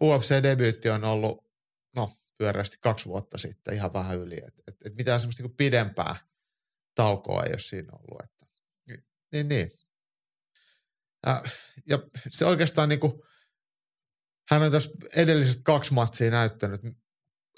UFC-debyytti 0.00 0.90
on 0.90 1.04
ollut, 1.04 1.44
no 1.96 2.10
pyöreästi 2.38 2.76
kaksi 2.80 3.06
vuotta 3.06 3.38
sitten, 3.38 3.74
ihan 3.74 3.92
vähän 3.92 4.18
yli. 4.18 4.36
Että 4.36 4.62
et, 4.68 4.76
et 4.84 4.94
mitään 4.94 5.20
semmoista 5.20 5.42
niinku 5.42 5.56
pidempää 5.56 6.16
taukoa 6.94 7.42
ei 7.42 7.52
ole 7.52 7.58
siinä 7.58 7.92
ollut. 7.92 8.24
Että, 8.24 8.46
niin. 9.32 9.48
niin. 9.48 9.70
Ja, 11.26 11.42
ja 11.88 11.98
se 12.28 12.46
oikeastaan 12.46 12.88
niinku, 12.88 13.26
hän 14.50 14.62
on 14.62 14.72
tässä 14.72 14.90
edelliset 15.16 15.62
kaksi 15.64 15.94
matsia 15.94 16.30
näyttänyt, 16.30 16.80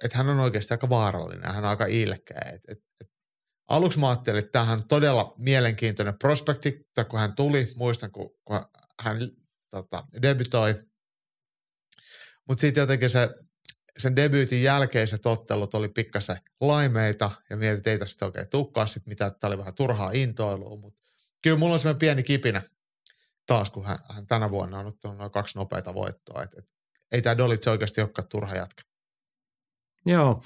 että 0.02 0.18
hän 0.18 0.28
on 0.28 0.40
oikeasti 0.40 0.74
aika 0.74 0.89
vaarallinen, 0.89 1.52
hän 1.52 1.64
on 1.64 1.70
aika 1.70 1.86
ilkeä. 1.86 2.40
Et, 2.55 2.62
et, 2.68 2.85
et 3.01 3.10
aluksi 3.70 3.98
mä 3.98 4.09
ajattelin, 4.09 4.38
että 4.38 4.52
tämähän 4.52 4.78
on 4.80 4.88
todella 4.88 5.34
mielenkiintoinen 5.38 6.18
prospekti, 6.18 6.86
kun 7.10 7.18
hän 7.18 7.34
tuli, 7.34 7.72
muistan 7.76 8.10
kun, 8.10 8.30
kun 8.44 8.60
hän 9.01 9.18
tota, 9.70 10.05
debytoi, 10.22 10.74
mutta 12.48 12.60
sitten 12.60 12.82
jotenkin 12.82 13.10
se, 13.10 13.28
sen 13.98 14.16
debyytin 14.16 14.62
jälkeiset 14.62 15.26
ottelut 15.26 15.74
oli 15.74 15.88
pikkasen 15.88 16.36
laimeita, 16.60 17.30
ja 17.51 17.56
mietin, 17.56 17.78
että 17.78 17.90
ei 17.90 17.98
tästä 17.98 18.26
oikein 18.26 18.48
tukkaa 18.51 18.86
sit 18.86 19.06
mitä, 19.06 19.30
tämä 19.30 19.48
oli 19.48 19.59
vähän 19.59 19.74
turhaa 19.74 20.10
intoilua, 20.14 20.76
mutta 20.76 21.02
kyllä 21.42 21.59
mulla 21.59 21.72
on 21.72 21.78
semmoinen 21.78 21.98
pieni 21.98 22.22
kipinä 22.22 22.62
taas, 23.47 23.70
kun 23.70 23.86
hän, 23.86 23.98
hän 24.09 24.26
tänä 24.26 24.51
vuonna 24.51 24.78
on 24.78 24.86
ottanut 24.86 25.18
noin 25.18 25.30
kaksi 25.30 25.59
nopeita 25.59 25.94
voittoa, 25.94 26.42
että 26.42 26.56
et, 26.59 26.68
ei 27.12 27.22
tämä 27.22 27.38
Dolitse 27.38 27.70
oikeasti 27.70 28.01
olekaan 28.01 28.28
turha 28.28 28.55
jatka. 28.55 28.82
Joo, 30.06 30.42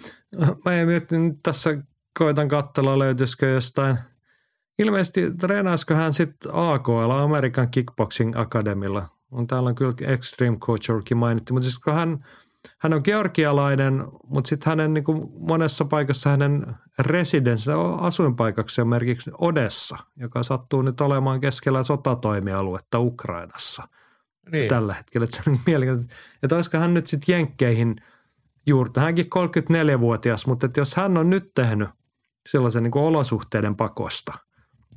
mä 0.64 0.74
en 0.74 0.88
miettinyt 0.88 1.24
nyt 1.24 1.38
tässä 1.42 1.70
koitan 2.18 2.48
katsella 2.48 2.98
löytyisikö 2.98 3.46
jostain. 3.48 3.98
Ilmeisesti 4.78 5.30
treenaisiko 5.30 5.94
hän 5.94 6.12
sitten 6.12 6.50
AKL, 6.54 7.10
American 7.10 7.68
Kickboxing 7.68 8.36
Academilla. 8.36 9.08
On 9.30 9.46
täällä 9.46 9.68
on 9.68 9.74
kyllä 9.74 9.92
Extreme 10.06 10.56
Coachorkin 10.56 11.16
mainittu, 11.16 11.54
mutta 11.54 11.64
siis 11.64 11.78
kun 11.78 11.94
hän, 11.94 12.24
hän 12.78 12.92
on 12.92 13.00
georgialainen, 13.04 14.04
mutta 14.26 14.48
sitten 14.48 14.70
hänen 14.70 14.94
niin 14.94 15.04
kuin 15.04 15.32
monessa 15.38 15.84
paikassa 15.84 16.30
hänen 16.30 16.66
residenssi, 16.98 17.70
asuinpaikaksi 17.98 18.80
on 18.80 18.88
merkiksi 18.88 19.30
Odessa, 19.38 19.96
joka 20.16 20.42
sattuu 20.42 20.82
nyt 20.82 21.00
olemaan 21.00 21.40
keskellä 21.40 21.82
sotatoimialuetta 21.82 22.98
Ukrainassa 22.98 23.88
Niin, 24.52 24.68
tällä 24.68 24.94
hetkellä. 24.94 25.24
Että 25.24 25.36
se 25.36 25.50
on 25.50 25.60
mielenkiintoista. 25.66 26.14
Että 26.42 26.56
olisiko 26.56 26.78
hän 26.78 26.94
nyt 26.94 27.06
sitten 27.06 27.32
Jenkkeihin 27.32 27.96
juurta. 28.66 29.00
Hänkin 29.00 29.26
34-vuotias, 29.26 30.46
mutta 30.46 30.66
että 30.66 30.80
jos 30.80 30.94
hän 30.94 31.18
on 31.18 31.30
nyt 31.30 31.50
tehnyt 31.54 31.88
sellaisen 32.48 32.82
niin 32.82 32.90
kuin 32.90 33.04
olosuhteiden 33.04 33.76
pakosta, 33.76 34.32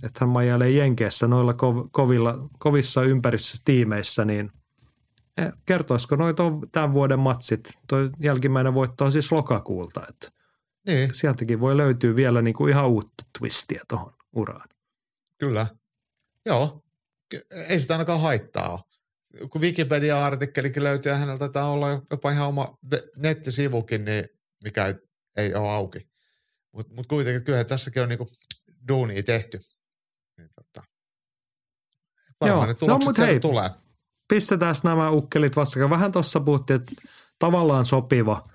että 0.03 0.19
hän 0.22 0.30
majailee 0.30 0.69
Jenkeissä 0.69 1.28
noilla 1.28 1.52
kov- 1.53 1.90
kovilla, 1.91 2.49
kovissa 2.60 3.03
ympärissä 3.03 3.57
tiimeissä, 3.65 4.26
niin 4.26 4.52
eh, 5.38 5.52
kertoisiko 5.65 6.15
noita 6.15 6.44
tämän 6.72 6.94
vuoden 6.94 7.19
matsit? 7.19 7.80
Tuo 7.90 7.99
jälkimmäinen 8.19 8.74
voitto 8.74 9.06
on 9.06 9.11
siis 9.11 9.32
lokakuulta, 9.32 10.02
että 10.10 10.32
niin, 10.88 11.14
sieltäkin 11.14 11.60
voi 11.60 11.78
löytyä 11.78 12.15
vielä 12.15 12.41
niin 12.41 12.53
kuin 12.53 12.69
ihan 12.69 12.88
uutta 12.88 13.24
twistiä 13.40 13.82
tuohon 13.88 14.14
uraan. 14.36 14.69
kyllä. 15.38 15.68
Joo, 16.45 16.84
ei 17.68 17.80
sitä 17.80 17.94
ainakaan 17.94 18.22
haittaa 18.22 18.69
ole. 18.69 18.80
Kun 19.49 19.61
Wikipedia-artikkelikin 19.61 20.84
löytyy 20.84 21.11
ja 21.11 21.18
hänellä 21.18 21.40
taitaa 21.40 21.72
olla 21.72 22.02
jopa 22.11 22.32
ihan 22.32 22.48
oma 22.48 22.78
nettisivukin, 23.18 24.06
niin 24.06 24.26
mikä 24.64 24.86
ei, 24.86 24.94
ei 25.38 25.56
ole 25.56 25.69
auki. 25.69 26.10
Mutta 26.72 26.94
mut 26.95 27.07
kuitenkin 27.07 27.44
kyllä 27.44 27.64
tässäkin 27.64 28.03
on 28.03 28.10
niinku 28.10 28.27
duunia 28.88 29.23
tehty. 29.23 29.60
Niin 30.38 30.49
tota, 30.56 30.88
varmaan 32.41 32.69
Joo. 32.69 32.76
ne 32.81 32.88
No, 32.88 32.98
mut 33.06 33.18
hei. 33.18 33.39
tulee. 33.39 33.69
pistetään 34.27 34.76
nämä 34.84 35.10
ukkelit 35.10 35.56
vastakkain. 35.56 35.89
Vähän 35.89 36.11
tuossa 36.11 36.39
puhuttiin, 36.39 36.80
että 36.81 36.91
tavallaan 37.39 37.85
sopiva 37.85 38.49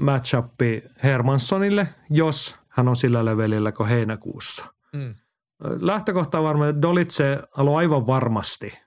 matchappi 0.00 0.82
Hermanssonille, 1.02 1.88
jos 2.10 2.56
hän 2.68 2.88
on 2.88 2.96
sillä 2.96 3.24
levelillä 3.24 3.72
kuin 3.72 3.88
heinäkuussa. 3.88 4.64
Mm. 4.92 5.14
Lähtökohta 5.80 6.38
on 6.38 6.44
varmaan, 6.44 6.70
että 6.70 6.82
Dolitse 6.82 7.38
haluaa 7.52 7.78
aivan 7.78 8.06
varmasti 8.06 8.78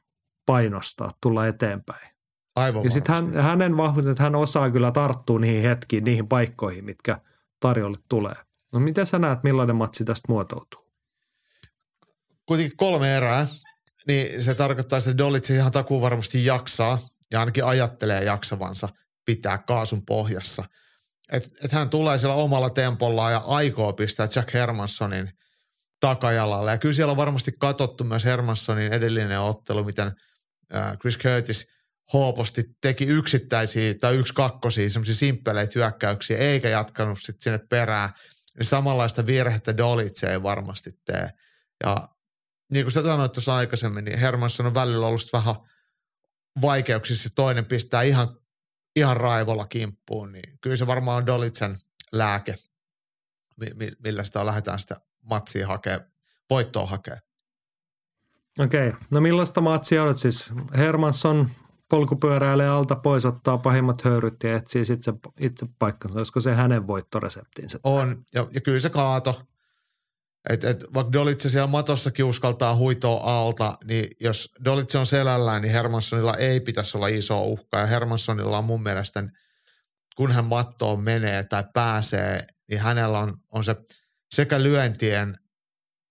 painostaa, 0.45 1.11
tulla 1.21 1.47
eteenpäin. 1.47 2.07
Aivan 2.55 2.83
Ja 2.83 2.91
sitten 2.91 3.15
hän, 3.15 3.33
hänen 3.33 3.77
vahvuudet, 3.77 4.11
että 4.11 4.23
hän 4.23 4.35
osaa 4.35 4.71
kyllä 4.71 4.91
tarttua 4.91 5.39
niihin 5.39 5.63
hetkiin, 5.63 6.03
niihin 6.03 6.27
paikkoihin, 6.27 6.85
mitkä 6.85 7.19
tarjolle 7.59 7.97
tulee. 8.09 8.35
No 8.73 8.79
miten 8.79 9.05
sä 9.05 9.19
näet, 9.19 9.43
millainen 9.43 9.75
matsi 9.75 10.05
tästä 10.05 10.25
muotoutuu? 10.29 10.87
Kuitenkin 12.45 12.77
kolme 12.77 13.17
erää, 13.17 13.47
niin 14.07 14.43
se 14.43 14.55
tarkoittaa 14.55 14.97
että 14.97 15.17
Dolitse 15.17 15.55
ihan 15.55 15.71
takuu 15.71 16.01
varmasti 16.01 16.45
jaksaa 16.45 16.99
ja 17.31 17.39
ainakin 17.39 17.65
ajattelee 17.65 18.23
jaksavansa 18.23 18.89
pitää 19.25 19.57
kaasun 19.57 20.05
pohjassa. 20.05 20.63
Että 21.31 21.49
et 21.63 21.71
hän 21.71 21.89
tulee 21.89 22.17
siellä 22.17 22.35
omalla 22.35 22.69
tempollaan 22.69 23.31
ja 23.31 23.43
aikoo 23.45 23.93
pistää 23.93 24.27
Jack 24.35 24.53
Hermanssonin 24.53 25.31
takajalalle. 25.99 26.71
Ja 26.71 26.77
kyllä 26.77 26.93
siellä 26.93 27.11
on 27.11 27.17
varmasti 27.17 27.51
katsottu 27.59 28.03
myös 28.03 28.25
Hermanssonin 28.25 28.93
edellinen 28.93 29.41
ottelu, 29.41 29.83
miten 29.83 30.11
Chris 31.01 31.17
Curtis 31.17 31.67
hooposti 32.13 32.63
teki 32.81 33.05
yksittäisiä 33.05 33.93
tai 33.99 34.15
yksi 34.15 34.33
kakkosia, 34.33 34.89
semmoisia 34.89 35.15
simppeleitä 35.15 35.71
hyökkäyksiä, 35.75 36.37
eikä 36.37 36.69
jatkanut 36.69 37.19
sitten 37.21 37.41
sinne 37.41 37.67
perään. 37.69 38.09
Niin 38.57 38.65
samanlaista 38.65 39.25
virhettä 39.25 39.77
Dolitse 39.77 40.31
ei 40.31 40.43
varmasti 40.43 40.91
tee. 41.05 41.29
Ja 41.83 42.09
niin 42.71 42.85
kuin 42.85 42.91
sä 42.91 43.01
sanoit 43.01 43.31
tuossa 43.31 43.55
aikaisemmin, 43.55 44.05
niin 44.05 44.19
Hermansson 44.19 44.65
on 44.65 44.73
välillä 44.73 45.07
ollut 45.07 45.29
vähän 45.33 45.55
vaikeuksissa, 46.61 47.29
toinen 47.35 47.65
pistää 47.65 48.01
ihan, 48.01 48.37
ihan 48.95 49.17
raivolla 49.17 49.65
kimppuun, 49.65 50.31
niin 50.31 50.59
kyllä 50.61 50.75
se 50.75 50.87
varmaan 50.87 51.17
on 51.17 51.25
Dolitsen 51.25 51.77
lääke, 52.11 52.55
millä 54.03 54.23
sitä 54.23 54.45
lähdetään 54.45 54.79
sitä 54.79 55.01
matsia 55.29 55.67
hakea, 55.67 55.99
voittoa 56.49 56.85
hakea. 56.85 57.19
Okei, 58.59 58.93
no 59.11 59.21
millaista 59.21 59.61
matsia 59.61 60.03
olet 60.03 60.17
siis? 60.17 60.49
Hermansson 60.77 61.49
polkupyöräilee 61.89 62.69
alta 62.69 62.95
pois, 62.95 63.25
ottaa 63.25 63.57
pahimmat 63.57 64.01
höyryt 64.01 64.43
ja 64.43 64.55
etsii 64.55 64.81
itse, 64.81 65.13
itse 65.39 65.65
paikkansa. 65.79 66.17
Olisiko 66.17 66.39
se 66.39 66.55
hänen 66.55 66.87
voittoreseptinsä? 66.87 67.79
On, 67.83 68.23
ja, 68.33 68.47
ja 68.53 68.61
kyllä 68.61 68.79
se 68.79 68.89
kaato. 68.89 69.41
Et, 70.49 70.63
et, 70.63 70.85
vaikka 70.93 71.13
Dolitse 71.13 71.49
siellä 71.49 71.67
matossakin 71.67 72.25
uskaltaa 72.25 72.75
huitoa 72.75 73.21
alta, 73.23 73.77
niin 73.83 74.07
jos 74.19 74.51
Dolitse 74.65 74.97
on 74.97 75.05
selällään, 75.05 75.61
niin 75.61 75.71
Hermanssonilla 75.71 76.37
ei 76.37 76.59
pitäisi 76.59 76.97
olla 76.97 77.07
iso 77.07 77.43
uhka. 77.43 77.79
Ja 77.79 77.85
Hermanssonilla 77.85 78.57
on 78.57 78.65
mun 78.65 78.83
mielestä, 78.83 79.23
kun 80.15 80.31
hän 80.31 80.45
mattoon 80.45 80.99
menee 80.99 81.43
tai 81.43 81.63
pääsee, 81.73 82.47
niin 82.69 82.79
hänellä 82.79 83.19
on, 83.19 83.37
on 83.51 83.63
se 83.63 83.75
sekä 84.31 84.63
lyöntien 84.63 85.37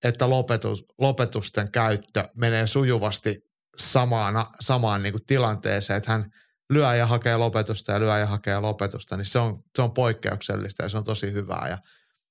että 0.05 0.31
lopetus, 0.31 0.85
lopetusten 0.99 1.73
käyttö 1.73 2.29
menee 2.35 2.67
sujuvasti 2.67 3.46
samaan, 3.79 4.47
samaan 4.61 5.03
niin 5.03 5.13
kuin 5.13 5.27
tilanteeseen, 5.27 5.97
että 5.97 6.13
hän 6.13 6.31
lyö 6.71 6.95
ja 6.95 7.07
hakee 7.07 7.37
lopetusta 7.37 7.93
ja 7.93 8.01
lyö 8.01 8.19
ja 8.19 8.27
hakee 8.27 8.61
lopetusta, 8.61 9.17
niin 9.17 9.25
se 9.25 9.39
on, 9.39 9.63
se 9.77 9.83
on 9.83 9.95
poikkeuksellista 9.95 10.83
ja 10.83 10.89
se 10.89 10.99
on 10.99 11.05
tosi 11.05 11.33
hyvää. 11.33 11.69
Ja 11.69 11.79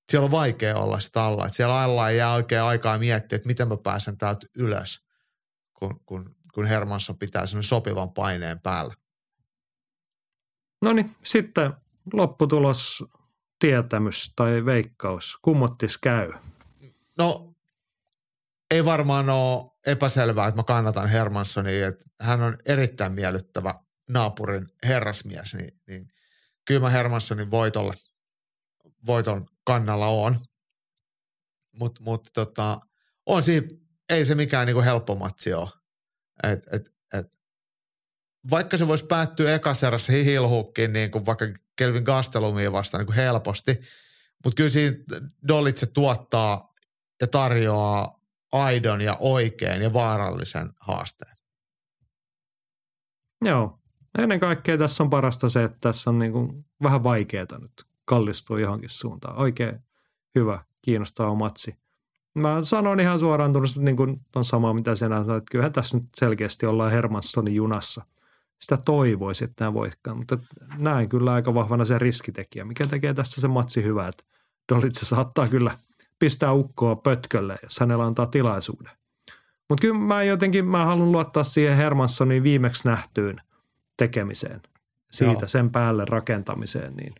siellä 0.09 0.26
on 0.26 0.31
vaikea 0.31 0.77
olla 0.77 0.99
sitä 0.99 1.23
alla. 1.23 1.45
Että 1.45 1.55
siellä 1.55 1.81
alla 1.81 2.09
ei 2.09 2.17
jää 2.17 2.34
oikein 2.34 2.61
aikaa 2.61 2.97
miettiä, 2.97 3.35
että 3.35 3.47
miten 3.47 3.67
mä 3.67 3.77
pääsen 3.84 4.17
täältä 4.17 4.47
ylös, 4.57 4.99
kun, 5.73 5.99
kun, 6.05 6.35
kun 6.53 6.65
Hermansson 6.65 7.17
pitää 7.17 7.45
sen 7.45 7.63
sopivan 7.63 8.13
paineen 8.13 8.59
päällä. 8.59 8.93
No 10.81 10.93
niin, 10.93 11.15
sitten 11.23 11.73
lopputulos, 12.13 13.03
tietämys 13.59 14.34
tai 14.35 14.65
veikkaus. 14.65 15.38
Kummottis 15.41 15.97
käy? 15.97 16.31
No, 17.17 17.55
ei 18.72 18.85
varmaan 18.85 19.30
ole 19.30 19.72
epäselvää, 19.86 20.48
että 20.48 20.60
mä 20.60 20.64
kannatan 20.64 21.10
Hermanssonia. 21.10 21.88
Että 21.88 22.06
hän 22.22 22.41
on 22.41 22.57
erittäin 22.66 23.12
miellyttävä 23.12 23.76
naapurin 24.10 24.68
herrasmies, 24.84 25.53
niin, 25.53 25.82
niin 25.88 26.07
kyllä 26.66 26.82
mä 26.82 26.90
Hermanssonin 26.90 27.52
voitolle, 27.52 27.94
voiton 29.06 29.45
kannalla 29.64 30.07
on. 30.07 30.40
Mutta 31.80 32.03
mut, 32.03 32.30
tota, 32.34 32.80
on 33.26 33.44
siinä, 33.44 33.68
ei 34.10 34.26
se 34.26 34.36
mikään 34.36 34.68
niinku 34.68 34.82
helppo 34.82 35.16
matsi 35.16 35.53
ole. 35.53 35.70
Et, 36.44 36.74
et, 36.74 36.90
et, 37.14 37.28
vaikka 38.52 38.78
se 38.78 38.88
voisi 38.88 39.06
päättyä 39.06 39.56
ekaserassa 39.56 40.14
hihilhukkiin 40.14 40.94
niin 40.94 41.12
kuin 41.12 41.26
vaikka 41.26 41.45
Kelvin 41.76 42.03
Gastelumiin 42.03 42.72
vastaan 42.72 42.99
niin 42.99 43.06
kuin 43.06 43.16
helposti, 43.16 43.80
mutta 44.44 44.57
kyllä 44.57 44.70
siinä 44.70 44.98
Dolitse 45.48 45.86
tuottaa 45.86 46.74
ja 47.22 47.28
tarjoaa 47.28 48.14
aidon 48.64 49.02
ja 49.02 49.18
oikein 49.19 49.82
ja 49.82 49.94
vaarallisen 49.94 50.69
haasteen. 50.80 51.36
Joo. 53.45 53.80
Ennen 54.18 54.40
kaikkea 54.40 54.77
tässä 54.77 55.03
on 55.03 55.10
parasta 55.10 55.49
se, 55.49 55.64
että 55.64 55.77
tässä 55.82 56.10
on 56.10 56.19
niin 56.19 56.32
kuin 56.32 56.65
vähän 56.84 57.03
vaikeaa 57.03 57.60
nyt 57.60 57.86
kallistua 58.06 58.60
johonkin 58.60 58.90
suuntaan. 58.90 59.38
Oikein 59.38 59.80
hyvä, 60.36 60.60
kiinnostava 60.82 61.36
matsi. 61.36 61.76
Mä 62.36 62.61
sanon 62.61 62.99
ihan 62.99 63.19
suoraan 63.19 63.53
tunnustus, 63.53 63.77
että 63.77 63.86
niin 63.86 63.98
kuin 63.98 64.22
on 64.36 64.45
sama 64.45 64.73
mitä 64.73 64.95
sinä 64.95 65.23
sanoit, 65.23 65.38
että 65.41 65.52
kyllähän 65.52 65.72
tässä 65.72 65.98
nyt 65.98 66.10
selkeästi 66.18 66.65
ollaan 66.65 66.91
Hermanssonin 66.91 67.56
junassa. 67.56 68.06
Sitä 68.60 68.77
toivoisi, 68.86 69.44
että 69.44 69.64
nämä 69.64 69.73
voikaan, 69.73 70.18
mutta 70.18 70.38
näin 70.77 71.10
kyllä 71.10 71.34
aika 71.34 71.53
vahvana 71.53 71.86
se 71.86 71.98
riskitekijä, 71.98 72.65
mikä 72.65 72.88
tekee 72.88 73.14
tässä 73.14 73.41
se 73.41 73.48
matsi 73.48 73.84
hyvä, 73.84 74.07
että 74.07 74.23
Dolitse 74.73 75.06
saattaa 75.06 75.48
kyllä 75.48 75.77
pistää 76.19 76.53
ukkoa 76.53 76.95
pötkölle, 76.95 77.57
jos 77.63 77.79
hänellä 77.79 78.05
antaa 78.05 78.25
tilaisuuden. 78.25 78.91
Mutta 79.69 79.81
kyllä 79.81 79.99
mä 79.99 80.23
jotenkin, 80.23 80.65
mä 80.65 80.85
haluan 80.85 81.11
luottaa 81.11 81.43
siihen 81.43 81.77
Hermanssonin 81.77 82.43
viimeksi 82.43 82.87
nähtyyn 82.87 83.41
tekemiseen, 83.97 84.61
siitä 85.11 85.41
Joo. 85.41 85.47
sen 85.47 85.71
päälle 85.71 86.05
rakentamiseen. 86.05 86.95
Niin. 86.95 87.15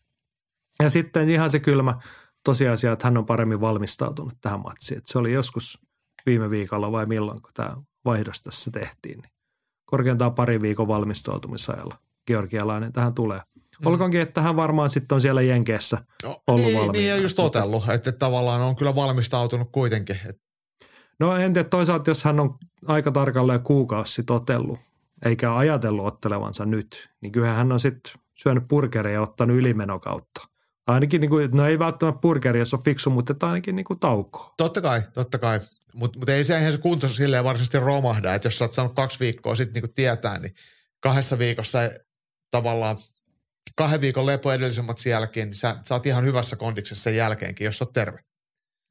Ja 0.80 0.90
sitten 0.90 1.30
ihan 1.30 1.52
se 1.52 1.60
kylmä 1.60 2.00
tosiasia, 2.44 2.92
että 2.92 3.08
hän 3.08 3.18
on 3.18 3.26
paremmin 3.26 3.62
valmistautunut 3.62 4.38
tähän 4.42 4.60
matsiin. 4.60 4.98
Et 4.98 5.06
se 5.06 5.18
oli 5.18 5.34
joskus 5.34 5.80
viime 6.26 6.50
viikolla 6.50 6.92
vai 6.92 7.06
milloin, 7.06 7.42
kun 7.42 7.52
tämä 7.54 7.78
vaihdos 8.06 8.42
tässä 8.42 8.72
tehtiin. 8.72 9.20
Niin 9.20 9.32
korkeintaan 9.86 10.34
pari 10.36 10.62
viikon 10.62 10.88
valmistautumisajalla 10.88 11.96
georgialainen 12.28 12.94
tähän 12.94 13.14
tulee. 13.14 13.42
Mm. 13.80 13.88
Olkoonkin, 13.88 14.22
että 14.22 14.42
hän 14.42 14.56
varmaan 14.56 14.90
sitten 14.90 15.16
on 15.16 15.22
siellä 15.22 15.42
Jenkeessä 15.42 15.98
no, 16.24 16.44
ollut 16.48 16.66
niin, 16.66 16.78
valmiina. 16.78 16.92
Niin, 16.92 17.10
ja 17.10 17.18
just 17.18 17.40
otellut, 17.40 17.84
että, 17.84 17.94
että 17.94 18.12
tavallaan 18.12 18.62
on 18.62 18.76
kyllä 18.76 18.96
valmistautunut 18.96 19.70
kuitenkin. 19.72 20.20
No 21.20 21.36
en 21.36 21.54
tiedä, 21.54 21.70
toisaalta 21.70 22.10
jos 22.10 22.24
hän 22.24 22.40
on 22.40 22.58
aika 22.88 23.12
tarkalleen 23.12 23.62
kuukausi 23.62 24.14
sitten 24.14 24.36
otellut, 24.36 24.80
eikä 25.26 25.56
ajatellut 25.56 26.06
ottelevansa 26.06 26.66
nyt, 26.66 27.10
niin 27.22 27.32
kyllähän 27.32 27.58
hän 27.58 27.72
on 27.72 27.80
sitten 27.80 28.14
syönyt 28.44 28.68
purkeria 28.68 29.14
ja 29.14 29.22
ottanut 29.22 29.58
ylimenokautta. 29.58 30.42
Ainakin, 30.88 31.22
niin 31.22 31.30
kuin, 31.30 31.52
no 31.52 31.68
ei 31.68 31.80
välttämättä 31.80 32.20
burgeri, 32.20 32.60
jos 32.60 32.74
on 32.74 32.84
fiksu, 32.84 33.10
mutta 33.10 33.34
että 33.34 33.48
ainakin 33.48 33.76
niin 33.76 33.86
kuin 33.86 34.00
tauko. 34.00 34.54
Totta 34.58 34.82
kai, 34.82 35.02
totta 35.14 35.38
kai. 35.38 35.60
Mutta 35.94 36.20
mut 36.20 36.30
ei 36.30 36.44
se, 36.44 36.58
eihän 36.58 36.72
se 36.72 36.78
kunto 36.78 37.08
silleen 37.08 37.44
varsinaisesti 37.44 37.80
romahda, 37.80 38.34
että 38.34 38.46
jos 38.46 38.58
sä 38.58 38.66
oot 38.66 38.74
saanut 38.74 38.96
kaksi 38.96 39.20
viikkoa 39.20 39.56
sitten 39.56 39.82
niin 39.84 39.94
tietää, 39.94 40.40
niin 40.40 40.54
kahdessa 41.00 41.40
viikossa 41.40 41.80
tavallaan 42.52 42.98
kahden 43.76 44.02
viikon 44.02 44.26
lepo 44.26 44.52
edellisemmat 44.52 44.98
jälkeen, 45.06 45.48
niin 45.48 45.56
sä, 45.56 45.76
sä 45.84 45.96
oot 45.96 46.06
ihan 46.06 46.26
hyvässä 46.26 46.56
kondiksessa 46.56 47.04
sen 47.04 47.16
jälkeenkin, 47.16 47.66
jos 47.66 47.82
oot 47.82 47.94
terve. 47.94 48.20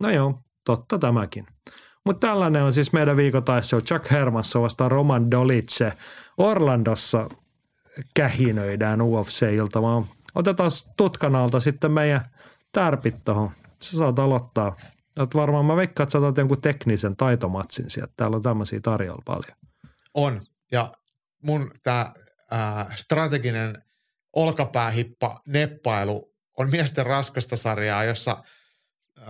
No 0.01 0.11
joo, 0.11 0.43
totta 0.65 0.98
tämäkin. 0.98 1.47
Mutta 2.06 2.27
tällainen 2.27 2.62
on 2.62 2.73
siis 2.73 2.93
meidän 2.93 3.16
viikotaisselu 3.16 3.81
Chuck 3.81 4.11
Hermansson 4.11 4.62
vastaan 4.62 4.90
Roman 4.90 5.31
Dolice. 5.31 5.93
Orlandossa 6.39 7.28
kähinöidään 8.15 9.01
UFC-iltamaan 9.01 10.05
Otetaan 10.35 10.70
tutkan 10.97 11.36
alta 11.36 11.61
sitten 11.61 11.90
meidän 11.90 12.20
tärpit 12.73 13.24
tuohon. 13.24 13.51
Sä 13.82 13.97
saat 13.97 14.19
aloittaa. 14.19 14.77
Olet 15.19 15.35
varmaan, 15.35 15.65
mä 15.65 15.77
veikkaan, 15.77 16.05
että 16.05 16.12
sä 16.12 16.19
otat 16.19 16.39
jonkun 16.39 16.61
teknisen 16.61 17.16
taitomatsin 17.16 17.90
sieltä. 17.90 18.12
Täällä 18.16 18.36
on 18.36 18.43
tämmöisiä 18.43 18.81
tarjolla 18.82 19.23
paljon. 19.24 19.56
On. 20.15 20.43
Ja 20.73 20.93
mun 21.43 21.70
tämä 21.82 22.12
strateginen 22.94 23.84
olkapäähippa 24.35 25.40
neppailu 25.47 26.35
on 26.59 26.70
miesten 26.70 27.06
raskasta 27.06 27.56
sarjaa, 27.56 28.05
jossa 28.05 28.44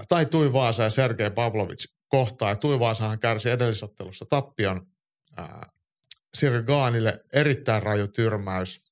tai 0.08 0.26
Tui 0.26 0.52
Vaasa 0.52 0.82
ja 0.82 0.90
Sergei 0.90 1.30
Pavlovic 1.30 1.84
kohtaa. 2.08 2.48
Ja 2.48 2.56
Tui 2.56 2.78
Vaasahan 2.78 3.18
kärsi 3.18 3.50
edellisottelussa 3.50 4.26
tappion 4.26 4.86
ää, 5.36 5.70
Sirgaanille 6.34 7.24
erittäin 7.32 7.82
raju 7.82 8.08
tyrmäys. 8.08 8.90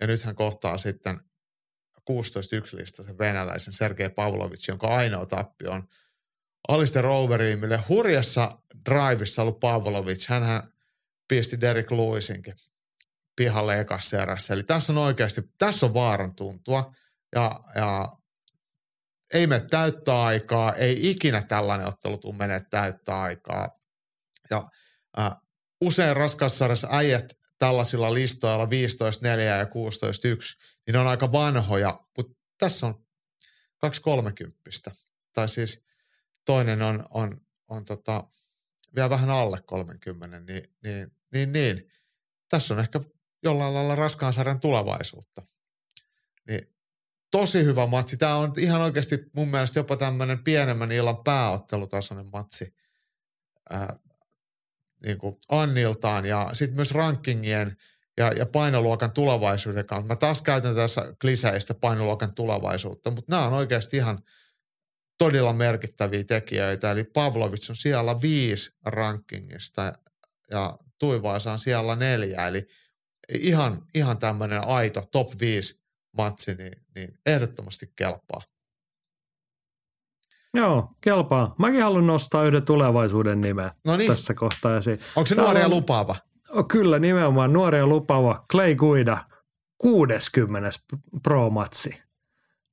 Ja 0.00 0.06
nyt 0.06 0.22
hän 0.22 0.34
kohtaa 0.34 0.78
sitten 0.78 1.20
16-1 2.00 2.04
listasen 2.72 3.18
venäläisen 3.18 3.72
Sergei 3.72 4.08
Pavlovic, 4.08 4.68
jonka 4.68 4.86
ainoa 4.86 5.26
tappio 5.26 5.70
on 5.70 5.88
Alistair 6.68 7.06
Overeemille. 7.06 7.80
Hurjassa 7.88 8.58
drivissa 8.90 9.42
ollut 9.42 9.60
Pavlovic, 9.60 10.28
hän 10.28 10.72
pisti 11.28 11.60
Derek 11.60 11.90
Lewisinkin 11.90 12.54
pihalle 13.36 13.80
ekassa 13.80 14.22
erässä. 14.22 14.54
Eli 14.54 14.62
tässä 14.62 14.92
on 14.92 14.98
oikeasti, 14.98 15.42
tässä 15.58 15.86
on 15.86 15.94
vaaran 15.94 16.34
tuntua 16.34 16.94
ja, 17.34 17.60
ja 17.74 18.16
ei 19.34 19.46
mene 19.46 19.66
täyttää 19.70 20.24
aikaa, 20.24 20.72
ei 20.72 21.10
ikinä 21.10 21.42
tällainen 21.42 21.86
ottelu 21.86 22.18
tule 22.18 22.36
mene 22.36 22.60
täyttää 22.70 23.20
aikaa. 23.20 23.80
Ja 24.50 24.68
äh, 25.18 25.36
usein 25.80 26.16
raskassarjassa 26.16 26.88
äijät 26.90 27.32
tällaisilla 27.58 28.14
listoilla 28.14 28.64
15-4 28.64 28.68
ja 29.40 29.64
16-1, 29.64 29.68
niin 30.86 30.92
ne 30.92 30.98
on 30.98 31.06
aika 31.06 31.32
vanhoja, 31.32 32.00
mutta 32.16 32.34
tässä 32.58 32.86
on 32.86 33.04
230 33.78 34.70
Tai 35.34 35.48
siis 35.48 35.82
toinen 36.44 36.82
on, 36.82 37.06
on, 37.10 37.40
on 37.68 37.84
tota 37.84 38.24
vielä 38.96 39.10
vähän 39.10 39.30
alle 39.30 39.58
30, 39.66 40.40
niin, 40.40 40.74
niin, 40.82 41.12
niin, 41.32 41.52
niin. 41.52 41.92
tässä 42.48 42.74
on 42.74 42.80
ehkä 42.80 43.00
jollain 43.44 43.74
lailla 43.74 43.94
raskaan 43.94 44.32
sarjan 44.32 44.60
tulevaisuutta. 44.60 45.42
Niin 46.48 46.74
tosi 47.30 47.64
hyvä 47.64 47.86
matsi. 47.86 48.16
Tämä 48.16 48.36
on 48.36 48.52
ihan 48.58 48.82
oikeasti 48.82 49.18
mun 49.32 49.48
mielestä 49.48 49.78
jopa 49.78 49.96
tämmöinen 49.96 50.44
pienemmän 50.44 50.92
illan 50.92 51.24
pääottelutasoinen 51.24 52.30
matsi 52.32 52.74
ää, 53.70 53.96
niin 55.06 55.18
kuin 55.18 55.36
Anniltaan 55.48 56.26
ja 56.26 56.50
sitten 56.52 56.76
myös 56.76 56.92
rankingien 56.92 57.76
ja, 58.16 58.32
ja 58.32 58.46
painoluokan 58.46 59.12
tulevaisuuden 59.12 59.86
kanssa. 59.86 60.08
Mä 60.08 60.16
taas 60.16 60.42
käytän 60.42 60.74
tässä 60.74 61.14
kliseistä 61.20 61.74
painoluokan 61.74 62.34
tulevaisuutta, 62.34 63.10
mutta 63.10 63.36
nämä 63.36 63.46
on 63.46 63.52
oikeasti 63.52 63.96
ihan 63.96 64.18
todella 65.18 65.52
merkittäviä 65.52 66.24
tekijöitä. 66.24 66.90
Eli 66.90 67.04
Pavlovic 67.04 67.70
on 67.70 67.76
siellä 67.76 68.20
viisi 68.20 68.70
rankingista 68.84 69.92
ja 70.50 70.78
Tuivaasa 70.98 71.52
on 71.52 71.58
siellä 71.58 71.96
neljä. 71.96 72.46
Eli 72.46 72.68
ihan, 73.32 73.86
ihan 73.94 74.18
tämmöinen 74.18 74.68
aito 74.68 75.02
top 75.12 75.40
5 75.40 75.80
matsi, 76.16 76.54
niin, 76.54 76.72
niin 76.94 77.18
ehdottomasti 77.26 77.92
kelpaa. 77.96 78.40
Joo, 80.54 80.88
kelpaa. 81.00 81.54
Mäkin 81.58 81.82
haluan 81.82 82.06
nostaa 82.06 82.44
yhden 82.44 82.64
tulevaisuuden 82.64 83.40
nimen 83.40 83.70
no 83.86 83.96
niin. 83.96 84.10
tässä 84.10 84.34
kohtaa. 84.34 84.72
Onko 85.16 85.26
se 85.26 85.34
nuoria 85.34 85.64
on, 85.64 85.70
lupaava? 85.70 86.16
Oh, 86.50 86.68
kyllä, 86.68 86.98
nimenomaan 86.98 87.52
nuoria 87.52 87.86
lupaava 87.86 88.44
Clay 88.50 88.74
Guida, 88.74 89.18
60. 89.78 90.70
pro-matsi. 91.22 92.04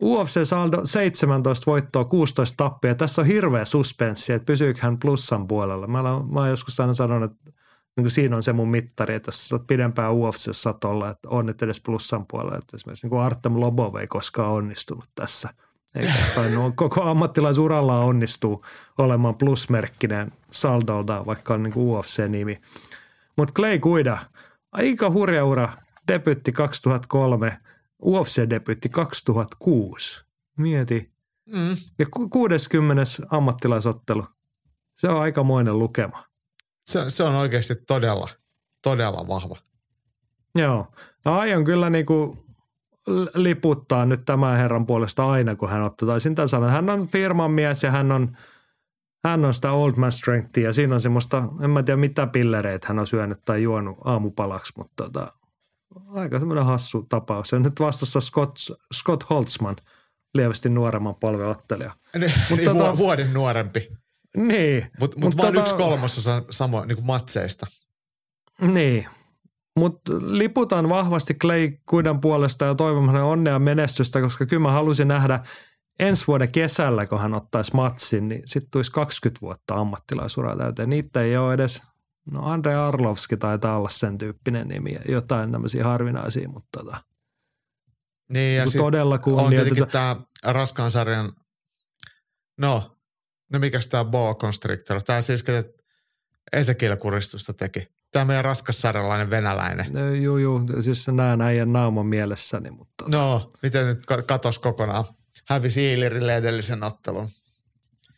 UFC 0.02 0.46
saldo 0.48 0.82
17 0.86 1.66
voittoa, 1.66 2.06
16 2.06 2.58
tappia. 2.58 2.96
Tässä 2.96 3.22
on 3.22 3.28
hirveä 3.28 3.66
suspenssi, 3.66 4.34
että 4.34 4.46
pysyykö 4.46 4.80
hän 4.82 5.00
plussan 5.00 5.48
puolella. 5.48 5.88
Mä 5.88 6.00
olen, 6.00 6.34
mä 6.34 6.40
olen 6.40 6.50
joskus 6.50 6.80
aina 6.80 6.94
sanonut, 6.94 7.32
että 7.32 7.52
niin 7.98 8.04
kuin 8.04 8.12
siinä 8.12 8.36
on 8.36 8.44
se 8.44 8.54
mun 8.54 8.70
mittari, 8.70 9.16
että 9.16 9.28
jos 9.28 9.54
olet 9.54 9.68
pidempään 9.68 10.14
UFC 10.14 10.68
olla, 10.86 11.10
että 11.10 11.30
on 11.30 11.46
nyt 11.46 11.62
edes 11.62 11.82
plussan 11.82 12.26
puolella. 12.28 12.58
Että 12.58 12.78
esimerkiksi 12.78 13.06
niin 13.06 13.10
kuin 13.10 13.22
Artem 13.22 13.60
Lobov 13.60 13.96
ei 13.96 14.08
koskaan 14.08 14.52
onnistunut 14.52 15.06
tässä. 15.16 15.50
Eikä 15.96 16.14
no, 16.56 16.72
koko 16.76 17.02
ammattilaisuralla 17.02 18.00
onnistuu 18.00 18.66
olemaan 18.98 19.36
plusmerkkinen 19.36 20.32
saldolta, 20.52 21.26
vaikka 21.26 21.54
on 21.54 21.64
niin 21.64 21.74
kuin 21.74 21.88
UFC-nimi. 21.88 22.62
Mutta 23.38 23.54
Clay 23.54 23.80
Guida, 23.80 24.18
aika 24.72 25.10
hurja 25.10 25.46
ura, 25.46 25.70
debytti 26.08 26.52
2003, 26.52 27.58
UFC-debytti 28.06 28.90
2006. 28.92 30.26
Mieti. 30.58 31.12
Mm. 31.54 31.78
Ja 32.00 32.06
60. 32.32 33.04
ammattilaisottelu. 33.30 34.26
Se 34.96 35.10
on 35.10 35.22
aikamoinen 35.22 35.80
lukema 35.80 36.31
se, 36.86 37.10
se 37.10 37.24
on 37.24 37.36
oikeasti 37.36 37.76
todella, 37.76 38.30
todella 38.84 39.28
vahva. 39.28 39.58
Joo. 40.56 40.88
No 41.26 41.40
aion 41.40 41.64
kyllä 41.64 41.90
niin 41.90 42.06
kuin 42.06 42.40
liputtaa 43.36 44.06
nyt 44.06 44.26
tämän 44.26 44.58
herran 44.58 44.86
puolesta 44.86 45.30
aina, 45.30 45.56
kun 45.56 45.70
hän 45.70 45.84
ottaa. 45.84 46.08
Taisin 46.08 46.36
tämän 46.36 46.50
sanoa. 46.50 46.70
Hän 46.70 46.90
on 46.90 47.08
firman 47.08 47.52
mies 47.52 47.84
ja 47.84 47.92
hän 47.92 48.12
on, 48.12 48.38
hän 49.24 49.46
on 49.46 49.54
sitä 49.54 49.72
old 49.72 49.94
man 49.96 50.12
strengthia 50.12 50.68
ja 50.68 50.74
siinä 50.74 50.94
on 50.94 51.02
semmoista, 51.02 51.44
en 51.62 51.70
mä 51.70 51.84
tiedä 51.84 51.98
mitä 51.98 52.28
pillereitä 52.28 52.88
hän 52.88 53.00
on 53.00 53.08
syönyt 53.08 53.46
tai 53.46 53.64
juonut 53.64 53.98
aamupalaksi, 54.06 54.74
mutta 54.78 55.04
tota, 55.04 55.34
aika 56.14 56.40
semmoinen 56.40 56.66
hassu 56.66 57.06
tapaus. 57.10 57.54
On 57.54 57.64
nyt 57.64 57.80
vastassa 57.80 58.22
Scott, 58.22 58.58
Scott 58.94 59.30
Holtzman, 59.30 59.76
lievästi 60.34 60.70
nuoremman 60.70 61.16
polveottelija. 61.16 61.92
Niin, 62.18 62.34
mutta 62.50 62.72
niin 62.72 62.78
tota, 62.78 62.98
vuoden 62.98 63.34
nuorempi. 63.34 63.92
Niin. 64.38 64.88
Mutta 65.00 65.20
mut, 65.20 65.26
mut 65.26 65.38
vaan 65.38 65.54
tota, 65.54 65.62
yksi 65.62 65.76
kolmasosa 65.76 66.44
samo, 66.50 66.86
niin 66.86 66.96
kuin 66.96 67.06
matseista. 67.06 67.68
Niin. 68.62 69.08
Mutta 69.76 70.12
liputan 70.22 70.90
vahvasti 70.90 71.34
Clay 71.34 71.72
Kuidan 71.90 72.22
puolesta 72.22 72.66
ja 72.66 72.76
toivon 72.76 73.08
hänen 73.08 73.24
onnea 73.24 73.60
menestystä, 73.60 74.22
koska 74.22 74.46
kyllä 74.46 74.62
mä 74.62 74.72
halusin 74.72 75.08
nähdä 75.08 75.40
ensi 76.00 76.28
vuoden 76.28 76.52
kesällä, 76.52 77.08
kun 77.08 77.20
hän 77.20 77.38
ottaisi 77.38 77.76
matsin, 77.76 78.28
niin 78.28 78.42
sitten 78.46 78.72
tulisi 78.72 78.92
20 78.92 79.42
vuotta 79.42 79.76
ammattilaisuraa 79.76 80.58
täyteen. 80.58 80.90
Niitä 80.90 81.22
ei 81.22 81.38
ole 81.38 81.54
edes, 81.54 81.82
no 82.32 82.46
Andre 82.46 82.76
Arlovski 82.76 83.38
taitaa 83.38 83.78
olla 83.78 83.90
sen 83.90 84.18
tyyppinen 84.18 84.68
nimi, 84.68 84.98
jotain 85.10 85.52
tämmöisiä 85.52 85.84
harvinaisia, 85.84 86.50
mutta 86.50 86.80
tota, 86.80 86.98
niin, 88.34 88.58
ja 88.58 88.66
niin 88.66 88.78
todella 88.78 89.20
on 89.26 89.50
tietenkin 89.50 89.88
tämä 89.88 90.16
raskaan 90.44 90.92
sarjan, 90.92 91.34
no 92.60 92.98
No 93.54 93.60
mikäs 93.60 93.88
tämä 93.88 94.06
Boa 94.06 94.36
Constrictor? 94.36 95.02
Tämä 95.04 95.22
siis, 95.22 95.44
ketä 95.44 95.70
Ezekiel 96.54 96.98
kuristusta 96.98 97.54
teki. 97.54 97.88
Tämä 98.12 98.26
meidän 98.26 98.46
raskassarjalainen 98.46 99.30
venäläinen. 99.30 99.92
No, 99.92 100.14
joo, 100.14 100.38
joo. 100.38 100.62
Siis 100.82 101.08
näen 101.08 101.42
äijän 101.42 101.74
naaman 101.74 102.06
mielessäni. 102.06 102.72
Mutta... 102.72 103.06
No, 103.08 103.50
miten 103.64 103.88
nyt 103.88 104.00
katos 104.28 104.60
kokonaan? 104.60 105.06
Hävisi 105.50 105.92
Iilirille 105.92 106.36
edellisen 106.36 106.84
ottelun. 106.84 107.30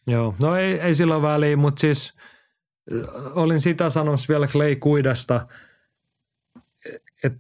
Joo, 0.07 0.35
no 0.41 0.55
ei, 0.55 0.79
ei 0.79 0.95
sillä 0.95 1.21
väliä, 1.21 1.57
mutta 1.57 1.79
siis 1.79 2.13
olin 3.35 3.59
sitä 3.59 3.89
sanomassa 3.89 4.25
vielä 4.29 4.47
Clay 4.47 4.75
Kuidasta, 4.75 5.47
että 7.23 7.39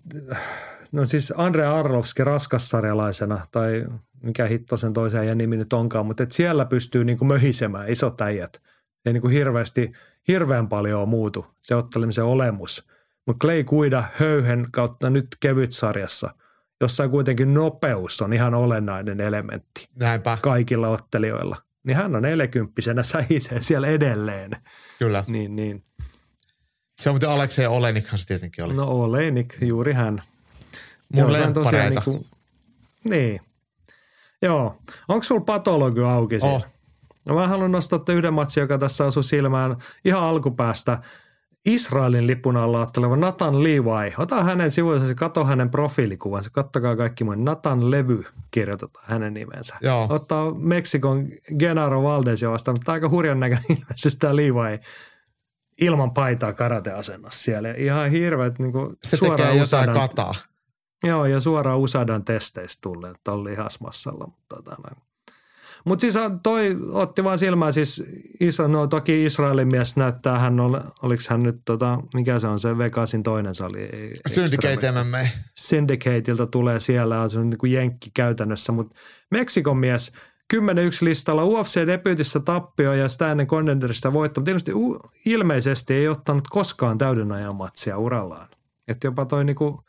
no 0.91 1.05
siis 1.05 1.33
Andre 1.37 1.65
Arlovski 1.65 2.23
raskassarjalaisena 2.23 3.47
tai 3.51 3.85
mikä 4.23 4.45
hitto 4.45 4.77
sen 4.77 4.93
toisen 4.93 5.27
ja 5.27 5.35
nimi 5.35 5.57
nyt 5.57 5.73
onkaan, 5.73 6.05
mutta 6.05 6.23
että 6.23 6.35
siellä 6.35 6.65
pystyy 6.65 7.03
niin 7.03 7.17
kuin 7.17 7.27
möhisemään 7.27 7.89
isot 7.89 8.21
äijät. 8.21 8.61
Ei 9.05 9.13
niin 9.13 9.21
kuin 9.21 9.33
hirveästi, 9.33 9.91
hirveän 10.27 10.69
paljon 10.69 11.09
muutu 11.09 11.45
se 11.61 11.75
ottelemisen 11.75 12.23
olemus. 12.23 12.87
Mutta 13.27 13.41
Clay 13.41 13.63
Kuida 13.63 14.03
höyhen 14.15 14.65
kautta 14.71 15.09
nyt 15.09 15.27
kevyt 15.39 15.71
sarjassa, 15.71 16.35
jossa 16.81 17.07
kuitenkin 17.07 17.53
nopeus 17.53 18.21
on 18.21 18.33
ihan 18.33 18.53
olennainen 18.53 19.21
elementti. 19.21 19.89
Näinpä. 19.99 20.37
Kaikilla 20.41 20.89
ottelijoilla. 20.89 21.57
Niin 21.83 21.97
hän 21.97 22.15
on 22.15 22.21
40 22.21 23.03
sähisee 23.03 23.61
siellä 23.61 23.87
edelleen. 23.87 24.51
Kyllä. 24.99 25.23
Niin, 25.27 25.55
niin. 25.55 25.83
Se 27.01 27.09
on 27.09 27.13
muuten 27.13 27.29
Aleksei 27.29 27.67
Olenikhan 27.67 28.17
se 28.17 28.27
tietenkin 28.27 28.63
oli. 28.63 28.73
No 28.73 28.87
Olenik, 28.87 29.55
juuri 29.61 29.93
hän. 29.93 30.21
Mun 31.13 31.33
lemppareita. 31.33 31.79
Niin, 31.89 32.03
kuin, 32.03 32.25
niin. 33.03 33.41
Joo. 34.43 34.75
Onko 35.07 35.23
sulla 35.23 35.41
patologi 35.41 36.01
auki? 36.01 36.39
Oh. 36.41 36.65
No 37.25 37.35
mä 37.35 37.47
haluan 37.47 37.71
nostaa 37.71 37.99
yhden 38.09 38.33
matsin, 38.33 38.61
joka 38.61 38.77
tässä 38.77 39.05
osui 39.05 39.23
silmään 39.23 39.75
ihan 40.05 40.23
alkupäästä. 40.23 40.97
Israelin 41.65 42.27
lipun 42.27 42.57
alla 42.57 42.81
otteleva 42.81 43.15
Nathan 43.15 43.63
Levi. 43.63 44.13
Ota 44.17 44.43
hänen 44.43 44.71
sivuillensa, 44.71 45.15
kato 45.15 45.45
hänen 45.45 45.69
profiilikuvansa. 45.69 46.49
Kattokaa 46.49 46.95
kaikki 46.95 47.23
mun. 47.23 47.45
Nathan 47.45 47.91
Levy 47.91 48.23
kirjoitetaan 48.51 49.05
hänen 49.07 49.33
nimensä. 49.33 49.75
Joo. 49.81 50.07
Ottaa 50.09 50.53
Meksikon 50.53 51.27
Genaro 51.59 52.03
Valdezia 52.03 52.51
vastaan, 52.51 52.75
mutta 52.77 52.91
aika 52.91 53.09
hurjan 53.09 53.39
näköinen 53.39 53.65
ilmeisesti 53.69 54.19
tämä 54.19 54.35
Levi 54.35 54.79
ilman 55.81 56.11
paitaa 56.11 56.53
karateasennossa 56.53 57.43
siellä. 57.43 57.71
Ihan 57.71 58.11
hirveät 58.11 58.59
niin 58.59 58.73
Se 59.03 59.17
tekee 59.17 59.55
jotain 59.55 59.93
kataa. 59.93 60.33
Joo, 61.03 61.25
ja 61.25 61.39
suoraan 61.39 61.79
USADan 61.79 62.25
testeistä 62.25 62.79
tulleen 62.81 63.15
tuolla 63.23 63.43
lihasmassalla. 63.43 64.25
Mutta 64.27 64.55
tota 64.55 64.75
Mut 65.85 65.99
siis 65.99 66.13
toi 66.43 66.77
otti 66.91 67.23
vaan 67.23 67.39
silmään 67.39 67.73
siis, 67.73 68.03
iso, 68.39 68.67
no 68.67 68.87
toki 68.87 69.25
Israelin 69.25 69.67
mies 69.67 69.95
näyttää, 69.95 70.39
hän 70.39 70.59
oli, 70.59 70.77
oliko 71.01 71.23
hän 71.29 71.43
nyt 71.43 71.61
tota, 71.65 71.99
mikä 72.13 72.39
se 72.39 72.47
on 72.47 72.59
se 72.59 72.77
Vegasin 72.77 73.23
toinen 73.23 73.55
sali? 73.55 73.89
Syndicate 74.27 74.91
MMA. 74.91 75.17
Syndicateilta 75.55 76.47
tulee 76.47 76.79
siellä, 76.79 77.29
se 77.29 77.39
on 77.39 77.49
niin 77.49 77.57
kuin 77.57 77.71
jenkki 77.71 78.11
käytännössä, 78.13 78.71
mutta 78.71 78.97
Meksikon 79.31 79.77
mies 79.77 80.11
10-1 80.53 80.57
listalla 81.01 81.43
UFC-debyytissä 81.43 82.39
tappio 82.39 82.93
ja 82.93 83.09
sitä 83.09 83.31
ennen 83.31 83.47
Contenderista 83.47 84.13
voitto, 84.13 84.41
mutta 84.41 84.51
ilmeisesti, 84.51 84.71
ilmeisesti 85.25 85.93
ei 85.93 86.07
ottanut 86.07 86.47
koskaan 86.49 86.97
täyden 86.97 87.31
ajan 87.31 87.55
matsia 87.55 87.97
urallaan. 87.97 88.47
Että 88.87 89.07
jopa 89.07 89.25
toi 89.25 89.45
niinku 89.45 89.83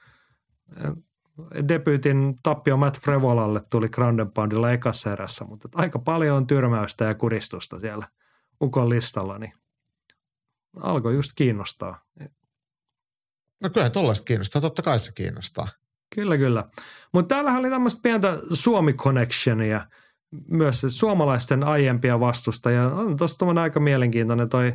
debyytin 1.69 2.35
tappio 2.43 2.77
Matt 2.77 3.01
Frevolalle 3.01 3.61
tuli 3.71 3.89
Ground 3.89 4.27
Poundilla 4.35 4.73
ekassa 4.73 5.13
erässä, 5.13 5.45
mutta 5.45 5.69
aika 5.75 5.99
paljon 5.99 6.37
on 6.37 6.47
tyrmäystä 6.47 7.05
ja 7.05 7.15
kuristusta 7.15 7.81
siellä 7.81 8.09
Ukon 8.63 8.89
listalla, 8.89 9.39
niin 9.39 9.53
alkoi 10.81 11.15
just 11.15 11.33
kiinnostaa. 11.35 12.05
No 13.63 13.71
kyllä 13.71 13.91
tollaista 13.91 14.25
kiinnostaa, 14.25 14.63
totta 14.63 14.83
kai 14.83 14.99
se 14.99 15.13
kiinnostaa. 15.13 15.69
Kyllä, 16.15 16.39
kyllä. 16.39 16.65
Mutta 17.13 17.35
täällä 17.35 17.53
oli 17.53 17.71
tämmöistä 17.71 18.01
pientä 18.03 18.39
Suomi-connectionia, 18.53 19.87
myös 20.49 20.87
suomalaisten 20.89 21.65
aiempia 21.65 22.21
vastusta, 22.21 22.71
ja 22.71 22.87
on 22.87 23.17
tosta 23.17 23.47
aika 23.63 23.81
mielenkiintoinen 23.81 24.49
toi 24.49 24.73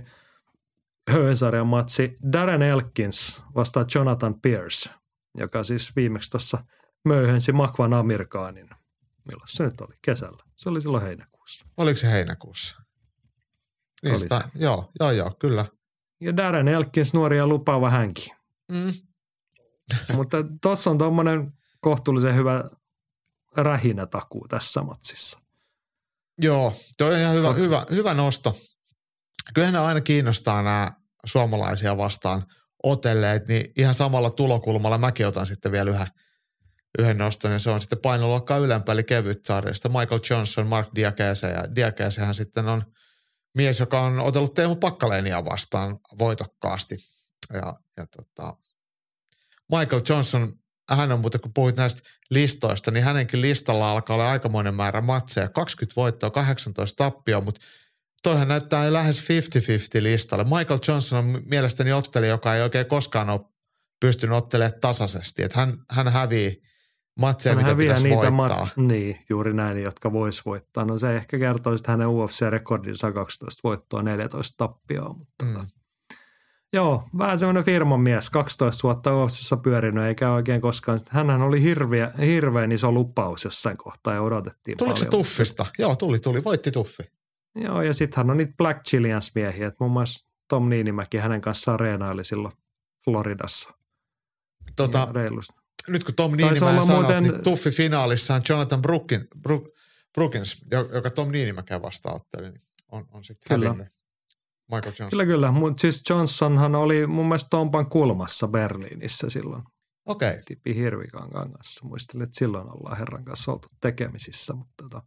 Höysarjan 1.09 1.67
matsi. 1.67 2.17
Darren 2.31 2.61
Elkins 2.61 3.43
vastaa 3.55 3.85
Jonathan 3.95 4.41
Pierce 4.41 4.89
joka 5.37 5.63
siis 5.63 5.95
viimeksi 5.95 6.29
tuossa 6.29 6.63
möyhensi 7.05 7.51
Makvan 7.51 7.93
Amerikaanin. 7.93 8.69
Milloin 9.27 9.47
se 9.47 9.63
nyt 9.63 9.81
oli? 9.81 9.95
Kesällä. 10.01 10.43
Se 10.55 10.69
oli 10.69 10.81
silloin 10.81 11.03
heinäkuussa. 11.03 11.65
Oliko 11.77 11.97
se 11.97 12.11
heinäkuussa? 12.11 12.75
Niistä, 14.03 14.35
oli 14.35 14.43
se. 14.43 14.49
Joo, 14.55 14.91
joo, 14.99 15.11
joo, 15.11 15.35
kyllä. 15.39 15.65
Ja 16.21 16.37
Darren 16.37 16.67
Elkins 16.67 17.13
nuori 17.13 17.37
ja 17.37 17.47
lupaava 17.47 17.89
hänkin. 17.89 18.35
Mm. 18.71 18.93
Mutta 20.15 20.37
tuossa 20.61 20.89
on 20.89 20.97
tuommoinen 20.97 21.53
kohtuullisen 21.81 22.35
hyvä 22.35 22.63
rähinätakuu 23.57 24.47
tässä 24.47 24.81
matsissa. 24.81 25.39
Joo, 26.37 26.73
toi 26.97 27.13
on 27.13 27.19
ihan 27.19 27.35
hyvä, 27.35 27.53
hyvä, 27.53 27.85
hyvä 27.91 28.13
nosto. 28.13 28.57
Kyllähän 29.53 29.73
ne 29.73 29.79
aina 29.79 30.01
kiinnostaa 30.01 30.61
nämä 30.61 30.91
suomalaisia 31.25 31.97
vastaan 31.97 32.45
otelleet, 32.83 33.47
niin 33.47 33.71
ihan 33.77 33.93
samalla 33.93 34.29
tulokulmalla 34.29 34.97
mäkin 34.97 35.27
otan 35.27 35.45
sitten 35.45 35.71
vielä 35.71 35.89
yhden, 35.89 36.07
yhden 36.99 37.17
noston, 37.17 37.51
ja 37.51 37.59
se 37.59 37.69
on 37.69 37.81
sitten 37.81 37.99
painoluokkaa 37.99 38.57
ylempää, 38.57 38.93
eli 38.93 39.03
kevyt 39.03 39.45
sarjasta. 39.45 39.89
Michael 39.89 40.21
Johnson, 40.29 40.67
Mark 40.67 40.89
Diakese, 40.95 41.47
ja 41.47 41.75
Diakesehän 41.75 42.33
sitten 42.33 42.67
on 42.67 42.83
mies, 43.57 43.79
joka 43.79 43.99
on 43.99 44.19
otellut 44.19 44.53
Teemu 44.53 44.75
Pakkaleenia 44.75 45.45
vastaan 45.45 45.99
voitokkaasti. 46.19 46.97
Ja, 47.53 47.73
ja 47.97 48.05
tota, 48.05 48.57
Michael 49.71 50.01
Johnson, 50.09 50.53
hän 50.89 51.11
on 51.11 51.19
muuten, 51.19 51.41
kun 51.41 51.53
puhuit 51.53 51.75
näistä 51.75 52.01
listoista, 52.29 52.91
niin 52.91 53.03
hänenkin 53.03 53.41
listalla 53.41 53.91
alkaa 53.91 54.13
olla 54.13 54.31
aikamoinen 54.31 54.75
määrä 54.75 55.01
matseja. 55.01 55.49
20 55.49 55.95
voittoa, 55.95 56.29
18 56.29 57.03
tappia, 57.03 57.41
mutta 57.41 57.61
toihan 58.23 58.47
näyttää 58.47 58.93
lähes 58.93 59.19
50-50 59.99 60.03
listalle. 60.03 60.43
Michael 60.43 60.79
Johnson 60.87 61.19
on 61.19 61.41
mielestäni 61.45 61.93
otteli, 61.93 62.27
joka 62.27 62.55
ei 62.55 62.61
oikein 62.61 62.85
koskaan 62.85 63.29
ole 63.29 63.41
pystynyt 63.99 64.37
ottelemaan 64.37 64.79
tasaisesti. 64.81 65.43
Että 65.43 65.59
hän, 65.59 65.73
hän 65.91 66.07
hävii 66.07 66.61
matseja, 67.19 67.55
Hän 67.55 67.63
mitä 67.63 67.75
pitäisi 67.75 68.03
niitä 68.03 68.37
voittaa. 68.37 68.65
mat- 68.65 68.81
niin, 68.81 69.19
juuri 69.29 69.53
näin, 69.53 69.83
jotka 69.83 70.11
vois 70.11 70.45
voittaa. 70.45 70.85
No 70.85 70.97
se 70.97 71.15
ehkä 71.15 71.39
kertoo 71.39 71.77
sitten 71.77 71.91
hänen 71.93 72.07
UFC-rekordinsa 72.07 73.11
12 73.11 73.59
voittoa, 73.63 74.03
14 74.03 74.55
tappioa. 74.57 75.13
Mutta 75.13 75.45
Mm. 75.45 75.53
tota, 75.53 75.65
Joo, 76.73 77.03
vähän 77.17 77.39
semmoinen 77.39 77.63
firman 77.63 77.99
mies, 78.01 78.29
12 78.29 78.83
vuotta 78.83 79.15
UFCssä 79.23 79.57
pyörinyt, 79.57 80.03
eikä 80.03 80.31
oikein 80.31 80.61
koskaan. 80.61 80.99
Hänhän 81.09 81.41
oli 81.41 81.61
hirveä, 81.61 82.11
hirveän 82.25 82.71
iso 82.71 82.91
lupaus 82.91 83.43
jossain 83.43 83.77
kohtaa 83.77 84.13
ja 84.13 84.21
odotettiin 84.21 84.77
Tuliko 84.77 84.95
se 84.95 85.05
paljon. 85.05 85.11
tuffista? 85.23 85.65
Joo, 85.79 85.95
tuli, 85.95 86.19
tuli. 86.19 86.43
Voitti 86.43 86.71
tuffi. 86.71 87.03
Joo, 87.63 87.81
ja 87.81 87.93
sitten 87.93 88.17
hän 88.17 88.29
on 88.29 88.37
niitä 88.37 88.53
Black 88.57 88.83
Chilians 88.83 89.31
miehiä, 89.35 89.67
että 89.67 89.77
muun 89.79 89.91
muassa 89.91 90.27
Tom 90.47 90.69
Niinimäki 90.69 91.17
hänen 91.17 91.41
kanssaan 91.41 91.79
reenaili 91.79 92.23
silloin 92.23 92.53
Floridassa. 93.03 93.73
Tota, 94.75 95.07
nyt 95.87 96.03
kun 96.03 96.15
Tom 96.15 96.31
Niinimäen 96.31 96.63
olla 96.63 96.81
sanoi, 96.81 97.01
muuten- 97.01 97.23
niin 97.23 97.43
tuffi 97.43 97.71
finaalissa 97.71 98.35
on 98.35 98.41
Jonathan 98.49 98.81
Brookin, 98.81 99.27
Brook, 99.41 99.63
Brookins, 100.13 100.57
jo- 100.71 100.89
joka 100.93 101.09
Tom 101.09 101.31
Niinimäkeä 101.31 101.81
vastaan 101.81 102.15
otteli, 102.15 102.49
niin 102.49 102.61
on, 102.91 103.07
on 103.11 103.23
sitten 103.23 103.61
hävinnyt. 103.61 103.87
Michael 104.71 104.85
Johnson. 104.85 105.09
Kyllä, 105.09 105.25
kyllä. 105.25 105.51
Mutta 105.51 105.81
siis 105.81 106.01
Johnsonhan 106.09 106.75
oli 106.75 107.07
mun 107.07 107.25
mielestä 107.25 107.47
Tompan 107.49 107.89
kulmassa 107.89 108.47
Berliinissä 108.47 109.29
silloin. 109.29 109.63
Okei. 110.05 110.29
Okay. 110.29 110.41
Tipi 110.45 110.75
Hirvikankaan 110.75 111.51
kanssa. 111.51 111.85
Muistelin, 111.85 112.23
että 112.23 112.39
silloin 112.39 112.67
ollaan 112.69 112.97
herran 112.97 113.25
kanssa 113.25 113.51
oltu 113.51 113.67
tekemisissä, 113.81 114.53
mutta 114.53 114.83
tota, 114.83 115.03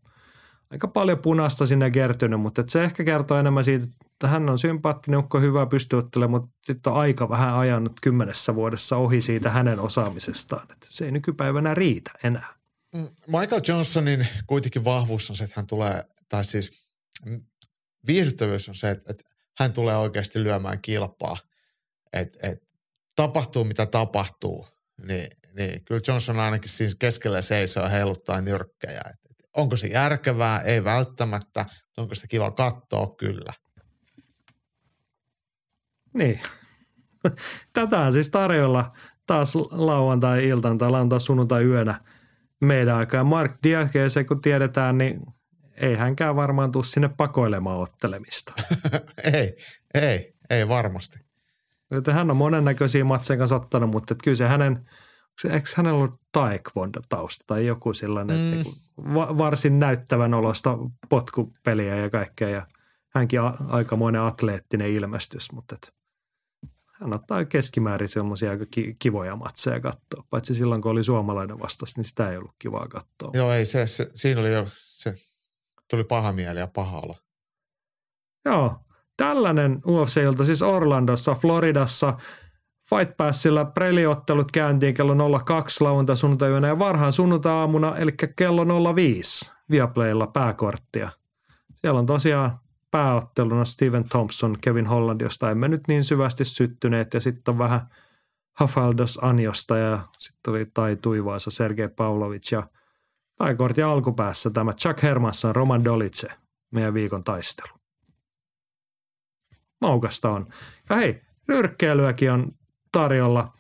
aika 0.72 0.88
paljon 0.88 1.18
punaista 1.18 1.66
sinne 1.66 1.90
kertynyt, 1.90 2.40
mutta 2.40 2.64
se 2.68 2.84
ehkä 2.84 3.04
kertoo 3.04 3.38
enemmän 3.38 3.64
siitä, 3.64 3.84
että 4.12 4.28
hän 4.28 4.50
on 4.50 4.58
sympaattinen, 4.58 5.20
ukko 5.20 5.40
hyvä, 5.40 5.66
pystyy 5.66 5.98
ottelemaan, 5.98 6.42
mutta 6.42 6.56
sitten 6.62 6.92
on 6.92 6.98
aika 6.98 7.28
vähän 7.28 7.54
ajanut 7.54 8.00
kymmenessä 8.02 8.54
vuodessa 8.54 8.96
ohi 8.96 9.20
siitä 9.20 9.50
hänen 9.50 9.80
osaamisestaan. 9.80 10.66
Et 10.72 10.86
se 10.88 11.04
ei 11.04 11.10
nykypäivänä 11.10 11.74
riitä 11.74 12.10
enää. 12.24 12.54
Mm, 12.94 13.08
Michael 13.26 13.62
Johnsonin 13.68 14.26
kuitenkin 14.46 14.84
vahvuus 14.84 15.30
on 15.30 15.36
se, 15.36 15.44
että 15.44 15.54
hän 15.56 15.66
tulee, 15.66 16.04
tai 16.28 16.44
siis 16.44 16.88
viihdyttävyys 18.06 18.68
on 18.68 18.74
se, 18.74 18.90
että, 18.90 19.10
että 19.10 19.24
hän 19.58 19.72
tulee 19.72 19.96
oikeasti 19.96 20.42
lyömään 20.42 20.80
kilpaa. 20.82 21.36
Että 22.12 22.48
et, 22.48 22.62
tapahtuu 23.16 23.64
mitä 23.64 23.86
tapahtuu, 23.86 24.66
niin, 25.06 25.28
niin 25.54 25.84
kyllä 25.84 26.00
Johnson 26.08 26.40
ainakin 26.40 26.70
siinä 26.70 26.94
keskellä 26.98 27.42
seisoo 27.42 27.82
ja 27.82 27.88
heiluttaa 27.88 28.40
nyrkkejä. 28.40 29.02
Et, 29.10 29.31
onko 29.56 29.76
se 29.76 29.86
järkevää? 29.86 30.60
Ei 30.60 30.84
välttämättä. 30.84 31.66
Onko 31.96 32.14
sitä 32.14 32.26
kiva 32.26 32.50
katsoa? 32.50 33.14
Kyllä. 33.18 33.52
Niin. 36.14 36.40
Tätä 37.72 38.00
on 38.00 38.12
siis 38.12 38.30
tarjolla 38.30 38.92
taas 39.26 39.54
lauantai-iltan 39.70 40.78
tai 40.78 40.90
lauantai-sunnuntai-yönä 40.90 42.00
meidän 42.60 42.96
aikaa. 42.96 43.20
Ja 43.20 43.24
Mark 43.24 43.54
Diakese, 43.62 44.24
kun 44.24 44.40
tiedetään, 44.40 44.98
niin 44.98 45.20
ei 45.76 45.96
hänkään 45.96 46.36
varmaan 46.36 46.72
tule 46.72 46.84
sinne 46.84 47.08
pakoilemaan 47.16 47.78
ottelemista. 47.78 48.52
ei, 49.34 49.56
ei, 49.94 50.34
ei 50.50 50.68
varmasti. 50.68 51.18
Joten 51.90 52.14
hän 52.14 52.30
on 52.30 52.36
monennäköisiä 52.36 53.04
matseja 53.04 53.38
kanssa 53.38 53.56
ottanut, 53.56 53.90
mutta 53.90 54.14
kyllä 54.24 54.34
se 54.34 54.48
hänen, 54.48 54.88
eikö 55.50 55.68
hänellä 55.76 55.98
ollut 55.98 56.20
taekwondo-tausta 56.32 57.44
tai 57.46 57.66
joku 57.66 57.94
sellainen, 57.94 58.36
Mm. 58.36 58.52
että 58.52 58.70
va- 59.14 59.38
varsin 59.38 59.78
näyttävän 59.78 60.34
olosta 60.34 60.78
potkupeliä 61.08 61.96
ja 61.96 62.10
kaikkea 62.10 62.48
ja 62.48 62.66
hänkin 63.08 63.40
a- 63.40 63.56
aikamoinen 63.68 64.22
atleettinen 64.22 64.90
ilmestys, 64.90 65.52
mutta 65.52 65.74
et 65.74 65.94
hän 67.00 67.14
ottaa 67.14 67.44
keskimäärin 67.44 68.08
semmoisia 68.08 68.50
aika 68.50 68.64
ki- 68.70 68.96
kivoja 68.98 69.36
matseja 69.36 69.80
katsoa, 69.80 70.24
paitsi 70.30 70.54
silloin 70.54 70.82
kun 70.82 70.90
oli 70.90 71.04
suomalainen 71.04 71.60
vastas, 71.60 71.96
niin 71.96 72.04
sitä 72.04 72.30
ei 72.30 72.36
ollut 72.36 72.54
kivaa 72.58 72.88
katsoa. 72.88 73.30
Joo, 73.34 73.52
ei 73.52 73.66
se, 73.66 73.86
se 73.86 74.08
siinä 74.14 74.40
oli 74.40 74.52
jo, 74.52 74.66
se 74.70 75.14
tuli 75.90 76.04
paha 76.04 76.32
mieli 76.32 76.58
ja 76.58 76.66
paha 76.66 76.98
olo. 76.98 77.16
Joo, 78.44 78.76
tällainen 79.16 79.80
UFC-ilta 79.86 80.44
siis 80.44 80.62
Orlandossa, 80.62 81.34
Floridassa. 81.34 82.16
Fight 82.88 83.16
Passilla 83.16 83.64
preliottelut 83.64 84.52
käyntiin 84.52 84.94
kello 84.94 85.38
02 85.38 85.84
lauantai 85.84 86.16
sunnuntai 86.16 86.50
ja 86.50 86.78
varhaan 86.78 87.12
sunnuntai-aamuna, 87.12 87.96
eli 87.96 88.10
kello 88.36 88.94
05 88.94 89.50
Viaplaylla 89.70 90.26
pääkorttia. 90.26 91.10
Siellä 91.74 92.00
on 92.00 92.06
tosiaan 92.06 92.59
pääotteluna 92.90 93.64
Steven 93.64 94.09
Thompson, 94.09 94.56
Kevin 94.60 94.86
Holland, 94.86 95.20
josta 95.20 95.50
emme 95.50 95.68
nyt 95.68 95.82
niin 95.88 96.04
syvästi 96.04 96.44
syttyneet, 96.44 97.14
ja 97.14 97.20
sitten 97.20 97.52
on 97.52 97.59
vähän 97.59 97.80
Hafaldos 98.52 99.18
Anjosta 99.22 99.76
ja 99.76 99.98
sitten 100.18 100.50
oli 100.50 100.66
Tai 100.74 100.96
Tuivaasa, 100.96 101.50
Sergei 101.50 101.88
Pavlovic 101.88 102.52
ja 102.52 102.62
pääkortin 103.38 103.84
alkupäässä 103.84 104.50
tämä 104.50 104.72
Chuck 104.72 105.02
Hermansson, 105.02 105.56
Roman 105.56 105.84
Dolice, 105.84 106.28
meidän 106.70 106.94
viikon 106.94 107.24
taistelu 107.24 107.82
maukasta 109.82 110.30
on. 110.30 110.46
Ja 110.90 110.96
hei, 110.96 111.22
nyrkkeilyäkin 111.48 112.32
on 112.32 112.52
tarjolla. 112.93 113.52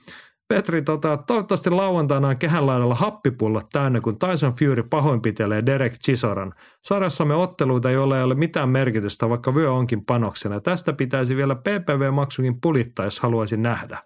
Petri, 0.48 0.82
tota, 0.82 1.16
toivottavasti 1.16 1.70
lauantaina 1.70 2.28
on 2.28 2.36
kehänlaidalla 2.36 2.94
happipullot 2.94 3.66
täynnä, 3.72 4.00
kun 4.00 4.18
Tyson 4.18 4.52
Fury 4.52 4.82
pahoinpitelee 4.82 5.66
Derek 5.66 5.92
Chisoran. 5.92 6.52
Sarjassamme 6.84 7.34
otteluita, 7.34 7.90
joilla 7.90 8.16
ei 8.16 8.22
ole 8.22 8.34
mitään 8.34 8.68
merkitystä, 8.68 9.28
vaikka 9.28 9.54
vyö 9.54 9.72
onkin 9.72 10.04
panoksena. 10.04 10.60
Tästä 10.60 10.92
pitäisi 10.92 11.36
vielä 11.36 11.54
PPV-maksukin 11.54 12.60
pulittaa, 12.60 13.04
jos 13.04 13.20
haluaisin 13.20 13.62
nähdä. 13.62 13.98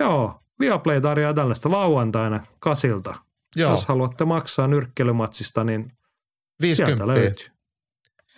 Joo, 0.00 0.40
Viaplay 0.60 1.00
tarjoaa 1.00 1.34
tällaista 1.34 1.70
lauantaina 1.70 2.40
kasilta. 2.58 3.14
Joo, 3.56 3.70
Jos 3.70 3.86
haluatte 3.86 4.24
maksaa 4.24 4.68
nyrkkeilymatsista, 4.68 5.64
niin 5.64 5.92
50. 6.60 6.86
sieltä 6.86 7.06
löytyy. 7.06 7.46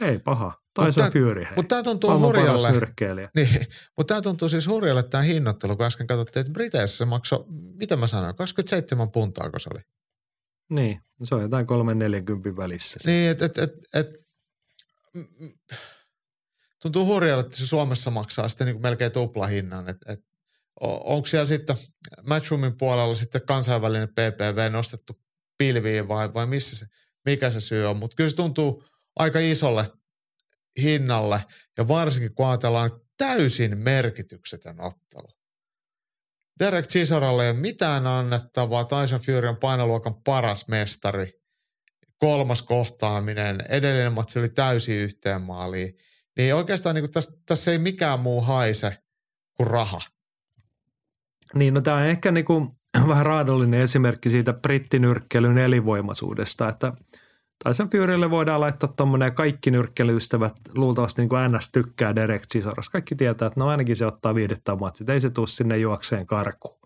Ei 0.01 0.19
paha. 0.19 0.62
Tyson 0.75 0.95
tää- 0.95 1.11
Fury, 1.11 1.45
hei. 1.45 1.57
Mutta 1.57 1.69
tämä 1.69 1.83
tuntuu 1.83 2.19
hurjalle. 2.19 2.69
Niin, 3.37 3.67
mutta 3.97 4.15
tämä 4.15 4.21
tuntuu 4.23 4.49
siis 4.49 4.69
hurjalle 4.69 5.03
tämä 5.03 5.23
hinnoittelu, 5.23 5.77
kun 5.77 5.87
äsken 5.87 6.07
katsottiin, 6.07 6.41
että 6.41 6.53
Briteissä 6.53 6.97
se 6.97 7.05
maksoi, 7.05 7.45
mitä 7.49 7.97
mä 7.97 8.07
sanoin, 8.07 8.37
27 8.37 9.11
puntaa, 9.11 9.51
kun 9.51 9.61
se 9.61 9.71
oli. 9.75 9.81
Niin, 10.71 11.01
se 11.25 11.35
on 11.35 11.43
jotain 11.43 11.67
340 11.67 12.57
välissä. 12.57 12.99
se. 13.03 13.11
Niin, 13.11 13.31
että 13.31 13.45
et, 13.45 13.59
et, 13.59 13.73
et, 13.95 14.07
tuntuu 16.83 17.07
hurjalle, 17.07 17.41
että 17.41 17.57
se 17.57 17.67
Suomessa 17.67 18.11
maksaa 18.11 18.49
sitten 18.49 18.65
niin 18.65 18.75
kuin 18.75 18.83
melkein 18.83 19.13
tuplahinnan. 19.13 19.89
Et, 19.89 19.97
et, 20.07 20.21
onko 20.81 21.27
siellä 21.27 21.47
sitten 21.47 21.77
Matchroomin 22.27 22.77
puolella 22.77 23.15
sitten 23.15 23.47
kansainvälinen 23.47 24.09
PPV 24.09 24.73
nostettu 24.73 25.21
pilviin 25.59 26.09
vai, 26.09 26.35
vai 26.35 26.47
missä 26.47 26.77
se, 26.77 26.87
mikä 27.25 27.51
se 27.51 27.61
syy 27.61 27.87
on. 27.87 27.97
Mutta 27.97 28.15
kyllä 28.17 28.31
se 28.31 28.37
tuntuu 28.37 28.85
aika 29.17 29.39
isolle 29.39 29.85
hinnalle 30.83 31.45
ja 31.79 31.89
varsinkin 31.89 32.35
kun 32.35 32.47
ajatellaan 32.47 32.91
täysin 33.17 33.79
merkityksetön 33.79 34.81
ottelu. 34.81 35.29
Derek 36.59 36.87
Chisoralle 36.87 37.45
ei 37.45 37.51
ole 37.51 37.59
mitään 37.59 38.07
annettavaa. 38.07 38.85
Tyson 38.85 39.21
Fury 39.21 39.49
on 39.49 39.57
painoluokan 39.57 40.15
paras 40.25 40.69
mestari. 40.69 41.33
Kolmas 42.19 42.63
kohtaaminen. 42.63 43.59
Edellinen 43.69 44.13
matsi 44.13 44.39
oli 44.39 44.49
täysin 44.49 44.99
yhteen 44.99 45.43
maaliin. 45.43 45.95
Niin 46.37 46.55
oikeastaan 46.55 46.95
niin 46.95 47.13
tässä, 47.13 47.33
tässä 47.47 47.73
ei 47.73 47.79
mikään 47.79 48.21
muu 48.21 48.41
haise 48.41 48.99
kuin 49.57 49.67
raha. 49.67 50.01
Niin, 51.55 51.75
no 51.75 51.81
tämä 51.81 51.97
on 51.97 52.03
ehkä 52.03 52.31
niinku 52.31 52.77
vähän 53.09 53.27
raadollinen 53.27 53.81
esimerkki 53.81 54.31
siitä 54.31 54.53
brittinyrkkeilyn 54.53 55.59
elinvoimaisuudesta, 55.59 56.69
että 56.69 56.93
Tyson 57.65 57.91
Furylle 57.91 58.31
voidaan 58.31 58.61
laittaa 58.61 58.93
tuommoinen 58.97 59.27
ja 59.27 59.31
kaikki 59.31 59.71
nyrkkelyystävät 59.71 60.53
luultavasti 60.75 61.23
niin 61.23 61.29
kuin 61.29 61.53
NS 61.53 61.73
tykkää 61.73 62.15
Derek 62.15 62.43
Chisores. 62.43 62.89
Kaikki 62.89 63.15
tietää, 63.15 63.47
että 63.47 63.61
no 63.61 63.69
ainakin 63.69 63.97
se 63.97 64.07
ottaa 64.07 64.35
viidettä 64.35 64.77
matsit, 64.77 65.09
ei 65.09 65.21
se 65.21 65.31
tule 65.31 65.47
sinne 65.47 65.79
juokseen 65.79 66.27
karkuun. 66.27 66.79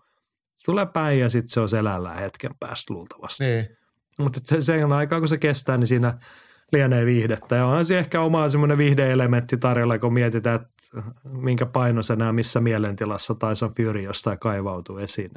Se 0.55 0.65
tulee 0.65 0.85
päin 0.85 1.19
ja 1.19 1.29
sitten 1.29 1.49
se 1.49 1.59
on 1.59 1.69
selällään 1.69 2.19
hetken 2.19 2.51
päästä 2.59 2.93
luultavasti. 2.93 3.43
Niin. 3.43 3.77
Mutta 4.19 4.39
se, 4.43 4.61
sen 4.61 4.93
aikaa 4.93 5.19
kun 5.19 5.27
se 5.27 5.37
kestää, 5.37 5.77
niin 5.77 5.87
siinä 5.87 6.17
lienee 6.71 7.05
viihdettä. 7.05 7.55
Ja 7.55 7.65
onhan 7.65 7.85
se 7.85 7.99
ehkä 7.99 8.21
oma 8.21 8.49
semmoinen 8.49 8.77
viihdeelementti 8.77 9.57
tarjolla, 9.57 9.99
kun 9.99 10.13
mietitään, 10.13 10.55
että 10.55 11.11
minkä 11.23 11.65
paino 11.65 12.03
se 12.03 12.15
nämä, 12.15 12.33
missä 12.33 12.59
mielentilassa 12.59 13.35
Tyson 13.35 13.73
Fury 13.77 14.01
jostain 14.01 14.39
kaivautuu 14.39 14.97
esiin. 14.97 15.31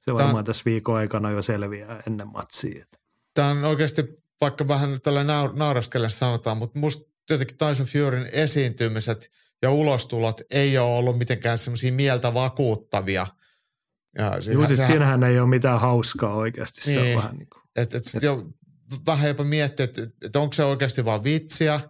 Se 0.00 0.14
varmaan 0.14 0.34
Tämä- 0.34 0.42
tässä 0.42 0.62
viikon 0.64 0.96
aikana 0.96 1.30
jo 1.30 1.42
selviää 1.42 2.02
ennen 2.06 2.28
matsia. 2.28 2.84
Tämä 3.34 3.50
on 3.50 3.64
oikeasti, 3.64 4.23
vaikka 4.40 4.68
vähän 4.68 4.98
tällä 5.02 5.22
naur- 5.22 5.58
nauraskellen 5.58 6.10
sanotaan, 6.10 6.56
mutta 6.56 6.78
musta 6.78 7.10
jotenkin 7.30 7.56
Tyson 7.56 7.86
Furyn 7.86 8.28
esiintymiset 8.32 9.30
ja 9.62 9.70
ulostulot 9.70 10.40
ei 10.50 10.78
ole 10.78 10.96
ollut 10.98 11.18
mitenkään 11.18 11.58
semmoisia 11.58 11.92
mieltä 11.92 12.34
vakuuttavia. 12.34 13.26
Ja 14.18 14.40
se- 14.40 14.52
Juu, 14.52 14.66
siis 14.66 14.76
sehän- 14.76 14.92
siinähän 14.92 15.24
ei 15.24 15.38
ole 15.40 15.48
mitään 15.48 15.80
hauskaa 15.80 16.34
oikeasti. 16.34 16.80
Se 16.80 16.90
Niin. 17.02 17.16
on 17.16 17.22
vähän 17.22 17.36
niin 17.36 17.48
kuin, 17.52 17.62
Et, 17.76 17.94
et, 17.94 18.04
jo, 18.22 18.44
vähän 19.06 19.28
jopa 19.28 19.44
miettiä, 19.44 19.84
että 19.84 20.02
et 20.24 20.36
onko 20.36 20.52
se 20.52 20.64
oikeasti 20.64 21.04
vaan 21.04 21.24
vitsiä 21.24 21.80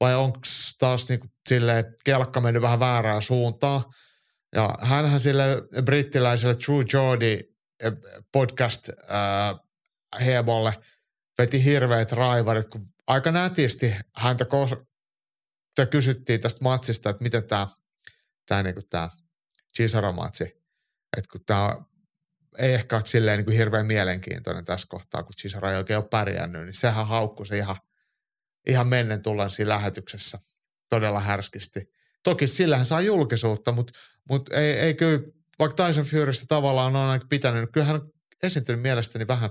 vai 0.00 0.14
onko 0.14 0.38
taas 0.78 1.08
niinku 1.08 1.26
silleen 1.48 1.84
kelkka 2.04 2.40
mennyt 2.40 2.62
vähän 2.62 2.80
väärään 2.80 3.22
suuntaan. 3.22 3.84
Ja 4.54 4.74
hänhän 4.80 5.20
sille 5.20 5.44
brittiläiselle 5.84 6.54
True 6.54 6.84
Geordie 6.84 7.40
eh, 7.82 7.92
podcast 8.32 8.88
äh, 8.88 10.24
heebolle 10.26 10.72
veti 11.38 11.64
hirveät 11.64 12.12
raivarit, 12.12 12.66
kun 12.66 12.94
aika 13.06 13.32
nätisti 13.32 13.94
häntä 14.16 14.44
kos- 14.44 14.88
kysyttiin 15.90 16.40
tästä 16.40 16.58
matsista, 16.62 17.10
että 17.10 17.22
miten 17.22 17.44
tämä 17.44 17.68
tää 18.46 18.62
niinku 18.62 18.82
tää 18.90 19.08
Chisora-matsi, 19.76 20.44
että 21.16 21.30
kun 21.32 21.44
tämä 21.46 21.76
ei 22.58 22.74
ehkä 22.74 22.96
ole 22.96 23.02
silleen 23.06 23.44
niin 23.44 23.56
hirveän 23.56 23.86
mielenkiintoinen 23.86 24.64
tässä 24.64 24.86
kohtaa, 24.90 25.22
kun 25.22 25.34
Chisora 25.34 25.72
ei 25.72 25.78
oikein 25.78 25.98
ole 25.98 26.08
pärjännyt, 26.10 26.64
niin 26.64 26.74
sehän 26.74 27.06
haukkui 27.06 27.46
se 27.46 27.56
ihan, 27.56 27.76
ihan 28.66 28.86
mennen 28.86 29.22
tullen 29.22 29.50
siinä 29.50 29.68
lähetyksessä 29.68 30.38
todella 30.88 31.20
härskisti. 31.20 31.92
Toki 32.22 32.46
sillähän 32.46 32.86
saa 32.86 33.00
julkisuutta, 33.00 33.72
mutta, 33.72 33.98
mutta 34.28 34.56
ei, 34.56 34.72
ei 34.72 34.94
kyllä, 34.94 35.20
vaikka 35.58 35.86
Tyson 35.86 36.04
Furystä 36.04 36.44
tavallaan 36.48 36.96
on 36.96 37.10
aina 37.10 37.24
pitänyt, 37.28 37.60
niin 37.60 37.72
kyllähän 37.72 37.96
on 37.96 38.12
esiintynyt 38.42 38.82
mielestäni 38.82 39.28
vähän 39.28 39.50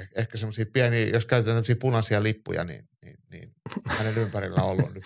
eh- 0.00 0.08
ehkä 0.16 0.38
semmoisia 0.38 0.66
pieniä, 0.72 1.06
jos 1.06 1.26
käytetään 1.26 1.54
tämmöisiä 1.54 1.76
punaisia 1.80 2.22
lippuja, 2.22 2.64
niin, 2.64 2.88
niin, 3.02 3.16
niin 3.30 3.54
hänen 3.88 4.18
ympärillä 4.18 4.62
on 4.62 4.70
ollut 4.70 4.94
nyt. 4.94 5.04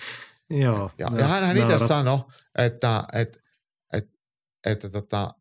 joo. 0.64 0.90
Ja, 0.98 1.06
no, 1.06 1.18
ja 1.18 1.26
hän 1.26 1.56
itse 1.56 1.76
naurat- 1.76 1.86
sanoi, 1.86 2.18
että, 2.58 3.04
että, 3.12 3.38
että, 3.92 4.18
että 4.66 4.90
tota, 4.90 5.34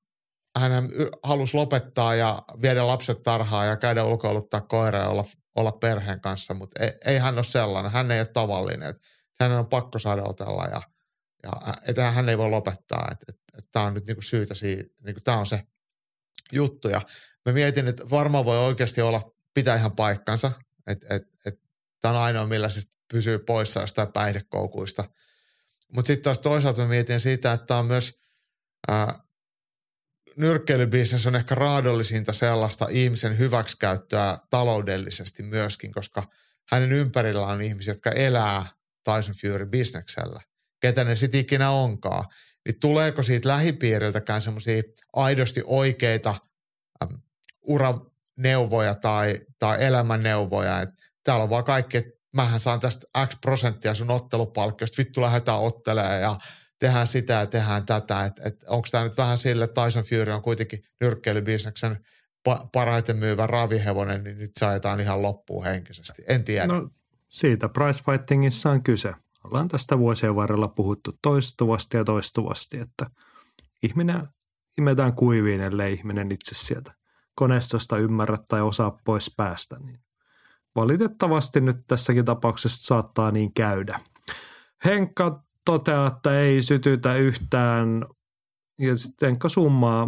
hän 0.58 0.90
halusi 1.24 1.58
lopettaa 1.58 2.16
ja 2.16 2.42
viedä 2.62 2.88
lapset 2.88 3.24
tarhaan 3.24 3.68
ja 3.68 3.76
käydä 3.76 4.04
ulkoiluttaa 4.04 4.62
koiraa 4.62 5.04
ja 5.04 5.10
olla, 5.10 5.26
olla 5.56 5.72
perheen 5.72 6.22
kanssa, 6.22 6.54
mutta 6.54 6.84
ei, 6.84 6.92
ei 7.06 7.18
hän 7.18 7.36
ole 7.36 7.44
sellainen. 7.44 7.92
Hän 7.92 8.12
ei 8.12 8.20
ole 8.20 8.28
tavallinen. 8.28 8.90
Että 8.90 9.02
hänen 9.40 9.60
on 9.60 9.68
pakko 9.68 10.00
saada 10.00 10.24
otella 10.24 10.66
ja, 10.66 10.82
ja 11.44 11.52
että 11.88 12.12
hän 12.12 12.30
ei 12.30 12.38
voi 12.38 12.50
lopettaa. 12.50 13.08
Että, 13.12 13.26
että, 13.30 13.42
että 13.58 13.70
tämä 13.72 13.86
on 13.86 13.94
nyt 13.94 14.06
niinku 14.06 14.22
syytä 14.22 14.54
siitä, 14.54 14.90
niinku 15.06 15.22
tämä 15.24 15.38
on 15.38 15.46
se 15.46 15.64
juttu. 16.52 16.90
Ja 16.90 17.02
mä 17.46 17.52
mietin, 17.52 17.88
että 17.88 18.10
varmaan 18.10 18.46
voi 18.46 18.58
oikeasti 18.58 19.02
olla, 19.02 19.22
pitää 19.54 19.76
ihan 19.76 19.96
paikkansa, 19.96 20.52
että, 20.88 21.16
että, 21.16 21.30
että 21.46 21.68
tämä 22.02 22.14
on 22.14 22.24
ainoa, 22.24 22.48
millä 22.48 22.70
se 22.70 22.82
pysyy 23.12 23.40
poissa 23.40 23.80
jostain 23.80 24.14
päihdekoukuista. 24.14 25.10
Mutta 25.96 26.08
sitten 26.08 26.24
taas 26.24 26.40
toisaalta 26.40 26.82
mä 26.82 26.88
mietin 26.88 27.20
siitä, 27.20 27.52
että 27.54 27.76
on 27.76 27.86
myös 27.86 28.20
ää, 28.88 29.24
nyrkkeilybisnes 30.38 31.28
on 31.28 31.36
ehkä 31.36 31.56
raadollisinta 31.56 32.34
sellaista 32.34 32.88
ihmisen 32.90 33.38
hyväksikäyttöä 33.38 34.38
taloudellisesti 34.50 35.44
myöskin, 35.44 35.92
koska 35.92 36.24
hänen 36.70 36.92
ympärillä 36.92 37.46
on 37.46 37.62
ihmisiä, 37.62 37.92
jotka 37.92 38.12
elää 38.12 38.66
Tyson 39.04 39.36
Fury-bisneksellä, 39.36 40.42
ketä 40.80 41.04
ne 41.04 41.16
sitten 41.16 41.40
ikinä 41.40 41.72
onkaan. 41.72 42.26
Niin 42.66 42.80
tuleeko 42.80 43.24
siitä 43.24 43.48
lähipiiriltäkään 43.48 44.42
semmoisia 44.42 44.84
aidosti 45.14 45.62
oikeita 45.66 46.36
äm, 47.04 47.22
uraneuvoja 48.40 48.96
tai, 48.96 49.40
tai 49.60 49.84
elämänneuvoja, 49.86 50.82
että 50.82 50.96
täällä 51.24 51.44
on 51.44 51.50
vaan 51.50 51.64
kaikki, 51.64 51.98
että 51.98 52.12
mähän 52.36 52.60
saan 52.60 52.80
tästä 52.80 53.08
X 53.28 53.38
prosenttia 53.42 53.94
sun 53.94 54.12
ottelupalkkiosta, 54.12 54.98
vittu 54.98 55.22
lähdetään 55.22 55.60
ottelemaan 55.60 56.22
ja 56.22 56.36
tehdään 56.80 57.08
sitä 57.08 57.34
ja 57.34 57.46
tehdään 57.46 57.86
tätä. 57.86 58.26
Et, 58.26 58.64
onko 58.68 58.88
tämä 58.92 59.04
nyt 59.04 59.18
vähän 59.18 59.38
sille, 59.38 59.66
että 59.66 59.86
Tyson 59.86 60.04
Fury 60.04 60.32
on 60.32 60.42
kuitenkin 60.42 60.80
nyrkkeilybisneksen 61.02 61.98
pa- 62.50 62.68
parhaiten 62.74 63.18
myyvä 63.18 63.48
ravihevonen, 63.48 64.24
niin 64.24 64.38
nyt 64.38 64.52
se 64.60 64.66
ajetaan 64.66 65.00
ihan 65.00 65.22
loppuun 65.22 65.66
henkisesti. 65.66 66.24
En 66.28 66.44
tiedä. 66.44 66.68
No. 66.68 66.90
Siitä 67.30 67.70
price 67.70 68.04
fightingissa 68.04 68.72
on 68.72 68.84
kyse. 68.84 69.14
Ollaan 69.44 69.68
tästä 69.68 69.98
vuosien 70.00 70.36
varrella 70.36 70.68
puhuttu 70.68 71.12
toistuvasti 71.22 71.98
ja 71.98 72.04
toistuvasti, 72.04 72.78
että 72.78 73.06
ihminen 73.84 74.28
imetään 74.78 75.14
kuiviin, 75.14 75.62
ellei 75.62 75.94
ihminen 75.94 76.32
itse 76.32 76.56
sieltä 76.56 76.99
koneistosta 77.40 77.98
ymmärrä 77.98 78.38
tai 78.50 78.62
osaa 78.62 79.00
pois 79.06 79.34
päästä. 79.38 79.78
Niin 79.80 80.00
valitettavasti 80.76 81.62
nyt 81.62 81.78
tässäkin 81.88 82.26
tapauksessa 82.26 82.84
saattaa 82.84 83.32
niin 83.32 83.54
käydä. 83.54 84.00
Henkka 84.86 85.44
toteaa, 85.66 86.08
että 86.08 86.40
ei 86.40 86.62
sytytä 86.62 87.16
yhtään 87.16 88.06
ja 88.80 88.98
sitten 88.98 89.28
Henkka 89.28 89.50
summaa 89.50 90.08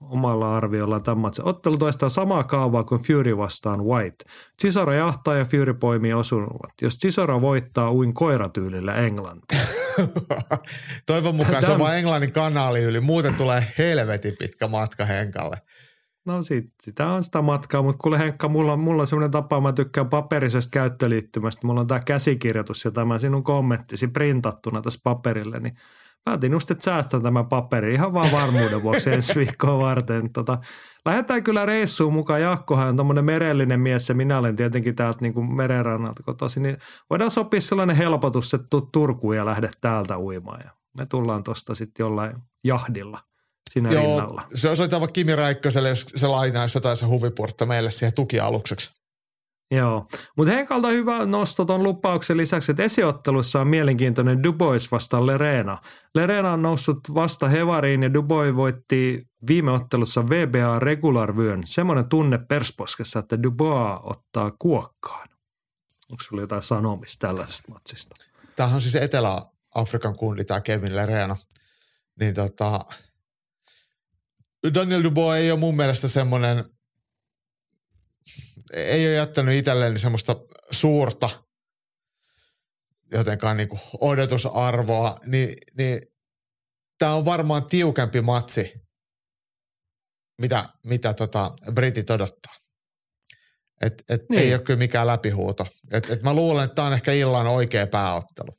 omalla 0.00 0.56
arviolla 0.56 1.00
tämän 1.00 1.18
matsin. 1.18 1.48
Ottelu 1.48 1.78
toistaa 1.78 2.08
samaa 2.08 2.44
kaavaa 2.44 2.84
kuin 2.84 3.02
Fury 3.02 3.36
vastaan 3.36 3.84
White. 3.84 4.24
Chisora 4.60 4.94
jahtaa 4.94 5.34
ja 5.34 5.44
Fury 5.44 5.74
poimii 5.74 6.12
osunuvat. 6.12 6.72
Jos 6.82 6.98
Chisora 6.98 7.40
voittaa 7.40 7.92
uin 7.92 8.14
koiratyylillä 8.14 8.94
Englantiin. 8.94 9.60
Toivon 11.06 11.34
mukaan 11.34 11.64
se 11.64 11.72
on 11.72 11.78
vain 11.78 11.98
Englannin 11.98 12.32
kanaali 12.32 12.82
yli. 12.82 13.00
Muuten 13.00 13.34
tulee 13.34 13.66
helvetin 13.78 14.36
pitkä 14.38 14.68
matka 14.68 15.04
Henkalle. 15.04 15.56
No 16.26 16.42
sit, 16.42 16.64
sitä 16.82 17.06
on 17.06 17.22
sitä 17.22 17.42
matkaa, 17.42 17.82
mutta 17.82 17.98
kuule 18.02 18.18
Henkka, 18.18 18.48
mulla, 18.48 18.76
mulla 18.76 19.02
on 19.02 19.06
semmoinen 19.06 19.30
tapa, 19.30 19.60
mä 19.60 19.72
tykkään 19.72 20.08
paperisesta 20.08 20.70
käyttöliittymästä. 20.72 21.66
Mulla 21.66 21.80
on 21.80 21.86
tämä 21.86 22.00
käsikirjoitus 22.00 22.84
ja 22.84 22.90
tämä 22.90 23.18
sinun 23.18 23.44
kommenttisi 23.44 24.08
printattuna 24.08 24.80
tässä 24.80 25.00
paperille, 25.04 25.60
niin 25.60 25.74
päätin 26.24 26.52
just, 26.52 26.70
että 26.70 26.84
säästän 26.84 27.22
tämän 27.22 27.46
paperin 27.46 27.94
ihan 27.94 28.14
vaan 28.14 28.32
varmuuden 28.32 28.82
vuoksi 28.82 29.10
ensi 29.14 29.34
viikkoa 29.34 29.78
varten. 29.78 30.32
Tota, 30.32 30.58
lähdetään 31.06 31.44
kyllä 31.44 31.66
reissuun 31.66 32.12
mukaan. 32.12 32.42
Jaakkohan 32.42 32.88
on 32.88 32.96
tommonen 32.96 33.24
merellinen 33.24 33.80
mies 33.80 34.08
ja 34.08 34.14
minä 34.14 34.38
olen 34.38 34.56
tietenkin 34.56 34.94
täältä 34.94 35.18
niin 35.22 35.34
kuin 35.34 35.54
merenrannalta 35.54 36.22
kotoisin. 36.22 36.62
Niin 36.62 36.76
voidaan 37.10 37.30
sopia 37.30 37.60
sellainen 37.60 37.96
helpotus, 37.96 38.54
että 38.54 38.66
tuu 38.70 38.80
Turkuun 38.80 39.36
ja 39.36 39.46
lähde 39.46 39.70
täältä 39.80 40.18
uimaan. 40.18 40.60
Ja 40.64 40.70
me 40.98 41.06
tullaan 41.06 41.42
tosta 41.42 41.74
sitten 41.74 42.04
jollain 42.04 42.36
jahdilla 42.64 43.29
siinä 43.70 43.92
Joo, 43.92 44.02
rinnalla. 44.02 44.42
se 44.54 44.68
on 44.68 44.76
soitava 44.76 45.08
Kimi 45.08 45.36
Räikköselle, 45.36 45.88
jos 45.88 46.06
se 46.16 46.26
lainaisi 46.26 46.76
jotain 46.76 46.96
se 46.96 47.06
huvipurtta 47.06 47.66
meille 47.66 47.90
siihen 47.90 48.14
tukialukseksi. 48.14 48.90
Joo, 49.74 50.06
mutta 50.36 50.52
Henkalta 50.52 50.88
hyvä 50.88 51.26
nosto 51.26 51.64
ton 51.64 51.82
lupauksen 51.82 52.36
lisäksi, 52.36 52.70
että 52.72 52.82
esiottelussa 52.82 53.60
on 53.60 53.68
mielenkiintoinen 53.68 54.42
Dubois 54.42 54.92
vastaan 54.92 55.26
Lerena. 55.26 55.78
Lerena 56.14 56.52
on 56.52 56.62
noussut 56.62 57.00
vasta 57.14 57.48
Hevariin 57.48 58.02
ja 58.02 58.14
Dubois 58.14 58.56
voitti 58.56 59.26
viime 59.48 59.70
ottelussa 59.70 60.28
VBA 60.28 60.78
regular 60.78 61.36
vyön. 61.36 61.62
Semmoinen 61.64 62.08
tunne 62.08 62.38
persposkessa, 62.48 63.18
että 63.18 63.42
Dubois 63.42 64.00
ottaa 64.02 64.52
kuokkaan. 64.58 65.28
Onko 66.10 66.22
sulla 66.22 66.42
jotain 66.42 66.62
sanomista 66.62 67.26
tällaisesta 67.26 67.72
matsista? 67.72 68.14
Tämähän 68.56 68.74
on 68.74 68.80
siis 68.80 68.94
Etelä-Afrikan 68.94 70.16
kundi, 70.16 70.44
tämä 70.44 70.60
Kevin 70.60 70.96
Lerena. 70.96 71.36
Niin 72.20 72.34
tota, 72.34 72.84
Daniel 74.74 75.02
Dubois 75.02 75.38
ei 75.38 75.50
ole 75.50 75.60
mun 75.60 75.76
mielestä 75.76 76.08
semmoinen, 76.08 76.64
ei 78.72 79.06
ole 79.06 79.14
jättänyt 79.14 79.54
itselleen 79.54 79.98
semmoista 79.98 80.36
suurta 80.70 81.30
jotenkaan 83.12 83.56
niin 83.56 83.68
kuin 83.68 83.80
odotusarvoa, 84.00 85.18
niin, 85.26 85.48
niin 85.78 86.00
tämä 86.98 87.14
on 87.14 87.24
varmaan 87.24 87.66
tiukempi 87.66 88.20
matsi, 88.20 88.72
mitä, 90.40 90.68
mitä 90.84 91.14
tota 91.14 91.50
Britit 91.74 92.10
odottaa. 92.10 92.54
Et, 93.80 94.04
et 94.08 94.20
niin. 94.30 94.42
Ei 94.42 94.54
ole 94.54 94.62
kyllä 94.62 94.78
mikään 94.78 95.06
läpihuuto. 95.06 95.66
Et, 95.90 96.10
et 96.10 96.22
mä 96.22 96.34
luulen, 96.34 96.64
että 96.64 96.74
tämä 96.74 96.88
on 96.88 96.94
ehkä 96.94 97.12
illan 97.12 97.46
oikea 97.46 97.86
pääottelu. 97.86 98.50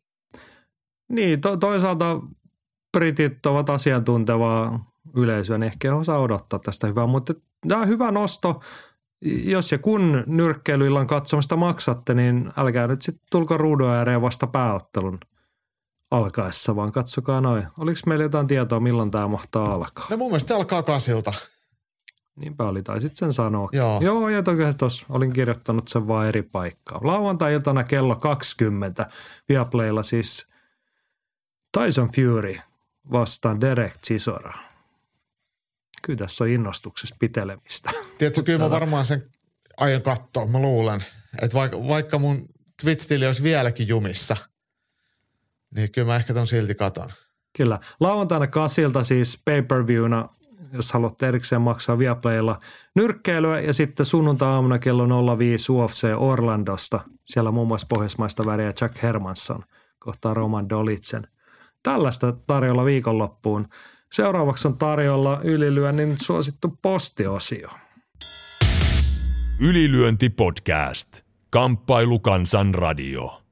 Niin, 1.09 1.41
to- 1.41 1.57
toisaalta 1.57 2.19
britit 2.97 3.45
ovat 3.45 3.69
asiantuntevaa 3.69 4.90
yleisöä, 5.15 5.57
niin 5.57 5.67
ehkä 5.67 5.95
osaa 5.95 6.19
odottaa 6.19 6.59
tästä 6.59 6.87
hyvää, 6.87 7.07
mutta 7.07 7.33
tämä 7.67 7.81
on 7.81 7.87
hyvä 7.87 8.11
nosto. 8.11 8.61
jos 9.45 9.71
ja 9.71 9.77
kun 9.77 10.23
nyrkkeilyillan 10.27 11.07
katsomista 11.07 11.55
maksatte, 11.55 12.13
niin 12.13 12.51
älkää 12.57 12.87
nyt 12.87 13.01
sitten 13.01 13.25
tulko 13.31 13.57
ruudun 13.57 13.89
ääreen 13.89 14.21
vasta 14.21 14.47
pääottelun 14.47 15.19
alkaessa, 16.11 16.75
vaan 16.75 16.91
katsokaa 16.91 17.41
noin. 17.41 17.67
Oliko 17.79 17.99
meillä 18.05 18.25
jotain 18.25 18.47
tietoa, 18.47 18.79
milloin 18.79 19.11
tämä 19.11 19.27
mahtaa 19.27 19.73
alkaa? 19.73 20.07
No 20.09 20.17
mun 20.17 20.27
mielestä 20.27 20.47
se 20.47 20.53
alkaa 20.53 20.83
kasilta. 20.83 21.33
Niinpä 22.35 22.63
oli, 22.67 22.83
taisit 22.83 23.15
sen 23.15 23.33
sanoa. 23.33 23.69
Joo. 23.71 24.01
Joo, 24.01 24.29
ja 24.29 24.43
toki 24.43 24.61
tuossa 24.77 25.05
olin 25.09 25.33
kirjoittanut 25.33 25.87
sen 25.87 26.07
vaan 26.07 26.27
eri 26.27 26.41
paikkaan. 26.41 27.07
Lauantai-iltana 27.07 27.83
kello 27.83 28.15
20 28.15 29.09
Viaplaylla 29.49 30.03
siis 30.03 30.47
Tyson 31.77 32.09
Fury 32.15 32.55
vastaan 33.11 33.61
Derek 33.61 33.93
Chisora. 34.05 34.70
Kyllä 36.01 36.17
tässä 36.17 36.43
on 36.43 36.49
innostuksessa 36.49 37.15
pitelemistä. 37.19 37.91
Tiedätkö, 38.17 38.43
kyllä 38.43 38.59
mä 38.59 38.69
varmaan 38.69 39.05
sen 39.05 39.29
aion 39.77 40.01
katsoa, 40.01 40.47
mä 40.47 40.59
luulen. 40.59 41.03
Että 41.41 41.57
vaikka, 41.57 41.87
vaikka 41.87 42.19
mun 42.19 42.47
Twitch-tili 42.81 43.25
olisi 43.27 43.43
vieläkin 43.43 43.87
jumissa, 43.87 44.37
niin 45.75 45.91
kyllä 45.91 46.07
mä 46.07 46.15
ehkä 46.15 46.33
ton 46.33 46.47
silti 46.47 46.75
katon. 46.75 47.09
Kyllä. 47.57 47.79
Lauantaina 47.99 48.47
kasilta 48.47 49.03
siis 49.03 49.41
pay-per-viewna, 49.45 50.29
jos 50.73 50.91
haluatte 50.91 51.27
erikseen 51.27 51.61
maksaa 51.61 51.97
Viaplaylla 51.97 52.59
nyrkkeilyä 52.95 53.59
ja 53.59 53.73
sitten 53.73 54.05
sunnuntai-aamuna 54.05 54.79
kello 54.79 55.37
05 55.37 55.71
UFC 55.71 56.07
Orlandosta. 56.17 56.99
Siellä 57.25 57.51
muun 57.51 57.67
muassa 57.67 57.87
pohjoismaista 57.89 58.45
väriä 58.45 58.73
Jack 58.81 59.03
Hermansson 59.03 59.63
kohtaa 59.99 60.33
Roman 60.33 60.69
Dolitsen. 60.69 61.27
Tällaista 61.83 62.31
tarjolla 62.47 62.85
viikonloppuun. 62.85 63.67
Seuraavaksi 64.13 64.67
on 64.67 64.77
tarjolla 64.77 65.41
ylilyönnin 65.43 66.17
suosittu 66.21 66.77
postiosio. 66.81 67.69
Ylilyönti 69.59 70.29
podcast. 70.29 71.07
Kamppailu 71.49 72.19
kansan 72.19 72.75
radio. 72.75 73.43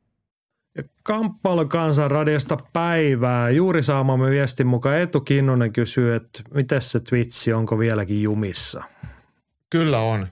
Ja 0.77 0.83
Kamppailu 1.03 1.67
kansan 1.67 2.11
radiosta 2.11 2.57
päivää. 2.73 3.49
Juuri 3.49 3.83
saamamme 3.83 4.29
viestin 4.29 4.67
mukaan 4.67 4.97
Eetu 4.97 5.21
Kinnunen 5.21 5.73
kysyy, 5.73 6.15
että 6.15 6.41
miten 6.53 6.81
se 6.81 6.99
Twitchi, 6.99 7.53
onko 7.53 7.79
vieläkin 7.79 8.23
jumissa? 8.23 8.83
Kyllä 9.69 9.99
on. 9.99 10.27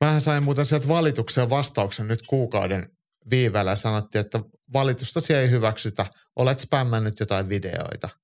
Mähän 0.00 0.20
sain 0.20 0.42
muuten 0.42 0.66
sieltä 0.66 0.88
valituksen 0.88 1.50
vastauksen 1.50 2.08
nyt 2.08 2.22
kuukauden 2.26 2.90
viiveellä 3.30 3.70
ja 3.70 3.76
sanottiin, 3.76 4.20
että 4.20 4.40
valitusta 4.72 5.20
ei 5.34 5.50
hyväksytä. 5.50 6.06
Olet 6.36 6.58
spämmännyt 6.58 7.20
jotain 7.20 7.48
videoita. 7.48 8.21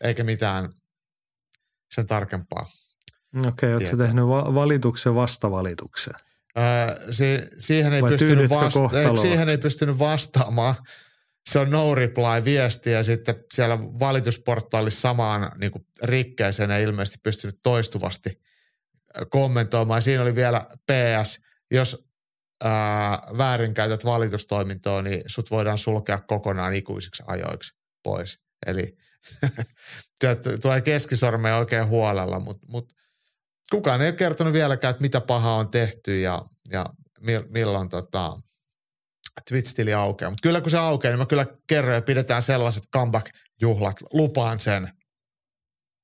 Eikä 0.00 0.24
mitään 0.24 0.72
sen 1.94 2.06
tarkempaa. 2.06 2.66
Okei, 3.36 3.48
okay, 3.48 3.74
oletko 3.74 3.96
tehnyt 3.96 4.26
va- 4.26 4.54
valituksen 4.54 5.14
vastavalituksen? 5.14 6.14
Öö, 6.58 7.12
si- 7.12 7.48
siihen, 7.58 7.92
ei 7.92 8.02
Vai 8.02 8.10
pystynyt 8.10 8.50
vasta- 8.50 9.00
ei, 9.00 9.16
siihen 9.16 9.48
ei 9.48 9.58
pystynyt 9.58 9.98
vastaamaan. 9.98 10.74
Se 11.50 11.58
on 11.58 11.70
no 11.70 11.94
reply 11.94 12.44
viesti 12.44 12.90
ja 12.90 13.02
sitten 13.02 13.44
siellä 13.54 13.78
valitusportaalissa 13.78 15.00
samaan 15.00 15.52
niin 15.58 15.72
kuin 15.72 15.86
rikkeeseen 16.02 16.70
ei 16.70 16.82
ilmeisesti 16.84 17.18
pystynyt 17.22 17.58
toistuvasti 17.62 18.40
kommentoimaan. 19.30 20.02
Siinä 20.02 20.22
oli 20.22 20.34
vielä 20.34 20.66
PS, 20.92 21.40
jos 21.70 22.06
ää, 22.64 23.18
väärinkäytät 23.38 24.04
valitustoimintoa, 24.04 25.02
niin 25.02 25.22
sut 25.26 25.50
voidaan 25.50 25.78
sulkea 25.78 26.18
kokonaan 26.18 26.74
ikuisiksi 26.74 27.22
ajoiksi 27.26 27.74
pois. 28.02 28.40
Eli 28.66 28.96
tulee 30.62 30.80
keskisormeen 30.80 31.54
oikein 31.54 31.86
huolella, 31.86 32.40
mutta 32.40 32.66
mut, 32.70 32.92
kukaan 33.70 34.02
ei 34.02 34.08
ole 34.08 34.16
kertonut 34.16 34.52
vieläkään, 34.52 34.90
että 34.90 35.02
mitä 35.02 35.20
pahaa 35.20 35.54
on 35.54 35.68
tehty 35.68 36.20
ja, 36.20 36.42
ja 36.70 36.86
mil, 37.20 37.42
milloin 37.48 37.88
tota, 37.88 38.36
Twitch-tili 39.48 39.94
aukeaa. 39.94 40.30
Mutta 40.30 40.42
kyllä 40.42 40.60
kun 40.60 40.70
se 40.70 40.78
aukeaa, 40.78 41.12
niin 41.12 41.18
mä 41.18 41.26
kyllä 41.26 41.46
kerron 41.66 41.94
ja 41.94 42.02
pidetään 42.02 42.42
sellaiset 42.42 42.84
comeback-juhlat. 42.96 43.96
Lupaan 44.12 44.60
sen. 44.60 44.92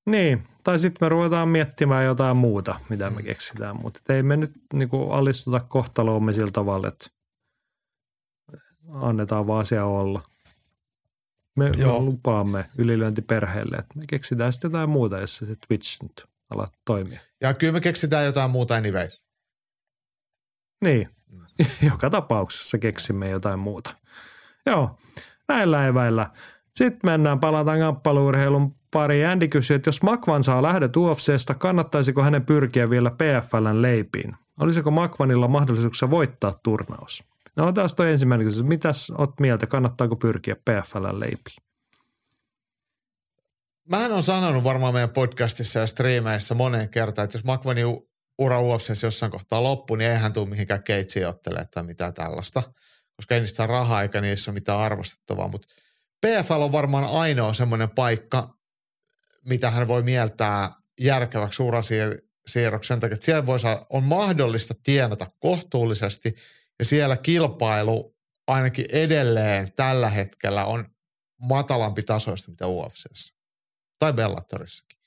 Niin, 0.07 0.47
tai 0.65 0.79
sitten 0.79 1.07
me 1.07 1.09
ruvetaan 1.09 1.49
miettimään 1.49 2.05
jotain 2.05 2.37
muuta, 2.37 2.81
mitä 2.89 3.11
me 3.11 3.23
keksitään, 3.23 3.83
mutta 3.83 4.13
ei 4.13 4.23
me 4.23 4.37
nyt 4.37 4.53
niinku 4.73 5.11
alistuta 5.11 5.61
kohtaloomme 5.61 6.33
sillä 6.33 6.51
tavalla, 6.51 6.89
että 6.89 7.07
annetaan 8.93 9.47
vaan 9.47 9.61
asia 9.61 9.85
olla. 9.85 10.23
Me, 11.57 11.71
me 11.71 11.77
Joo. 11.79 12.01
lupaamme 12.01 12.65
ylilyöntiperheelle, 12.79 13.77
että 13.77 13.99
me 13.99 14.05
keksitään 14.09 14.53
sitten 14.53 14.69
jotain 14.69 14.91
muuta, 14.91 15.19
jos 15.19 15.37
se 15.37 15.47
Twitch 15.69 16.03
nyt 16.03 16.25
ala 16.51 16.69
toimia. 16.85 17.21
Ja 17.41 17.55
kyllä 17.55 17.73
me 17.73 17.81
keksitään 17.81 18.25
jotain 18.25 18.51
muuta 18.51 18.75
anyway. 18.75 19.09
Niin, 20.85 21.09
joka 21.91 22.11
tapauksessa 22.11 22.79
keksimme 22.79 23.31
jotain 23.31 23.59
muuta. 23.59 23.95
Joo, 24.67 24.99
näillä 25.49 25.87
eväillä. 25.87 26.31
Sitten 26.75 27.01
mennään, 27.11 27.41
palataan 27.41 27.79
kamppailuurheilun 27.79 28.75
pari. 28.91 29.27
Andy 29.27 29.49
kysyy, 29.49 29.77
että 29.77 29.89
jos 29.89 30.03
Makvan 30.03 30.43
saa 30.43 30.63
lähdöt 30.63 30.97
UFCstä, 30.97 31.55
kannattaisiko 31.55 32.23
hänen 32.23 32.47
pyrkiä 32.47 32.91
vielä 32.91 33.11
PFLn 33.11 33.83
leipiin? 33.83 34.35
Olisiko 34.61 34.91
Makvanilla 34.91 35.49
mahdollisuuksia 35.49 36.11
voittaa 36.11 36.55
turnaus? 36.63 37.25
No 37.57 37.73
taas 37.73 37.95
toi 37.95 38.11
ensimmäinen 38.11 38.47
kysymys. 38.47 38.69
Mitäs 38.69 39.11
oot 39.19 39.41
mieltä, 39.41 39.67
kannattaako 39.67 40.17
pyrkiä 40.17 40.57
PFLn 40.57 41.21
leipiin? 41.21 41.65
Mähän 43.91 44.13
on 44.13 44.23
sanonut 44.23 44.65
varmaan 44.65 44.95
meidän 44.95 45.11
podcastissa 45.11 45.79
ja 45.79 45.87
striimeissä 45.87 46.55
moneen 46.55 46.89
kertaan, 46.89 47.25
että 47.25 47.37
jos 47.37 47.45
Makvanin 47.45 47.87
u- 47.87 48.11
ura 48.39 48.61
UFCssä 48.61 49.07
jossain 49.07 49.33
kohtaa 49.33 49.63
loppuu, 49.63 49.97
niin 49.97 50.11
eihän 50.11 50.33
tule 50.33 50.49
mihinkään 50.49 50.83
keitsiin 50.83 51.29
ottelemaan 51.29 51.69
tai 51.71 51.83
mitään 51.83 52.15
tällaista, 52.15 52.63
koska 53.17 53.35
ei 53.35 53.41
niistä 53.41 53.57
saa 53.57 53.67
rahaa 53.67 54.03
eikä 54.03 54.21
niissä 54.21 54.51
ole 54.51 54.55
mitään 54.55 54.81
arvostettavaa. 54.81 55.49
Mutta 55.49 55.69
PFL 56.27 56.63
on 56.63 56.73
varmaan 56.73 57.05
ainoa 57.05 57.53
semmoinen 57.53 57.91
paikka, 57.91 58.55
mitä 59.45 59.71
hän 59.71 59.89
voi 59.89 60.03
mieltää 60.03 60.71
järkeväksi 61.01 61.63
urasiirroksi 61.63 62.89
sen 62.89 63.01
takia, 63.01 63.15
että 63.15 63.27
siellä 63.27 63.47
voi 63.47 63.61
saa, 63.61 63.87
on 63.91 64.03
mahdollista 64.03 64.75
tienata 64.83 65.27
kohtuullisesti 65.39 66.35
ja 66.79 66.85
siellä 66.85 67.17
kilpailu 67.17 68.17
ainakin 68.47 68.87
edelleen 68.93 69.73
tällä 69.73 70.09
hetkellä 70.09 70.65
on 70.65 70.95
matalampi 71.49 72.03
tasoista 72.03 72.51
mitä 72.51 72.67
UFCssä 72.67 73.35
tai 73.99 74.13
Bellatorissakin. 74.13 74.99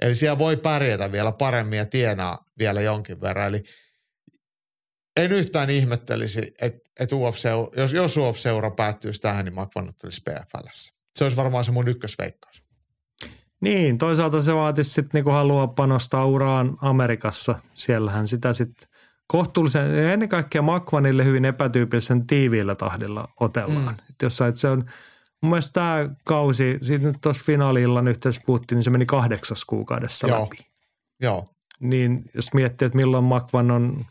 Eli 0.00 0.14
siellä 0.14 0.38
voi 0.38 0.56
pärjätä 0.56 1.12
vielä 1.12 1.32
paremmin 1.32 1.76
ja 1.76 1.86
tienaa 1.86 2.44
vielä 2.58 2.80
jonkin 2.80 3.20
verran. 3.20 3.46
Eli 3.46 3.62
en 5.16 5.32
yhtään 5.32 5.70
ihmettelisi, 5.70 6.54
että, 6.60 6.90
että 7.00 7.16
UFC, 7.16 7.48
jos, 7.76 7.92
jos 7.92 8.16
UFC-ura 8.16 8.70
päättyisi 8.70 9.20
tähän, 9.20 9.44
niin 9.44 9.54
Makvan 9.54 9.88
ottelisi 9.88 10.22
PFLssä. 10.22 10.92
Se 11.14 11.24
olisi 11.24 11.36
varmaan 11.36 11.64
se 11.64 11.72
mun 11.72 11.88
ykkösveikkaus. 11.88 12.64
Niin, 13.60 13.98
toisaalta 13.98 14.40
se 14.40 14.54
vaatisi 14.54 14.90
sitten 14.90 15.10
niinku 15.12 15.30
haluaa 15.30 15.66
panostaa 15.66 16.26
uraan 16.26 16.76
Amerikassa. 16.80 17.58
Siellähän 17.74 18.26
sitä 18.26 18.52
sitten 18.52 18.88
kohtuullisen, 19.28 19.98
ennen 19.98 20.28
kaikkea 20.28 20.62
Makvanille 20.62 21.24
hyvin 21.24 21.44
epätyypillisen 21.44 22.26
tiiviillä 22.26 22.74
tahdilla 22.74 23.28
otellaan. 23.40 23.94
Mm. 23.94 24.14
jos 24.22 24.36
sä, 24.36 24.46
et 24.46 24.56
se 24.56 24.68
on, 24.68 24.84
mun 25.42 25.50
mielestä 25.50 25.72
tämä 25.72 26.08
kausi, 26.24 26.78
siitä 26.82 27.04
nyt 27.04 27.16
tuossa 27.20 27.44
finaaliillan 27.46 28.08
yhteydessä 28.08 28.42
puhuttiin, 28.46 28.76
niin 28.76 28.84
se 28.84 28.90
meni 28.90 29.06
kahdeksas 29.06 29.64
kuukaudessa 29.64 30.28
Joo. 30.28 30.42
läpi. 30.42 30.56
Joo, 31.22 31.48
Niin 31.80 32.30
jos 32.34 32.54
miettii, 32.54 32.86
että 32.86 32.96
milloin 32.96 33.24
Makvan 33.24 33.70
on 33.70 34.06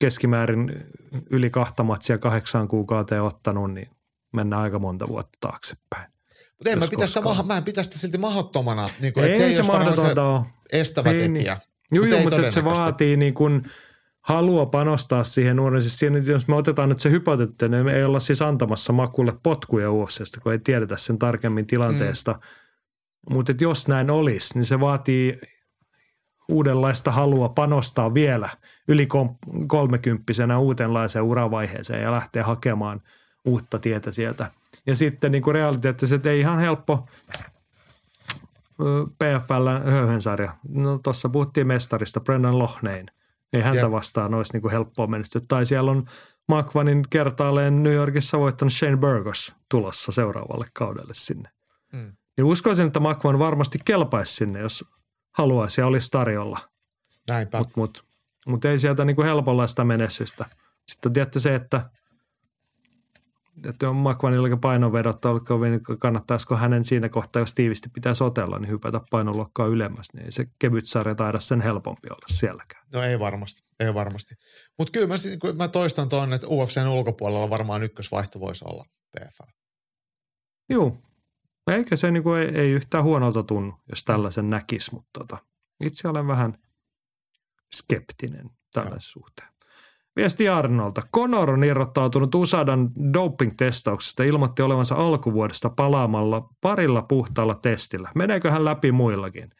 keskimäärin 0.00 0.84
yli 1.30 1.50
kahta 1.50 1.82
matsia 1.82 2.18
kahdeksaan 2.18 2.68
kuukauteen 2.68 3.22
ottanut, 3.22 3.74
niin 3.74 3.88
mennään 4.32 4.62
aika 4.62 4.78
monta 4.78 5.08
vuotta 5.08 5.38
taaksepäin. 5.40 6.10
mutta 6.58 6.70
en 6.70 6.78
mä, 6.78 6.86
pitäisi 6.90 7.14
sitä, 7.14 7.42
mä 7.46 7.56
en 7.56 7.64
pitäisi 7.64 7.88
sitä 7.88 8.00
silti 8.00 8.18
mahdottomana. 8.18 8.88
Niin 9.00 9.12
kuin, 9.12 9.24
Ei 9.24 9.30
että 9.30 9.38
se 9.38 9.46
ei 9.46 9.54
se 9.54 9.62
mahdotonta 9.62 10.24
ole. 10.24 10.46
estävä 10.72 11.10
Ei 11.10 11.16
niin. 11.16 11.32
tekijä. 11.34 11.56
Joo, 11.92 12.04
Mut 12.04 12.12
joo 12.12 12.20
mutta 12.22 12.36
että 12.36 12.50
se 12.50 12.64
vaatii 12.64 13.16
niin 13.16 13.34
kuin 13.34 13.62
halua 14.28 14.66
panostaa 14.66 15.24
siihen 15.24 15.56
nuoren. 15.56 15.82
Siis 15.82 15.98
siinä, 15.98 16.18
jos 16.18 16.48
me 16.48 16.54
otetaan 16.54 16.88
nyt 16.88 16.98
se 16.98 17.10
hypoteettinen, 17.10 17.78
niin 17.78 17.84
me 17.84 17.98
ei 17.98 18.04
olla 18.04 18.20
siis 18.20 18.42
antamassa 18.42 18.92
makulle 18.92 19.32
potkuja 19.42 19.90
UFCstä, 19.90 20.40
kun 20.40 20.52
ei 20.52 20.58
tiedetä 20.58 20.96
sen 20.96 21.18
tarkemmin 21.18 21.66
tilanteesta. 21.66 22.32
Mm. 22.32 23.34
Mutta 23.34 23.52
jos 23.60 23.88
näin 23.88 24.10
olisi, 24.10 24.54
niin 24.54 24.64
se 24.64 24.80
vaatii 24.80 25.40
uudenlaista 26.48 27.10
halua 27.10 27.48
panostaa 27.48 28.14
vielä 28.14 28.48
yli 28.88 29.08
kolmekymppisenä 29.66 30.58
uudenlaiseen 30.58 31.24
uravaiheeseen 31.24 32.02
ja 32.02 32.12
lähteä 32.12 32.44
hakemaan 32.44 33.02
uutta 33.44 33.78
tietä 33.78 34.10
sieltä. 34.10 34.50
Ja 34.86 34.96
sitten 34.96 35.32
niin 35.32 35.42
kuin 35.42 35.54
realiteettisesti, 35.54 36.14
että 36.14 36.30
ei 36.30 36.40
ihan 36.40 36.58
helppo 36.58 37.08
PFLn 39.18 39.92
höyhensarja. 39.92 40.52
No 40.68 40.98
tuossa 40.98 41.28
puhuttiin 41.28 41.66
mestarista, 41.66 42.20
Brendan 42.20 42.58
Lohnein. 42.58 43.10
Ei 43.52 43.62
häntä 43.62 43.78
Jep. 43.78 43.90
vastaan 43.90 44.34
olisi 44.34 44.52
niin 44.52 44.62
kuin 44.62 44.72
helppoa 44.72 45.06
menestyä. 45.06 45.40
Tai 45.48 45.66
siellä 45.66 45.90
on 45.90 46.06
Makvanin 46.48 47.02
kertaalleen 47.10 47.82
New 47.82 47.92
Yorkissa 47.92 48.38
voittanut 48.38 48.72
Shane 48.72 48.96
Burgos 48.96 49.54
tulossa 49.70 50.12
seuraavalle 50.12 50.66
kaudelle 50.74 51.14
sinne. 51.14 51.50
Mm. 51.92 52.12
Niin 52.36 52.44
uskoisin, 52.44 52.86
että 52.86 53.00
Makvan 53.00 53.38
varmasti 53.38 53.78
kelpaisi 53.84 54.34
sinne, 54.34 54.60
jos 54.60 54.84
haluaisi 55.38 55.80
ja 55.80 55.86
olisi 55.86 56.10
tarjolla. 56.10 56.58
Näinpä. 57.28 57.58
Mutta 57.58 57.72
mut, 57.76 58.04
mutta 58.46 58.70
ei 58.70 58.78
sieltä 58.78 59.04
niin 59.04 59.16
kuin 59.16 59.26
helpolla 59.26 59.66
sitä 59.66 59.84
menestystä. 59.84 60.44
Sitten 60.88 61.10
on 61.10 61.12
tietty 61.12 61.40
se, 61.40 61.54
että, 61.54 61.90
että 63.66 63.90
on 63.90 63.96
Makvanilla 63.96 64.56
painonvedot, 64.56 65.18
kannattaisiko 65.98 66.56
hänen 66.56 66.84
siinä 66.84 67.08
kohtaa, 67.08 67.40
jos 67.40 67.54
tiivisti 67.54 67.88
pitää 67.88 68.14
sotella, 68.14 68.58
niin 68.58 68.70
hypätä 68.70 69.00
painoluokkaa 69.10 69.66
ylemmäs, 69.66 70.06
niin 70.12 70.24
ei 70.24 70.32
se 70.32 70.46
kevyt 70.58 70.86
sarja 70.86 71.14
taida 71.14 71.40
sen 71.40 71.60
helpompi 71.60 72.08
olla 72.10 72.26
sielläkään. 72.26 72.86
No 72.94 73.02
ei 73.02 73.18
varmasti, 73.18 73.70
ei 73.80 73.94
varmasti. 73.94 74.34
Mutta 74.78 74.92
kyllä 74.92 75.06
mä, 75.06 75.14
mä 75.56 75.68
toistan 75.68 76.08
tuon, 76.08 76.32
että 76.32 76.46
UFCn 76.46 76.86
ulkopuolella 76.88 77.50
varmaan 77.50 77.82
ykkösvaihto 77.82 78.40
voisi 78.40 78.64
olla 78.64 78.84
PFL. 79.16 79.50
Joo, 80.70 80.96
eikä 81.70 81.96
se 81.96 82.10
niin 82.10 82.22
kuin 82.22 82.40
ei, 82.40 82.48
ei 82.48 82.70
yhtään 82.70 83.04
huonolta 83.04 83.42
tunnu, 83.42 83.74
jos 83.88 84.04
tällaisen 84.04 84.50
näkisi, 84.50 84.94
mutta 84.94 85.20
tota, 85.20 85.38
itse 85.84 86.08
olen 86.08 86.26
vähän 86.26 86.54
skeptinen 87.74 88.50
tällaisen 88.72 89.00
suhteen. 89.00 89.48
Viesti 90.18 90.48
Arnolta. 90.48 91.02
Conor 91.14 91.50
on 91.50 91.64
irrottautunut 91.64 92.34
USADan 92.34 92.90
doping-testauksesta 93.12 94.22
ja 94.22 94.28
ilmoitti 94.28 94.62
olevansa 94.62 94.94
alkuvuodesta 94.94 95.70
palaamalla 95.70 96.48
parilla 96.60 97.02
puhtaalla 97.02 97.54
testillä. 97.54 98.10
Meneekö 98.14 98.50
hän 98.50 98.64
läpi 98.64 98.92
muillakin? 98.92 99.50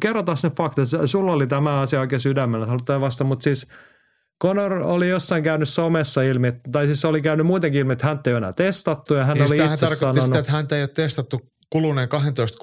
Kerrotaan 0.00 0.38
ne 0.42 0.50
faktat. 0.50 0.88
Sulla 1.06 1.32
oli 1.32 1.46
tämä 1.46 1.80
asia 1.80 2.00
oikein 2.00 2.20
sydämellä, 2.20 2.66
halutaan 2.66 3.00
vasta, 3.00 3.24
mutta 3.24 3.42
siis 3.42 3.66
Conor 4.42 4.72
oli 4.72 5.08
jossain 5.08 5.42
käynyt 5.42 5.68
somessa 5.68 6.22
ilmi, 6.22 6.52
tai 6.72 6.86
siis 6.86 7.04
oli 7.04 7.22
käynyt 7.22 7.46
muutenkin 7.46 7.80
ilmi, 7.80 7.92
että 7.92 8.06
häntä 8.06 8.30
ei 8.30 8.34
ole 8.34 8.38
enää 8.38 8.52
testattu 8.52 9.14
ja 9.14 9.24
hän 9.24 9.34
niin 9.34 9.46
oli 9.46 9.56
itse 9.56 9.80
tarkoitti 9.80 9.98
sanonut, 9.98 10.24
sitä, 10.24 10.38
että 10.38 10.52
häntä 10.52 10.76
ei 10.76 10.82
ole 10.82 10.88
testattu 10.88 11.40
kuluneen 11.70 12.08
12 12.08 12.58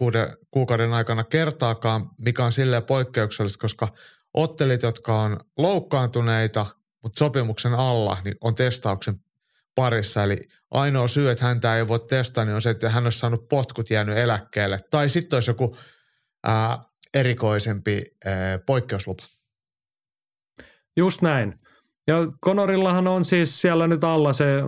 kuukauden 0.51 0.93
aikana 0.93 1.23
kertaakaan, 1.23 2.05
mikä 2.17 2.45
on 2.45 2.51
silleen 2.51 2.83
poikkeuksellista, 2.83 3.61
koska 3.61 3.87
ottelit, 4.33 4.83
jotka 4.83 5.21
on 5.21 5.39
loukkaantuneita– 5.57 6.65
mutta 7.03 7.19
sopimuksen 7.19 7.73
alla 7.73 8.17
niin 8.23 8.35
on 8.41 8.55
testauksen 8.55 9.15
parissa. 9.75 10.23
Eli 10.23 10.37
ainoa 10.71 11.07
syy, 11.07 11.29
että 11.29 11.45
häntä 11.45 11.77
ei 11.77 11.87
voi 11.87 11.99
testaa, 11.99 12.45
niin 12.45 12.55
on 12.55 12.61
se, 12.61 12.69
että 12.69 12.89
hän 12.89 13.03
olisi 13.03 13.19
saanut 13.19 13.47
potkut 13.47 13.89
jäänyt 13.89 14.17
eläkkeelle. 14.17 14.79
Tai 14.89 15.09
sitten 15.09 15.37
olisi 15.37 15.49
joku 15.49 15.75
ää, 16.43 16.77
erikoisempi 17.13 18.03
ää, 18.25 18.59
poikkeuslupa. 18.65 19.23
Just 20.97 21.21
näin. 21.21 21.59
Ja 22.07 22.15
Konorillahan 22.39 23.07
on 23.07 23.25
siis 23.25 23.61
siellä 23.61 23.87
nyt 23.87 24.03
alla 24.03 24.33
se 24.33 24.63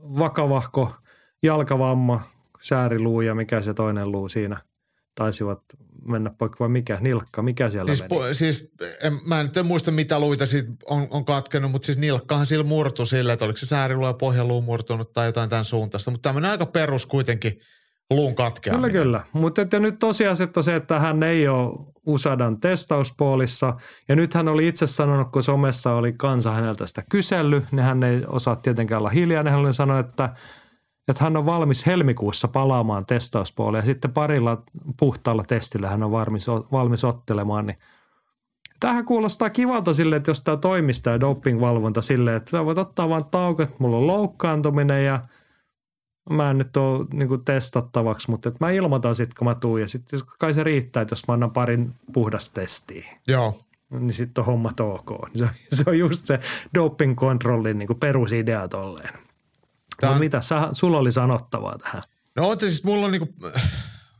vakavahko 0.00 0.94
jalkavamma, 1.42 2.20
sääriluu 2.60 3.20
ja 3.20 3.34
mikä 3.34 3.62
se 3.62 3.74
toinen 3.74 4.12
luu 4.12 4.28
siinä 4.28 4.60
taisivat 5.14 5.62
mennä 6.08 6.30
poikki 6.38 6.58
vai 6.60 6.68
mikä, 6.68 6.98
nilkka, 7.00 7.42
mikä 7.42 7.70
siellä 7.70 7.94
siis, 7.94 8.10
meni? 8.10 8.34
siis 8.34 8.70
en, 9.02 9.20
mä 9.26 9.40
en 9.40 9.46
nyt 9.46 9.66
muista 9.66 9.90
mitä 9.90 10.20
luita 10.20 10.46
siitä 10.46 10.72
on, 10.86 11.06
on 11.10 11.24
katkenut, 11.24 11.70
mutta 11.70 11.86
siis 11.86 11.98
nilkkahan 11.98 12.46
sillä 12.46 12.64
murtu 12.64 13.04
silleen, 13.04 13.32
että 13.32 13.44
oliko 13.44 13.56
se 13.56 13.66
sääriluu 13.66 14.06
ja 14.06 14.12
pohjaluu 14.12 14.62
murtunut 14.62 15.12
tai 15.12 15.26
jotain 15.26 15.50
tämän 15.50 15.64
suuntaista, 15.64 16.10
mutta 16.10 16.28
tämmöinen 16.28 16.50
aika 16.50 16.66
perus 16.66 17.06
kuitenkin 17.06 17.60
luun 18.10 18.34
katkeaminen. 18.34 18.90
Kyllä, 18.90 19.04
kyllä. 19.04 19.20
Mutta 19.32 19.62
että 19.62 19.80
nyt 19.80 19.98
tosiasiat 19.98 20.56
on 20.56 20.64
se, 20.64 20.76
että 20.76 20.98
hän 20.98 21.22
ei 21.22 21.48
ole 21.48 21.92
USADan 22.06 22.60
testauspoolissa. 22.60 23.74
Ja 24.08 24.16
nyt 24.16 24.34
hän 24.34 24.48
oli 24.48 24.68
itse 24.68 24.86
sanonut, 24.86 25.32
kun 25.32 25.42
somessa 25.42 25.92
oli 25.92 26.12
kansa 26.12 26.50
häneltä 26.50 26.86
sitä 26.86 27.02
kysellyt, 27.10 27.64
niin 27.72 27.84
hän 27.84 28.02
ei 28.02 28.22
osaa 28.26 28.56
tietenkään 28.56 28.98
olla 28.98 29.10
hiljainen. 29.10 29.52
Hän 29.52 29.60
oli 29.60 29.74
sanonut, 29.74 30.06
että– 30.08 30.28
että 31.08 31.24
hän 31.24 31.36
on 31.36 31.46
valmis 31.46 31.86
helmikuussa 31.86 32.48
palaamaan 32.48 33.06
testauspuolelle 33.06 33.78
ja 33.78 33.84
sitten 33.84 34.12
parilla 34.12 34.62
puhtaalla 34.98 35.44
testillä 35.44 35.88
hän 35.88 36.02
on 36.02 36.12
valmis, 36.12 36.46
valmis 36.72 37.04
ottelemaan, 37.04 37.66
niin 37.66 37.76
Tähän 38.82 39.04
kuulostaa 39.04 39.50
kivalta 39.50 39.94
sille, 39.94 40.16
että 40.16 40.30
jos 40.30 40.42
tämä 40.42 40.56
toimisi 40.56 41.02
tämä 41.02 41.20
dopingvalvonta 41.20 42.02
silleen, 42.02 42.36
että 42.36 42.50
sä 42.50 42.64
voit 42.64 42.78
ottaa 42.78 43.08
vain 43.08 43.24
tauko, 43.24 43.62
että 43.62 43.74
mulla 43.78 43.96
on 43.96 44.06
loukkaantuminen 44.06 45.04
ja 45.04 45.20
mä 46.30 46.50
en 46.50 46.58
nyt 46.58 46.76
ole 46.76 47.06
niin 47.12 47.44
testattavaksi, 47.44 48.30
mutta 48.30 48.48
että 48.48 48.64
mä 48.64 48.70
ilmoitan 48.70 49.14
sitten, 49.14 49.36
kun 49.38 49.46
mä 49.46 49.54
tuun 49.54 49.80
ja 49.80 49.88
sitten 49.88 50.20
kai 50.38 50.54
se 50.54 50.64
riittää, 50.64 51.00
että 51.00 51.12
jos 51.12 51.26
mä 51.28 51.34
annan 51.34 51.50
parin 51.50 51.94
puhdas 52.12 52.48
testiä. 52.48 53.06
Joo. 53.28 53.60
Niin 53.90 54.12
sitten 54.12 54.42
on 54.42 54.46
hommat 54.46 54.80
ok. 54.80 55.10
Se 55.34 55.44
on, 55.44 55.50
se 55.72 55.84
on 55.86 55.98
just 55.98 56.26
se 56.26 56.40
doping-kontrollin 56.74 57.78
niin 57.78 58.00
perusidea 58.00 58.68
tolleen. 58.68 59.14
Tämä 60.00 60.12
on... 60.12 60.18
mitä 60.18 60.40
sä, 60.40 60.68
sulla 60.72 60.98
oli 60.98 61.12
sanottavaa 61.12 61.78
tähän? 61.78 62.02
No 62.36 62.48
on 62.48 62.60
siis, 62.60 62.84
mulla 62.84 63.06
on 63.06 63.12
niinku 63.12 63.34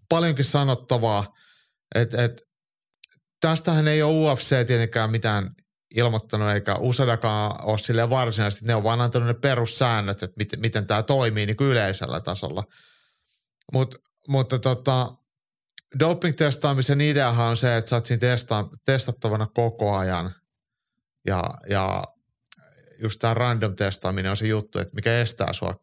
paljonkin 0.09 0.45
sanottavaa, 0.45 1.35
että 1.95 2.25
et, 2.25 2.43
tästähän 3.41 3.89
ei 3.89 4.03
ole 4.03 4.13
UFC 4.13 4.67
tietenkään 4.67 5.11
mitään 5.11 5.51
ilmoittanut, 5.95 6.51
eikä 6.51 6.77
USADakaan 6.77 7.65
ole 7.65 7.79
sille 7.79 8.11
varsinaisesti, 8.11 8.67
ne 8.67 8.75
on 8.75 8.85
vaan 8.85 9.01
antanut 9.01 9.29
ne 9.29 9.35
perussäännöt, 9.35 10.23
että 10.23 10.37
miten, 10.37 10.61
miten 10.61 10.87
tämä 10.87 11.03
toimii 11.03 11.47
niin 11.47 11.57
yleisellä 11.61 12.21
tasolla. 12.21 12.63
Mut, 13.73 13.95
mutta 14.29 14.59
tota, 14.59 15.15
doping-testaamisen 15.99 17.01
ideahan 17.01 17.49
on 17.49 17.57
se, 17.57 17.77
että 17.77 17.89
sä 17.89 17.97
oot 17.97 18.07
siinä 18.07 18.21
testa, 18.21 18.69
testattavana 18.85 19.47
koko 19.47 19.97
ajan 19.97 20.35
ja, 21.27 21.45
ja 21.69 22.05
just 23.03 23.21
tämä 23.21 23.35
random 23.35 23.75
testaaminen 23.75 24.31
on 24.31 24.37
se 24.37 24.47
juttu, 24.47 24.79
että 24.79 24.95
mikä 24.95 25.19
estää 25.19 25.53
sua 25.53 25.75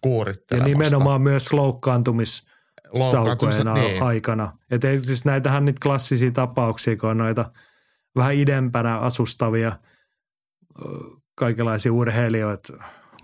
kuurittelemasta. 0.00 0.70
Ja 0.70 0.78
nimenomaan 0.78 1.22
myös 1.22 1.52
loukkaantumis 1.52 2.46
niin. 3.74 4.02
aikana. 4.02 4.58
Että 4.70 4.88
siis 4.98 5.24
näitähän 5.24 5.64
niitä 5.64 5.80
klassisia 5.82 6.30
tapauksia, 6.30 6.96
kun 6.96 7.10
on 7.10 7.16
noita 7.16 7.50
vähän 8.16 8.34
idempänä 8.34 8.98
asustavia 8.98 9.72
kaikenlaisia 11.34 11.92
urheilijoita, 11.92 12.72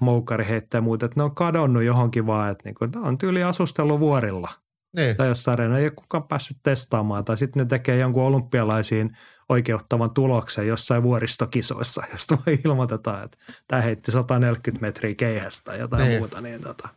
moukkari 0.00 0.46
heittää 0.48 0.80
muuta, 0.80 1.06
että 1.06 1.20
ne 1.20 1.24
on 1.24 1.34
kadonnut 1.34 1.82
johonkin 1.82 2.26
vaan, 2.26 2.50
että 2.50 2.62
niinku, 2.64 2.86
ne 2.86 3.00
on 3.00 3.18
tyyli 3.18 3.42
asustellut 3.42 4.00
vuorilla– 4.00 4.48
niin. 4.96 5.16
Tai 5.16 5.28
jossain 5.28 5.52
areena 5.52 5.78
ei 5.78 5.84
ole 5.84 5.90
kukaan 5.90 6.28
päässyt 6.28 6.56
testaamaan. 6.62 7.24
Tai 7.24 7.36
sitten 7.36 7.60
ne 7.60 7.66
tekee 7.68 7.98
jonkun 7.98 8.22
olympialaisiin 8.22 9.16
oikeuttavan 9.48 10.10
tuloksen 10.10 10.66
jossain 10.66 11.02
vuoristokisoissa, 11.02 12.02
josta 12.12 12.38
voi 12.46 12.58
ilmoitetaan, 12.64 13.24
että 13.24 13.38
tämä 13.68 13.82
heitti 13.82 14.10
140 14.12 14.86
metriä 14.86 15.14
keihästä 15.14 15.64
tai 15.64 15.78
jotain 15.78 16.08
niin. 16.08 16.18
muuta. 16.18 16.40
Niin 16.40 16.62
tota, 16.62 16.88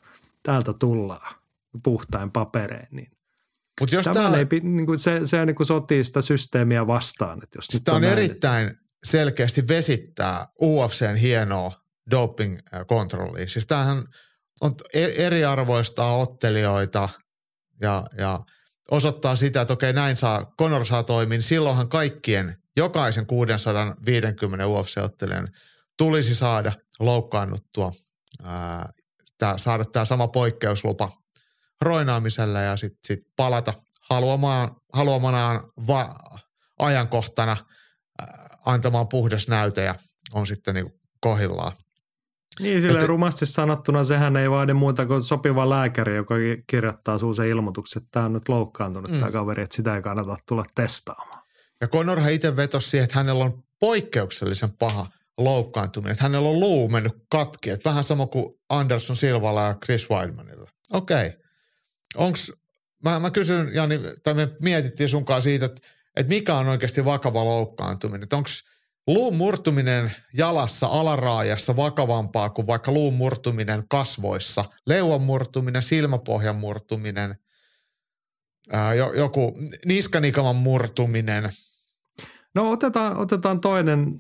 täältä 0.43 0.73
tullaan 0.73 1.35
puhtain 1.83 2.31
papereen. 2.31 2.87
Niin 2.91 3.11
Mut 3.79 3.91
jos 3.91 4.05
tämä 4.05 4.37
ei, 4.37 4.59
niin 4.59 4.85
kuin 4.85 4.99
se, 4.99 5.21
se 5.25 5.45
niin 5.45 5.55
kuin 5.55 5.67
sotii 5.67 6.03
sitä 6.03 6.21
systeemiä 6.21 6.87
vastaan. 6.87 7.43
Että 7.43 7.57
jos 7.57 7.65
sitä 7.65 7.91
on, 7.91 7.97
on 7.97 8.03
erittäin 8.03 8.79
selkeästi 9.03 9.67
vesittää 9.67 10.47
UFCn 10.61 11.15
hienoa 11.15 11.71
doping-kontrollia. 12.11 13.47
Siis 13.47 13.67
tämähän 13.67 14.03
on 14.61 14.75
e- 14.93 15.25
eriarvoistaa 15.25 16.17
ottelijoita– 16.17 17.09
ja, 17.81 18.03
ja 18.17 18.39
osoittaa 18.91 19.35
sitä, 19.35 19.61
että 19.61 19.73
okei 19.73 19.93
näin 19.93 20.17
saa, 20.17 20.53
Conor 20.61 20.85
saa 20.85 21.03
toimia, 21.03 21.37
niin 21.37 21.41
silloinhan 21.41 21.89
kaikkien, 21.89 22.57
jokaisen 22.77 23.25
650 23.25 24.65
UFC-ottelijan 24.65 25.47
tulisi 25.97 26.35
saada 26.35 26.71
loukkaannuttua, 26.99 27.91
ää, 28.43 28.89
tää, 29.37 29.57
saada 29.57 29.85
tämä 29.85 30.05
sama 30.05 30.27
poikkeuslupa 30.27 31.11
roinaamiselle 31.81 32.63
ja 32.63 32.77
sitten 32.77 32.99
sit 33.07 33.19
palata 33.35 33.73
haluamaan, 34.09 34.75
haluamanaan 34.93 35.71
va- 35.87 36.15
ajankohtana 36.79 37.57
ää, 38.19 38.49
antamaan 38.65 39.07
puhdas 39.07 39.47
näyte 39.47 39.83
ja 39.83 39.95
on 40.33 40.47
sitten 40.47 40.75
niin 40.75 40.93
kohillaan. 41.21 41.71
Niin, 42.59 42.81
sille 42.81 43.05
rumasti 43.05 43.45
sanottuna 43.45 44.03
sehän 44.03 44.37
ei 44.37 44.49
vaadi 44.49 44.73
muuta 44.73 45.05
kuin 45.05 45.23
sopiva 45.23 45.69
lääkäri, 45.69 46.15
joka 46.15 46.35
kirjoittaa 46.67 47.17
suun 47.17 47.45
ilmoituksen, 47.49 48.01
että 48.01 48.11
tämä 48.11 48.25
on 48.25 48.33
nyt 48.33 48.49
loukkaantunut 48.49 49.11
mm. 49.11 49.19
tämä 49.19 49.31
kaveri, 49.31 49.63
että 49.63 49.75
sitä 49.75 49.95
ei 49.95 50.01
kannata 50.01 50.37
tulla 50.47 50.63
testaamaan. 50.75 51.43
Ja 51.81 51.87
Conorhan 51.87 52.31
itse 52.31 52.55
vetosi 52.55 52.89
siihen, 52.89 53.03
että 53.03 53.19
hänellä 53.19 53.43
on 53.43 53.63
poikkeuksellisen 53.79 54.71
paha 54.71 55.07
loukkaantuminen, 55.37 56.11
että 56.11 56.23
hänellä 56.23 56.49
on 56.49 56.59
luu 56.59 56.89
mennyt 56.89 57.13
katki, 57.31 57.69
että 57.69 57.89
vähän 57.89 58.03
sama 58.03 58.27
kuin 58.27 58.55
Anderson 58.69 59.15
Silvalla 59.15 59.61
ja 59.61 59.75
Chris 59.85 60.09
Weidmanilla. 60.09 60.69
Okei. 60.91 61.27
Okay. 61.27 61.39
Onks, 62.15 62.51
mä, 63.03 63.19
mä 63.19 63.31
kysyn 63.31 63.71
Jani, 63.73 63.99
tai 64.23 64.33
me 64.33 64.49
mietittiin 64.61 65.09
sunkaan 65.09 65.41
siitä, 65.41 65.65
että, 65.65 65.87
että 66.15 66.29
mikä 66.29 66.55
on 66.55 66.67
oikeasti 66.67 67.05
vakava 67.05 67.45
loukkaantuminen, 67.45 68.23
että 68.23 68.37
onko– 68.37 68.49
luun 69.13 69.35
murtuminen 69.35 70.11
jalassa 70.33 70.87
alaraajassa 70.87 71.75
vakavampaa 71.75 72.49
kuin 72.49 72.67
vaikka 72.67 72.91
luun 72.91 73.13
murtuminen 73.13 73.83
kasvoissa, 73.87 74.65
leuan 74.87 75.21
murtuminen, 75.21 75.81
silmäpohjan 75.81 76.55
murtuminen, 76.55 77.35
ää, 78.71 78.93
joku 78.93 79.57
niskanikaman 79.85 80.55
murtuminen. 80.55 81.49
No 82.55 82.71
otetaan, 82.71 83.17
otetaan 83.17 83.61
toinen 83.61 84.17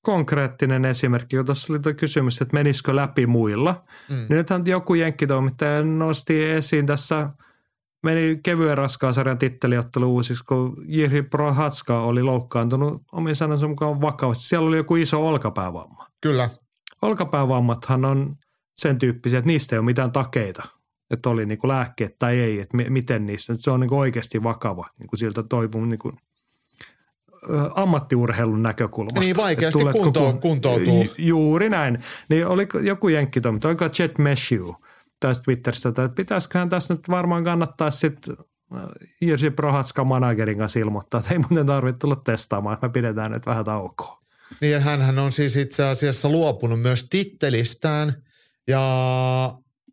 konkreettinen 0.00 0.84
esimerkki, 0.84 1.36
kun 1.36 1.44
tuossa 1.44 1.72
oli 1.72 1.80
tuo 1.80 1.94
kysymys, 1.94 2.40
että 2.42 2.54
menisikö 2.54 2.96
läpi 2.96 3.26
muilla. 3.26 3.84
Mm. 4.08 4.16
Niin 4.16 4.26
nythän 4.28 4.62
joku 4.66 4.94
jenkkitoimittaja 4.94 5.82
nosti 5.82 6.44
esiin 6.44 6.86
tässä 6.86 7.30
meni 8.04 8.40
kevyen 8.42 8.78
raskaan 8.78 9.14
sarjan 9.14 9.38
titteliottelu 9.38 10.14
uusiksi, 10.14 10.44
kun 10.44 10.76
Jiri 10.86 11.22
Prohatska 11.22 12.00
oli 12.00 12.22
loukkaantunut 12.22 13.02
omin 13.12 13.36
sanonsa 13.36 13.68
mukaan 13.68 14.00
vakavasti. 14.00 14.44
Siellä 14.44 14.68
oli 14.68 14.76
joku 14.76 14.96
iso 14.96 15.28
olkapäävamma. 15.28 16.06
Kyllä. 16.20 16.50
Olkapäävammathan 17.02 18.04
on 18.04 18.36
sen 18.76 18.98
tyyppisiä, 18.98 19.38
että 19.38 19.46
niistä 19.46 19.76
ei 19.76 19.78
ole 19.78 19.84
mitään 19.84 20.12
takeita. 20.12 20.62
Että 21.10 21.30
oli 21.30 21.46
niin 21.46 21.58
kuin 21.58 21.68
lääkkeet 21.68 22.18
tai 22.18 22.40
ei, 22.40 22.60
että 22.60 22.76
miten 22.76 23.26
niistä. 23.26 23.54
Se 23.56 23.70
on 23.70 23.80
niin 23.80 23.88
kuin 23.88 23.98
oikeasti 23.98 24.42
vakava 24.42 24.86
niin 24.98 25.08
kuin 25.08 25.18
siltä 25.18 25.42
toivon 25.42 25.88
niin 25.88 25.98
kuin 25.98 26.16
ammattiurheilun 27.74 28.62
näkökulmasta. 28.62 29.20
Niin 29.20 29.36
vaikeasti 29.36 29.84
kunto, 29.92 30.20
kun, 30.20 30.40
kuntoutuu. 30.40 31.06
Juuri 31.18 31.70
näin. 31.70 31.98
Niin 32.28 32.46
oli 32.46 32.66
joku 32.82 33.08
jenkkitoiminta, 33.08 33.68
oliko 33.68 33.84
Jet 33.98 34.18
Meshew 34.18 34.70
tästä 35.28 35.42
Twitteristä, 35.42 35.88
että 35.88 36.08
pitäisiköhän 36.08 36.68
tässä 36.68 36.94
nyt 36.94 37.08
varmaan 37.08 37.44
kannattaa 37.44 37.90
sitten 37.90 38.36
Irsi 39.20 39.50
Prohatska 39.50 40.04
managerin 40.04 40.58
kanssa 40.58 40.78
ilmoittaa, 40.78 41.20
että 41.20 41.32
ei 41.32 41.38
muuten 41.38 41.66
tarvitse 41.66 41.98
tulla 41.98 42.16
testaamaan, 42.16 42.74
että 42.74 42.86
me 42.86 42.92
pidetään 42.92 43.30
nyt 43.30 43.46
vähän 43.46 43.64
taukoa. 43.64 44.20
Niin 44.60 44.72
ja 44.72 44.80
hänhän 44.80 45.18
on 45.18 45.32
siis 45.32 45.56
itse 45.56 45.84
asiassa 45.84 46.28
luopunut 46.28 46.80
myös 46.80 47.06
tittelistään 47.10 48.22
ja 48.68 48.80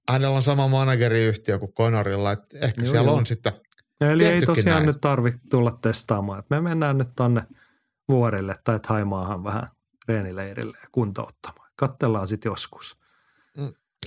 hänellä 0.10 0.36
on 0.36 0.42
sama 0.42 0.68
manageriyhtiö 0.68 1.60
kuin 1.60 1.74
Conorilla, 1.74 2.32
että 2.32 2.58
ehkä 2.62 2.82
joo, 2.82 2.92
siellä 2.92 3.10
joo. 3.10 3.18
on 3.18 3.26
sitten 3.26 3.54
Eli 4.02 4.26
ei 4.26 4.42
tosiaan 4.42 4.76
näin. 4.76 4.86
nyt 4.86 5.02
tarvitse 5.02 5.40
tulla 5.50 5.72
testaamaan. 5.82 6.40
Että 6.40 6.56
me 6.56 6.62
mennään 6.62 6.98
nyt 6.98 7.10
tonne 7.16 7.44
vuorille 8.08 8.56
tai 8.64 8.80
Haimaahan 8.88 9.44
vähän 9.44 9.68
reenileirille 10.08 10.78
ja 10.82 10.88
kuntouttamaan. 10.92 11.70
Kattellaan 11.76 12.28
sitten 12.28 12.50
joskus. 12.50 12.98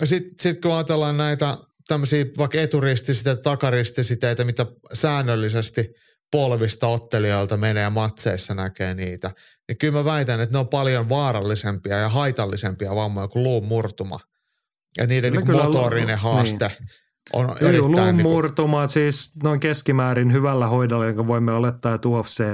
Sitten 0.05 0.35
sit 0.39 0.61
kun 0.61 0.75
ajatellaan 0.75 1.17
näitä 1.17 1.59
tämmöisiä 1.89 2.25
vaikka 2.39 2.61
eturistisiteitä, 2.61 3.43
takaristisiteitä, 3.43 4.45
mitä 4.45 4.67
säännöllisesti 4.93 5.95
polvista 6.31 6.87
ottelijoilta 6.87 7.57
menee 7.57 7.91
matseissa 7.91 8.55
näkee 8.55 8.95
niitä, 8.95 9.31
niin 9.69 9.79
kyllä 9.79 9.93
mä 9.93 10.05
väitän, 10.05 10.41
että 10.41 10.53
ne 10.53 10.59
on 10.59 10.69
paljon 10.69 11.09
vaarallisempia 11.09 11.97
ja 11.97 12.09
haitallisempia 12.09 12.95
vammoja 12.95 13.29
kuin 13.29 13.43
luun 13.43 13.67
murtuma. 13.67 14.21
Ja 14.99 15.07
niiden 15.07 15.33
niin 15.33 15.53
motorinen 15.53 16.19
haaste 16.19 16.69
niin 16.69 16.89
on 17.33 17.57
Joo, 17.61 17.69
erittäin... 17.71 18.17
Niin 18.17 18.27
kuin... 18.57 18.89
siis 18.89 19.33
noin 19.43 19.61
keskimäärin 19.61 20.33
hyvällä 20.33 20.67
hoidolla, 20.67 21.07
jonka 21.07 21.27
voimme 21.27 21.53
olettaa, 21.53 21.95
että 21.95 22.09
UFC 22.09 22.45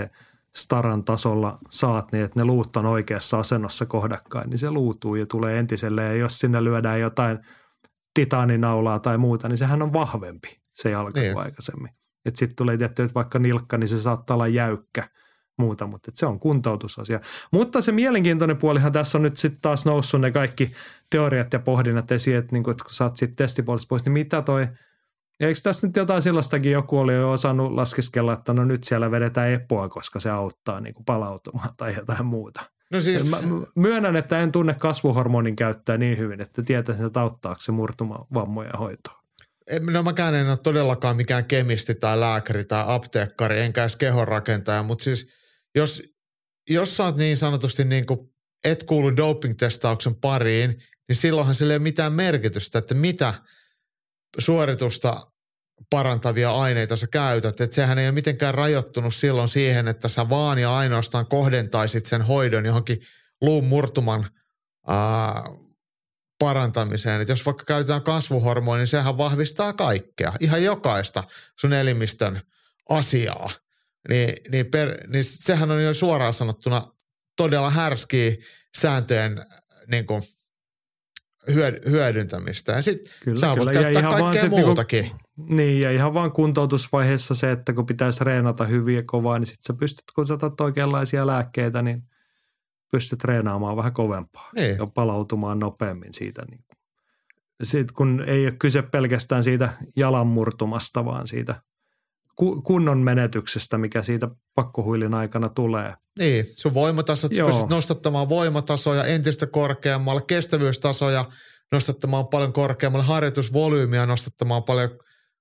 staran 0.57 1.05
tasolla 1.05 1.59
saat, 1.71 2.13
niin 2.13 2.25
että 2.25 2.41
ne 2.41 2.45
luut 2.45 2.77
on 2.77 2.87
oikeassa 2.87 3.39
asennossa 3.39 3.87
kohdakkain, 3.87 4.51
niin 4.51 4.59
se 4.59 4.71
luutuu 4.71 5.15
ja 5.15 5.27
tulee 5.27 5.59
entiselleen. 5.59 6.09
Ja 6.09 6.17
jos 6.17 6.39
sinne 6.39 6.65
lyödään 6.65 7.01
jotain 7.01 7.39
titaaninaulaa 8.15 8.99
tai 8.99 9.19
muuta, 9.19 9.49
niin 9.49 9.59
sehän 9.59 9.83
on 9.83 9.93
vahvempi 9.93 10.61
se 10.73 10.91
jalka 10.91 11.21
niin. 11.21 11.33
kuin 11.33 11.45
aikaisemmin. 11.45 11.91
Sitten 12.29 12.57
tulee 12.57 12.77
tietty, 12.77 13.03
että 13.03 13.15
vaikka 13.15 13.39
nilkka, 13.39 13.79
niin 13.79 13.89
se 13.89 13.99
saattaa 13.99 14.35
olla 14.35 14.49
jäykkä– 14.49 15.09
muuta, 15.61 15.87
mutta 15.87 16.11
se 16.15 16.27
on 16.27 16.41
kuntoutusasia. 16.41 17.21
Mutta 17.53 17.81
se 17.81 17.93
mielenkiintoinen 17.93 18.57
puolihan 18.57 18.93
tässä 18.93 19.19
on 19.19 19.23
nyt 19.23 19.37
sitten 19.37 19.63
taas 19.63 19.87
noussut 19.87 20.21
ne 20.21 20.31
kaikki 20.31 20.73
teoriat 21.11 21.53
ja 21.53 21.59
pohdinnat 21.59 22.13
esiin, 22.13 22.37
että, 22.37 22.53
niin 22.53 22.63
kun, 22.63 22.71
että 22.71 22.85
kun 22.85 22.95
sä 22.95 23.05
oot 23.05 23.17
sitten 23.17 23.37
testipuolesta 23.37 23.89
pois, 23.89 24.05
niin 24.05 24.13
mitä 24.13 24.43
toi, 24.43 24.69
eikö 25.41 25.61
tässä 25.63 25.87
nyt 25.87 25.97
jotain 25.97 26.23
sellaistakin 26.23 26.73
joku 26.73 26.99
oli 26.99 27.15
jo 27.15 27.31
osannut 27.31 27.73
laskiskella, 27.73 28.33
että 28.33 28.53
no 28.53 28.65
nyt 28.65 28.85
siellä 28.85 29.11
vedetään 29.11 29.51
epoa, 29.51 29.89
koska 29.89 30.21
se 30.21 30.31
auttaa 30.31 30.81
niin 30.81 30.95
kuin 30.95 31.05
palautumaan 31.05 31.77
tai 31.77 31.95
jotain 31.97 32.27
muuta. 32.27 32.61
No 32.91 33.01
siis... 33.01 33.25
Mä 33.25 33.39
myönnän, 33.77 34.17
että 34.17 34.41
en 34.41 34.53
tunne 34.53 34.75
kasvuhormonin 34.75 35.57
käyttöä 35.57 35.99
niin 35.99 36.19
hyvin, 36.19 36.41
että 36.41 36.63
tietäisin, 36.63 37.07
että 37.07 37.21
auttaako 37.21 37.61
se 37.61 37.73
murtumavammoja 37.73 38.73
hoitoa. 38.79 39.21
No 39.81 40.03
mäkään 40.03 40.35
en 40.35 40.49
ole 40.49 40.57
todellakaan 40.57 41.17
mikään 41.17 41.45
kemisti 41.45 41.95
tai 41.95 42.21
lääkäri 42.21 42.65
tai 42.65 42.85
apteekkari, 42.87 43.61
enkä 43.61 43.81
edes 43.81 43.97
kehonrakentaja, 43.97 44.83
mutta 44.83 45.05
siis– 45.05 45.27
jos, 45.75 46.03
jos 46.71 46.97
sä 46.97 47.05
oot 47.05 47.17
niin 47.17 47.37
sanotusti 47.37 47.85
niin 47.85 48.07
kuin, 48.07 48.21
et 48.65 48.83
kuulu 48.83 49.17
doping-testauksen 49.17 50.15
pariin, 50.15 50.83
niin 51.09 51.17
silloinhan 51.17 51.55
sillä 51.55 51.73
ei 51.73 51.77
ole 51.77 51.83
mitään 51.83 52.13
merkitystä, 52.13 52.79
että 52.79 52.95
mitä 52.95 53.35
suoritusta 54.39 55.30
parantavia 55.91 56.51
aineita 56.51 56.97
sä 56.97 57.07
käytät. 57.07 57.61
Että 57.61 57.75
sehän 57.75 57.99
ei 57.99 58.07
ole 58.07 58.15
mitenkään 58.15 58.55
rajoittunut 58.55 59.15
silloin 59.15 59.49
siihen, 59.49 59.89
että 59.89 60.09
sä 60.09 60.29
vaan 60.29 60.59
ja 60.59 60.77
ainoastaan 60.77 61.27
kohdentaisit 61.27 62.07
sen 62.07 62.23
hoidon 62.23 62.65
johonkin 62.65 63.01
luun 63.41 63.65
murtuman 63.65 64.31
ää, 64.89 65.43
parantamiseen. 66.39 67.21
Että 67.21 67.33
jos 67.33 67.47
vaikka 67.47 67.65
käytetään 67.65 68.03
kasvuhormonia, 68.03 68.79
niin 68.79 68.87
sehän 68.87 69.19
vahvistaa 69.19 69.73
kaikkea, 69.73 70.33
ihan 70.41 70.65
jokaista 70.65 71.25
sun 71.61 71.73
elimistön 71.73 72.43
asiaa 72.89 73.51
niin, 74.09 74.37
niin, 74.51 74.67
per, 74.67 75.09
niin 75.09 75.25
sehän 75.25 75.71
on 75.71 75.85
jo 75.85 75.95
suoraan 75.95 76.33
sanottuna 76.33 76.93
todella 77.37 77.71
härskiä 77.71 78.37
sääntöjen 78.79 79.47
niin 79.91 80.07
kuin, 80.07 80.23
hyödyntämistä. 81.91 82.73
Ja 82.73 82.83
sitten 82.83 83.39
sä 83.39 83.57
voit 83.57 83.71
kyllä. 83.71 83.73
käyttää 83.73 84.03
kaikkea 84.03 84.43
niinku- 84.43 84.57
muutakin. 84.57 85.03
Niinku, 85.03 85.19
niin, 85.49 85.81
ja 85.81 85.91
ihan 85.91 86.15
vaan 86.15 86.33
kuntoutusvaiheessa 86.33 87.35
se, 87.35 87.51
että 87.51 87.73
kun 87.73 87.87
pitäisi 87.87 88.25
reenata 88.25 88.65
hyvin 88.65 88.97
ja 88.97 89.03
kovaa, 89.07 89.39
niin 89.39 89.47
sitten 89.47 89.65
sä 89.65 89.81
pystyt, 89.81 90.05
kun 90.15 90.27
sä 90.27 90.35
otat 90.35 90.61
oikeanlaisia 90.61 91.27
lääkkeitä, 91.27 91.83
niin 91.83 92.03
pystyt 92.93 93.19
treenaamaan 93.19 93.77
vähän 93.77 93.93
kovempaa 93.93 94.51
niin. 94.55 94.77
ja 94.77 94.87
palautumaan 94.87 95.59
nopeammin 95.59 96.13
siitä. 96.13 96.43
Niin. 96.51 96.65
Sitten 97.63 97.95
kun 97.95 98.25
ei 98.27 98.47
ole 98.47 98.55
kyse 98.59 98.83
pelkästään 98.83 99.45
siitä 99.45 99.73
jalanmurtumasta, 99.97 101.05
vaan 101.05 101.27
siitä 101.27 101.55
kunnon 102.65 102.99
menetyksestä, 102.99 103.79
mikä 103.79 104.03
siitä 104.03 104.29
pakkohuilin 104.55 105.15
aikana 105.15 105.49
tulee. 105.49 105.95
Niin, 106.19 106.47
sun 106.55 106.75
voimatasot, 106.75 107.35
sä 107.35 107.45
pystyt 107.45 107.69
nostattamaan 107.69 108.29
voimatasoja 108.29 109.05
entistä 109.05 109.47
korkeammalle, 109.47 110.23
kestävyystasoja 110.27 111.25
nostattamaan 111.73 112.27
paljon 112.27 112.53
korkeammalle, 112.53 113.07
harjoitusvolyymiä 113.07 114.07
nostattamaan 114.07 114.63
paljon 114.63 114.91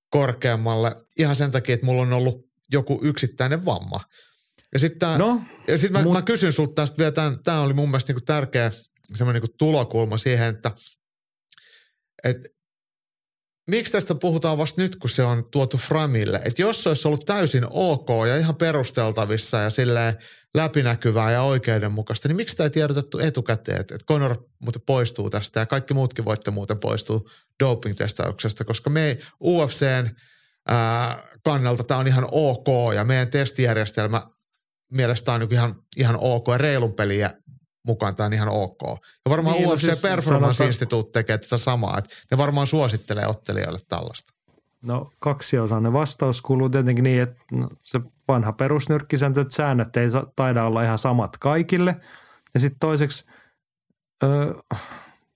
korkeammalle 0.09 0.95
ihan 1.17 1.35
sen 1.35 1.51
takia, 1.51 1.73
että 1.73 1.85
mulla 1.85 2.01
on 2.01 2.13
ollut 2.13 2.49
joku 2.71 2.99
yksittäinen 3.03 3.65
vamma. 3.65 3.99
Ja 4.73 4.79
sitten 4.79 5.19
no, 5.19 5.41
sit 5.75 5.91
mä, 5.91 6.03
mut... 6.03 6.13
mä 6.13 6.21
kysyn 6.21 6.53
sulta 6.53 6.73
tästä 6.73 6.97
vielä, 6.97 7.11
tämä 7.43 7.61
oli 7.61 7.73
mun 7.73 7.89
mielestä 7.89 8.13
niinku 8.13 8.25
tärkeä 8.25 8.71
semmoinen 9.15 9.41
niinku 9.41 9.55
tulokulma 9.57 10.17
siihen, 10.17 10.47
että 10.55 10.71
et 12.23 12.37
miksi 13.69 13.91
tästä 13.91 14.15
puhutaan 14.15 14.57
vasta 14.57 14.81
nyt, 14.81 14.95
kun 14.95 15.09
se 15.09 15.23
on 15.23 15.43
tuotu 15.51 15.77
Framille? 15.77 16.41
Että 16.45 16.61
jos 16.61 16.83
se 16.83 16.89
olisi 16.89 17.07
ollut 17.07 17.25
täysin 17.25 17.65
ok 17.69 18.09
ja 18.27 18.37
ihan 18.37 18.55
perusteltavissa 18.55 19.57
ja 19.57 19.69
silleen 19.69 20.13
läpinäkyvää 20.55 21.31
ja 21.31 21.41
oikeudenmukaista, 21.41 22.27
niin 22.27 22.35
miksi 22.35 22.57
tämä 22.57 22.65
ei 22.65 22.71
tiedotettu 22.71 23.19
etukäteen, 23.19 23.81
että 23.81 23.97
Conor 24.07 24.43
muuten 24.63 24.81
poistuu 24.85 25.29
tästä 25.29 25.59
ja 25.59 25.65
kaikki 25.65 25.93
muutkin 25.93 26.25
voitte 26.25 26.51
muuten 26.51 26.79
poistua 26.79 27.19
doping-testauksesta, 27.63 28.65
koska 28.65 28.89
me 28.89 29.17
UFCn 29.43 30.09
ää, 30.67 31.23
kannalta 31.43 31.83
tämä 31.83 31.99
on 31.99 32.07
ihan 32.07 32.27
ok 32.31 32.93
ja 32.95 33.05
meidän 33.05 33.29
testijärjestelmä 33.29 34.23
mielestä 34.91 35.33
on 35.33 35.47
ihan, 35.51 35.75
ihan 35.97 36.17
ok 36.19 36.47
ja 36.47 36.57
reilun 36.57 36.93
peliä 36.93 37.33
mukaan 37.87 38.15
tämä 38.15 38.27
on 38.27 38.33
ihan 38.33 38.49
ok. 38.49 38.81
Ja 39.25 39.29
varmaan 39.29 39.55
niin, 39.55 39.69
UFC 39.69 39.79
siis 39.79 40.01
Performance 40.01 40.65
Institute 40.65 41.09
tekee 41.11 41.37
tätä 41.37 41.57
samaa, 41.57 41.97
että 41.97 42.15
ne 42.31 42.37
varmaan 42.37 42.67
suosittelee 42.67 43.27
ottelijoille 43.27 43.79
tällaista. 43.87 44.33
No 44.83 45.11
kaksiosainen 45.19 45.93
vastaus 45.93 46.41
kuuluu 46.41 46.69
tietenkin 46.69 47.03
niin, 47.03 47.21
että 47.21 47.37
no, 47.51 47.69
se 47.83 48.01
vanha 48.27 48.51
perusnyrkkisääntö, 48.51 49.41
että 49.41 49.55
säännöt 49.55 49.97
ei 49.97 50.09
taida 50.35 50.63
olla 50.63 50.83
ihan 50.83 50.97
samat 50.97 51.37
kaikille. 51.37 51.95
Ja 52.53 52.59
sitten 52.59 52.79
toiseksi, 52.79 53.25
öö, 54.23 54.53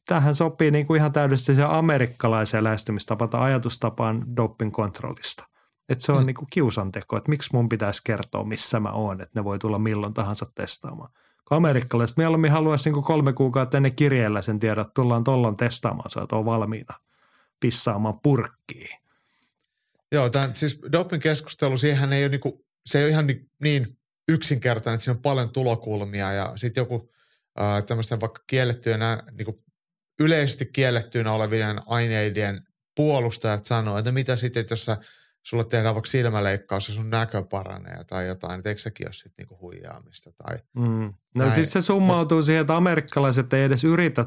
tähän 0.08 0.36
sopii 0.36 0.72
niin 0.72 0.88
kuin 0.88 0.98
ihan 0.98 1.14
täydellisesti 1.14 1.56
se 1.56 1.64
amerikkalaisen 1.64 2.64
lähestymistapa 2.64 3.28
tai 3.28 3.42
ajatustapaan 3.42 4.36
doping 4.36 4.72
kontrollista. 4.72 5.48
Että 5.90 6.06
se 6.06 6.12
on 6.12 6.20
mm. 6.20 6.26
niin 6.26 6.36
kuin 6.36 6.48
kiusanteko, 6.50 7.18
että 7.18 7.30
miksi 7.30 7.50
mun 7.54 7.70
pitäisi 7.70 8.02
kertoa, 8.04 8.44
missä 8.44 8.80
mä 8.80 8.92
oon, 8.92 9.22
että 9.22 9.40
ne 9.40 9.44
voi 9.44 9.60
tulla 9.60 9.80
milloin 9.80 10.14
tahansa 10.14 10.46
testaamaan 10.56 11.10
amerikkalaiset 11.50 12.18
mieluummin 12.18 12.52
haluaisi 12.52 12.92
niin 12.92 13.04
kolme 13.04 13.34
kuukautta 13.34 13.78
ennen 13.78 13.96
kirjeellä 13.96 14.42
sen 14.42 14.60
tiedä, 14.60 14.82
että 14.82 14.94
tullaan 14.94 15.24
tollan 15.24 15.58
testaamaan, 15.58 16.10
sä 16.10 16.20
oot 16.20 16.46
valmiina 16.46 17.00
pissaamaan 17.60 18.20
purkkiin. 18.20 19.00
Joo, 20.12 20.30
tämän, 20.30 20.54
siis 20.54 20.80
doping-keskustelu, 20.92 21.78
siihen 21.78 22.14
ei 22.14 22.24
ole, 22.24 22.30
niinku, 22.30 22.66
se 22.86 22.98
ei 23.00 23.04
ole 23.04 23.12
ihan 23.12 23.28
niin, 23.28 23.50
niin 23.64 23.98
yksinkertainen, 24.28 24.96
että 24.96 25.04
siinä 25.04 25.18
on 25.18 25.22
paljon 25.22 25.50
tulokulmia 25.50 26.34
ja 26.34 26.54
sitten 26.56 26.82
joku 26.82 27.12
äh, 27.62 27.84
tämmöisten 27.84 28.22
vaikka 28.22 28.44
kiellettyinä, 28.48 29.24
niin 29.32 29.64
yleisesti 30.20 30.66
kiellettyinä 30.66 31.32
olevien 31.32 31.82
aineiden 31.86 32.64
puolustajat 32.96 33.66
sanoo, 33.66 33.98
että 33.98 34.12
mitä 34.12 34.36
sitten, 34.36 34.66
jos 34.70 34.86
sä 34.86 34.98
sulle 35.44 35.64
tehdään 35.64 35.96
vaikka 35.96 36.10
silmäleikkaus 36.10 36.88
ja 36.88 36.94
sun 36.96 37.10
näkö 37.10 37.44
paranee 37.44 38.04
tai 38.04 38.28
jotain, 38.28 38.58
että 38.58 38.70
eikö 38.70 38.82
sekin 38.82 39.08
ole 39.08 39.14
sitten 39.14 39.44
niinku 39.44 39.60
huijaamista 39.62 40.32
tai 40.32 40.58
mm. 40.74 40.84
No 40.84 41.14
näin. 41.36 41.52
siis 41.52 41.72
se 41.72 41.82
summautuu 41.82 42.42
siihen, 42.42 42.62
että 42.62 42.78
amerikkalaiset 42.78 43.54
ei 43.54 43.64
edes 43.64 43.84
yritä 43.84 44.26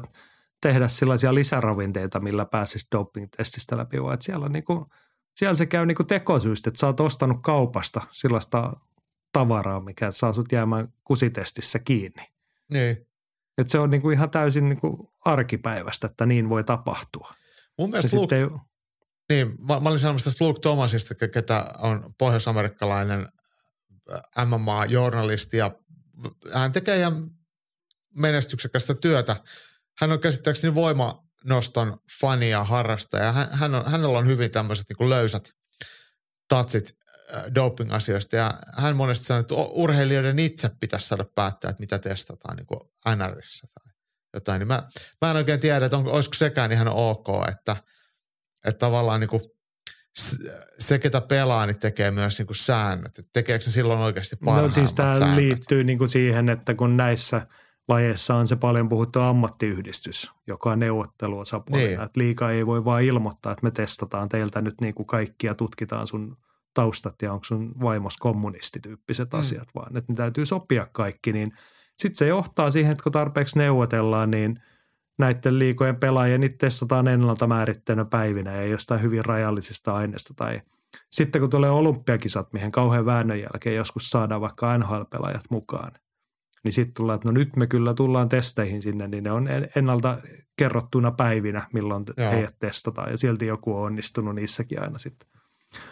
tehdä 0.61 0.87
sellaisia 0.87 1.35
lisäravinteita, 1.35 2.19
millä 2.19 2.45
pääsisi 2.45 2.87
doping-testistä 2.95 3.77
läpi, 3.77 4.03
vaan 4.03 4.13
että 4.13 4.23
siellä 4.23 4.49
niinku 4.49 4.87
siellä 5.37 5.55
se 5.55 5.65
käy 5.65 5.85
niinku 5.85 6.03
tekosyistä, 6.03 6.69
että 6.69 6.79
sä 6.79 6.87
oot 6.87 6.99
ostanut 6.99 7.37
kaupasta 7.41 8.01
sellaista 8.11 8.73
tavaraa, 9.33 9.79
mikä 9.79 10.11
saa 10.11 10.33
sut 10.33 10.51
jäämään 10.51 10.93
kusitestissä 11.03 11.79
kiinni. 11.79 12.23
Niin. 12.71 13.07
Et 13.57 13.67
se 13.67 13.79
on 13.79 13.89
niinku 13.89 14.09
ihan 14.09 14.29
täysin 14.29 14.69
niinku 14.69 15.11
arkipäivästä, 15.25 16.07
että 16.07 16.25
niin 16.25 16.49
voi 16.49 16.63
tapahtua. 16.63 17.31
Mun 17.77 17.89
mielestä 17.89 18.17
Luke, 18.17 18.47
niin, 19.29 19.55
mä, 19.67 19.79
mä 19.79 19.89
olin 19.89 19.99
sanomassa 19.99 20.29
tästä 20.29 20.45
Luke 20.45 20.59
Thomasista, 20.59 21.13
ke- 21.13 21.27
ketä 21.27 21.65
on 21.77 22.13
pohjois-amerikkalainen 22.17 23.27
MMA-journalisti 24.45 25.57
ja 25.57 25.71
hän 26.53 26.71
tekee 26.71 26.97
ihan 26.97 27.29
menestyksekästä 28.17 28.93
työtä. 28.93 29.35
Hän 29.99 30.11
on 30.11 30.19
käsittääkseni 30.19 30.75
voimanoston 30.75 31.97
fani 32.21 32.49
ja 32.49 32.63
harrastaja. 32.63 33.31
Hän, 33.31 33.47
hän 33.51 33.75
on, 33.75 33.91
hänellä 33.91 34.17
on 34.17 34.27
hyvin 34.27 34.51
tämmöiset 34.51 34.85
niin 34.89 35.09
löysät 35.09 35.49
tatsit 36.49 36.97
doping-asioista 37.55 38.35
ja 38.35 38.53
hän 38.77 38.95
monesti 38.95 39.25
sanoo, 39.25 39.41
että 39.41 39.55
urheilijoiden 39.55 40.39
itse 40.39 40.69
pitäisi 40.79 41.07
saada 41.07 41.25
päättää, 41.35 41.69
että 41.69 41.81
mitä 41.81 41.99
testataan 41.99 42.57
niin 42.57 42.67
kuin 42.67 42.79
NRissä 43.15 43.67
tai 43.73 43.93
jotain. 44.33 44.59
Niin 44.59 44.67
mä, 44.67 44.83
mä 45.21 45.31
en 45.31 45.37
oikein 45.37 45.59
tiedä, 45.59 45.85
että 45.85 45.97
onko, 45.97 46.11
olisiko 46.11 46.33
sekään 46.33 46.71
ihan 46.71 46.87
ok, 46.87 47.27
että, 47.49 47.75
että 48.67 48.79
tavallaan 48.79 49.19
niin 49.19 49.29
kuin 49.29 49.41
se, 50.79 50.99
ketä 50.99 51.21
pelaa, 51.21 51.65
niin 51.65 51.79
tekee 51.79 52.11
myös 52.11 52.39
niin 52.39 52.47
kuin 52.47 52.57
säännöt. 52.57 53.19
Että 53.19 53.31
tekeekö 53.33 53.63
se 53.63 53.71
silloin 53.71 53.99
oikeasti 53.99 54.35
no 54.41 54.45
parhaimmat 54.45 54.73
siis 54.73 54.93
tämä 54.93 55.13
säännöt? 55.13 55.37
liittyy 55.37 55.83
niinku 55.83 56.07
siihen, 56.07 56.49
että 56.49 56.73
kun 56.73 56.97
näissä 56.97 57.47
lajeissa 57.87 58.35
on 58.35 58.47
se 58.47 58.55
paljon 58.55 58.89
puhuttu 58.89 59.19
ammattiyhdistys, 59.19 60.31
joka 60.47 60.71
on 60.71 60.79
neuvotteluosapuolena. 60.79 61.87
Niin. 61.87 61.97
Niin. 61.97 62.05
Että 62.05 62.19
liikaa 62.19 62.51
ei 62.51 62.65
voi 62.65 62.85
vaan 62.85 63.03
ilmoittaa, 63.03 63.51
että 63.51 63.63
me 63.63 63.71
testataan 63.71 64.29
teiltä 64.29 64.61
nyt 64.61 64.75
niinku 64.81 65.05
kaikkia, 65.05 65.55
tutkitaan 65.55 66.07
sun 66.07 66.37
taustat 66.73 67.21
ja 67.21 67.33
onko 67.33 67.43
sun 67.43 67.81
vaimos 67.81 68.17
kommunistityyppiset 68.17 69.31
Mm. 69.33 69.37
mm. 69.37 69.39
asiat, 69.39 69.67
vaan 69.75 69.97
että 69.97 70.13
ne 70.13 70.15
täytyy 70.15 70.45
sopia 70.45 70.87
kaikki, 70.91 71.33
niin 71.33 71.47
sitten 71.97 72.17
se 72.17 72.27
johtaa 72.27 72.71
siihen, 72.71 72.91
että 72.91 73.03
kun 73.03 73.11
tarpeeksi 73.11 73.57
neuvotellaan, 73.57 74.31
niin 74.31 74.61
näiden 75.17 75.59
liikojen 75.59 75.95
pelaajia, 75.95 76.37
niitä 76.37 76.55
testataan 76.57 77.07
ennalta 77.07 77.47
määritteenä 77.47 78.05
päivinä 78.05 78.55
ja 78.55 78.65
jostain 78.65 79.01
hyvin 79.01 79.25
rajallisista 79.25 79.95
aineista 79.95 80.33
tai 80.33 80.61
sitten 81.11 81.41
kun 81.41 81.49
tulee 81.49 81.69
olympiakisat, 81.69 82.53
mihin 82.53 82.71
kauhean 82.71 83.05
väännön 83.05 83.39
jälkeen 83.39 83.75
joskus 83.75 84.09
saadaan 84.09 84.41
vaikka 84.41 84.77
NHL-pelaajat 84.77 85.43
mukaan, 85.49 85.91
niin 86.63 86.71
sitten 86.73 86.93
tullaan, 86.93 87.15
että 87.15 87.27
no 87.27 87.31
nyt 87.31 87.55
me 87.55 87.67
kyllä 87.67 87.93
tullaan 87.93 88.29
testeihin 88.29 88.81
sinne, 88.81 89.07
niin 89.07 89.23
ne 89.23 89.31
on 89.31 89.47
en- 89.47 89.69
ennalta 89.75 90.17
kerrottuna 90.57 91.11
päivinä, 91.11 91.67
milloin 91.73 92.03
Joo. 92.17 92.31
heidät 92.31 92.55
testataan 92.59 93.11
ja 93.11 93.17
silti 93.17 93.45
joku 93.45 93.75
on 93.75 93.83
onnistunut 93.83 94.35
niissäkin 94.35 94.81
aina 94.81 94.99
sitten. 94.99 95.29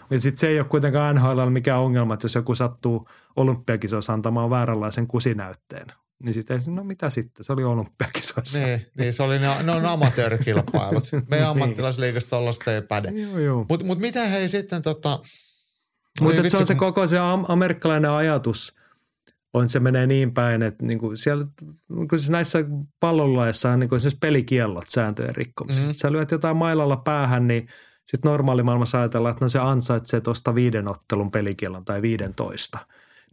Ja 0.09 0.19
sitten 0.19 0.37
se 0.37 0.47
ei 0.47 0.59
ole 0.59 0.67
kuitenkaan 0.67 1.15
NHL 1.15 1.49
mikään 1.49 1.79
ongelma, 1.79 2.13
että 2.13 2.25
jos 2.25 2.35
joku 2.35 2.55
sattuu 2.55 3.07
olympiakisoissa 3.35 4.13
antamaan 4.13 4.49
vääränlaisen 4.49 5.07
kusinäytteen, 5.07 5.87
niin 6.23 6.33
sitten 6.33 6.61
no 6.67 6.83
mitä 6.83 7.09
sitten, 7.09 7.45
se 7.45 7.53
oli 7.53 7.63
olympiakisoissa. 7.63 8.59
Niin, 8.59 8.85
niin, 8.97 9.13
se 9.13 9.23
oli 9.23 9.39
ne, 9.39 9.63
ne 9.63 9.71
on 9.71 9.85
amatöörikilpailut. 9.85 11.03
Meidän 11.11 11.27
Niin. 11.29 11.43
ammattilaisliigasta 11.43 12.29
tollaista 12.29 12.73
ei 12.73 12.81
päde. 12.81 13.09
Joo, 13.09 13.39
joo. 13.39 13.65
Mutta 13.69 13.85
mut 13.85 13.99
mitä 13.99 14.25
hei 14.25 14.49
sitten 14.49 14.81
tota... 14.81 15.19
Mutta 16.21 16.49
se 16.49 16.57
on 16.57 16.65
se 16.65 16.75
koko 16.75 17.07
se 17.07 17.19
am- 17.19 17.45
amerikkalainen 17.47 18.11
ajatus, 18.11 18.75
on 19.53 19.69
se 19.69 19.79
menee 19.79 20.07
niin 20.07 20.33
päin, 20.33 20.63
että 20.63 20.85
niinku 20.85 21.15
siellä, 21.15 21.45
kun 22.09 22.19
siis 22.19 22.29
näissä 22.29 22.59
pallonlaissa 22.99 23.69
on 23.69 23.79
niinku 23.79 23.95
esimerkiksi 23.95 24.17
pelikiellot 24.19 24.85
sääntöjen 24.89 25.35
rikkomisesta. 25.35 25.85
Mhm. 25.87 25.91
Mm. 25.91 25.97
Sä 25.97 26.11
lyöt 26.11 26.31
jotain 26.31 26.57
mailalla 26.57 26.97
päähän, 26.97 27.47
niin 27.47 27.67
sitten 28.07 28.29
normaalimaailmassa 28.31 28.99
ajatellaan, 28.99 29.31
että 29.31 29.45
no 29.45 29.49
se 29.49 29.59
ansaitsee 29.59 30.21
tuosta 30.21 30.55
viiden 30.55 30.91
ottelun 30.91 31.31
pelikiellon 31.31 31.85
tai 31.85 32.01
viidentoista. 32.01 32.77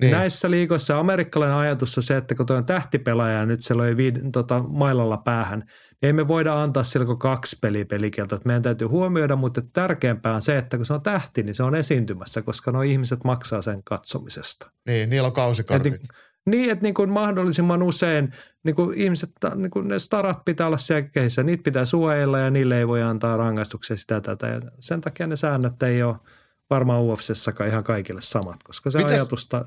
Niin. 0.01 0.13
Näissä 0.13 0.51
liikoissa 0.51 0.99
amerikkalainen 0.99 1.57
ajatus 1.57 1.99
on 1.99 2.03
se, 2.03 2.17
että 2.17 2.35
kun 2.35 2.47
tuo 2.47 2.57
on 2.57 2.67
tähtipelaaja 2.67 3.39
ja 3.39 3.47
nyt 3.47 3.63
se 3.63 3.77
löi 3.77 3.97
viiden, 3.97 4.33
tota, 4.33 4.63
mailalla 4.69 5.17
päähän, 5.17 5.59
niin 5.59 6.07
ei 6.07 6.13
me 6.13 6.29
voida 6.29 6.63
antaa 6.63 6.83
sille 6.83 7.07
kuin 7.07 7.19
kaksi 7.19 7.57
peliä 7.61 7.85
pelikieltä. 7.85 8.37
Että 8.37 8.47
meidän 8.47 8.63
täytyy 8.63 8.87
huomioida, 8.87 9.37
mutta 9.37 9.61
tärkeämpää 9.73 10.35
on 10.35 10.43
se, 10.43 10.59
että 10.59 10.77
kun 10.77 10.87
se 10.87 10.93
on 10.93 11.03
tähti, 11.03 11.43
niin 11.43 11.55
se 11.55 11.63
on 11.63 11.75
esiintymässä, 11.75 12.43
koska 12.43 12.73
nuo 12.73 12.83
ihmiset 12.83 13.25
maksaa 13.25 13.63
sen 13.63 13.83
katsomisesta. 13.85 14.71
Niin, 14.87 15.11
niillä 15.11 15.27
on 15.27 15.33
kausikortit. 15.33 15.95
Et 15.95 16.01
Niin, 16.47 16.71
että 16.71 16.83
niin 16.83 16.95
kuin 16.95 17.11
mahdollisimman 17.11 17.83
usein 17.83 18.33
niin 18.65 18.75
kuin 18.75 18.99
ihmiset, 18.99 19.31
niin 19.55 19.71
kuin 19.71 19.89
ne 19.89 19.99
starat 19.99 20.45
pitää 20.45 20.67
olla 20.67 20.79
siellä 20.79 21.09
kehissä, 21.09 21.43
niitä 21.43 21.63
pitää 21.63 21.85
suojella 21.85 22.39
ja 22.39 22.51
niille 22.51 22.79
ei 22.79 22.89
voi 22.89 23.03
antaa 23.03 23.37
rangaistuksia 23.37 23.97
sitä 23.97 24.21
tätä. 24.21 24.47
Ja 24.47 24.61
sen 24.81 25.01
takia 25.01 25.27
ne 25.27 25.37
säännöt 25.37 25.83
ei 25.83 26.03
ole 26.03 26.17
varmaan 26.75 27.01
UFCssakaan 27.01 27.71
ihan 27.71 27.85
kaikille 27.85 28.21
samat, 28.21 28.63
koska 28.63 28.91
se 28.91 28.99
Mitäs? 28.99 29.13
ajatusta... 29.13 29.65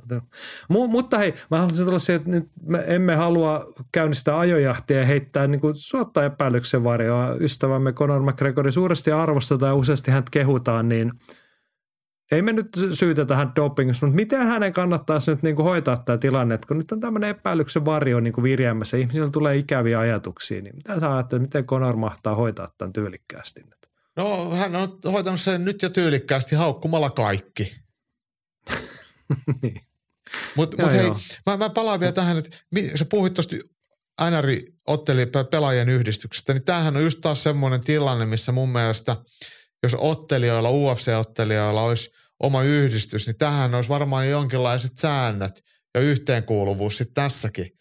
Mu, 0.69 0.88
mutta 0.88 1.18
hei, 1.18 1.34
mä 1.52 1.57
haluaisin 1.57 1.86
tulla 1.86 1.99
siihen, 1.99 2.19
että 2.19 2.32
nyt 2.32 2.49
me 2.64 2.84
emme 2.88 3.15
halua 3.15 3.73
käynnistää 3.91 4.40
ajojahtia 4.40 4.99
ja 4.99 5.06
heittää 5.06 5.48
niin 5.48 5.61
kuin 5.61 5.76
suottaa 5.76 6.23
epäilyksen 6.23 6.84
varjoa. 6.84 7.36
Ystävämme 7.40 7.94
Conor 7.94 8.23
McGregori 8.23 8.72
suuresti 8.72 9.11
arvostetaan 9.11 9.69
ja 9.69 9.76
useasti 9.76 10.11
häntä 10.11 10.30
kehutaan, 10.32 10.90
niin 10.90 11.11
ei 12.32 12.41
me 12.41 12.53
nyt 12.53 12.68
syytetä 12.91 13.36
hän 13.36 13.52
dopingista, 13.56 14.06
mutta 14.06 14.15
miten 14.15 14.48
hänen 14.48 14.73
kannattaisi 14.73 15.32
nyt 15.32 15.44
niin 15.44 15.56
kuin 15.56 15.64
hoitaa 15.64 15.98
tämä 15.98 16.18
tilanne, 16.18 16.56
että 16.56 16.68
kun 16.68 16.77
nyt 16.77 16.91
on 16.91 16.99
tämmöinen 16.99 17.30
epäilyksen 17.30 17.86
varjo 17.86 18.19
niin 18.19 18.34
kuin 18.34 18.44
virjäämässä, 18.44 18.98
ihmisillä 18.98 19.30
tulee 19.30 19.57
ikäviä 19.57 19.99
ajatuksia, 19.99 20.61
niin 20.61 20.76
mitä 20.76 20.99
sä 20.99 21.15
ajattelet, 21.15 21.41
miten 21.41 21.65
Conor 21.65 21.95
mahtaa 21.95 22.36
hoitaa 22.36 22.68
tämän 22.77 22.94
tyylikkäästi? 22.94 23.65
No 24.17 24.55
hän 24.55 24.75
on 24.75 24.99
hoitanut 25.05 25.41
sen 25.41 25.65
nyt 25.65 25.81
jo 25.81 25.89
tyylikkäästi 25.89 26.55
haukkumalla 26.55 27.09
kaikki. 27.09 27.75
Niin. 29.61 29.81
Mutta 30.55 30.77
Joo, 30.79 30.87
mut 30.87 30.97
hei, 30.97 31.05
joo. 31.05 31.17
mä, 31.45 31.57
mä 31.57 31.69
palaan 31.69 31.99
vielä 31.99 32.11
tähän, 32.11 32.37
että 32.37 32.57
sä 32.95 33.05
puhuit 33.05 33.33
tuosta 33.33 33.55
NRI 34.31 34.65
otteli 34.87 35.25
pelaajien 35.51 35.89
yhdistyksestä, 35.89 36.53
niin 36.53 36.65
tämähän 36.65 36.97
on 36.97 37.03
just 37.03 37.21
taas 37.21 37.43
semmoinen 37.43 37.81
tilanne, 37.81 38.25
missä 38.25 38.51
mun 38.51 38.69
mielestä, 38.69 39.17
jos 39.83 39.95
ottelijoilla, 39.97 40.69
UFC-ottelijoilla 40.69 41.81
olisi 41.81 42.11
oma 42.39 42.63
yhdistys, 42.63 43.27
niin 43.27 43.37
tähän 43.37 43.75
olisi 43.75 43.89
varmaan 43.89 44.29
jonkinlaiset 44.29 44.97
säännöt 44.97 45.61
ja 45.93 46.01
yhteenkuuluvuus 46.01 46.97
sitten 46.97 47.23
tässäkin. 47.23 47.71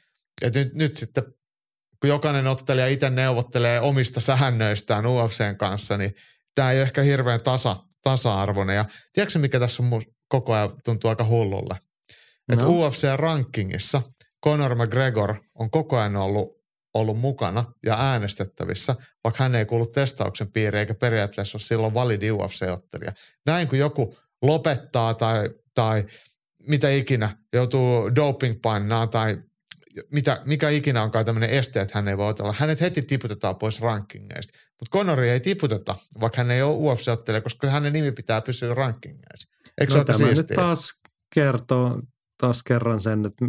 Et 0.43 0.55
nyt, 0.55 0.75
nyt 0.75 0.97
sitten, 0.97 1.25
kun 2.05 2.09
jokainen 2.09 2.47
ottelija 2.47 2.87
itse 2.87 3.11
neuvottelee 3.11 3.81
omista 3.81 4.21
säännöistään 4.21 5.07
UFCn 5.07 5.57
kanssa, 5.59 5.97
niin 5.97 6.15
tämä 6.55 6.71
ei 6.71 6.79
ole 6.79 6.83
ehkä 6.83 7.03
hirveän 7.03 7.43
tasa, 7.43 7.77
tasa-arvoinen. 8.03 8.77
Ja 8.77 8.85
tiedätkö 9.13 9.39
mikä 9.39 9.61
tässä 9.61 9.83
on 9.83 10.03
koko 10.29 10.53
ajan 10.53 10.71
tuntuu 10.85 11.09
aika 11.11 11.25
hullulle? 11.25 11.79
Että 12.53 12.65
No. 12.65 12.71
UFC-rankingissa 12.71 14.03
Conor 14.45 14.75
McGregor 14.75 15.35
on 15.55 15.71
koko 15.71 15.99
ajan 15.99 16.17
ollut, 16.17 16.49
ollut 16.95 17.19
mukana 17.19 17.65
ja 17.87 17.97
äänestettävissä, 17.99 18.95
vaikka 19.25 19.45
hän 19.45 19.55
ei 19.55 19.65
kuulu 19.65 19.87
testauksen 19.87 20.53
piiriin 20.53 20.81
eikä 20.81 20.95
periaatteessa 20.95 21.57
ole 21.57 21.63
silloin 21.63 21.95
validi 21.95 22.31
UFC-ottelija. 22.31 23.13
Näin 23.47 23.69
kun 23.69 23.79
joku 23.79 24.17
lopettaa 24.43 25.15
tai, 25.15 25.51
tai 25.75 26.05
mitä 26.69 26.91
ikinä, 26.91 27.37
joutuu 27.53 28.15
dopingpannaan 28.15 29.09
tai 29.09 29.37
mitä, 30.13 30.41
mikä 30.45 30.69
ikinä 30.69 31.03
onkaan 31.03 31.25
tämmöinen 31.25 31.51
este, 31.51 31.81
että 31.81 31.99
hän 31.99 32.09
ei 32.09 32.17
voi 32.19 32.29
otella. 32.29 32.55
Hänet 32.59 32.81
heti 32.81 33.03
tiputetaan 33.03 33.57
pois 33.57 33.81
rankingeista. 33.81 34.59
Mutta 34.81 34.99
Conori 34.99 35.31
ei 35.31 35.41
tiputeta, 35.41 35.97
vaikka 36.21 36.39
hän 36.39 36.51
ei 36.51 36.63
ole 36.63 36.77
UFC-ottelija, 36.77 37.41
koska 37.41 37.71
hänen 37.71 37.93
nimi 37.93 38.13
pitää 38.13 38.41
pysyä 38.41 38.75
rankingeissa. 38.75 39.49
Eikö 39.81 39.95
no, 39.95 40.05
tämä 40.05 40.29
nyt 40.29 40.47
taas 40.55 41.01
kertoo 41.35 42.01
taas 42.41 42.63
kerran 42.63 43.01
sen, 43.01 43.27
että 43.27 43.45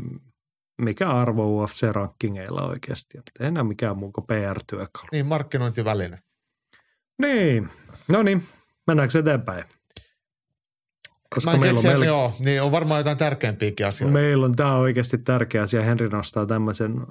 mikä 0.81 1.09
arvo 1.09 1.65
UFC-rankingeilla 1.65 2.69
oikeasti 2.69 3.17
on. 3.17 3.23
Ei 3.39 3.47
enää 3.47 3.63
mikään 3.63 3.97
muu 3.97 4.11
kuin 4.11 4.27
PR-työkalu. 4.27 5.07
Niin, 5.11 5.25
markkinointiväline. 5.25 6.19
Niin, 7.21 7.69
no 8.11 8.23
niin, 8.23 8.47
mennäänkö 8.87 9.19
eteenpäin? 9.19 9.63
Mä 11.45 11.51
en 11.51 11.59
keksi, 11.59 11.87
meillä- 11.87 12.05
joo, 12.05 12.33
niin 12.39 12.61
on 12.61 12.71
varmaan 12.71 12.99
jotain 12.99 13.17
tärkeämpiäkin 13.17 13.87
asioita. 13.87 14.13
Meillä 14.13 14.45
on, 14.45 14.55
tämä 14.55 14.73
on 14.73 14.79
oikeasti 14.81 15.17
tärkeä 15.17 15.61
asia. 15.61 15.81
Henri 15.83 16.09
nostaa 16.09 16.45
tämmöisen 16.45 17.01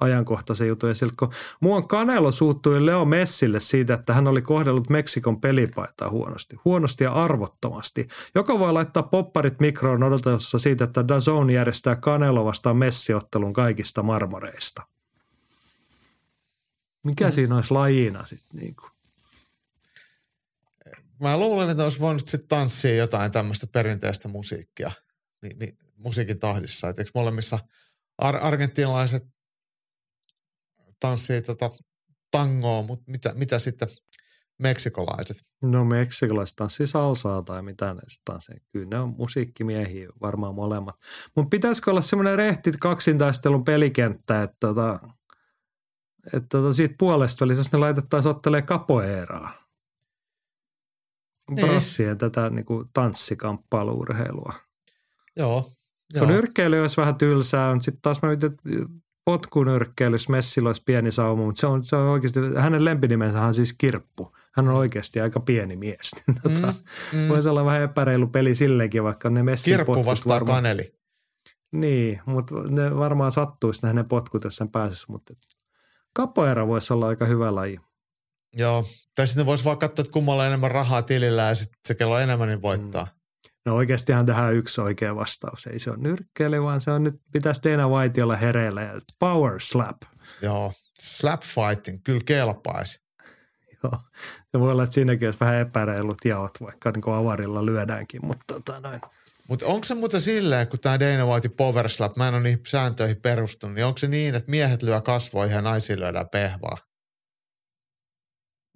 ajankohtaisen 0.00 0.68
jutun 0.68 0.90
esille, 0.90 1.12
kun 1.18 1.32
muuan 1.60 1.88
Canelo 1.88 2.30
suuttui 2.30 2.86
Leo 2.86 3.04
Messille 3.04 3.60
siitä, 3.60 3.94
että 3.94 4.14
hän 4.14 4.26
oli 4.28 4.42
kohdellut 4.42 4.90
Meksikon 4.90 5.40
pelipaitaa 5.40 6.10
huonosti. 6.10 6.56
Huonosti 6.64 7.04
ja 7.04 7.12
arvottomasti. 7.12 8.08
Joka 8.34 8.58
voi 8.58 8.72
laittaa 8.72 9.02
popparit 9.02 9.60
mikroon 9.60 10.04
odotellessa 10.04 10.58
siitä, 10.58 10.84
että 10.84 11.08
DAZN 11.08 11.50
järjestää 11.50 11.96
Canelo 11.96 12.44
vastaan 12.44 12.76
Messiottelun 12.76 13.52
kaikista 13.52 14.02
marmoreista. 14.02 14.82
Mikä 17.04 17.26
Mm. 17.26 17.32
siinä 17.32 17.54
olisi 17.54 17.74
lajina 17.74 18.26
sitten? 18.26 18.60
Niin 18.60 18.74
kuin? 18.76 18.90
Mä 21.20 21.38
luulen, 21.38 21.70
että 21.70 21.84
olisi 21.84 22.00
voinut 22.00 22.28
sitten 22.28 22.48
tanssia 22.48 22.96
jotain 22.96 23.30
tämmöistä 23.30 23.66
perinteistä 23.66 24.28
musiikkia 24.28 24.90
niin, 25.42 25.58
niin, 25.58 25.76
musiikin 25.96 26.38
tahdissa. 26.38 26.88
Et 26.88 26.98
eikö 26.98 27.10
molemmissa 27.14 27.58
ar- 28.18 28.46
argentinalaiset 28.46 29.24
tanssii 31.00 31.42
tota 31.42 31.70
tangoa, 32.30 32.82
mutta 32.82 33.10
mitä, 33.10 33.34
mitä 33.34 33.58
sitten 33.58 33.88
meksikolaiset. 34.58 35.36
No 35.62 35.84
meksikolaiset 35.84 36.56
tanssii 36.56 36.86
salsaa 36.86 37.42
tai 37.42 37.62
mitä 37.62 37.94
ne 37.94 38.00
sitten 38.00 38.24
tanssii. 38.24 38.56
Kyllä 38.72 38.86
ne 38.90 38.98
on 38.98 39.14
musiikkimiehiä 39.18 40.08
varmaan 40.20 40.54
molemmat. 40.54 40.96
Mutta 41.36 41.48
pitäisikö 41.50 41.90
olla 41.90 42.00
semmoinen 42.00 42.38
rehti 42.38 42.72
kaksintaistelun 42.80 43.64
pelikenttä, 43.64 44.42
että 44.42 44.56
tota, 44.60 45.00
että 46.26 46.48
tota 46.48 46.72
siitä 46.72 46.94
puolesta 46.98 47.44
välissä 47.44 47.62
ne 47.72 47.78
laitettaisiin 47.78 48.30
ottelee 48.30 48.62
kapoeeraa. 48.62 49.67
Niin. 51.50 51.66
Brassien 51.66 52.18
tätä 52.18 52.50
niin 52.50 52.64
kuin 52.64 52.88
tanssikamppailuurheilua. 52.92 54.52
Joo. 55.36 55.62
Kun 55.62 55.72
joo. 56.14 56.26
nyrkkeily 56.26 56.80
olisi 56.80 56.96
vähän 56.96 57.14
tylsää, 57.14 57.72
mutta 57.74 57.84
sitten 57.84 58.02
taas 58.02 58.22
mä 58.22 58.28
mietin, 58.28 58.50
että 58.52 58.62
potkunyrkkeilyssä 59.24 60.32
Messillä 60.32 60.68
olisi 60.68 60.82
pieni 60.86 61.10
sauma, 61.10 61.44
mutta 61.44 61.60
se 61.60 61.66
on, 61.66 61.84
se 61.84 61.96
on 61.96 62.08
oikeasti, 62.08 62.40
hänen 62.56 62.84
lempinimensä 62.84 63.42
on 63.42 63.54
siis 63.54 63.72
Kirppu. 63.72 64.36
Hän 64.52 64.68
on 64.68 64.74
oikeasti 64.74 65.20
aika 65.20 65.40
pieni 65.40 65.76
mies. 65.76 66.10
Niin 66.26 66.40
tota, 66.42 66.74
Mm, 67.12 67.18
mm. 67.18 67.28
Voisi 67.28 67.48
olla 67.48 67.64
vähän 67.64 67.82
epäreilu 67.82 68.26
peli 68.26 68.54
silleenkin, 68.54 69.04
vaikka 69.04 69.30
ne 69.30 69.42
Messin 69.42 69.72
Kirppu 69.72 69.92
potkut 69.92 70.06
vastaa 70.06 70.34
varmaan, 70.34 70.56
kaneli. 70.56 70.94
Niin, 71.72 72.20
mutta 72.26 72.54
ne 72.54 72.96
varmaan 72.96 73.32
sattuisi 73.32 73.82
ne 73.82 73.86
hänen 73.86 74.08
potkut, 74.08 74.44
jos 74.44 74.56
sen 74.56 74.68
pääsisi. 74.68 75.04
Mutta 75.08 75.34
kapoeera 76.12 76.66
voisi 76.66 76.92
olla 76.92 77.06
aika 77.06 77.24
hyvä 77.24 77.54
laji. 77.54 77.80
Joo. 78.52 78.84
Tai 79.14 79.26
sitten 79.26 79.46
voisi 79.46 79.64
vaan 79.64 79.78
katsoa, 79.78 80.02
että 80.02 80.12
kummalla 80.12 80.42
on 80.42 80.46
enemmän 80.46 80.70
rahaa 80.70 81.02
tilillä 81.02 81.42
ja 81.42 81.54
sitten 81.54 81.78
se 81.88 81.94
kello 81.94 82.18
enemmän, 82.18 82.48
niin 82.48 82.62
voittaa. 82.62 83.06
No 83.66 83.74
oikeastihan 83.74 84.26
tähän 84.26 84.54
yksi 84.54 84.80
oikea 84.80 85.16
vastaus. 85.16 85.66
Ei 85.66 85.78
se 85.78 85.90
ole 85.90 85.98
nyrkkeily, 85.98 86.62
vaan 86.62 86.80
se 86.80 86.90
on 86.90 87.02
nyt, 87.02 87.14
pitäisi 87.32 87.60
Dana 87.62 87.88
White 87.88 88.22
olla 88.22 88.36
hereillä 88.36 88.82
ja 88.82 89.00
power 89.18 89.60
slap. 89.60 89.96
Joo. 90.42 90.72
Slap 91.00 91.42
fighting, 91.42 92.00
kyllä 92.04 92.20
kelpaisi. 92.26 93.00
Joo. 93.82 93.98
Se 94.52 94.60
voi 94.60 94.72
olla, 94.72 94.82
että 94.82 94.94
siinäkin 94.94 95.28
olisi 95.28 95.40
vähän 95.40 95.56
epäreilut 95.56 96.24
jaot, 96.24 96.60
vaikka 96.60 96.90
niin 96.90 97.02
kuin 97.02 97.14
avarilla 97.14 97.66
lyödäänkin, 97.66 98.26
mutta 98.26 98.54
tota 98.54 98.80
noin. 98.80 99.00
Mutta 99.48 99.66
onko 99.66 99.84
se 99.84 99.94
muuten 99.94 100.20
silleen, 100.20 100.68
kun 100.68 100.80
tämä 100.80 101.00
Dana 101.00 101.26
White 101.26 101.48
Power 101.48 101.88
Slap, 101.88 102.16
mä 102.16 102.28
en 102.28 102.34
ole 102.34 102.42
niihin 102.42 102.60
sääntöihin 102.66 103.20
perustunut, 103.22 103.74
niin 103.74 103.84
onko 103.84 103.98
se 103.98 104.08
niin, 104.08 104.34
että 104.34 104.50
miehet 104.50 104.82
lyö 104.82 105.00
kasvoihin 105.00 105.54
ja 105.54 105.62
naisiin 105.62 106.00
lyödään 106.00 106.28
pehvaa? 106.28 106.78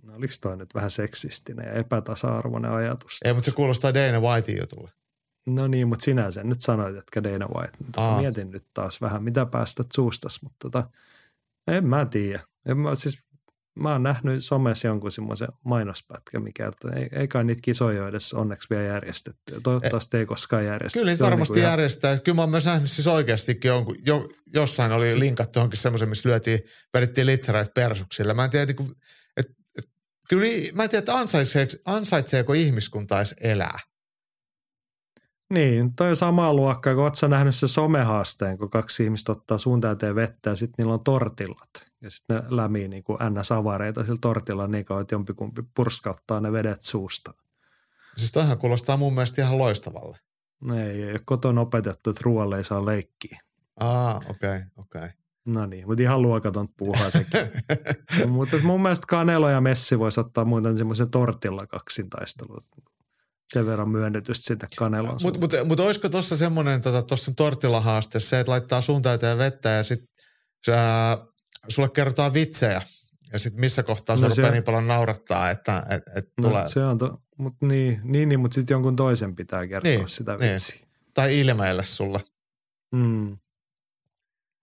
No, 0.03 0.13
oliko 0.17 0.33
toi 0.41 0.57
nyt 0.57 0.75
vähän 0.75 0.91
seksistinen 0.91 1.67
ja 1.67 1.73
epätasa-arvoinen 1.73 2.71
ajatus? 2.71 3.19
Ei, 3.25 3.33
mutta 3.33 3.51
se 3.51 3.57
kuulostaa 3.57 3.95
Dana 3.95 4.21
Whitein 4.21 4.59
jutulle. 4.61 4.91
No 5.47 5.67
niin, 5.67 5.89
mutta 5.89 6.05
sinä 6.05 6.31
sen 6.31 6.49
nyt 6.49 6.61
sanoit, 6.61 6.97
että 6.97 7.23
Dana 7.23 7.49
White. 7.49 7.79
Tota, 7.93 8.17
mietin 8.21 8.51
nyt 8.51 8.65
taas 8.75 9.01
vähän, 9.01 9.23
mitä 9.23 9.47
päästät 9.47 9.87
suustas, 9.95 10.43
mutta 10.43 10.57
tota, 10.59 10.91
en 11.67 11.87
mä 11.87 12.07
tiedä. 12.07 12.41
En 12.67 12.79
mä, 12.79 12.95
siis, 12.95 13.19
mä 13.81 13.93
oon 13.93 14.03
nähnyt 14.03 14.45
somessa 14.45 14.89
jonkun 14.89 15.11
semmoisen 15.11 15.49
mainospätkä, 15.65 16.41
mikä 16.41 16.71
ei, 16.97 17.09
ei 17.13 17.29
kai 17.29 17.45
niitä 17.45 17.61
kisoja 17.63 18.09
edes 18.09 18.33
onneksi 18.33 18.71
vielä 18.71 18.83
järjestetty. 18.83 19.61
Toivottavasti 19.63 20.17
ei 20.17 20.27
koskaan 20.27 20.65
järjestetty. 20.65 20.99
Kyllä 20.99 21.13
niitä 21.13 21.25
varmasti 21.25 21.59
ihan- 21.59 21.71
järjestää. 21.71 22.19
Kyllä 22.19 22.37
mä 22.37 22.43
oon 22.43 22.51
myös 22.51 22.67
nähnyt 22.67 22.91
siis 22.91 23.07
oikeastikin 23.07 23.69
jonkun, 23.69 23.97
jo, 24.07 24.29
jossain 24.55 24.93
oli 24.93 25.19
linkattu 25.19 25.59
johonkin 25.59 25.81
semmoisen, 25.81 26.09
missä 26.09 26.29
lyötiin, 26.29 26.61
vedettiin 26.95 27.27
litsereitä 27.27 27.73
persuksilla. 27.75 28.35
Mä 28.35 28.45
en 28.45 28.51
tiedä, 28.51 28.67
niin 28.67 28.77
kuin, 28.77 28.93
kyllä 30.29 30.47
mä 30.75 30.83
en 30.83 30.91
tiedä, 30.91 30.99
että 30.99 31.15
ansaitseeko, 31.15 31.73
ansaitseeko 31.85 32.53
ihmiskunta 32.53 33.17
edes 33.17 33.35
elää. 33.41 33.79
Niin, 35.53 35.95
toi 35.95 36.11
on 36.11 36.17
sama 36.17 36.55
luokka, 36.55 36.95
kun 36.95 37.03
oot 37.03 37.15
sä 37.15 37.29
nähnyt 37.29 37.55
se 37.55 37.69
somehaasteen, 37.69 38.59
kun 38.59 38.71
kaksi 38.71 39.05
ihmistä 39.05 39.33
ottaa 39.33 39.59
suun 39.59 39.81
täyteen 39.81 40.15
vettä 40.15 40.51
ja 40.51 40.57
sitten 40.57 40.75
niillä 40.79 40.95
on 40.95 41.05
tortillat. 41.05 41.71
Ja 42.01 42.11
sitten 42.11 42.37
ne 42.37 42.43
lämii 42.51 42.89
niin 42.89 43.05
kuin 43.05 43.19
ns-avareita 43.31 44.05
sillä 44.05 44.19
tortilla 44.21 44.67
niin 44.67 44.85
kauan, 44.85 45.01
että 45.01 45.15
jompikumpi 45.15 45.63
purskauttaa 45.75 46.41
ne 46.41 46.53
vedet 46.53 46.83
suusta. 46.83 47.35
Siis 48.17 48.33
toihan 48.33 48.59
kuulostaa 48.59 48.97
mun 48.97 49.15
mielestä 49.15 49.43
ihan 49.43 49.59
loistavalle. 49.59 50.19
Ei, 50.75 51.03
ei 51.03 51.11
ole 51.11 51.21
kotona 51.25 51.61
opetettu, 51.61 52.11
että 52.11 52.23
ruoalle 52.25 52.57
ei 52.57 52.65
saa 52.65 52.87
leikkiä. 52.87 53.41
Aa, 53.81 54.17
okei, 54.17 54.31
okay, 54.31 54.61
okei. 54.77 55.01
Okay. 55.01 55.22
No 55.47 55.67
niin, 55.67 55.87
mutta 55.87 56.03
ihan 56.03 56.23
luokaton 56.23 56.69
puuhaa 56.77 57.11
sekin. 57.11 57.41
mutta 58.29 58.57
mun 58.63 58.83
mielestä 58.83 59.07
Kanelo 59.09 59.51
ja 59.51 59.61
Messi 59.61 59.99
voisi 59.99 60.21
ottaa 60.21 60.45
muuten 60.45 60.79
semmoisen 60.79 61.11
tortilla 61.11 61.67
kaksintaistelun. 61.67 62.61
Sen 63.49 63.67
verran 63.67 63.89
myönnetystä 63.89 64.47
sinne 64.47 64.67
Kanelon 64.79 65.19
Mutta 65.23 65.41
mut, 65.41 65.53
mut 65.65 65.81
olisiko 65.81 66.09
tuossa 66.09 66.37
semmoinen, 66.37 66.81
tota, 66.81 67.03
tuossa 67.03 67.33
tortilla-haaste 67.37 68.21
se, 68.21 68.41
että 68.41 68.51
laittaa 68.53 68.81
suun 68.81 69.03
täyteen 69.03 69.39
vettä 69.39 69.69
ja 69.69 69.83
sitten 69.83 70.09
sulle 71.69 71.89
kerrotaan 71.89 72.33
vitsejä. 72.35 72.83
Ja 73.33 73.39
sitten 73.39 73.61
missä 73.61 73.83
kohtaa 73.83 74.17
se 74.17 74.23
No 74.23 74.29
se- 74.31 74.35
rupeaa 74.43 74.53
niin 74.53 74.65
paljon 74.65 74.87
naurattaa, 74.87 75.51
että 75.51 75.87
et, 75.91 76.03
et 76.17 76.29
tulee, 76.41 76.63
No, 76.63 76.69
se 76.69 76.85
on 76.85 76.99
to, 76.99 77.23
mut 77.39 77.55
niin, 77.63 78.01
niin, 78.05 78.29
niin 78.29 78.41
mutta 78.41 78.55
sitten 78.55 78.75
jonkun 78.75 78.97
toisen 78.97 79.35
pitää 79.35 79.67
kertoa 79.67 79.93
Niin, 79.93 80.09
sitä 80.09 80.37
niin. 80.41 80.53
vitsiä. 80.53 80.87
tai 81.15 81.41
ilmeille 81.41 81.85
sulle. 81.85 82.21
Mm. 82.95 83.39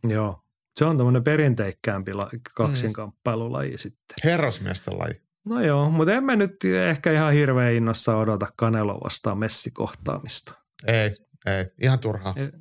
Joo. 0.08 0.42
Se 0.76 0.86
on 0.86 0.98
tämmöinen 0.98 1.24
perinteikkäämpi 1.24 2.14
la, 2.14 2.30
kaksinkamppailulaji 2.56 3.78
sitten. 3.78 4.18
Herrasmiesten 4.24 5.00
laji. 5.00 5.22
No 5.46 5.62
joo, 5.62 5.90
mutta 5.90 6.14
emme 6.14 6.36
nyt 6.36 6.66
ehkä 6.66 7.12
ihan 7.12 7.34
hirveän 7.34 7.74
innossa 7.74 8.18
odota 8.18 8.48
Kanelo 8.56 9.00
vastaan 9.04 9.38
messikohtaamista. 9.38 10.54
Ei, 10.88 11.16
ei, 11.46 11.66
ihan 11.82 12.00
turhaa. 12.00 12.34
Ei. 12.38 12.52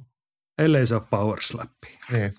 Ellei 0.59 0.87
se 0.87 0.95
ole 0.95 1.03
power 1.11 1.43
slappi. 1.43 1.99
Niin. 2.13 2.35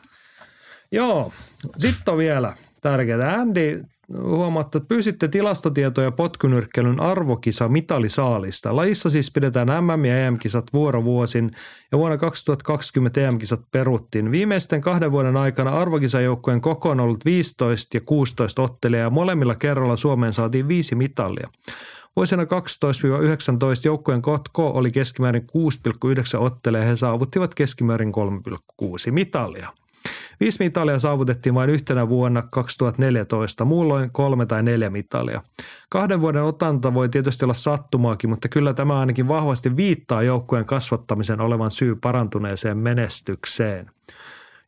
Joo, 0.92 1.34
sitten 1.78 2.12
on 2.12 2.18
vielä 2.18 2.56
tärkeää. 2.82 3.34
Andy, 3.34 3.84
huomaatte, 4.18 4.78
että 4.78 4.88
pyysitte 4.88 5.28
tilastotietoja 5.28 6.12
potkunyrkkeilyn 6.12 7.02
arvokisa 7.02 7.68
mitalisaalista. 7.68 8.76
Lajissa 8.76 9.10
siis 9.10 9.32
pidetään 9.32 9.68
MM- 9.84 10.06
ja 10.06 10.26
EM-kisat 10.26 10.74
vuorovuosin 10.74 11.52
ja 11.92 11.98
vuonna 11.98 12.18
2020 12.18 13.22
EM-kisat 13.22 13.62
peruttiin. 13.72 14.32
Viimeisten 14.32 14.82
kahden 14.82 15.12
vuoden 15.12 15.38
aikana 15.38 15.72
arvokisajoukkueen 15.72 16.62
koko 16.62 16.90
on 16.90 17.00
ollut 17.00 17.26
15 17.26 17.98
ja 17.98 18.02
16 18.02 18.62
ottelijaa 18.62 19.04
ja 19.04 19.10
molemmilla 19.10 19.56
kerralla 19.56 19.96
Suomeen 19.96 20.34
saatiin 20.34 20.68
viisi 20.68 20.96
mitalia. 20.96 21.48
Vuosina 22.16 22.44
12-19 22.44 22.48
joukkueen 23.86 24.22
kotko 24.22 24.70
oli 24.70 24.92
keskimäärin 24.92 25.48
6,9 26.38 26.40
ottelia 26.40 26.82
ja 26.82 26.88
he 26.88 26.96
saavuttivat 26.96 27.56
keskimäärin 27.56 28.12
3,6 28.72 29.12
mitalia. 29.12 29.70
Viisi 30.40 30.64
mitalia 30.64 31.00
saavutettiin 31.00 31.56
vain 31.56 31.70
yhtenä 31.70 32.10
vuonna 32.10 32.42
2014, 32.42 33.66
muulloin 33.66 34.12
kolme 34.12 34.46
tai 34.46 34.64
neljä 34.64 34.90
mitalia. 34.90 35.42
Kahden 35.90 36.22
vuoden 36.22 36.44
otanta 36.44 36.94
voi 36.94 37.10
tietysti 37.10 37.46
olla 37.46 37.54
sattumaakin, 37.54 38.30
mutta 38.30 38.50
kyllä 38.50 38.74
tämä 38.74 39.00
ainakin 39.00 39.28
vahvasti 39.28 39.76
viittaa 39.76 40.24
joukkueen 40.24 40.66
kasvattamisen 40.66 41.42
olevan 41.42 41.72
syy 41.72 41.96
parantuneeseen 41.96 42.78
menestykseen. 42.78 43.92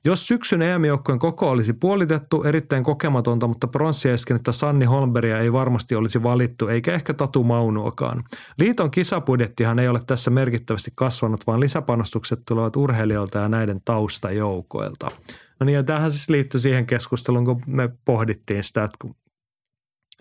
Jos 0.06 0.28
syksyn 0.28 0.61
EM-joukkueen 0.61 1.19
koko 1.19 1.49
olisi 1.49 1.73
puolitettu, 1.73 2.44
erittäin 2.44 2.84
kokematonta, 2.84 3.48
mutta 3.48 3.68
pronssia 3.68 4.15
Sanni 4.52 4.86
Holmberia 4.86 5.40
ei 5.40 5.53
varmasti 5.53 5.95
olisi 5.95 6.23
valittu, 6.23 6.68
eikä 6.68 6.94
ehkä 6.94 7.14
Tatu 7.14 7.44
Maunuakaan. 7.44 8.23
Liiton 8.57 8.91
kisapudjettihan 8.91 9.80
ei 9.80 9.88
ole 9.88 10.02
tässä 10.07 10.32
merkittävästi 10.32 10.91
kasvanut, 10.95 11.48
vaan 11.48 11.60
lisäpanostukset 11.60 12.40
tulevat 12.48 12.76
urheilijoilta 12.76 13.40
ja 13.40 13.49
näiden 13.49 13.82
taustajoukoilta. 13.86 15.11
No 15.60 15.65
niin, 15.65 15.76
ja 15.76 15.84
tämähän 15.84 16.11
siis 16.11 16.30
liittyy 16.30 16.60
siihen 16.60 16.86
keskusteluun, 16.86 17.45
kun 17.45 17.61
me 17.68 17.90
pohdittiin 18.06 18.64
sitä, 18.64 18.84
että, 18.84 19.07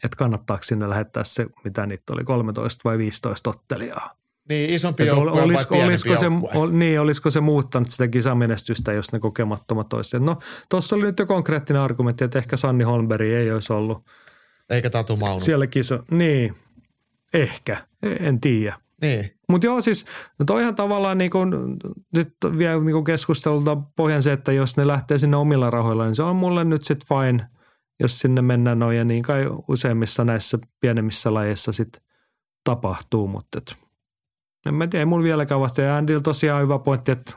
että 0.04 0.16
kannattaako 0.16 0.62
sinne 0.62 0.88
lähettää 0.88 1.24
se, 1.24 1.46
mitä 1.64 1.86
niitä 1.86 2.12
oli, 2.12 2.24
13 2.24 2.80
vai 2.84 2.98
15 2.98 3.50
ottelijaa. 3.50 4.19
Niin, 4.50 4.70
isompi 4.70 5.06
joukkue 5.06 5.32
vai 5.32 5.42
olisiko, 5.42 5.74
pienempi 5.74 5.92
olisiko, 5.92 6.16
se, 6.16 6.58
ol, 6.58 6.70
niin, 6.70 7.00
olisiko 7.00 7.30
se 7.30 7.40
muuttanut 7.40 7.90
sitä 7.90 8.08
kisamenestystä, 8.08 8.92
jos 8.92 9.12
ne 9.12 9.18
kokemattomat 9.18 9.92
olisivat. 9.92 10.24
No 10.24 10.38
tuossa 10.68 10.96
oli 10.96 11.04
nyt 11.04 11.18
jo 11.18 11.26
konkreettinen 11.26 11.82
argumentti, 11.82 12.24
että 12.24 12.38
ehkä 12.38 12.56
Sanni 12.56 12.84
Holmberg 12.84 13.26
ei 13.26 13.52
olisi 13.52 13.72
ollut 13.72 14.04
Eikä 14.70 14.90
Tatu 14.90 15.16
Maunu. 15.16 15.40
siellä 15.40 15.66
kiso. 15.66 15.98
Niin, 16.10 16.54
ehkä, 17.34 17.76
en 18.20 18.40
tiedä. 18.40 18.76
Niin, 19.02 19.30
Mutta 19.48 19.66
joo, 19.66 19.80
siis 19.80 20.04
no 20.38 20.44
toihan 20.44 20.74
tavallaan 20.74 21.18
niin 21.18 21.30
kun, 21.30 21.76
nyt 22.16 22.34
vielä 22.58 22.80
niin 22.80 22.94
kun 22.94 23.04
keskustelulta 23.04 23.76
pohjan 23.96 24.22
se, 24.22 24.32
että 24.32 24.52
jos 24.52 24.76
ne 24.76 24.86
lähtee 24.86 25.18
sinne 25.18 25.36
omilla 25.36 25.70
rahoilla, 25.70 26.04
niin 26.04 26.16
se 26.16 26.22
on 26.22 26.36
mulle 26.36 26.64
nyt 26.64 26.84
sitten 26.84 27.08
fine, 27.08 27.46
jos 28.00 28.18
sinne 28.18 28.42
mennään 28.42 28.78
noin. 28.78 28.96
Ja 28.96 29.04
niin 29.04 29.22
kai 29.22 29.46
useimmissa 29.68 30.24
näissä 30.24 30.58
pienemmissä 30.80 31.34
lajeissa 31.34 31.72
sitten 31.72 32.02
tapahtuu, 32.64 33.28
mutta 33.28 33.60
en 34.66 34.74
mä 34.74 34.86
tiedä, 34.86 35.00
ei 35.02 35.06
mulla 35.06 35.24
vieläkään 35.24 35.60
vasta. 35.60 35.82
Ja 35.82 35.96
Andyllä 35.96 36.20
tosiaan 36.20 36.62
hyvä 36.62 36.78
pointti, 36.78 37.12
että 37.12 37.32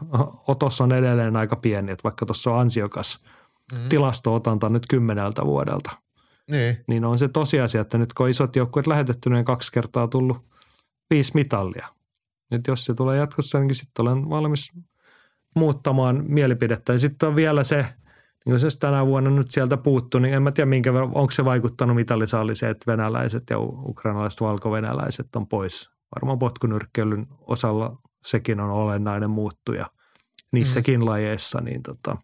otos 0.47 0.81
on 0.81 0.91
edelleen 0.91 1.37
aika 1.37 1.55
pieni, 1.55 1.91
että 1.91 2.03
vaikka 2.03 2.25
tuossa 2.25 2.51
on 2.51 2.59
ansiokas 2.59 3.19
Mhm. 3.73 3.81
mm. 3.81 3.89
tilasto-otanta 3.89 4.69
nyt 4.69 4.87
kymmeneltä 4.89 5.45
vuodelta, 5.45 5.91
niin. 6.51 6.77
niin 6.87 7.05
on 7.05 7.17
se 7.17 7.27
tosiasia, 7.27 7.81
että 7.81 7.97
nyt 7.97 8.13
kun 8.13 8.23
on 8.23 8.29
isot 8.29 8.55
joukkueet 8.55 8.87
lähetetty, 8.87 9.29
niin 9.29 9.45
kaksi 9.45 9.71
kertaa 9.71 10.07
tullut 10.07 10.37
viisi 11.09 11.31
mitallia. 11.33 11.87
Nyt 12.51 12.67
jos 12.67 12.85
se 12.85 12.93
tulee 12.93 13.17
jatkossa, 13.17 13.59
niin 13.59 13.75
sitten 13.75 14.07
olen 14.07 14.29
valmis 14.29 14.71
muuttamaan 15.55 16.23
mielipidettä. 16.27 16.93
Ja 16.93 16.99
sitten 16.99 17.29
on 17.29 17.35
vielä 17.35 17.63
se, 17.63 17.85
Niin 18.45 18.59
jos 18.63 18.77
tänä 18.77 19.05
vuonna 19.05 19.29
nyt 19.29 19.51
sieltä 19.51 19.77
puuttuu, 19.77 20.19
niin 20.19 20.33
en 20.33 20.43
mä 20.43 20.51
tiedä, 20.51 20.69
minkä 20.69 20.91
onko 21.03 21.31
se 21.31 21.45
vaikuttanut 21.45 21.95
mitalisalliseen, 21.95 22.71
että 22.71 22.91
venäläiset 22.91 23.43
ja 23.49 23.59
ukrainalaiset 23.59 24.41
valkovenäläiset 24.41 25.35
on 25.35 25.47
pois. 25.47 25.89
Varmaan 26.15 26.40
potkunyrkkeilyn 26.40 27.27
osalla 27.40 28.02
sekin 28.26 28.60
on 28.60 28.69
olennainen 28.69 29.30
muuttuja 29.30 29.90
niissäkin 30.52 30.99
mm. 30.99 31.06
lajeissa, 31.06 31.61
niin 31.61 31.84
tota, 31.84 32.18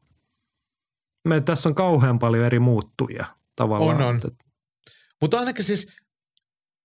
me, 1.28 1.42
tässä 1.42 1.70
on 1.70 1.76
kauhean 1.76 2.20
paljon 2.20 2.46
eri 2.46 2.60
muuttuja 2.60 3.26
tavallaan. 3.56 3.96
On, 3.96 4.02
on. 4.02 4.16
Että, 4.16 4.46
Mutta 5.22 5.40
ainakin 5.40 5.66
siis, 5.66 5.88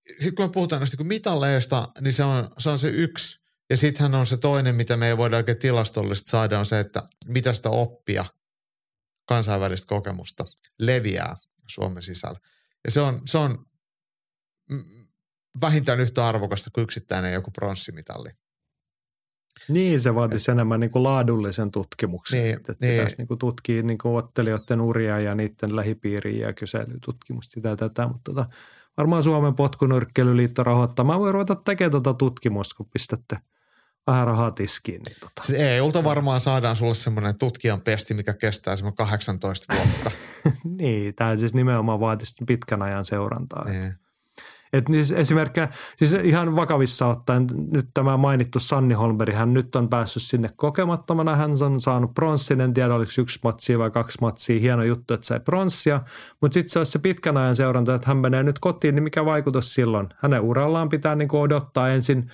sitten 0.08 0.34
kun 0.34 0.44
me 0.44 0.52
puhutaan 0.52 0.80
näistä 0.80 0.96
niin 0.96 1.06
mitalleista, 1.06 1.88
niin 2.00 2.12
se 2.12 2.24
on, 2.24 2.48
se 2.58 2.70
on 2.70 2.78
se 2.78 2.88
yksi. 2.88 3.44
Ja 3.70 3.76
sittenhän 3.76 4.14
on 4.14 4.26
se 4.26 4.36
toinen, 4.36 4.74
mitä 4.74 4.96
me 4.96 5.08
ei 5.08 5.16
voida 5.16 5.36
oikein 5.36 5.58
tilastollisesti 5.58 6.30
saada, 6.30 6.58
on 6.58 6.66
se, 6.66 6.80
että 6.80 7.02
mitä 7.26 7.52
sitä 7.52 7.70
oppia 7.70 8.24
kansainvälistä 9.28 9.86
kokemusta 9.86 10.44
leviää 10.78 11.36
Suomen 11.70 12.02
sisällä. 12.02 12.40
Ja 12.84 12.90
se 12.90 13.00
on, 13.00 13.22
se 13.26 13.38
on 13.38 13.66
vähintään 15.60 16.00
yhtä 16.00 16.28
arvokasta 16.28 16.70
kuin 16.74 16.82
yksittäinen 16.82 17.32
joku 17.32 17.50
pronssimitalli. 17.50 18.28
Niin, 19.68 20.00
se 20.00 20.14
vaatisi 20.14 20.50
enemmän 20.50 20.80
niin 20.80 20.90
kuin 20.90 21.02
laadullisen 21.02 21.70
tutkimuksen. 21.70 22.42
Niin, 22.42 22.56
että 22.56 22.74
niin. 22.80 22.92
pitäisi 22.92 23.16
niin 23.18 23.28
kuin 23.28 23.38
tutkia 23.38 23.82
niin 23.82 23.98
kuin 23.98 24.16
ottelijoiden 24.16 24.80
uria 24.80 25.20
ja 25.20 25.34
niiden 25.34 25.76
lähipiiriä 25.76 26.46
ja 26.46 26.52
kyselytutkimusta 26.52 27.52
sitä 27.52 27.68
ja 27.68 27.76
tätä. 27.76 28.08
Mutta 28.08 28.32
tota, 28.32 28.46
varmaan 28.96 29.22
Suomen 29.22 29.54
potkunyrkkeilyliitto 29.54 30.62
rahoittaa. 30.62 31.04
Mä 31.04 31.18
voin 31.18 31.34
ruveta 31.34 31.56
tekemään 31.56 31.90
tuota 31.90 32.14
tutkimusta, 32.14 32.74
kun 32.76 32.86
pistätte 32.92 33.38
vähän 34.06 34.26
rahaa 34.26 34.50
tiskiin. 34.50 35.02
Niin 35.02 35.16
tota. 35.20 35.42
Siis 35.42 35.58
EUlta 35.60 36.04
varmaan 36.04 36.40
saadaan 36.40 36.76
sulle 36.76 36.94
semmoinen 36.94 37.38
tutkijan 37.38 37.80
pesti, 37.80 38.14
mikä 38.14 38.34
kestää 38.34 38.76
semmoinen 38.76 38.96
18 38.96 39.74
vuotta. 39.76 40.10
niin, 40.78 41.14
tämä 41.14 41.36
siis 41.36 41.54
nimenomaan 41.54 42.00
vaatisi 42.00 42.44
pitkän 42.46 42.82
ajan 42.82 43.04
seurantaa. 43.04 43.64
Niin. 43.64 43.94
Et 44.74 44.88
niin 44.88 45.04
esimerkiksi, 45.14 45.60
siis 45.96 46.12
ihan 46.12 46.56
vakavissa 46.56 47.06
ottaen, 47.06 47.46
nyt 47.74 47.86
tämä 47.94 48.16
mainittu 48.16 48.60
Sanni 48.60 48.94
Holmberg, 48.94 49.34
hän 49.34 49.54
nyt 49.54 49.76
on 49.76 49.88
päässyt 49.88 50.22
sinne 50.22 50.48
kokemattomana. 50.56 51.36
Hän 51.36 51.50
on 51.62 51.80
saanut 51.80 52.14
pronssin, 52.14 52.60
en 52.60 52.74
tiedä 52.74 52.94
oliko 52.94 53.12
yksi 53.18 53.38
matsia 53.44 53.78
vai 53.78 53.90
kaksi 53.90 54.18
matsia. 54.20 54.60
Hieno 54.60 54.82
juttu, 54.82 55.14
että 55.14 55.26
sai 55.26 55.40
pronssia. 55.40 56.00
Mutta 56.40 56.54
sitten 56.54 56.70
se 56.70 56.78
olisi 56.78 56.92
se 56.92 56.98
pitkän 56.98 57.36
ajan 57.36 57.56
seuranta, 57.56 57.94
että 57.94 58.08
hän 58.08 58.16
menee 58.16 58.42
nyt 58.42 58.58
kotiin, 58.58 58.94
niin 58.94 59.02
mikä 59.02 59.24
vaikutus 59.24 59.74
silloin? 59.74 60.08
Hänen 60.16 60.40
urallaan 60.40 60.88
pitää 60.88 61.14
niin 61.14 61.34
odottaa 61.34 61.88
ensin 61.88 62.30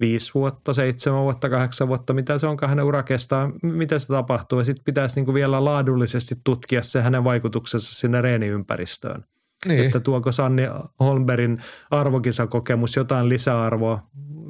viisi 0.00 0.34
vuotta, 0.34 0.72
seitsemän 0.72 1.22
vuotta, 1.22 1.50
kahdeksan 1.50 1.88
vuotta, 1.88 2.12
mitä 2.12 2.38
se 2.38 2.46
onkaan 2.46 2.70
hänen 2.70 2.84
ura 2.84 3.02
kestää, 3.02 3.50
miten 3.62 4.00
se 4.00 4.06
tapahtuu. 4.06 4.58
Ja 4.58 4.64
sitten 4.64 4.84
pitäisi 4.84 5.20
niin 5.20 5.34
vielä 5.34 5.64
laadullisesti 5.64 6.34
tutkia 6.44 6.82
se 6.82 7.02
hänen 7.02 7.24
vaikutuksensa 7.24 7.94
sinne 7.94 8.20
reeniympäristöön. 8.20 9.24
Niin. 9.68 9.86
Että 9.86 10.00
tuoko 10.00 10.32
Sanni 10.32 10.62
Holmberin 11.00 11.58
arvokisakokemus 11.90 12.96
jotain 12.96 13.28
lisäarvoa. 13.28 14.02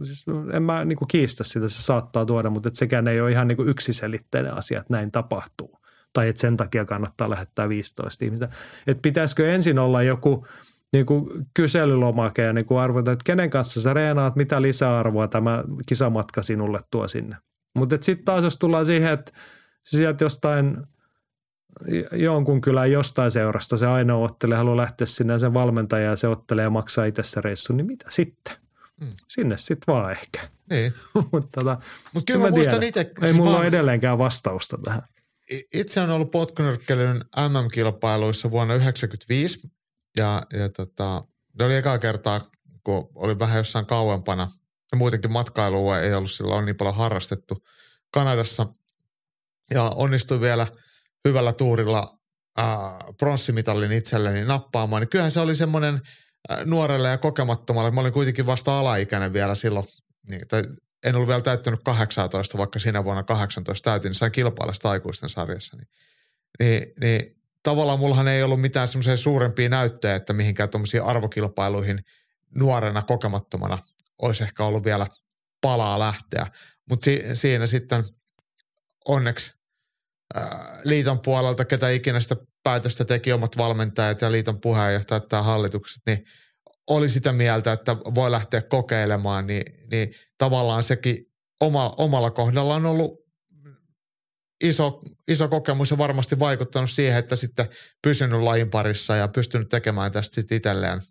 Siis 0.02 0.24
en 0.52 0.62
mä 0.62 0.84
niin 0.84 0.96
kuin 0.96 1.08
kiistä 1.08 1.44
sitä, 1.44 1.68
se 1.68 1.82
saattaa 1.82 2.26
tuoda, 2.26 2.50
mutta 2.50 2.68
että 2.68 2.78
sekään 2.78 3.08
ei 3.08 3.20
ole 3.20 3.30
ihan 3.30 3.48
niin 3.48 3.56
kuin 3.56 3.68
yksiselitteinen 3.68 4.54
asia, 4.54 4.80
että 4.80 4.92
näin 4.92 5.12
tapahtuu. 5.12 5.78
Tai 6.12 6.28
että 6.28 6.40
sen 6.40 6.56
takia 6.56 6.84
kannattaa 6.84 7.30
lähettää 7.30 7.68
15 7.68 8.24
ihmistä. 8.24 8.48
Että 8.86 9.02
pitäisikö 9.02 9.54
ensin 9.54 9.78
olla 9.78 10.02
joku 10.02 10.46
niin 10.92 11.06
kuin 11.06 11.46
kyselylomake 11.54 12.42
ja 12.42 12.52
niin 12.52 12.66
kuin 12.66 12.80
arvota, 12.80 13.12
että 13.12 13.24
kenen 13.24 13.50
kanssa 13.50 13.80
sä 13.80 13.94
reenaat, 13.94 14.36
mitä 14.36 14.62
lisäarvoa 14.62 15.28
tämä 15.28 15.64
kisamatka 15.88 16.42
sinulle 16.42 16.80
tuo 16.90 17.08
sinne. 17.08 17.36
Mutta 17.74 17.96
sitten 18.00 18.24
taas 18.24 18.44
jos 18.44 18.56
tullaan 18.56 18.86
siihen, 18.86 19.12
että 19.12 19.32
sieltä 19.82 20.24
jostain– 20.24 20.76
jonkun 22.12 22.60
kylän 22.60 22.92
jostain 22.92 23.30
seurasta 23.30 23.76
se 23.76 23.86
ainoa 23.86 24.24
ottelee, 24.24 24.58
haluaa 24.58 24.76
lähteä 24.76 25.06
sinne 25.06 25.38
sen 25.38 25.54
valmentaja 25.54 26.10
ja 26.10 26.16
se 26.16 26.28
ottelee 26.28 26.62
ja 26.62 26.70
maksaa 26.70 27.04
itse 27.04 27.22
se 27.22 27.40
reissu, 27.40 27.72
niin 27.72 27.86
mitä 27.86 28.06
sitten? 28.08 28.56
Mm. 29.00 29.08
Sinne 29.28 29.56
sitten 29.56 29.94
vaan 29.94 30.10
ehkä. 30.10 30.48
Niin. 30.70 30.94
Mutta 31.32 31.60
tota, 31.60 31.78
Mut 32.12 32.24
kyllä 32.26 32.40
mä, 32.40 32.46
mä 32.46 32.50
muistan 32.50 32.82
itse. 32.82 33.00
Ei 33.00 33.08
siis 33.22 33.36
mulla 33.36 33.50
mä... 33.50 33.56
ole 33.56 33.66
edelleenkään 33.66 34.18
vastausta 34.18 34.78
tähän. 34.84 35.02
Itse 35.74 36.00
on 36.00 36.10
ollut 36.10 36.30
potkunyrkkeilyn 36.30 37.16
MM-kilpailuissa 37.16 38.50
vuonna 38.50 38.74
1995 38.74 39.68
ja, 40.16 40.42
ja 40.52 40.68
tota, 40.68 41.24
ne 41.58 41.64
oli 41.64 41.76
ekaa 41.76 41.98
kertaa, 41.98 42.50
kun 42.84 43.08
oli 43.14 43.38
vähän 43.38 43.56
jossain 43.56 43.86
kauempana 43.86 44.50
ja 44.92 44.98
muutenkin 44.98 45.32
matkailua 45.32 46.00
ei 46.00 46.14
ollut 46.14 46.30
silloin 46.30 46.64
niin 46.64 46.76
paljon 46.76 46.94
harrastettu 46.94 47.64
Kanadassa 48.10 48.66
ja 49.70 49.92
onnistui 49.96 50.40
vielä– 50.40 50.66
hyvällä 51.28 51.52
tuurilla 51.52 52.18
äh, 52.58 52.66
pronssimitalin 53.18 53.92
itselleni 53.92 54.44
nappaamaan, 54.44 55.02
niin 55.02 55.08
kyllähän 55.08 55.30
se 55.30 55.40
oli 55.40 55.54
semmoinen 55.54 56.00
äh, 56.50 56.64
nuorelle 56.64 57.08
ja 57.08 57.18
kokemattomalle. 57.18 57.90
Mä 57.90 58.00
olin 58.00 58.12
kuitenkin 58.12 58.46
vasta 58.46 58.78
alaikäinen 58.78 59.32
vielä 59.32 59.54
silloin, 59.54 59.86
niin, 60.30 60.48
tai 60.48 60.62
en 61.04 61.16
ollut 61.16 61.28
vielä 61.28 61.40
täyttänyt 61.40 61.80
18, 61.84 62.58
vaikka 62.58 62.78
siinä 62.78 63.04
vuonna 63.04 63.22
18 63.22 63.90
täytin, 63.90 64.08
niin 64.08 64.14
sain 64.14 64.32
kilpailla 64.32 64.74
sitä 64.74 64.90
aikuisten 64.90 65.28
sarjassa. 65.28 65.76
Niin, 65.76 65.88
niin, 66.60 66.92
niin 67.00 67.36
tavallaan 67.62 67.98
mullahan 67.98 68.28
ei 68.28 68.42
ollut 68.42 68.60
mitään 68.60 68.88
semmoisia 68.88 69.16
suurempia 69.16 69.68
näyttöjä, 69.68 70.14
että 70.14 70.32
mihinkään 70.32 70.68
tuommoisiin 70.68 71.02
arvokilpailuihin 71.02 72.04
nuorena 72.54 73.02
kokemattomana 73.02 73.78
olisi 74.22 74.44
ehkä 74.44 74.64
ollut 74.64 74.84
vielä 74.84 75.06
palaa 75.60 75.98
lähteä. 75.98 76.46
Mutta 76.90 77.04
si- 77.04 77.24
siinä 77.32 77.66
sitten 77.66 78.04
onneksi 79.08 79.52
liiton 80.84 81.20
puolelta, 81.20 81.64
ketä 81.64 81.90
ikinä 81.90 82.20
sitä 82.20 82.36
päätöstä 82.62 83.04
teki 83.04 83.32
omat 83.32 83.56
valmentajat 83.56 84.20
ja 84.20 84.32
liiton 84.32 84.60
puheenjohtajat 84.60 85.28
tai 85.28 85.42
hallitukset, 85.42 86.02
niin 86.06 86.24
oli 86.90 87.08
sitä 87.08 87.32
mieltä, 87.32 87.72
että 87.72 87.96
voi 87.96 88.30
lähteä 88.30 88.62
kokeilemaan, 88.62 89.46
niin, 89.46 89.62
niin 89.90 90.14
tavallaan 90.38 90.82
sekin 90.82 91.16
oma, 91.60 91.94
omalla 91.98 92.30
kohdalla 92.30 92.74
on 92.74 92.86
ollut 92.86 93.24
iso, 94.64 95.00
iso 95.28 95.48
kokemus 95.48 95.90
ja 95.90 95.98
varmasti 95.98 96.38
vaikuttanut 96.38 96.90
siihen, 96.90 97.18
että 97.18 97.36
sitten 97.36 97.66
pysynyt 98.02 98.40
lajin 98.40 98.70
parissa 98.70 99.16
ja 99.16 99.28
pystynyt 99.28 99.68
tekemään 99.68 100.12
tästä 100.12 100.34
sitten 100.34 100.56
itselleen 100.56 101.02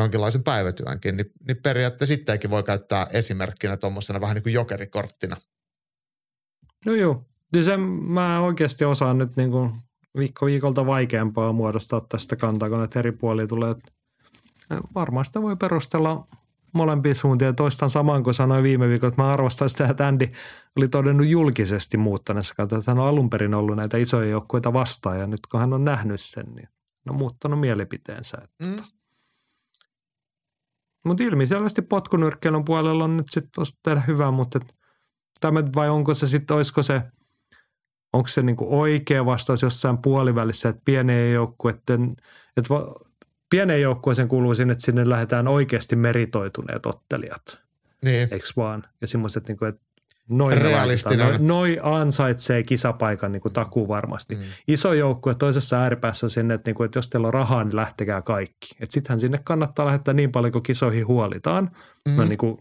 jonkinlaisen 0.00 0.44
päivätyönkin, 0.44 1.16
niin, 1.16 1.26
niin 1.46 1.62
periaatteessa 1.62 2.14
sittenkin 2.14 2.50
voi 2.50 2.62
käyttää 2.62 3.06
esimerkkinä 3.12 3.76
tuommoisena 3.76 4.20
vähän 4.20 4.34
niin 4.34 4.42
kuin 4.42 4.52
jokerikorttina. 4.52 5.36
No 6.86 6.94
joo, 6.94 7.26
niin 7.56 7.64
sen 7.64 7.80
mä 7.80 8.40
oikeasti 8.40 8.84
osaan 8.84 9.18
nyt 9.18 9.36
niin 9.36 9.50
kuin 9.50 9.72
viikko 10.18 10.46
viikolta 10.46 10.86
vaikeampaa 10.86 11.52
muodostaa 11.52 12.00
tästä 12.00 12.36
kantaa, 12.36 12.68
kun 12.68 12.88
eri 12.96 13.12
puolia 13.12 13.46
tulee. 13.46 13.74
Varmaan 14.94 15.26
sitä 15.26 15.42
voi 15.42 15.56
perustella 15.56 16.26
molempia 16.72 17.14
suuntia. 17.14 17.52
Toistan 17.52 17.90
saman 17.90 18.22
kuin 18.22 18.34
sanoin 18.34 18.62
viime 18.62 18.88
viikolla, 18.88 19.08
että 19.08 19.22
mä 19.22 19.32
arvostan 19.32 19.70
sitä, 19.70 19.86
että 19.86 20.08
Andy 20.08 20.28
oli 20.76 20.88
todennut 20.88 21.26
julkisesti 21.26 21.96
muuttaneessa 21.96 22.54
kantaa, 22.54 22.78
että 22.78 22.90
hän 22.90 22.98
on 22.98 23.08
alun 23.08 23.30
perin 23.30 23.54
ollut 23.54 23.76
näitä 23.76 23.96
isoja 23.96 24.30
joukkueita 24.30 24.72
vastaan 24.72 25.20
ja 25.20 25.26
nyt 25.26 25.46
kun 25.50 25.60
hän 25.60 25.72
on 25.72 25.84
nähnyt 25.84 26.20
sen, 26.20 26.46
niin 26.54 26.68
on 27.08 27.16
muuttanut 27.16 27.60
mielipiteensä. 27.60 28.38
Mm. 28.62 28.76
Mutta 31.04 31.24
ilmiselvästi 31.24 31.82
potkunyrkkeilyn 31.82 32.64
puolella 32.64 33.04
on 33.04 33.16
nyt 33.16 33.26
sitten 33.30 33.64
tehdä 33.82 34.02
hyvää, 34.06 34.30
mutta 34.30 34.60
tämä 35.40 35.64
vai 35.76 35.90
onko 35.90 36.14
se 36.14 36.26
sitten, 36.26 36.56
olisiko 36.56 36.82
se– 36.82 37.02
onko 38.12 38.28
se 38.28 38.42
niin 38.42 38.56
kuin 38.56 38.70
oikea 38.70 39.26
vastaus 39.26 39.62
jossain 39.62 39.98
puolivälissä, 39.98 40.68
että 40.68 40.82
pieneen 40.84 41.32
joukkueiden, 41.32 42.16
että 42.56 42.74
pieneen 43.50 43.82
joukkueeseen 43.82 44.28
kuuluu 44.28 44.54
sinne, 44.54 44.72
että 44.72 44.84
sinne 44.84 45.08
lähdetään 45.08 45.48
oikeasti 45.48 45.96
meritoituneet 45.96 46.86
ottelijat. 46.86 47.60
Niin. 48.04 48.28
Eikö 48.30 48.46
vaan? 48.56 48.84
Ja 49.00 49.06
semmoiset, 49.06 49.48
niin 49.48 49.58
kuin, 49.58 49.68
että 49.68 49.82
noin, 50.28 50.58
Realistinen. 50.58 51.26
Noi, 51.26 51.38
noi 51.38 51.80
ansaitsee 51.82 52.62
kisapaikan 52.62 53.32
niin 53.32 53.40
kuin 53.40 53.52
takuu 53.52 53.88
varmasti. 53.88 54.34
Mm. 54.34 54.42
Iso 54.68 54.92
joukkue 54.92 55.34
toisessa 55.34 55.78
ääripäässä 55.78 56.26
on 56.26 56.30
sinne, 56.30 56.54
että, 56.54 56.68
niin 56.68 56.76
kuin, 56.76 56.84
että 56.84 56.98
jos 56.98 57.08
teillä 57.08 57.26
on 57.26 57.34
rahaa, 57.34 57.64
niin 57.64 57.76
lähtekää 57.76 58.22
kaikki. 58.22 58.76
Sittenhän 58.84 59.20
sinne 59.20 59.40
kannattaa 59.44 59.86
lähettää 59.86 60.14
niin 60.14 60.32
paljon, 60.32 60.52
kuin 60.52 60.62
kisoihin 60.62 61.06
huolitaan. 61.06 61.70
Mm. 62.08 62.16
No, 62.16 62.24
niin 62.24 62.38
kuin 62.38 62.58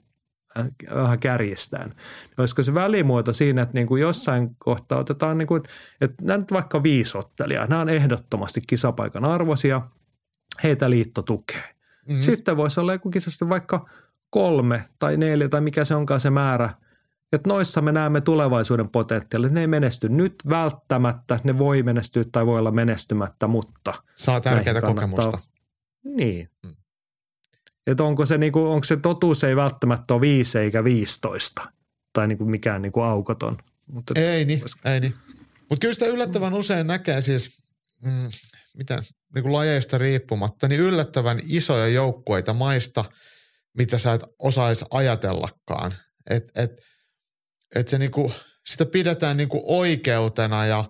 vähän 0.95 1.19
kärjistään. 1.19 1.95
Olisiko 2.37 2.63
se 2.63 2.73
välimuoto 2.73 3.33
siinä, 3.33 3.61
että 3.61 3.73
niin 3.73 3.87
kuin 3.87 4.01
jossain 4.01 4.55
kohtaa 4.59 4.99
otetaan, 4.99 5.37
niin 5.37 5.47
kuin, 5.47 5.61
että 6.01 6.25
nämä 6.25 6.37
nyt 6.37 6.51
vaikka 6.51 6.83
viisi 6.83 7.17
ottelijaa, 7.17 7.67
nämä 7.67 7.81
on 7.81 7.89
ehdottomasti 7.89 8.61
kisapaikan 8.67 9.25
arvoisia, 9.25 9.81
heitä 10.63 10.89
liitto 10.89 11.21
tukee. 11.21 11.75
Mm-hmm. 12.07 12.21
Sitten 12.21 12.57
voisi 12.57 12.79
olla 12.79 12.93
joku 12.93 13.09
kisasti 13.09 13.49
vaikka 13.49 13.89
kolme 14.29 14.83
tai 14.99 15.17
neljä 15.17 15.49
tai 15.49 15.61
mikä 15.61 15.85
se 15.85 15.95
onkaan 15.95 16.19
se 16.19 16.29
määrä, 16.29 16.69
että 17.33 17.49
noissa 17.49 17.81
me 17.81 17.91
näemme 17.91 18.21
tulevaisuuden 18.21 18.89
potentiaalia. 18.89 19.49
Ne 19.49 19.61
ei 19.61 19.67
menesty 19.67 20.09
nyt 20.09 20.35
välttämättä, 20.49 21.39
ne 21.43 21.57
voi 21.57 21.83
menestyä 21.83 22.23
tai 22.31 22.45
voi 22.45 22.59
olla 22.59 22.71
menestymättä, 22.71 23.47
mutta. 23.47 23.93
Saa 24.15 24.41
tärkeää 24.41 24.81
kokemusta. 24.81 25.39
Niin. 26.03 26.49
Että 27.87 28.03
onko 28.03 28.25
se, 28.25 28.37
niinku, 28.37 28.63
onko 28.63 28.83
se 28.83 28.97
totuus 28.97 29.43
ei 29.43 29.55
välttämättä 29.55 30.13
ole 30.13 30.21
viisi 30.21 30.57
eikä 30.57 30.83
viistoista 30.83 31.71
tai 32.13 32.27
niinku 32.27 32.45
mikään 32.45 32.81
niinku 32.81 33.01
aukoton. 33.01 33.57
Mutta 33.87 34.13
ei 34.19 34.45
niin, 34.45 34.61
koska, 34.61 34.91
ei 34.91 34.99
niin. 34.99 35.13
Mutta 35.69 35.81
kyllä 35.81 35.93
sitä 35.93 36.05
yllättävän 36.05 36.53
usein 36.53 36.87
näkee 36.87 37.21
siis, 37.21 37.49
mm, 38.01 38.29
niin 39.35 39.43
kuin 39.43 39.53
lajeista 39.53 39.97
riippumatta, 39.97 40.67
niin 40.67 40.81
yllättävän 40.81 41.39
isoja 41.49 41.87
joukkueita 41.87 42.53
maista, 42.53 43.05
mitä 43.77 43.97
sä 43.97 44.13
et 44.13 44.23
osaisi 44.39 44.85
ajatellakaan. 44.91 45.95
Et, 46.29 46.43
et, 46.55 46.71
et 47.75 47.87
se 47.87 47.97
niinku, 47.97 48.31
sitä 48.67 48.85
pidetään 48.85 49.37
niinku 49.37 49.63
oikeutena 49.65 50.65
ja 50.65 50.85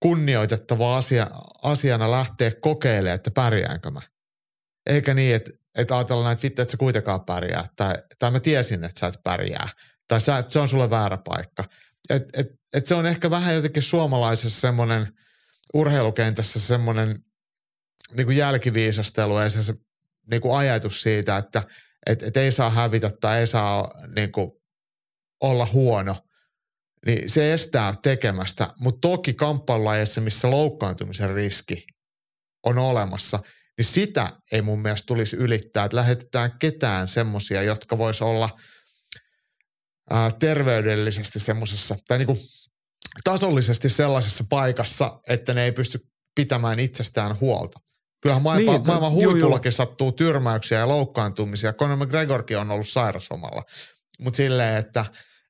kunnioitettava 0.00 0.96
asia, 0.96 1.26
asiana 1.62 2.10
lähteä 2.10 2.52
kokeilemaan, 2.60 3.14
että 3.14 3.30
pärjäänkö 3.30 3.90
mä. 3.90 4.00
Eikä 4.86 5.14
niin, 5.14 5.34
että, 5.34 5.50
että 5.74 5.96
ajatellaan, 5.96 6.32
että 6.32 6.42
vittu, 6.42 6.62
että 6.62 6.72
sä 6.72 6.76
kuitenkaan 6.76 7.24
pärjää. 7.24 7.66
Tai, 7.76 7.94
tai 8.18 8.30
mä 8.30 8.40
tiesin, 8.40 8.84
että 8.84 9.00
sä 9.00 9.06
et 9.06 9.22
pärjää. 9.22 9.68
Tai 10.08 10.20
sä, 10.20 10.44
se 10.48 10.58
on 10.58 10.68
sulle 10.68 10.90
väärä 10.90 11.16
paikka. 11.16 11.64
Et, 12.10 12.22
et, 12.32 12.46
et 12.74 12.86
se 12.86 12.94
on 12.94 13.06
ehkä 13.06 13.30
vähän 13.30 13.54
jotenkin 13.54 13.82
suomalaisessa 13.82 14.60
semmoinen 14.60 15.12
urheilukentässä 15.74 16.60
semmoinen 16.60 17.24
niin 18.12 18.26
kuin 18.26 18.36
jälkiviisastelu 18.36 19.38
ja 19.38 19.50
se, 19.50 19.62
se 19.62 19.74
niin 20.30 20.40
kuin 20.40 20.56
ajatus 20.56 21.02
siitä, 21.02 21.36
että 21.36 21.62
et, 22.06 22.22
et 22.22 22.36
ei 22.36 22.52
saa 22.52 22.70
hävitä 22.70 23.10
tai 23.20 23.38
ei 23.38 23.46
saa 23.46 23.90
niin 24.16 24.32
kuin, 24.32 24.50
olla 25.40 25.68
huono, 25.72 26.16
niin 27.06 27.30
se 27.30 27.52
estää 27.52 27.94
tekemästä. 28.02 28.70
Mutta 28.78 29.08
toki 29.08 29.34
kamppailulajeissa, 29.34 30.20
missä 30.20 30.50
loukkaantumisen 30.50 31.34
riski 31.34 31.86
on 32.62 32.78
olemassa, 32.78 33.38
niin 33.78 33.86
sitä 33.86 34.32
ei 34.52 34.62
mun 34.62 34.82
mielestä 34.82 35.06
tulisi 35.06 35.36
ylittää, 35.36 35.84
että 35.84 35.96
lähetetään 35.96 36.58
ketään 36.58 37.08
semmoisia, 37.08 37.62
jotka 37.62 37.98
vois 37.98 38.22
olla 38.22 38.50
ää, 40.10 40.30
terveydellisesti 40.30 41.40
semmoisessa, 41.40 41.96
tai 42.08 42.18
niinku 42.18 42.38
tasollisesti 43.24 43.88
sellaisessa 43.88 44.44
paikassa, 44.48 45.20
että 45.28 45.54
ne 45.54 45.64
ei 45.64 45.72
pysty 45.72 46.00
pitämään 46.34 46.78
itsestään 46.78 47.40
huolta. 47.40 47.80
Kyllähän 48.22 48.42
maailma, 48.42 48.72
niin, 48.72 48.86
maailman 48.86 49.12
huipullakin 49.12 49.70
joo, 49.70 49.76
sattuu 49.76 50.12
tyrmäyksiä 50.12 50.78
ja 50.78 50.88
loukkaantumisia. 50.88 51.72
Conor 51.72 51.96
McGregorkin 51.96 52.58
on 52.58 52.70
ollut 52.70 52.88
sairasomalla. 52.88 53.62
Mutta 54.18 54.36
silleen, 54.36 54.76
että 54.76 55.04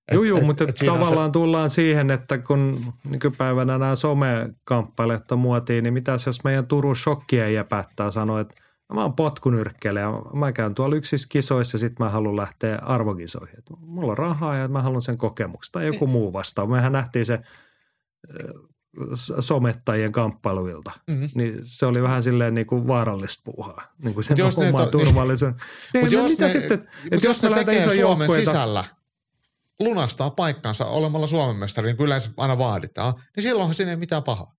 et, 0.08 0.14
joo, 0.14 0.24
joo, 0.24 0.40
mutta 0.40 0.64
et 0.64 0.74
tavallaan 0.86 1.28
se... 1.28 1.32
tullaan 1.32 1.70
siihen, 1.70 2.10
että 2.10 2.38
kun 2.38 2.92
nykypäivänä 3.10 3.78
nämä 3.78 3.96
somekamppailijat 3.96 5.32
on 5.32 5.38
muotiin, 5.38 5.84
niin 5.84 5.94
mitä 5.94 6.12
jos 6.26 6.44
meidän 6.44 6.66
Turun 6.66 6.96
shokkia 6.96 7.64
päättää 7.68 8.10
sanoa, 8.10 8.40
että 8.40 8.54
mä 8.92 9.02
oon 9.02 9.12
potkunyrkkeilijä, 9.12 10.06
mä 10.34 10.52
käyn 10.52 10.74
tuolla 10.74 10.96
yksissä 10.96 11.28
kisoissa 11.30 11.74
ja 11.74 11.78
sitten 11.78 12.06
mä 12.06 12.10
haluan 12.10 12.36
lähteä 12.36 12.78
arvokisoihin. 12.82 13.58
Et 13.58 13.64
mulla 13.80 14.12
on 14.12 14.18
rahaa 14.18 14.56
ja 14.56 14.68
mä 14.68 14.82
haluan 14.82 15.02
sen 15.02 15.18
kokemuksen 15.18 15.72
tai 15.72 15.86
joku 15.86 16.06
muu 16.06 16.32
vastaan. 16.32 16.70
Mehän 16.70 16.92
nähtiin 16.92 17.26
se 17.26 17.40
somettajien 19.40 20.12
kamppailuilta. 20.12 20.92
Mm-hmm. 21.10 21.28
Niin 21.34 21.58
se 21.62 21.86
oli 21.86 22.02
vähän 22.02 22.22
silleen 22.22 22.54
niin 22.54 22.66
kuin 22.66 22.86
vaarallista 22.86 23.42
puuhaa. 23.44 23.82
Niin 24.04 24.14
kuin 24.14 24.24
sen 24.24 24.36
jos 24.36 24.58
oman 24.58 24.90
turvallisuuden. 24.90 25.56
Niin, 25.94 26.04
niin, 26.04 26.12
jos, 26.12 26.38
ne, 26.38 26.50
sitten, 26.60 26.88
jos, 27.10 27.22
jos 27.22 27.42
ne, 27.42 27.48
ne 27.48 27.54
tekee 27.54 27.82
Suomen 27.82 28.00
joukkueita, 28.00 28.50
sisällä, 28.50 28.84
lunastaa 29.80 30.30
paikkansa 30.30 30.84
olemalla 30.84 31.26
Suomen 31.26 31.56
mestari, 31.56 31.86
niin 31.86 31.96
kuin 31.96 32.06
yleensä 32.06 32.30
aina 32.36 32.58
vaaditaan, 32.58 33.14
niin 33.36 33.42
silloinhan 33.42 33.74
siinä 33.74 33.90
ei 33.90 33.96
mitään 33.96 34.22
pahaa. 34.22 34.54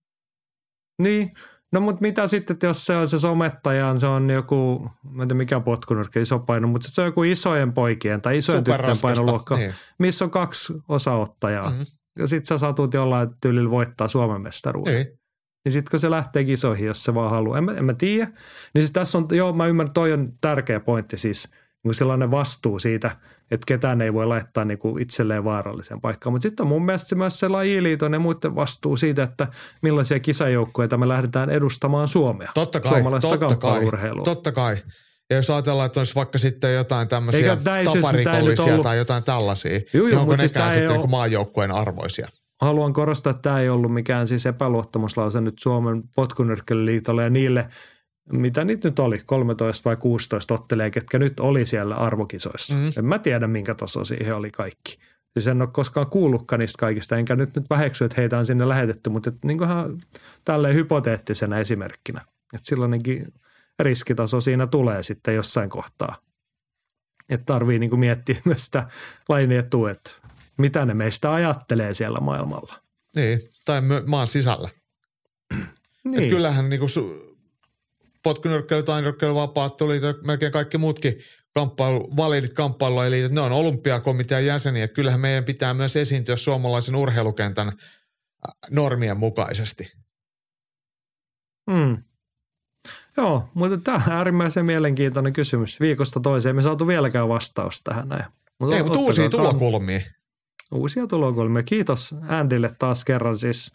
Niin, 1.02 1.32
No 1.72 1.80
mutta 1.80 2.02
mitä 2.02 2.26
sitten, 2.26 2.56
jos 2.62 2.86
se 2.86 2.96
on 2.96 3.08
se 3.08 3.18
somettaja, 3.18 3.98
se 3.98 4.06
on 4.06 4.30
joku, 4.30 4.90
mä 5.10 5.22
en 5.22 5.28
tiedä 5.28 5.38
mikä 5.38 5.60
potkunyrkki, 5.60 6.20
iso 6.20 6.38
paino, 6.38 6.68
mutta 6.68 6.88
se 6.90 7.00
on 7.00 7.06
joku 7.06 7.22
isojen 7.22 7.72
poikien 7.72 8.22
tai 8.22 8.38
isojen 8.38 8.64
tyttöjen 8.64 8.96
painoluokka, 9.02 9.56
niin. 9.56 9.74
missä 9.98 10.24
on 10.24 10.30
kaksi 10.30 10.72
osaottajaa. 10.88 11.70
Mm-hmm 11.70 11.86
ja 12.18 12.26
sit 12.26 12.46
sä 12.46 12.58
satut 12.58 12.94
jollain 12.94 13.28
tyylillä 13.40 13.70
voittaa 13.70 14.08
Suomen 14.08 14.40
mestaruuden. 14.40 14.96
Ei. 14.96 15.04
Niin 15.64 15.72
sitten 15.72 15.90
kun 15.90 16.00
se 16.00 16.10
lähtee 16.10 16.44
kisoihin, 16.44 16.86
jos 16.86 17.04
se 17.04 17.14
vaan 17.14 17.30
haluaa. 17.30 17.58
En 17.58 17.64
mä, 17.64 17.72
en 17.72 17.84
mä 17.84 17.94
tiedä. 17.94 18.26
Niin 18.74 18.82
siis 18.82 18.90
tässä 18.90 19.18
on, 19.18 19.28
joo 19.32 19.52
mä 19.52 19.66
ymmärrän, 19.66 19.94
toi 19.94 20.12
on 20.12 20.32
tärkeä 20.40 20.80
pointti 20.80 21.18
siis, 21.18 21.48
niin 21.86 21.94
sellainen 21.94 22.30
vastuu 22.30 22.78
siitä, 22.78 23.10
että 23.50 23.64
ketään 23.66 24.00
ei 24.00 24.12
voi 24.12 24.26
laittaa 24.26 24.64
niin 24.64 24.78
kuin 24.78 25.02
itselleen 25.02 25.44
vaaralliseen 25.44 26.00
paikkaan. 26.00 26.32
Mutta 26.32 26.42
sitten 26.42 26.64
on 26.64 26.68
mun 26.68 26.84
mielestä 26.84 27.08
se 27.08 27.14
myös 27.14 27.38
se 27.38 27.48
lajiliiton 27.48 28.12
ja 28.12 28.18
muiden 28.18 28.54
vastuu 28.54 28.96
siitä, 28.96 29.22
että 29.22 29.46
millaisia 29.82 30.20
kisajoukkoja 30.20 30.98
me 30.98 31.08
lähdetään 31.08 31.50
edustamaan 31.50 32.08
Suomea. 32.08 32.50
Totta 32.54 32.80
kai, 32.80 33.02
totta 33.20 33.56
kai, 33.56 33.86
totta 34.24 34.52
kai. 34.52 34.76
Ja 35.30 35.36
jos 35.36 35.50
ajatellaan, 35.50 35.86
että 35.86 36.00
olisi 36.00 36.14
vaikka 36.14 36.38
sitten 36.38 36.74
jotain 36.74 37.08
tämmöisiä 37.08 37.56
taparikollisia 37.84 38.64
ollut... 38.64 38.82
tai 38.82 38.98
jotain 38.98 39.24
tällaisia, 39.24 39.80
Juu, 39.92 40.06
niin 40.06 40.18
onko 40.18 40.36
nekään 40.36 40.72
siis 40.72 40.84
sitten 40.84 41.00
ole... 41.00 41.08
maajoukkueen 41.08 41.72
arvoisia? 41.72 42.28
Haluan 42.60 42.92
korostaa, 42.92 43.30
että 43.30 43.42
tämä 43.42 43.60
ei 43.60 43.68
ollut 43.68 43.94
mikään 43.94 44.28
siis 44.28 44.46
epäluottamuslause 44.46 45.40
nyt 45.40 45.58
Suomen 45.58 46.02
potkunyrkkelyliitolle 46.16 47.22
ja 47.22 47.30
niille, 47.30 47.68
mitä 48.32 48.64
niitä 48.64 48.88
nyt 48.88 48.98
oli, 48.98 49.22
13 49.26 49.88
vai 49.88 49.96
16 49.96 50.54
ottelee, 50.54 50.90
ketkä 50.90 51.18
nyt 51.18 51.40
oli 51.40 51.66
siellä 51.66 51.94
arvokisoissa. 51.94 52.74
Mm. 52.74 52.90
En 52.98 53.04
mä 53.04 53.18
tiedä, 53.18 53.46
minkä 53.46 53.74
taso 53.74 54.04
siihen 54.04 54.36
oli 54.36 54.50
kaikki. 54.50 54.98
Siis 55.32 55.46
en 55.46 55.62
ole 55.62 55.68
koskaan 55.72 56.06
kuullutkaan 56.06 56.60
niistä 56.60 56.78
kaikista, 56.78 57.16
enkä 57.16 57.36
nyt, 57.36 57.56
nyt 57.56 57.70
väheksy, 57.70 58.04
että 58.04 58.20
heitä 58.20 58.38
on 58.38 58.46
sinne 58.46 58.68
lähetetty, 58.68 59.10
mutta 59.10 59.30
et, 59.30 59.44
niin 59.44 59.58
tälleen 60.44 60.74
hypoteettisena 60.74 61.58
esimerkkinä. 61.58 62.20
Että 62.54 62.66
silloinkin 62.66 63.32
riskitaso 63.78 64.40
siinä 64.40 64.66
tulee 64.66 65.02
sitten 65.02 65.34
jossain 65.34 65.70
kohtaa. 65.70 66.16
Että 67.28 67.46
tarvii 67.46 67.78
niin 67.78 67.98
miettiä 67.98 68.36
myös 68.44 68.64
sitä 68.64 68.88
lajin 69.28 69.52
etua, 69.52 69.90
että 69.90 70.10
mitä 70.58 70.86
ne 70.86 70.94
meistä 70.94 71.32
ajattelee 71.32 71.94
siellä 71.94 72.18
maailmalla. 72.20 72.74
Niin, 73.16 73.40
tai 73.64 73.82
maan 74.06 74.26
sisällä. 74.26 74.68
niin. 76.04 76.22
Et 76.22 76.28
kyllähän 76.30 76.68
niin 76.70 76.80
kuin 76.80 76.90
su- 76.90 77.25
potkunyrkkeily, 78.26 78.82
tainyrkkeily, 78.82 79.34
vapaattolit 79.34 80.02
melkein 80.24 80.52
kaikki 80.52 80.78
muutkin 80.78 81.18
kamppailu, 81.54 82.16
validit 82.16 82.52
kamppailueliitit, 82.52 83.32
ne 83.32 83.40
on 83.40 83.52
olympiakomitean 83.52 84.46
jäseniä. 84.46 84.84
Että 84.84 84.94
kyllähän 84.94 85.20
meidän 85.20 85.44
pitää 85.44 85.74
myös 85.74 85.96
esiintyä 85.96 86.36
suomalaisen 86.36 86.96
urheilukentän 86.96 87.72
normien 88.70 89.16
mukaisesti. 89.16 89.92
Mm. 91.70 91.98
Joo, 93.16 93.48
mutta 93.54 93.78
tämä 93.78 94.02
on 94.06 94.12
äärimmäisen 94.12 94.64
mielenkiintoinen 94.64 95.32
kysymys. 95.32 95.80
Viikosta 95.80 96.20
toiseen 96.20 96.56
me 96.56 96.62
saatu 96.62 96.86
vieläkään 96.86 97.28
vastaus 97.28 97.82
tähän 97.82 98.08
näin. 98.08 98.24
Mutta 98.60 98.76
Ei, 98.76 98.82
mutta 98.82 98.98
uusia 98.98 99.30
tulokulmia. 99.30 100.00
Uusia 100.72 101.06
tulokulmia. 101.06 101.62
Kiitos 101.62 102.14
Andille 102.28 102.74
taas 102.78 103.04
kerran 103.04 103.38
siis. 103.38 103.72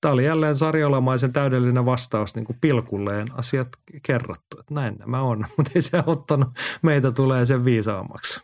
Tämä 0.00 0.12
oli 0.12 0.24
jälleen 0.24 0.56
sarjolamaisen 0.56 1.32
täydellinen 1.32 1.86
vastaus 1.86 2.34
niin 2.34 2.44
kuin 2.44 2.58
pilkulleen 2.60 3.28
asiat 3.32 3.68
kerrottu. 4.02 4.56
Että 4.60 4.74
näin 4.74 4.96
nämä 4.98 5.22
on, 5.22 5.38
mutta 5.56 5.72
ei 5.74 5.82
se 5.82 6.02
ottanut 6.06 6.48
meitä 6.82 7.12
tulee 7.12 7.46
sen 7.46 7.64
viisaammaksi. 7.64 8.40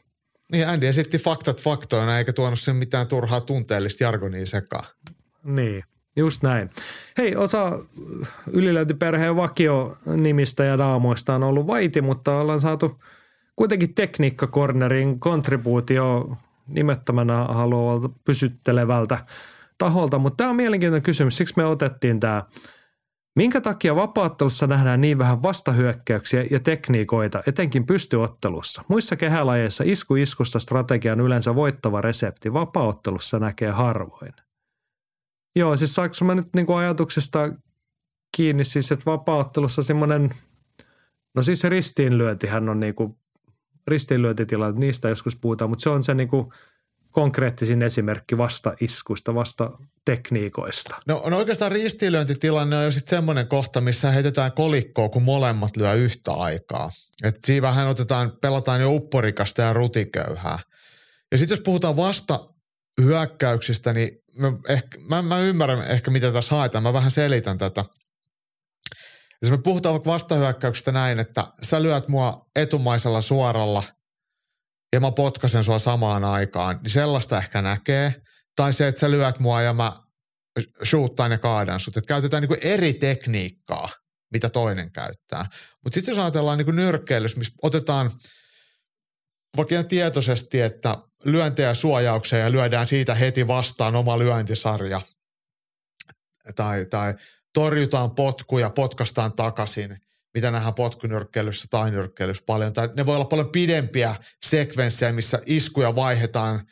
Niin 0.53 0.69
Andy 0.69 0.87
esitti 0.87 1.19
faktat 1.19 1.63
faktoina 1.63 2.19
eikä 2.19 2.33
tuonut 2.33 2.59
sen 2.59 2.77
mitään 2.77 3.07
turhaa 3.07 3.41
tunteellista 3.41 4.05
jargonia 4.05 4.47
sekaan. 4.47 4.85
Niin. 5.45 5.85
Just 6.17 6.43
näin. 6.43 6.71
Hei, 7.19 7.37
osa 7.37 7.79
ylilöintiperheen 8.53 9.37
vakio-nimistä 9.37 10.65
ja 10.65 10.77
naamoista 10.77 11.35
on 11.35 11.43
ollut 11.43 11.67
vaiti, 11.67 12.01
mutta 12.01 12.39
ollaan 12.39 12.61
saatu 12.61 13.01
kuitenkin 13.57 13.95
tekniikkakornerin 13.95 15.21
kontribuutio 15.21 16.37
nimettömänä 16.67 17.45
haluavalta 17.45 18.09
pysyttelevältä 18.25 19.19
taholta. 19.79 20.19
Mutta 20.19 20.37
tämä 20.37 20.51
on 20.51 20.57
mielenkiintoinen 20.57 21.03
kysymys, 21.03 21.37
siksi 21.37 21.55
me 21.57 21.65
otettiin 21.65 22.21
tämä. 22.21 22.43
Minkä 23.37 23.61
takia 23.61 23.97
vapaattelussa 23.97 24.67
nähdään 24.67 25.01
niin 25.01 25.19
vähän 25.19 25.43
vastahyökkäyksiä 25.43 26.45
ja 26.51 26.61
tekniikoita, 26.61 27.43
etenkin 27.47 27.87
pystyottelussa? 27.87 28.85
Muissa 28.89 29.17
kehälajeissa 29.17 29.85
isku 29.87 30.15
iskusta 30.17 30.59
strategia 30.59 31.13
on 31.13 31.21
yleensä 31.21 31.55
voittava 31.55 32.01
resepti, 32.01 32.53
vapaattelussa 32.53 33.39
näkee 33.39 33.71
harvoin. 33.71 34.33
Joo, 35.57 35.77
siis 35.77 35.95
saanko 35.95 36.17
mä 36.25 36.35
nyt 36.35 36.47
niinku 36.55 36.75
ajatuksesta 36.75 37.39
kiinni 38.37 38.65
siis, 38.65 38.93
että 38.93 39.07
vapauttelussa 39.07 39.83
semmoinen, 39.83 40.31
no 41.35 41.43
siis 41.43 41.65
ristiinlyöntihän 41.65 42.69
on 42.69 42.81
niinku, 42.81 43.19
ristiinlyöntitila, 43.87 44.73
niistä 44.73 45.09
joskus 45.09 45.37
puhutaan, 45.37 45.71
mutta 45.71 45.83
se 45.83 45.91
on 45.91 46.03
se 46.03 46.15
niinku 46.15 46.53
konkreettisin 47.13 47.83
esimerkki 47.83 48.39
vasta 48.39 48.75
iskuista, 48.81 49.35
vasta 49.35 49.71
tekniikoista. 50.05 50.97
No, 51.07 51.23
no 51.27 51.37
oikeastaan 51.37 51.73
ristiinlyöntitilanne 51.73 52.77
on 52.77 52.85
jo 52.85 52.91
sitten 52.91 53.17
semmoinen 53.17 53.49
kohta, 53.49 53.81
missä 53.81 54.11
heitetään 54.11 54.53
kolikkoa, 54.53 55.09
kun 55.09 55.23
molemmat 55.23 55.77
lyö 55.77 55.93
yhtä 55.93 56.33
aikaa. 56.33 56.91
Et 57.25 57.37
siinä 57.45 57.63
vähän 57.63 57.89
otetaan, 57.89 58.33
pelataan 58.41 58.81
jo 58.81 58.95
upporikasta 58.95 59.63
ja 59.63 59.73
rutiköyhää. 59.73 60.59
Ja 61.33 61.39
sitten 61.39 61.57
jos 61.57 61.63
puhutaan 61.65 61.97
vasta 61.97 62.49
hyökkäyksistä, 63.03 63.93
niin 63.93 64.11
mä, 64.39 64.53
ehkä, 64.69 64.99
mä, 65.09 65.23
mä 65.23 65.39
ymmärrän 65.39 65.91
ehkä 65.91 66.11
mitä 66.11 66.33
tässä 66.33 66.55
haetaan. 66.55 66.83
Mä 66.83 66.93
vähän 66.93 67.11
selitän 67.11 67.59
tätä. 67.59 67.85
Jos 69.43 69.51
me 69.51 69.59
puhutaan 69.59 69.93
vaikka 69.93 70.11
vastahyökkäyksestä 70.11 70.93
näin, 70.93 71.19
että 71.19 71.47
sä 71.63 71.83
lyöt 71.83 72.09
mua 72.09 72.47
etumaisella 72.57 73.21
suoralla 73.21 73.83
ja 74.93 75.01
mä 75.01 75.13
potkasen 75.13 75.65
sua 75.65 75.79
samaan 75.79 76.25
aikaan, 76.25 76.79
niin 76.83 76.91
sellaista 76.91 77.39
ehkä 77.39 77.63
näkee. 77.63 78.15
Tai 78.57 78.73
se, 78.73 78.89
että 78.89 79.01
sä 79.01 79.11
lyöt 79.11 79.39
mua 79.39 79.63
ja 79.63 79.73
mä 79.73 79.93
shootaan 80.85 81.31
ja 81.31 81.39
kaadan 81.39 81.81
sut. 81.81 81.97
Että 81.97 82.09
käytetään 82.09 82.43
niin 82.43 82.59
eri 82.63 82.95
tekniikkaa, 82.95 83.89
mitä 84.33 84.49
toinen 84.49 84.93
käyttää. 84.93 85.47
Mutta 85.85 85.95
sitten 85.95 86.13
jos 86.13 86.19
ajatellaan 86.19 86.59
niin 86.59 86.77
nyrkkeilys, 86.77 87.37
missä 87.37 87.55
otetaan 87.63 88.11
vaikka 89.57 89.85
tietoisesti, 89.85 90.61
että 90.61 90.97
lyöntejä 91.25 91.75
suojauksia 91.75 92.39
ja 92.39 92.53
lyödään 92.53 92.87
siitä 92.87 93.15
heti 93.15 93.47
vastaan 93.47 93.97
oma 93.97 94.19
lyöntisarja. 94.19 95.01
Tai, 96.57 96.87
tai 96.87 97.15
torjutaan 97.55 98.15
potkuja, 98.15 98.71
potkastaan 98.71 99.33
takaisin, 99.33 99.99
mitä 100.35 100.51
nähdään 100.51 100.75
potkunyrkkeilyssä 100.75 101.67
tai 101.71 101.91
nyrkkeilyssä 101.91 102.43
paljon. 102.47 102.73
Tai 102.73 102.89
ne 102.97 103.07
voi 103.07 103.15
olla 103.15 103.25
paljon 103.25 103.53
pidempiä 103.53 104.17
sekvenssejä, 104.47 105.13
missä 105.13 105.43
iskuja 105.47 105.95
vaihdetaan 105.95 106.67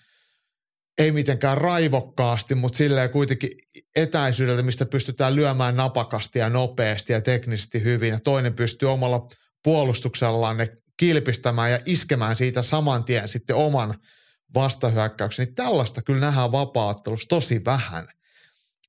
ei 0.98 1.12
mitenkään 1.12 1.58
raivokkaasti, 1.58 2.54
mutta 2.54 2.76
silleen 2.76 3.10
kuitenkin 3.10 3.50
etäisyydeltä, 3.96 4.62
mistä 4.62 4.86
pystytään 4.86 5.36
lyömään 5.36 5.76
napakasti 5.76 6.38
ja 6.38 6.48
nopeasti 6.48 7.12
ja 7.12 7.20
teknisesti 7.20 7.84
hyvin. 7.84 8.10
Ja 8.10 8.20
toinen 8.20 8.54
pystyy 8.54 8.92
omalla 8.92 9.28
puolustuksellaan 9.64 10.56
ne 10.56 10.68
kilpistämään 10.96 11.70
ja 11.70 11.78
iskemään 11.86 12.36
siitä 12.36 12.62
saman 12.62 13.04
tien 13.04 13.28
sitten 13.28 13.56
oman 13.56 13.94
vastahyökkäyksen. 14.54 15.44
Niin 15.44 15.54
tällaista 15.54 16.02
kyllä 16.02 16.20
nähdään 16.20 16.52
vapaattelussa 16.52 17.28
tosi 17.28 17.64
vähän. 17.64 18.08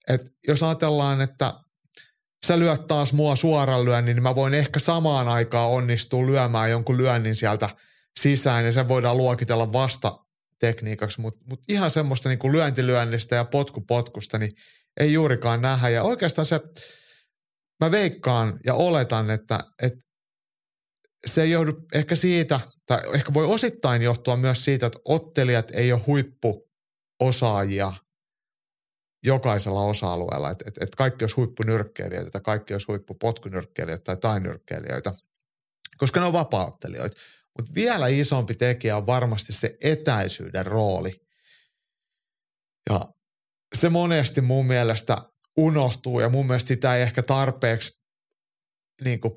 Et 0.07 0.22
jos 0.48 0.64
ajatellaan, 0.64 1.22
että 1.22 1.53
sä 2.47 2.59
lyöt 2.59 2.88
taas 2.88 3.13
mua 3.13 3.35
suoran 3.35 3.85
lyönnin, 3.85 4.15
niin 4.15 4.23
mä 4.23 4.35
voin 4.35 4.53
ehkä 4.53 4.80
samaan 4.80 5.27
aikaan 5.27 5.72
onnistua 5.72 6.26
lyömään 6.26 6.72
jonkun 6.72 6.97
lyönnin 6.97 7.35
sieltä 7.35 7.69
sisään 8.19 8.65
ja 8.65 8.72
sen 8.72 8.88
voidaan 8.88 9.18
luokitella 9.18 9.73
vasta 9.73 10.18
tekniikaksi, 10.59 11.22
mutta 11.22 11.39
mut 11.49 11.59
ihan 11.69 11.91
semmoista 11.91 12.30
niin 12.30 12.39
kuin 12.39 12.53
lyöntilyönnistä 12.53 13.35
ja 13.35 13.45
potkupotkusta 13.45 14.38
niin 14.38 14.51
ei 14.99 15.13
juurikaan 15.13 15.61
nähdä. 15.61 15.89
Ja 15.89 16.03
oikeastaan 16.03 16.45
se, 16.45 16.59
mä 17.84 17.91
veikkaan 17.91 18.59
ja 18.65 18.73
oletan, 18.73 19.30
että, 19.30 19.59
että 19.84 19.99
se 21.27 21.41
ei 21.41 21.51
johdu 21.51 21.73
ehkä 21.93 22.15
siitä, 22.15 22.59
tai 22.88 22.99
ehkä 23.13 23.34
voi 23.34 23.45
osittain 23.45 24.01
johtua 24.01 24.38
myös 24.38 24.65
siitä, 24.65 24.85
että 24.85 24.99
ottelijat 25.05 25.72
ei 25.73 25.93
ole 25.93 26.01
huippuosaajia 26.07 27.93
jokaisella 29.23 29.81
osa-alueella, 29.81 30.52
että 30.52 30.65
et, 30.68 30.77
et 30.81 30.95
kaikki 30.95 31.23
olisi 31.23 31.35
huippunyrkkeilijöitä 31.35 32.31
tai 32.31 32.41
kaikki 32.41 32.73
olisi 32.73 32.88
huippupotkunyrkkeilijöitä 32.88 34.03
tai 34.03 34.18
tainyrkkeilijöitä, 34.18 35.14
koska 35.98 36.19
ne 36.19 36.26
on 36.26 36.34
vapaattelijoita. 36.34 37.22
Mutta 37.57 37.72
vielä 37.76 38.07
isompi 38.07 38.56
tekijä 38.56 38.98
on 38.98 39.07
varmasti 39.07 39.53
se 39.53 39.77
etäisyyden 39.81 40.65
rooli. 40.65 41.22
Ja 42.89 43.14
se 43.76 43.89
monesti 43.89 44.41
mun 44.41 44.65
mielestä 44.65 45.18
unohtuu 45.57 46.19
ja 46.19 46.30
mun 46.30 46.48
mielestä 46.48 46.68
sitä 46.68 46.95
ei 46.95 47.02
ehkä 47.02 47.23
tarpeeksi 47.23 48.02
niin 49.03 49.22
kuin, 49.22 49.34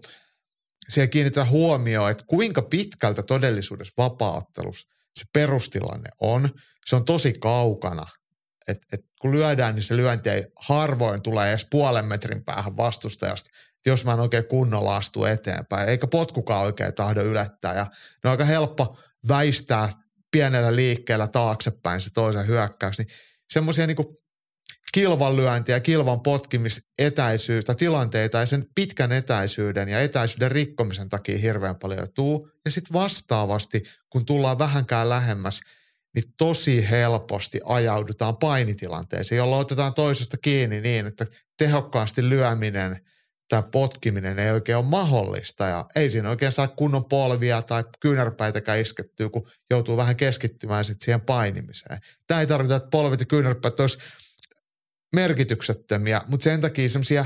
siihen 0.88 1.10
kiinnitetään 1.10 1.50
huomioon, 1.50 2.10
että 2.10 2.24
kuinka 2.26 2.62
pitkältä 2.62 3.22
todellisuudessa 3.22 3.94
vapaattelussa 3.96 4.88
se 5.18 5.24
perustilanne 5.32 6.10
on. 6.20 6.48
Se 6.86 6.96
on 6.96 7.04
tosi 7.04 7.32
kaukana– 7.32 8.06
et, 8.68 8.78
et 8.92 9.00
kun 9.20 9.32
lyödään, 9.32 9.74
niin 9.74 9.82
se 9.82 9.96
lyönti 9.96 10.30
ei 10.30 10.44
harvoin 10.56 11.22
tulee 11.22 11.50
edes 11.50 11.66
puolen 11.70 12.06
metrin 12.06 12.44
päähän 12.44 12.76
vastustajasta, 12.76 13.50
jos 13.86 14.04
mä 14.04 14.12
en 14.12 14.20
oikein 14.20 14.44
kunnolla 14.44 14.96
astu 14.96 15.24
eteenpäin, 15.24 15.88
eikä 15.88 16.06
potkukaan 16.06 16.64
oikein 16.64 16.94
tahdo 16.94 17.22
ylettää. 17.22 17.74
Ja 17.74 17.84
ne 17.84 18.28
on 18.28 18.30
aika 18.30 18.44
helppo 18.44 18.98
väistää 19.28 19.88
pienellä 20.30 20.76
liikkeellä 20.76 21.28
taaksepäin 21.28 22.00
se 22.00 22.10
toisen 22.10 22.46
hyökkäys. 22.46 22.98
Niin 22.98 23.08
semmoisia 23.52 23.86
niin 23.86 23.96
kilvan 24.92 25.36
lyöntiä, 25.36 25.80
kilvan 25.80 26.20
potkimisetäisyyttä, 26.20 27.74
tilanteita 27.74 28.38
ja 28.38 28.46
sen 28.46 28.66
pitkän 28.74 29.12
etäisyyden 29.12 29.88
ja 29.88 30.00
etäisyyden 30.00 30.50
rikkomisen 30.50 31.08
takia 31.08 31.38
hirveän 31.38 31.76
paljon 31.76 32.08
tuu. 32.14 32.48
Ja 32.64 32.70
sitten 32.70 32.94
vastaavasti, 32.94 33.82
kun 34.10 34.26
tullaan 34.26 34.58
vähänkään 34.58 35.08
lähemmäs– 35.08 35.60
niin 36.14 36.34
tosi 36.38 36.90
helposti 36.90 37.60
ajaudutaan 37.64 38.36
painitilanteeseen, 38.36 39.36
jolloin 39.36 39.60
otetaan 39.60 39.94
toisesta 39.94 40.36
kiinni 40.36 40.80
niin, 40.80 41.06
että 41.06 41.26
tehokkaasti 41.58 42.28
lyöminen 42.28 43.00
tai 43.48 43.62
potkiminen 43.72 44.38
ei 44.38 44.50
oikein 44.50 44.78
ole 44.78 44.84
mahdollista 44.84 45.66
ja 45.66 45.86
ei 45.96 46.10
siinä 46.10 46.30
oikein 46.30 46.52
saa 46.52 46.68
kunnon 46.68 47.04
polvia 47.04 47.62
tai 47.62 47.84
kyynärpäitäkään 48.00 48.80
iskettyä, 48.80 49.28
kun 49.28 49.48
joutuu 49.70 49.96
vähän 49.96 50.16
keskittymään 50.16 50.84
sitten 50.84 51.04
siihen 51.04 51.20
painimiseen. 51.20 51.98
Tämä 52.26 52.40
ei 52.40 52.46
tarkoita, 52.46 52.76
että 52.76 52.88
polvit 52.90 53.20
ja 53.20 53.26
kyynärpäät 53.26 53.80
olisi 53.80 53.98
merkityksettömiä, 55.14 56.20
mutta 56.26 56.44
sen 56.44 56.60
takia 56.60 56.88
semmoisia 56.88 57.24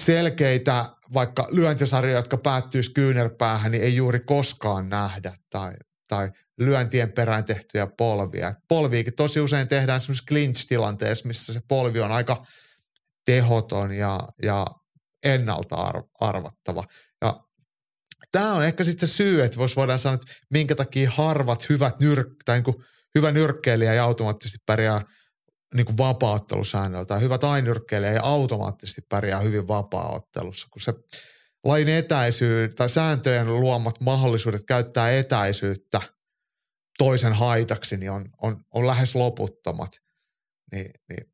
selkeitä 0.00 0.84
vaikka 1.14 1.46
lyöntisarjoja, 1.50 2.16
jotka 2.16 2.36
päättyisi 2.36 2.92
kyynärpäähän, 2.92 3.72
niin 3.72 3.84
ei 3.84 3.96
juuri 3.96 4.20
koskaan 4.20 4.88
nähdä 4.88 5.32
tai, 5.50 5.72
tai 6.08 6.30
lyöntien 6.58 7.12
perään 7.12 7.44
tehtyjä 7.44 7.86
polvia. 7.98 8.54
polviikin 8.68 9.14
tosi 9.14 9.40
usein 9.40 9.68
tehdään 9.68 10.00
semmoisessa 10.00 10.26
clinch-tilanteessa, 10.30 11.26
missä 11.26 11.52
se 11.52 11.60
polvi 11.68 12.00
on 12.00 12.12
aika 12.12 12.44
tehoton 13.26 13.92
ja, 13.92 14.20
ja 14.42 14.66
ennalta 15.24 15.92
arvattava. 16.20 16.84
Ja 17.22 17.40
tämä 18.32 18.52
on 18.52 18.64
ehkä 18.64 18.84
sitten 18.84 19.08
se 19.08 19.14
syy, 19.14 19.42
että 19.42 19.58
vois 19.58 19.76
voidaan 19.76 19.98
sanoa, 19.98 20.14
että 20.14 20.32
minkä 20.50 20.74
takia 20.74 21.10
harvat 21.10 21.68
hyvät 21.68 22.00
nyrk, 22.00 22.28
tai 22.44 22.60
niin 22.60 22.84
hyvä 23.14 23.32
nyrkkeilijä 23.32 23.92
ei 23.92 23.98
automaattisesti 23.98 24.58
pärjää 24.66 25.02
niin 25.74 25.98
vapaaottelusäännöllä, 25.98 27.04
tai 27.04 27.20
hyvä 27.20 27.38
tainyrkkeilijä 27.38 28.12
ei 28.12 28.18
automaattisesti 28.22 29.00
pärjää 29.08 29.40
hyvin 29.40 29.68
vapaaottelussa, 29.68 30.68
kun 30.70 30.82
se 30.82 30.92
lain 31.64 31.88
etäisyys 31.88 32.74
tai 32.74 32.88
sääntöjen 32.88 33.60
luomat 33.60 34.00
mahdollisuudet 34.00 34.62
käyttää 34.68 35.10
etäisyyttä 35.10 36.00
toisen 36.98 37.32
haitaksi, 37.32 37.96
niin 37.96 38.10
on, 38.10 38.24
on, 38.42 38.56
on 38.74 38.86
lähes 38.86 39.14
loputtomat. 39.14 39.90
Niin, 40.72 40.90
niin. 41.08 41.32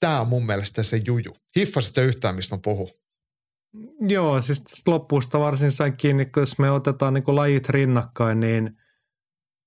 Tämä 0.00 0.20
on 0.20 0.28
mun 0.28 0.46
mielestä 0.46 0.82
se 0.82 1.00
juju. 1.06 1.36
Hiffasit 1.56 1.98
yhtään, 1.98 2.34
mistä 2.34 2.56
mä 2.56 2.60
puhun? 2.64 2.88
Joo, 4.00 4.40
siis 4.40 4.62
loppuusta 4.86 5.40
varsin 5.40 5.72
sain 5.72 5.96
kiinni, 5.96 6.26
kun 6.26 6.40
jos 6.42 6.58
me 6.58 6.70
otetaan 6.70 7.14
niin 7.14 7.24
lajit 7.26 7.68
rinnakkain, 7.68 8.40
niin 8.40 8.70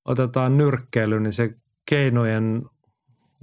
otetaan 0.05 0.57
nyrkkeily, 0.57 1.19
niin 1.19 1.33
se 1.33 1.49
keinojen 1.89 2.61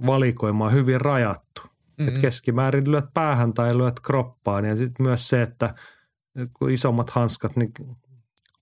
valikoima 0.05 0.65
on 0.65 0.73
hyvin 0.73 1.01
rajattu. 1.01 1.61
Mm-hmm. 1.61 2.07
Et 2.07 2.21
keskimäärin 2.21 2.91
lyöt 2.91 3.13
päähän 3.13 3.53
tai 3.53 3.77
lyöt 3.77 3.99
kroppaan 3.99 4.65
ja 4.65 4.75
sitten 4.75 5.05
myös 5.05 5.27
se, 5.27 5.41
että– 5.41 5.73
kun 6.53 6.71
isommat 6.71 7.09
hanskat, 7.09 7.55
niin 7.55 7.73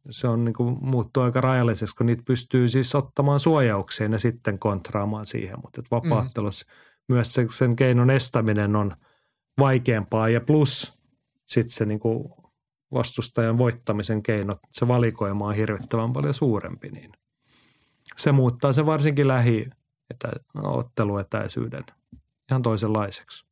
se 0.09 0.27
on 0.27 0.45
niin 0.45 0.53
kuin 0.53 0.77
muuttuu 0.82 1.23
aika 1.23 1.41
rajalliseksi, 1.41 1.95
kun 1.95 2.06
niitä 2.06 2.23
pystyy 2.27 2.69
siis 2.69 2.95
ottamaan 2.95 3.40
suojaukseen 3.40 4.11
ja 4.11 4.19
sitten 4.19 4.59
kontraamaan 4.59 5.25
siihen. 5.25 5.57
Mutta 5.64 5.82
vapaattelussa 5.91 6.65
mm. 6.69 7.14
myös 7.15 7.33
se, 7.33 7.45
sen 7.51 7.75
keinon 7.75 8.09
estäminen 8.09 8.75
on 8.75 8.98
vaikeampaa 9.59 10.30
ja 10.30 10.41
plus 10.41 10.93
sitten 11.45 11.73
se 11.73 11.85
niin 11.85 11.99
kuin 11.99 12.30
vastustajan 12.93 13.57
voittamisen 13.57 14.23
keinot, 14.23 14.59
se 14.72 14.88
valikoima 14.88 15.48
on 15.48 15.56
hirvittävän 15.56 16.14
paljon 16.14 16.33
suurempi, 16.33 16.90
niin 16.90 17.11
se 18.17 18.32
muuttaa 18.32 18.73
se 18.73 18.85
varsinkin 18.85 19.27
lähi 19.27 19.69
otteluetäisyyden 20.64 21.83
ihan 22.51 22.61
toisenlaiseksi. 22.61 23.45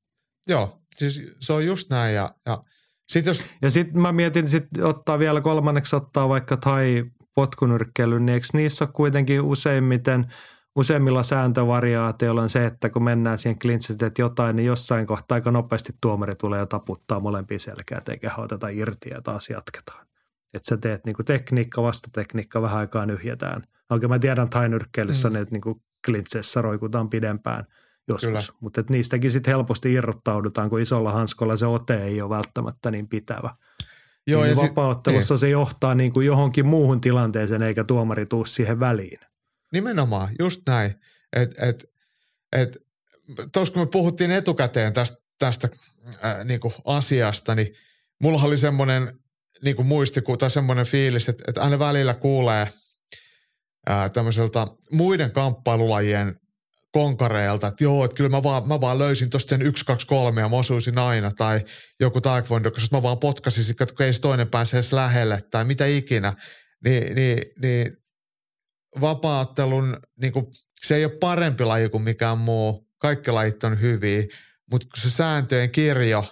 Joo, 0.47 0.81
siis 0.95 1.21
se 1.39 1.53
on 1.53 1.65
just 1.65 1.89
näin 1.89 2.15
ja, 2.15 2.35
ja– 2.45 2.63
sitten 3.11 3.29
jos... 3.29 3.45
Ja 3.61 3.69
sitten 3.69 4.01
mä 4.01 4.11
mietin, 4.11 4.49
sit 4.49 4.67
ottaa 4.81 5.19
vielä 5.19 5.41
kolmanneksi 5.41 5.95
ottaa 5.95 6.29
vaikka 6.29 6.57
tai 6.57 7.05
potkunyrkkeilyn, 7.35 8.25
niin 8.25 8.33
eikö 8.33 8.47
niissä 8.53 8.85
ole 8.85 8.91
kuitenkin 8.93 9.41
useimmiten, 9.41 10.33
useimmilla 10.75 11.23
sääntövariaatioilla 11.23 12.41
on 12.41 12.49
se, 12.49 12.65
että 12.65 12.89
kun 12.89 13.03
mennään 13.03 13.37
siihen 13.37 13.59
klintsit, 13.59 14.03
että 14.03 14.21
jotain, 14.21 14.55
niin 14.55 14.65
jossain 14.65 15.07
kohtaa 15.07 15.35
aika 15.35 15.51
nopeasti 15.51 15.93
tuomari 16.01 16.35
tulee 16.35 16.59
ja 16.59 16.65
taputtaa 16.65 17.19
molempia 17.19 17.59
selkeät, 17.59 18.09
eikä 18.09 18.31
oteta 18.37 18.69
irti 18.69 19.09
ja 19.09 19.21
taas 19.21 19.49
jatketaan. 19.49 20.05
Että 20.53 20.69
sä 20.69 20.77
teet 20.77 21.05
niinku 21.05 21.23
tekniikka, 21.23 21.83
vastatekniikka, 21.83 22.61
vähän 22.61 22.79
aikaa 22.79 23.05
nyhjätään. 23.05 23.63
Oikein 23.89 24.09
mä 24.09 24.19
tiedän 24.19 24.49
mm. 25.29 25.41
että 25.41 25.55
niinku 25.55 25.81
klintseissä 26.05 26.61
roikutaan 26.61 27.09
pidempään– 27.09 27.65
joskus. 28.11 28.53
Mutta 28.59 28.83
niistäkin 28.89 29.31
sitten 29.31 29.51
helposti 29.51 29.93
irrottaudutaan, 29.93 30.69
kun 30.69 30.81
isolla 30.81 31.11
hanskolla 31.11 31.57
se 31.57 31.65
ote 31.65 32.03
ei 32.03 32.21
ole 32.21 32.29
välttämättä 32.29 32.91
niin 32.91 33.07
pitävä. 33.07 33.55
Joo, 34.27 34.43
niin 34.43 34.57
ja 34.57 34.63
vapauttelussa 34.63 35.21
sit, 35.25 35.29
niin. 35.29 35.39
se 35.39 35.49
johtaa 35.49 35.95
niin 35.95 36.13
kuin 36.13 36.25
johonkin 36.25 36.65
muuhun 36.65 37.01
tilanteeseen, 37.01 37.63
eikä 37.63 37.83
tuomari 37.83 38.25
tuu 38.25 38.45
siihen 38.45 38.79
väliin. 38.79 39.19
Nimenomaan, 39.73 40.29
just 40.39 40.61
näin. 40.67 40.95
Et, 41.33 41.51
et, 41.61 41.85
et, 42.51 42.77
tuossa 43.53 43.73
kun 43.73 43.81
me 43.81 43.85
puhuttiin 43.85 44.31
etukäteen 44.31 44.93
tästä, 44.93 45.17
tästä 45.39 45.69
äh, 46.25 46.45
niin 46.45 46.59
kuin 46.59 46.73
asiasta, 46.85 47.55
niin 47.55 47.75
mulla 48.21 48.41
oli 48.43 48.57
semmoinen 48.57 49.19
niin 49.63 49.75
kuin 49.75 49.87
muistiku 49.87 50.37
tai 50.37 50.49
semmoinen 50.49 50.85
fiilis, 50.85 51.29
että, 51.29 51.43
että 51.47 51.61
aina 51.61 51.79
välillä 51.79 52.13
kuulee 52.13 52.67
ää, 53.87 54.09
tämmöiseltä 54.09 54.67
muiden 54.91 55.31
kamppailulajien 55.31 56.35
konkareilta, 56.91 57.67
että 57.67 57.83
joo, 57.83 58.05
että 58.05 58.15
kyllä 58.15 58.29
mä 58.29 58.43
vaan, 58.43 58.67
mä 58.67 58.81
vaan 58.81 58.99
löysin 58.99 59.29
tuosta 59.29 59.49
sen 59.49 59.61
1, 59.61 59.85
2, 59.85 60.07
3 60.07 60.41
ja 60.41 60.49
mä 60.49 60.55
osuisin 60.55 60.97
aina, 60.97 61.31
tai 61.31 61.61
joku 61.99 62.21
taekwondo, 62.21 62.71
koska 62.71 62.97
mä 62.97 63.03
vaan 63.03 63.19
potkasin, 63.19 63.75
että 63.81 64.05
ei 64.05 64.13
se 64.13 64.21
toinen 64.21 64.49
pääse 64.49 64.77
edes 64.77 64.93
lähelle, 64.93 65.41
tai 65.51 65.65
mitä 65.65 65.85
ikinä, 65.85 66.33
niin, 66.83 67.15
niin, 67.15 67.43
niin 67.61 67.97
vapaattelun, 69.01 69.97
niin 70.21 70.33
kuin, 70.33 70.45
se 70.85 70.95
ei 70.95 71.05
ole 71.05 71.17
parempi 71.19 71.65
laji 71.65 71.89
kuin 71.89 72.03
mikään 72.03 72.37
muu, 72.37 72.87
kaikki 72.97 73.31
lajit 73.31 73.63
on 73.63 73.81
hyviä, 73.81 74.23
mutta 74.71 74.87
se 75.01 75.09
sääntöjen 75.09 75.71
kirjo 75.71 76.25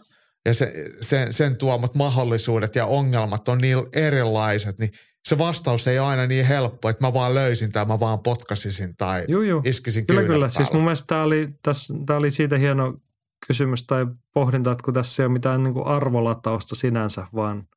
ja 0.46 0.54
se, 0.54 0.74
sen, 1.02 1.34
sen 1.34 1.56
tuomat 1.56 1.96
mahdollisuudet 1.96 2.76
ja 2.76 2.86
ongelmat 2.86 3.48
on 3.48 3.58
niin 3.58 3.78
erilaiset, 3.96 4.80
niin 4.80 4.92
se 5.30 5.38
vastaus 5.38 5.88
ei 5.88 5.99
ole 5.99 6.08
aina 6.08 6.27
niin 6.27 6.45
helppo, 6.45 6.90
että 6.90 7.08
mä 7.08 7.14
vaan 7.14 7.35
löysin 7.35 7.72
tai 7.72 7.85
mä 7.85 7.99
vaan 7.99 8.19
potkasisin 8.19 8.95
tai 8.95 9.25
juu, 9.27 9.41
juu. 9.41 9.61
iskisin 9.66 10.08
Kyllä, 10.08 10.24
kyllä. 10.24 10.49
Siis 10.49 10.74
mun 10.74 10.83
mielestä 10.83 11.08
tämä 11.08 11.24
oli, 11.24 11.49
tässä, 11.64 11.93
tämä 12.06 12.19
oli 12.19 12.32
siitä 12.32 12.58
hieno 12.58 12.98
kysymys 13.48 13.83
tai 13.83 14.06
pohdinta, 14.33 14.72
että 14.72 14.83
kun 14.83 14.93
tässä 14.93 15.24
ei 15.24 15.25
ole 15.25 15.33
mitään 15.33 15.64
niin 15.64 15.74
kuin 15.74 15.88
arvolatausta 15.88 16.75
sinänsä, 16.75 17.27
vaan 17.35 17.67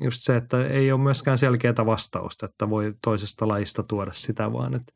just 0.00 0.20
se, 0.20 0.36
että 0.36 0.66
ei 0.66 0.92
ole 0.92 1.00
myöskään 1.00 1.38
selkeää 1.38 1.86
vastausta, 1.86 2.46
että 2.46 2.70
voi 2.70 2.94
toisesta 3.04 3.48
lajista 3.48 3.82
tuoda 3.82 4.12
sitä, 4.12 4.52
vaan 4.52 4.74
että 4.74 4.92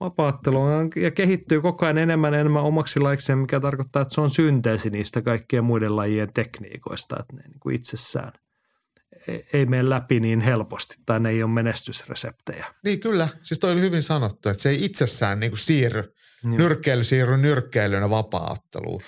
vapaattelu 0.00 0.60
on, 0.60 0.88
ja 0.96 1.10
kehittyy 1.10 1.60
koko 1.60 1.86
ajan 1.86 1.98
enemmän 1.98 2.34
enemmän 2.34 2.62
omaksi 2.62 3.00
laikseen, 3.00 3.38
mikä 3.38 3.60
tarkoittaa, 3.60 4.02
että 4.02 4.14
se 4.14 4.20
on 4.20 4.30
synteesi 4.30 4.90
niistä 4.90 5.22
kaikkien 5.22 5.64
muiden 5.64 5.96
lajien 5.96 6.32
tekniikoista, 6.32 7.16
että 7.20 7.36
ne 7.36 7.42
niin 7.42 7.60
kuin 7.60 7.76
itsessään– 7.76 8.32
ei 9.52 9.66
mene 9.66 9.90
läpi 9.90 10.20
niin 10.20 10.40
helposti 10.40 10.94
tai 11.06 11.20
ne 11.20 11.30
ei 11.30 11.42
ole 11.42 11.50
menestysreseptejä. 11.50 12.66
Niin 12.84 13.00
kyllä, 13.00 13.28
siis 13.42 13.58
toi 13.58 13.72
oli 13.72 13.80
hyvin 13.80 14.02
sanottu, 14.02 14.48
että 14.48 14.62
se 14.62 14.68
ei 14.68 14.84
itsessään 14.84 15.40
niin 15.40 15.50
kuin 15.50 15.58
siirry, 15.58 16.14
Joo. 16.44 16.52
nyrkkeily 16.56 17.04
siirry 17.04 17.36
nyrkkeilynä 17.36 18.10
vapaa-otteluun. 18.10 19.00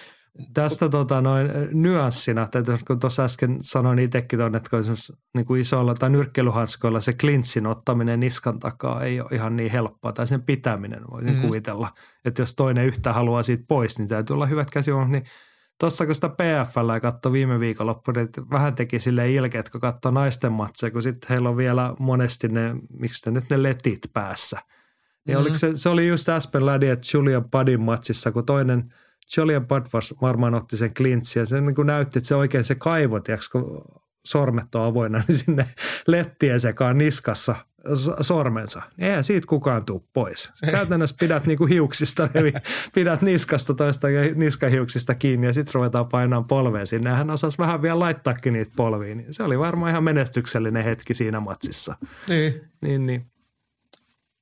Tästä 0.54 0.88
tota, 0.88 1.20
noin 1.20 1.50
nyanssina, 1.72 2.42
että 2.42 2.62
kun 2.86 2.98
tuossa 2.98 3.24
äsken 3.24 3.56
sanoin 3.60 3.98
itsekin 3.98 4.38
tuonne, 4.38 4.56
että 4.56 4.70
kun 4.70 4.96
niin 5.34 5.46
kuin 5.46 5.60
isolla 5.60 5.94
tai 5.94 6.10
nyrkkeilyhanskoilla 6.10 7.00
se 7.00 7.12
klintsin 7.12 7.66
ottaminen 7.66 8.20
niskan 8.20 8.58
takaa 8.58 9.04
ei 9.04 9.20
ole 9.20 9.28
ihan 9.32 9.56
niin 9.56 9.72
helppoa, 9.72 10.12
tai 10.12 10.26
sen 10.26 10.42
pitäminen 10.42 11.02
voisin 11.10 11.34
mm. 11.34 11.40
kuvitella. 11.40 11.94
Että 12.24 12.42
jos 12.42 12.54
toinen 12.54 12.86
yhtä 12.86 13.12
haluaa 13.12 13.42
siitä 13.42 13.64
pois, 13.68 13.98
niin 13.98 14.08
täytyy 14.08 14.34
olla 14.34 14.46
hyvät 14.46 14.70
käsivoimat, 14.70 15.10
niin 15.10 15.24
Tuossa 15.82 16.06
kun 16.06 16.14
sitä 16.14 16.28
PFL 16.28 16.98
katsoi 17.02 17.32
viime 17.32 17.60
viikonloppuun, 17.60 18.14
niin 18.14 18.28
vähän 18.50 18.74
teki 18.74 19.00
sille 19.00 19.32
ilkeet, 19.32 19.70
kun 19.70 19.80
katsoi 19.80 20.12
naisten 20.12 20.52
matseja, 20.52 20.90
kun 20.90 21.02
sitten 21.02 21.28
heillä 21.30 21.48
on 21.48 21.56
vielä 21.56 21.94
monesti 21.98 22.48
ne, 22.48 22.74
miksi 22.98 23.22
ne 23.26 23.32
nyt 23.32 23.50
ne 23.50 23.62
letit 23.62 24.00
päässä. 24.12 24.56
Niin 24.56 24.72
mm-hmm. 25.26 25.40
oliko 25.40 25.58
se, 25.58 25.76
se 25.76 25.88
oli 25.88 26.08
just 26.08 26.28
Aspen 26.28 26.66
Laddie 26.66 26.88
ja 26.88 26.96
Julian 27.14 27.50
Buddin 27.50 27.80
matsissa, 27.80 28.32
kun 28.32 28.46
toinen 28.46 28.92
Julian 29.36 29.66
Budd 29.66 29.86
varmaan 30.22 30.54
otti 30.54 30.76
sen 30.76 30.94
klintsin 30.94 31.40
ja 31.40 31.46
se 31.46 31.60
niin 31.60 31.86
näytti, 31.86 32.18
että 32.18 32.28
se 32.28 32.34
oikein 32.34 32.64
se 32.64 32.74
kaivo, 32.74 33.20
tiiäks, 33.20 33.48
kun 33.48 33.84
sormet 34.24 34.74
on 34.74 34.82
avoinna, 34.82 35.22
niin 35.28 35.38
sinne 35.38 35.66
lettien 36.06 36.60
sekaan 36.60 36.98
niskassa 36.98 37.56
sormensa. 38.20 38.82
Eihän 38.98 39.24
siitä 39.24 39.46
kukaan 39.46 39.84
tuu 39.84 40.08
pois. 40.12 40.52
Käytännössä 40.70 41.16
pidät 41.20 41.46
niinku 41.46 41.66
hiuksista, 41.66 42.28
eli 42.34 42.52
pidät 42.94 43.22
niskasta 43.22 43.74
toista 43.74 44.10
ja 44.10 44.34
niskahiuksista 44.34 45.14
kiinni 45.14 45.46
ja 45.46 45.52
sitten 45.52 45.74
ruvetaan 45.74 46.08
painamaan 46.08 46.44
polveen 46.44 46.86
sinne. 46.86 47.10
hän 47.10 47.30
osasi 47.30 47.58
vähän 47.58 47.82
vielä 47.82 47.98
laittaakin 47.98 48.52
niitä 48.52 48.72
polviin. 48.76 49.24
Se 49.30 49.42
oli 49.42 49.58
varmaan 49.58 49.90
ihan 49.90 50.04
menestyksellinen 50.04 50.84
hetki 50.84 51.14
siinä 51.14 51.40
matsissa. 51.40 51.96
Niin. 52.28 52.60
Niin, 52.82 53.06
niin. 53.06 53.31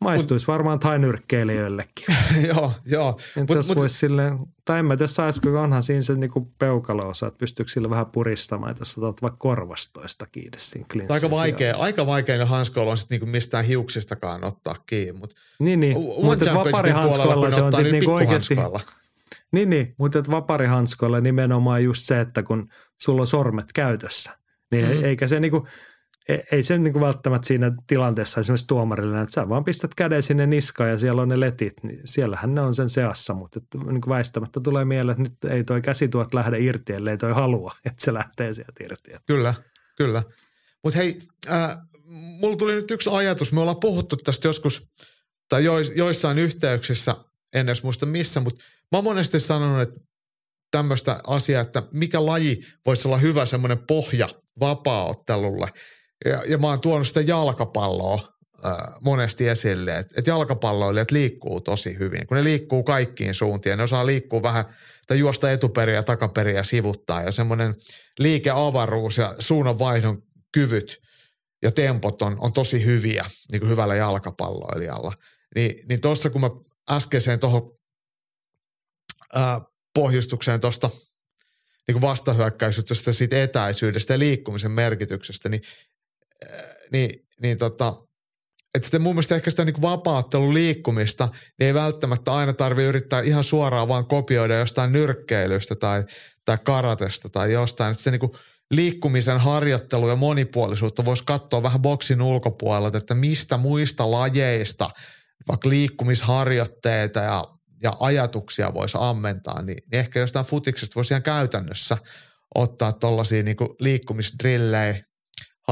Maistuisi 0.00 0.44
mut, 0.44 0.52
varmaan 0.52 0.78
nyrkkeilijöillekin. 0.98 2.16
joo, 2.54 2.72
joo. 2.86 3.18
Entä 3.36 3.52
jos 3.52 3.76
voisi 3.76 3.98
silleen, 3.98 4.38
tai 4.64 4.78
en 4.78 4.84
mä 4.84 4.96
tiedä 4.96 5.06
saisiko, 5.06 5.60
onhan 5.60 5.82
siinä 5.82 6.02
se 6.02 6.14
niinku 6.14 6.52
peukalo-osa, 6.58 7.26
että 7.26 7.38
pystyykö 7.38 7.70
sillä 7.72 7.90
vähän 7.90 8.06
puristamaan, 8.06 8.70
että 8.70 8.80
jos 8.80 8.98
otat 8.98 9.22
vaikka 9.22 9.38
korvastoista 9.38 10.26
kiinni 10.26 10.58
siinä 10.58 10.86
Aika 11.08 11.30
vaikea, 11.30 11.76
aika 11.76 12.06
vaikea 12.06 12.38
ne 12.38 12.44
hanskoilla 12.44 12.90
on 12.90 12.96
sitten 12.96 13.16
niinku 13.16 13.32
mistään 13.32 13.64
hiuksistakaan 13.64 14.44
ottaa 14.44 14.74
kiinni. 14.86 15.12
Mut 15.12 15.34
niin, 15.58 15.80
niin. 15.80 15.96
mutta 16.22 16.54
vaparihanskoilla 16.54 17.50
se 17.50 17.62
on 17.62 17.72
sitten 17.72 17.92
niinku 17.92 18.12
oikeasti, 18.12 18.56
niin, 19.52 19.70
niin, 19.70 19.94
mutta 19.98 20.22
vaparihanskoilla 20.30 21.20
nimenomaan 21.20 21.84
just 21.84 22.06
se, 22.06 22.20
että 22.20 22.42
kun 22.42 22.68
sulla 23.00 23.20
on 23.20 23.26
sormet 23.26 23.72
käytössä, 23.72 24.38
niin 24.70 24.86
mm. 24.86 25.04
eikä 25.04 25.26
se 25.26 25.40
niinku– 25.40 25.66
ei 26.52 26.62
se 26.62 26.78
niin 26.78 26.92
kuin 26.92 27.02
välttämättä 27.02 27.46
siinä 27.46 27.72
tilanteessa 27.86 28.40
esimerkiksi 28.40 28.66
tuomarille, 28.66 29.20
että 29.20 29.32
sä 29.32 29.48
vaan 29.48 29.64
pistät 29.64 29.94
käden 29.94 30.22
sinne 30.22 30.46
niskaan 30.46 30.90
ja 30.90 30.98
siellä 30.98 31.22
on 31.22 31.28
ne 31.28 31.40
letit, 31.40 31.74
niin 31.82 32.00
siellähän 32.04 32.54
ne 32.54 32.60
on 32.60 32.74
sen 32.74 32.88
seassa, 32.88 33.34
mutta 33.34 33.58
että 33.58 33.78
niin 33.78 34.00
kuin 34.00 34.08
väistämättä 34.08 34.60
tulee 34.60 34.84
mieleen, 34.84 35.20
että 35.20 35.30
nyt 35.30 35.54
ei 35.54 35.64
toi 35.64 35.82
käsituot 35.82 36.34
lähde 36.34 36.58
irti, 36.58 36.92
ellei 36.92 37.16
toi 37.16 37.32
halua, 37.32 37.74
että 37.86 38.04
se 38.04 38.14
lähtee 38.14 38.54
sieltä 38.54 38.84
irti. 38.84 39.10
Kyllä, 39.26 39.54
kyllä. 39.96 40.22
Mutta 40.84 40.98
hei, 40.98 41.20
äh, 41.50 41.76
mulla 42.40 42.56
tuli 42.56 42.74
nyt 42.74 42.90
yksi 42.90 43.10
ajatus, 43.12 43.52
me 43.52 43.60
ollaan 43.60 43.80
puhuttu 43.80 44.16
tästä 44.16 44.48
joskus 44.48 44.88
tai 45.48 45.64
joissain 45.94 46.38
yhteyksissä, 46.38 47.16
en 47.54 47.66
edes 47.66 47.82
muista 47.82 48.06
missä, 48.06 48.40
mutta 48.40 48.64
mä 48.92 48.98
oon 48.98 49.04
monesti 49.04 49.40
sanonut, 49.40 49.82
että 49.82 50.00
tämmöistä 50.70 51.20
asiaa, 51.26 51.62
että 51.62 51.82
mikä 51.92 52.26
laji 52.26 52.60
voisi 52.86 53.08
olla 53.08 53.18
hyvä 53.18 53.46
semmoinen 53.46 53.78
pohja 53.86 54.28
vapaaottelulle– 54.60 55.68
ja, 56.24 56.42
ja 56.48 56.58
mä 56.58 56.66
oon 56.66 56.80
tuonut 56.80 57.06
sitä 57.06 57.20
jalkapalloa 57.20 58.32
äh, 58.64 58.72
monesti 59.00 59.48
esille, 59.48 59.96
että 59.98 60.14
et 60.18 60.26
jalkapalloilijat 60.26 61.10
liikkuu 61.10 61.60
tosi 61.60 61.98
hyvin. 61.98 62.26
Kun 62.26 62.36
ne 62.36 62.44
liikkuu 62.44 62.82
kaikkiin 62.82 63.34
suuntiin, 63.34 63.76
ne 63.78 63.82
osaa 63.82 64.06
liikkua 64.06 64.42
vähän 64.42 64.64
tai 65.06 65.18
juosta 65.18 65.50
etuperiä 65.50 65.94
ja 65.94 66.02
takaperiä 66.02 66.62
sivuttaa. 66.62 67.22
Ja 67.22 67.32
semmoinen 67.32 67.74
liikeavaruus 68.18 69.18
ja 69.18 69.34
suunnanvaihdon 69.38 70.22
kyvyt 70.52 71.00
ja 71.62 71.72
tempot 71.72 72.22
on, 72.22 72.36
on 72.40 72.52
tosi 72.52 72.84
hyviä 72.84 73.24
niin 73.52 73.60
kuin 73.60 73.70
hyvällä 73.70 73.94
jalkapalloilijalla. 73.94 75.12
Ni, 75.54 75.82
niin 75.88 76.00
tuossa 76.00 76.30
kun 76.30 76.40
mä 76.40 76.50
äskeiseen 76.90 77.40
tuohon 77.40 77.80
pohjustukseen 79.94 80.60
tuosta 80.60 80.90
niin 81.88 82.00
vastahyökkäisyydestä, 82.00 83.12
siitä 83.12 83.42
etäisyydestä 83.42 84.14
ja 84.14 84.18
liikkumisen 84.18 84.70
merkityksestä, 84.70 85.48
niin 85.48 85.62
niin, 86.92 87.26
niin 87.42 87.58
tota, 87.58 88.02
että 88.74 88.86
sitten 88.86 89.02
mun 89.02 89.14
mielestä 89.14 89.34
ehkä 89.34 89.50
sitä 89.50 89.64
niin 89.64 89.82
vapaattelun 89.82 90.54
liikkumista, 90.54 91.28
niin 91.58 91.66
ei 91.66 91.74
välttämättä 91.74 92.34
aina 92.34 92.52
tarvitse 92.52 92.88
yrittää 92.88 93.20
ihan 93.20 93.44
suoraan 93.44 93.88
vaan 93.88 94.06
kopioida 94.06 94.54
jostain 94.54 94.92
nyrkkeilystä 94.92 95.74
tai, 95.74 96.04
tai 96.44 96.58
karatesta 96.64 97.28
tai 97.28 97.52
jostain. 97.52 97.90
Että 97.90 98.02
se 98.02 98.10
niin 98.10 98.20
liikkumisen 98.70 99.40
harjoittelu 99.40 100.08
ja 100.08 100.16
monipuolisuutta 100.16 101.04
voisi 101.04 101.24
katsoa 101.26 101.62
vähän 101.62 101.82
boksin 101.82 102.22
ulkopuolelta, 102.22 102.98
että 102.98 103.14
mistä 103.14 103.56
muista 103.56 104.10
lajeista 104.10 104.90
vaikka 105.48 105.68
liikkumisharjoitteita 105.68 107.20
ja, 107.20 107.44
ja 107.82 107.92
ajatuksia 108.00 108.74
voisi 108.74 108.98
ammentaa, 109.00 109.62
niin, 109.62 109.78
niin 109.92 110.00
ehkä 110.00 110.20
jostain 110.20 110.46
futiksesta 110.46 110.94
voisi 110.94 111.14
ihan 111.14 111.22
käytännössä 111.22 111.96
ottaa 112.54 112.92
tuollaisia 112.92 113.42
niin 113.42 113.56
liikkumisdrillejä 113.80 115.04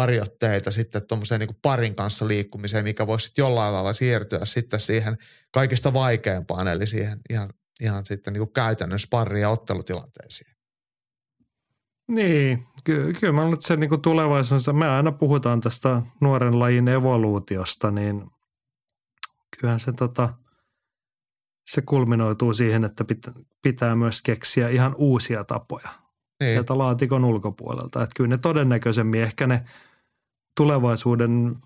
harjoitteita 0.00 0.70
sitten 0.70 1.06
tuommoiseen 1.06 1.40
niin 1.40 1.58
parin 1.62 1.94
kanssa 1.94 2.28
liikkumiseen, 2.28 2.84
mikä 2.84 3.06
voisi 3.06 3.26
sitten 3.26 3.42
jollain 3.42 3.72
lailla 3.72 3.92
siirtyä 3.92 4.44
sitten 4.44 4.80
siihen 4.80 5.16
kaikista 5.52 5.92
vaikeimpaan, 5.92 6.68
eli 6.68 6.86
siihen 6.86 7.20
ihan, 7.30 7.50
ihan 7.80 8.06
sitten 8.06 8.32
niin 8.32 8.52
käytännön 8.52 8.98
sparri- 8.98 9.40
ja 9.40 9.48
ottelutilanteisiin. 9.48 10.58
Niin, 12.08 12.66
ky- 12.84 13.12
kyllä 13.20 13.32
mä 13.32 13.52
että 13.52 13.66
se 13.66 13.76
niin 13.76 14.02
tulevaisuudessa, 14.02 14.72
me 14.72 14.88
aina 14.88 15.12
puhutaan 15.12 15.60
tästä 15.60 16.02
nuoren 16.20 16.58
lajin 16.58 16.88
evoluutiosta, 16.88 17.90
niin 17.90 18.30
kyllähän 19.60 19.80
se, 19.80 19.92
tota, 19.92 20.34
se 21.70 21.82
kulminoituu 21.82 22.54
siihen, 22.54 22.84
että 22.84 23.04
pitää, 23.04 23.34
pitää 23.62 23.94
myös 23.94 24.22
keksiä 24.22 24.68
ihan 24.68 24.94
uusia 24.98 25.44
tapoja 25.44 25.88
niin. 26.40 26.50
sieltä 26.50 26.78
laatikon 26.78 27.24
ulkopuolelta. 27.24 28.02
Että 28.02 28.14
kyllä 28.16 28.28
ne 28.28 28.38
todennäköisemmin 28.38 29.22
ehkä 29.22 29.46
ne 29.46 29.64
tulevaisuuden 30.58 31.56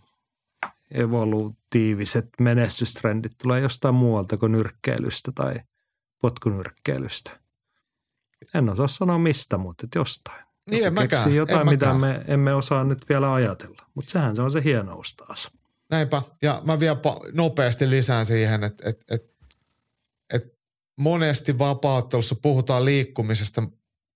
evolutiiviset 0.90 2.28
menestystrendit 2.40 3.32
tulee 3.42 3.60
jostain 3.60 3.94
muualta 3.94 4.36
kuin 4.36 4.52
nyrkkeilystä 4.52 5.32
tai 5.34 5.54
potkunyrkkeilystä. 6.22 7.40
En 8.54 8.68
osaa 8.68 8.88
sanoa 8.88 9.18
mistä, 9.18 9.58
mutta 9.58 9.86
jostain. 9.94 10.44
Niin, 10.70 10.84
en 10.84 10.94
mäkään. 10.94 11.34
jotain, 11.34 11.60
en 11.60 11.68
mitä 11.68 11.94
me 11.94 12.20
emme 12.28 12.54
osaa 12.54 12.84
nyt 12.84 13.08
vielä 13.08 13.34
ajatella. 13.34 13.86
Mutta 13.94 14.10
sehän 14.10 14.36
se 14.36 14.42
on 14.42 14.50
se 14.50 14.64
hienous 14.64 15.14
taas. 15.14 15.50
Näinpä. 15.90 16.22
Ja 16.42 16.62
mä 16.66 16.80
vielä 16.80 16.96
nopeasti 17.32 17.90
lisään 17.90 18.26
siihen, 18.26 18.64
että, 18.64 18.88
että, 18.88 19.14
että, 19.14 19.28
että 20.34 20.48
monesti 20.98 21.58
vapauttelussa 21.58 22.34
puhutaan 22.34 22.84
liikkumisesta 22.84 23.62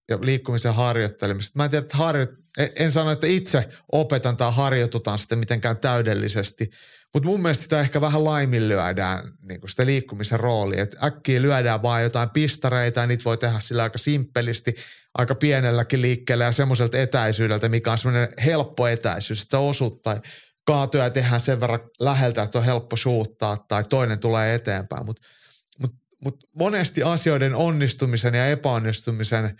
ja 0.09 0.19
liikkumisen 0.21 0.75
harjoittelemista. 0.75 1.59
Mä 1.59 1.65
en 1.65 1.71
tiedä, 1.71 1.83
että 1.83 1.97
harjo, 1.97 2.27
en 2.77 2.93
sano, 2.93 3.11
että 3.11 3.27
itse 3.27 3.69
opetan 3.93 4.37
tai 4.37 4.53
harjoitutaan 4.53 5.19
sitä 5.19 5.37
mitenkään 5.37 5.77
täydellisesti, 5.77 6.71
mutta 7.15 7.29
mun 7.29 7.43
mielestä 7.43 7.63
sitä 7.63 7.81
ehkä 7.81 8.01
vähän 8.01 8.25
laiminlyödään 8.25 9.33
niin 9.43 9.61
sitä 9.67 9.87
liikkumisen 9.87 10.41
roolia. 10.41 10.83
Että 10.83 11.07
äkkiä 11.07 11.43
lyödään 11.43 11.83
vaan 11.83 12.03
jotain 12.03 12.31
pistareita 12.31 13.01
ja 13.01 13.07
niitä 13.07 13.25
voi 13.25 13.39
tehdä 13.39 13.61
sillä 13.61 13.83
aika 13.83 13.99
simppelisti, 13.99 14.75
aika 15.15 15.35
pienelläkin 15.35 16.03
liikkeellä 16.03 16.45
ja 16.45 16.53
semmoiselta 16.53 16.99
etäisyydeltä, 16.99 17.69
mikä 17.69 17.93
on 17.93 17.99
semmoinen 17.99 18.29
helppo 18.45 18.89
etäisyys, 18.89 19.43
että 19.43 19.57
sä 19.57 19.59
osut 19.59 20.03
tai 20.03 20.21
kaatoja 20.65 21.11
tehdään 21.11 21.41
sen 21.41 21.61
verran 21.61 21.81
läheltä, 22.01 22.43
että 22.43 22.59
on 22.59 22.65
helppo 22.65 22.97
suuttaa 22.97 23.57
tai 23.69 23.85
toinen 23.85 24.19
tulee 24.19 24.55
eteenpäin. 24.55 25.07
Mutta 25.07 25.23
mut, 25.79 25.95
mut 26.25 26.45
monesti 26.59 27.03
asioiden 27.03 27.55
onnistumisen 27.55 28.35
ja 28.35 28.47
epäonnistumisen 28.47 29.57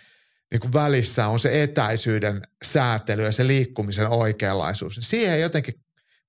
niin 0.51 0.59
kuin 0.59 0.73
välissä 0.73 1.27
on 1.27 1.39
se 1.39 1.63
etäisyyden 1.63 2.41
säätely 2.63 3.23
ja 3.23 3.31
se 3.31 3.47
liikkumisen 3.47 4.07
oikeanlaisuus. 4.07 4.99
Siihen 5.01 5.41
jotenkin 5.41 5.73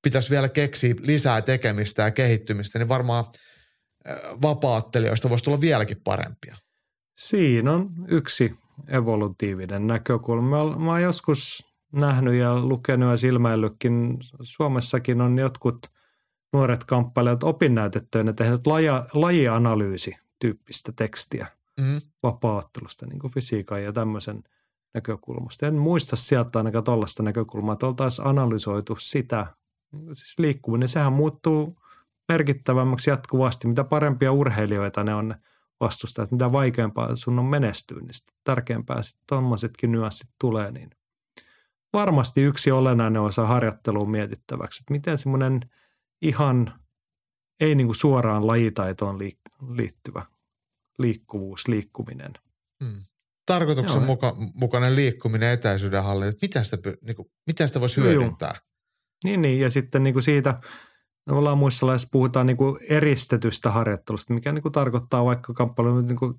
pitäisi 0.02 0.30
vielä 0.30 0.48
keksiä 0.48 0.94
lisää 1.00 1.42
tekemistä 1.42 2.02
ja 2.02 2.10
kehittymistä, 2.10 2.78
niin 2.78 2.88
varmaan 2.88 3.24
vapaattelijoista 4.42 5.30
voisi 5.30 5.44
tulla 5.44 5.60
vieläkin 5.60 6.00
parempia. 6.04 6.56
Siinä 7.18 7.72
on 7.72 7.90
yksi 8.08 8.54
evolutiivinen 8.88 9.86
näkökulma. 9.86 10.76
Mä 10.78 10.90
oon 10.90 11.02
joskus 11.02 11.66
nähnyt 11.92 12.34
ja 12.34 12.58
lukenut 12.58 13.10
ja 13.10 13.16
silmäillytkin, 13.16 14.16
Suomessakin 14.42 15.20
on 15.20 15.38
jotkut 15.38 15.86
nuoret 16.52 16.84
kamppailijat 16.84 17.42
opinnäytettyinä 17.42 18.32
tehnyt 18.32 18.66
laja, 18.66 19.06
lajianalyysi 19.12 20.16
tyyppistä 20.38 20.92
tekstiä 20.96 21.46
mm. 21.78 22.00
vapaaottelusta, 22.22 23.06
niin 23.06 23.18
kuin 23.18 23.32
fysiikan 23.32 23.82
ja 23.82 23.92
tämmöisen 23.92 24.42
näkökulmasta. 24.94 25.66
En 25.66 25.74
muista 25.74 26.16
sieltä 26.16 26.58
ainakaan 26.58 26.84
tuollaista 26.84 27.22
näkökulmaa, 27.22 27.72
että 27.72 27.86
oltaisiin 27.86 28.26
analysoitu 28.26 28.96
sitä. 28.96 29.46
Siis 30.12 30.38
liikkuminen, 30.38 30.88
sehän 30.88 31.12
muuttuu 31.12 31.78
merkittävämmäksi 32.28 33.10
jatkuvasti. 33.10 33.68
Mitä 33.68 33.84
parempia 33.84 34.32
urheilijoita 34.32 35.04
ne 35.04 35.14
on 35.14 35.34
vastustajat, 35.80 36.30
mitä 36.30 36.52
vaikeampaa 36.52 37.16
sun 37.16 37.38
on 37.38 37.44
menestyä, 37.44 37.98
niin 38.00 38.10
tärkeämpää 38.44 39.02
sitten 39.02 39.24
tuommoisetkin 39.28 39.92
nyanssit 39.92 40.28
tulee, 40.40 40.70
niin 40.70 40.90
varmasti 41.92 42.42
yksi 42.42 42.70
olennainen 42.70 43.22
osa 43.22 43.46
harjoitteluun 43.46 44.10
mietittäväksi, 44.10 44.82
että 44.82 44.92
miten 44.92 45.18
semmoinen 45.18 45.60
ihan 46.22 46.74
ei 47.60 47.74
niin 47.74 47.86
kuin 47.86 47.96
suoraan 47.96 48.46
lajitaitoon 48.46 49.18
liittyvä 49.76 50.26
liikkuvuus, 50.98 51.68
liikkuminen. 51.68 52.32
Hmm. 52.84 53.02
Tarkoituksen 53.46 54.02
muka, 54.02 54.36
mukainen 54.54 54.96
liikkuminen, 54.96 55.52
etäisyyden 55.52 56.04
hallinta, 56.04 56.38
miten 56.42 56.64
sitä, 56.64 56.76
niin 57.04 57.16
kuin, 57.16 57.28
miten 57.46 57.68
sitä 57.68 57.80
voisi 57.80 58.00
hyödyntää? 58.00 58.54
Niin, 59.24 59.42
niin, 59.42 59.60
ja 59.60 59.70
sitten 59.70 60.02
niin 60.02 60.14
kuin 60.14 60.22
siitä 60.22 60.56
ollaan 61.30 61.58
muissa 61.58 61.86
laissa 61.86 62.08
puhutaan 62.12 62.46
niin 62.46 62.56
kuin 62.56 62.78
eristetystä 62.88 63.70
harjoittelusta, 63.70 64.34
mikä 64.34 64.52
niin 64.52 64.62
kuin 64.62 64.72
tarkoittaa 64.72 65.24
vaikka 65.24 65.54
kamppailu, 65.54 66.00
niin 66.00 66.16
kuin 66.16 66.34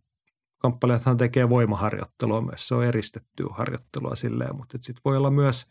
kamppailijathan 0.57 1.17
tekee 1.17 1.49
voimaharjoittelua 1.49 2.41
myös, 2.41 2.67
se 2.67 2.75
on 2.75 2.85
eristettyä 2.85 3.47
harjoittelua 3.51 4.15
silleen, 4.15 4.55
mutta 4.55 4.77
sitten 4.81 5.01
voi 5.05 5.17
olla 5.17 5.31
myös 5.31 5.65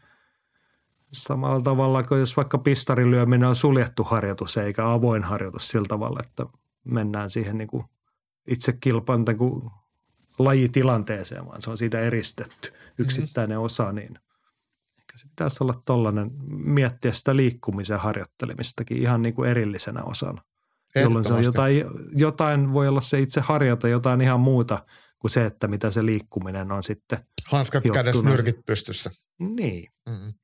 samalla 1.12 1.60
tavalla 1.60 2.02
kuin 2.02 2.20
jos 2.20 2.36
vaikka 2.36 2.58
pistarin 2.58 3.10
lyöminen 3.10 3.48
on 3.48 3.56
suljettu 3.56 4.04
harjoitus 4.04 4.56
eikä 4.56 4.92
avoin 4.92 5.24
harjoitus 5.24 5.68
sillä 5.68 5.86
tavalla, 5.88 6.20
että 6.26 6.46
mennään 6.84 7.30
siihen 7.30 7.58
niin 7.58 7.68
kuin 7.68 7.84
itse 8.48 8.72
kilpan 8.72 9.24
kuin 9.38 9.70
lajitilanteeseen, 10.38 11.46
vaan 11.46 11.62
se 11.62 11.70
on 11.70 11.78
siitä 11.78 12.00
eristetty 12.00 12.72
yksittäinen 12.98 13.56
mm-hmm. 13.56 13.64
osa, 13.64 13.92
niin 13.92 14.18
ehkä 14.98 15.18
se 15.18 15.28
pitäisi 15.28 15.64
olla 15.64 15.82
tollainen, 15.84 16.30
miettiä 16.48 17.12
sitä 17.12 17.36
liikkumisen 17.36 18.00
harjoittelemistakin 18.00 18.98
ihan 18.98 19.22
niin 19.22 19.34
kuin 19.34 19.50
erillisenä 19.50 20.02
osana. 20.02 20.42
Jolloin 20.94 21.24
se 21.24 21.32
on 21.32 21.44
jotain, 21.44 21.84
jotain, 22.12 22.72
voi 22.72 22.88
olla 22.88 23.00
se 23.00 23.20
itse 23.20 23.40
harjoita 23.40 23.88
jotain 23.88 24.20
ihan 24.20 24.40
muuta 24.40 24.84
kuin 25.18 25.30
se, 25.30 25.46
että 25.46 25.68
mitä 25.68 25.90
se 25.90 26.06
liikkuminen 26.06 26.72
on 26.72 26.82
sitten. 26.82 27.18
Hanskat 27.46 27.84
kädessä, 27.94 28.24
nyrkit 28.24 28.66
pystyssä. 28.66 29.10
Niin. 29.38 29.90
Mm-hmm. 30.06 30.34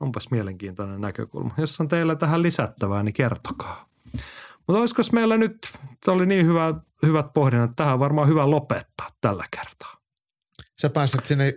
Onpas 0.00 0.30
mielenkiintoinen 0.30 1.00
näkökulma. 1.00 1.54
Jos 1.56 1.80
on 1.80 1.88
teillä 1.88 2.16
tähän 2.16 2.42
lisättävää, 2.42 3.02
niin 3.02 3.12
kertokaa. 3.12 3.88
Mutta 4.68 4.80
olisiko 4.80 5.02
meillä 5.12 5.36
nyt, 5.36 5.58
tämä 6.04 6.14
oli 6.16 6.26
niin 6.26 6.46
hyvä, 6.46 6.74
hyvät 7.02 7.26
pohdinnat, 7.34 7.70
tähän 7.76 7.94
on 7.94 8.00
varmaan 8.00 8.28
hyvä 8.28 8.50
lopettaa 8.50 9.08
tällä 9.20 9.44
kertaa. 9.50 9.94
Sä 10.80 10.90
pääset 10.90 11.26
sinne 11.26 11.54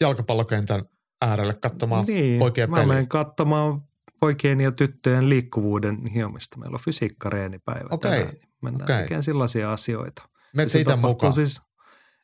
jalkapallokentän 0.00 0.84
äärelle 1.22 1.54
katsomaan 1.62 2.04
niin, 2.04 2.38
poikien 2.38 2.70
mä 2.70 2.86
menen 2.86 3.08
katsomaan 3.08 3.82
poikien 4.20 4.60
ja 4.60 4.72
tyttöjen 4.72 5.28
liikkuvuuden 5.28 6.06
hiomista. 6.06 6.58
Meillä 6.58 6.74
on 6.74 6.80
fysiikkareenipäivä 6.80 7.88
okay. 7.90 8.10
tänään. 8.10 8.28
Niin 8.28 8.48
mennään 8.62 8.84
okay. 8.84 9.02
tekemään 9.02 9.22
sellaisia 9.22 9.72
asioita. 9.72 10.22
Menet 10.56 10.74
itse 10.74 10.96
mukaan? 10.96 11.32
Siis, 11.32 11.60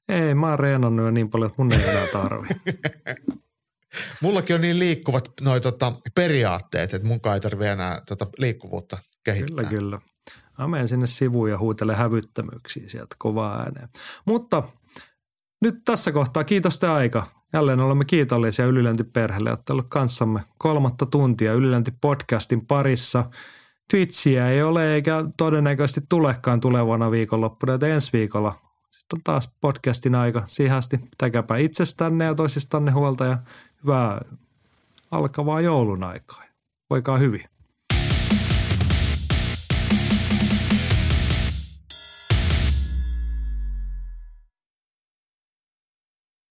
ei, 0.08 0.34
mä 0.34 0.48
oon 0.48 0.58
reenannut 0.58 1.04
jo 1.04 1.10
niin 1.10 1.30
paljon, 1.30 1.50
että 1.50 1.62
mun 1.62 1.72
ei 1.72 1.88
enää 1.88 2.06
tarvi. 2.12 2.48
Mullakin 4.22 4.56
on 4.56 4.62
niin 4.62 4.78
liikkuvat 4.78 5.30
noi 5.40 5.60
tota, 5.60 5.92
periaatteet, 6.14 6.94
että 6.94 7.08
mun 7.08 7.20
ei 7.34 7.40
tarvitse 7.40 7.72
enää 7.72 8.00
tota, 8.08 8.26
liikkuvuutta 8.38 8.98
kehittää. 9.24 9.64
Kyllä, 9.64 9.68
kyllä. 9.68 10.00
Mä 10.60 10.68
menen 10.68 10.88
sinne 10.88 11.06
sivuun 11.06 11.50
ja 11.50 11.58
huutelen 11.58 11.96
hävyttömyyksiä 11.96 12.88
sieltä 12.88 13.16
kovaa 13.18 13.58
ääneen. 13.58 13.88
Mutta 14.24 14.62
nyt 15.60 15.74
tässä 15.84 16.12
kohtaa 16.12 16.44
kiitos 16.44 16.78
te 16.78 16.88
aika. 16.88 17.26
Jälleen 17.52 17.80
olemme 17.80 18.04
kiitollisia 18.04 18.66
Ylilänti-perheelle, 18.66 19.50
että 19.50 19.72
ollut 19.72 19.90
kanssamme 19.90 20.40
kolmatta 20.58 21.06
tuntia 21.06 21.54
Ylilänti-podcastin 21.54 22.66
parissa. 22.68 23.24
Twitchiä 23.90 24.48
ei 24.48 24.62
ole 24.62 24.94
eikä 24.94 25.24
todennäköisesti 25.36 26.00
tulekaan 26.08 26.60
tulevana 26.60 27.10
viikonloppuna, 27.10 27.74
että 27.74 27.86
ensi 27.86 28.12
viikolla 28.12 28.54
sitten 28.90 29.16
on 29.16 29.22
taas 29.24 29.50
podcastin 29.60 30.14
aika. 30.14 30.42
Siihen 30.46 30.76
asti 30.76 30.98
pitäkääpä 30.98 31.56
itsestänne 31.56 32.24
ja 32.24 32.34
toisistanne 32.34 32.90
huolta 32.90 33.24
ja 33.24 33.38
hyvää 33.82 34.20
alkavaa 35.10 35.60
joulun 35.60 36.04
aikaa. 36.04 36.42
Voikaa 36.90 37.18
hyvin. 37.18 37.59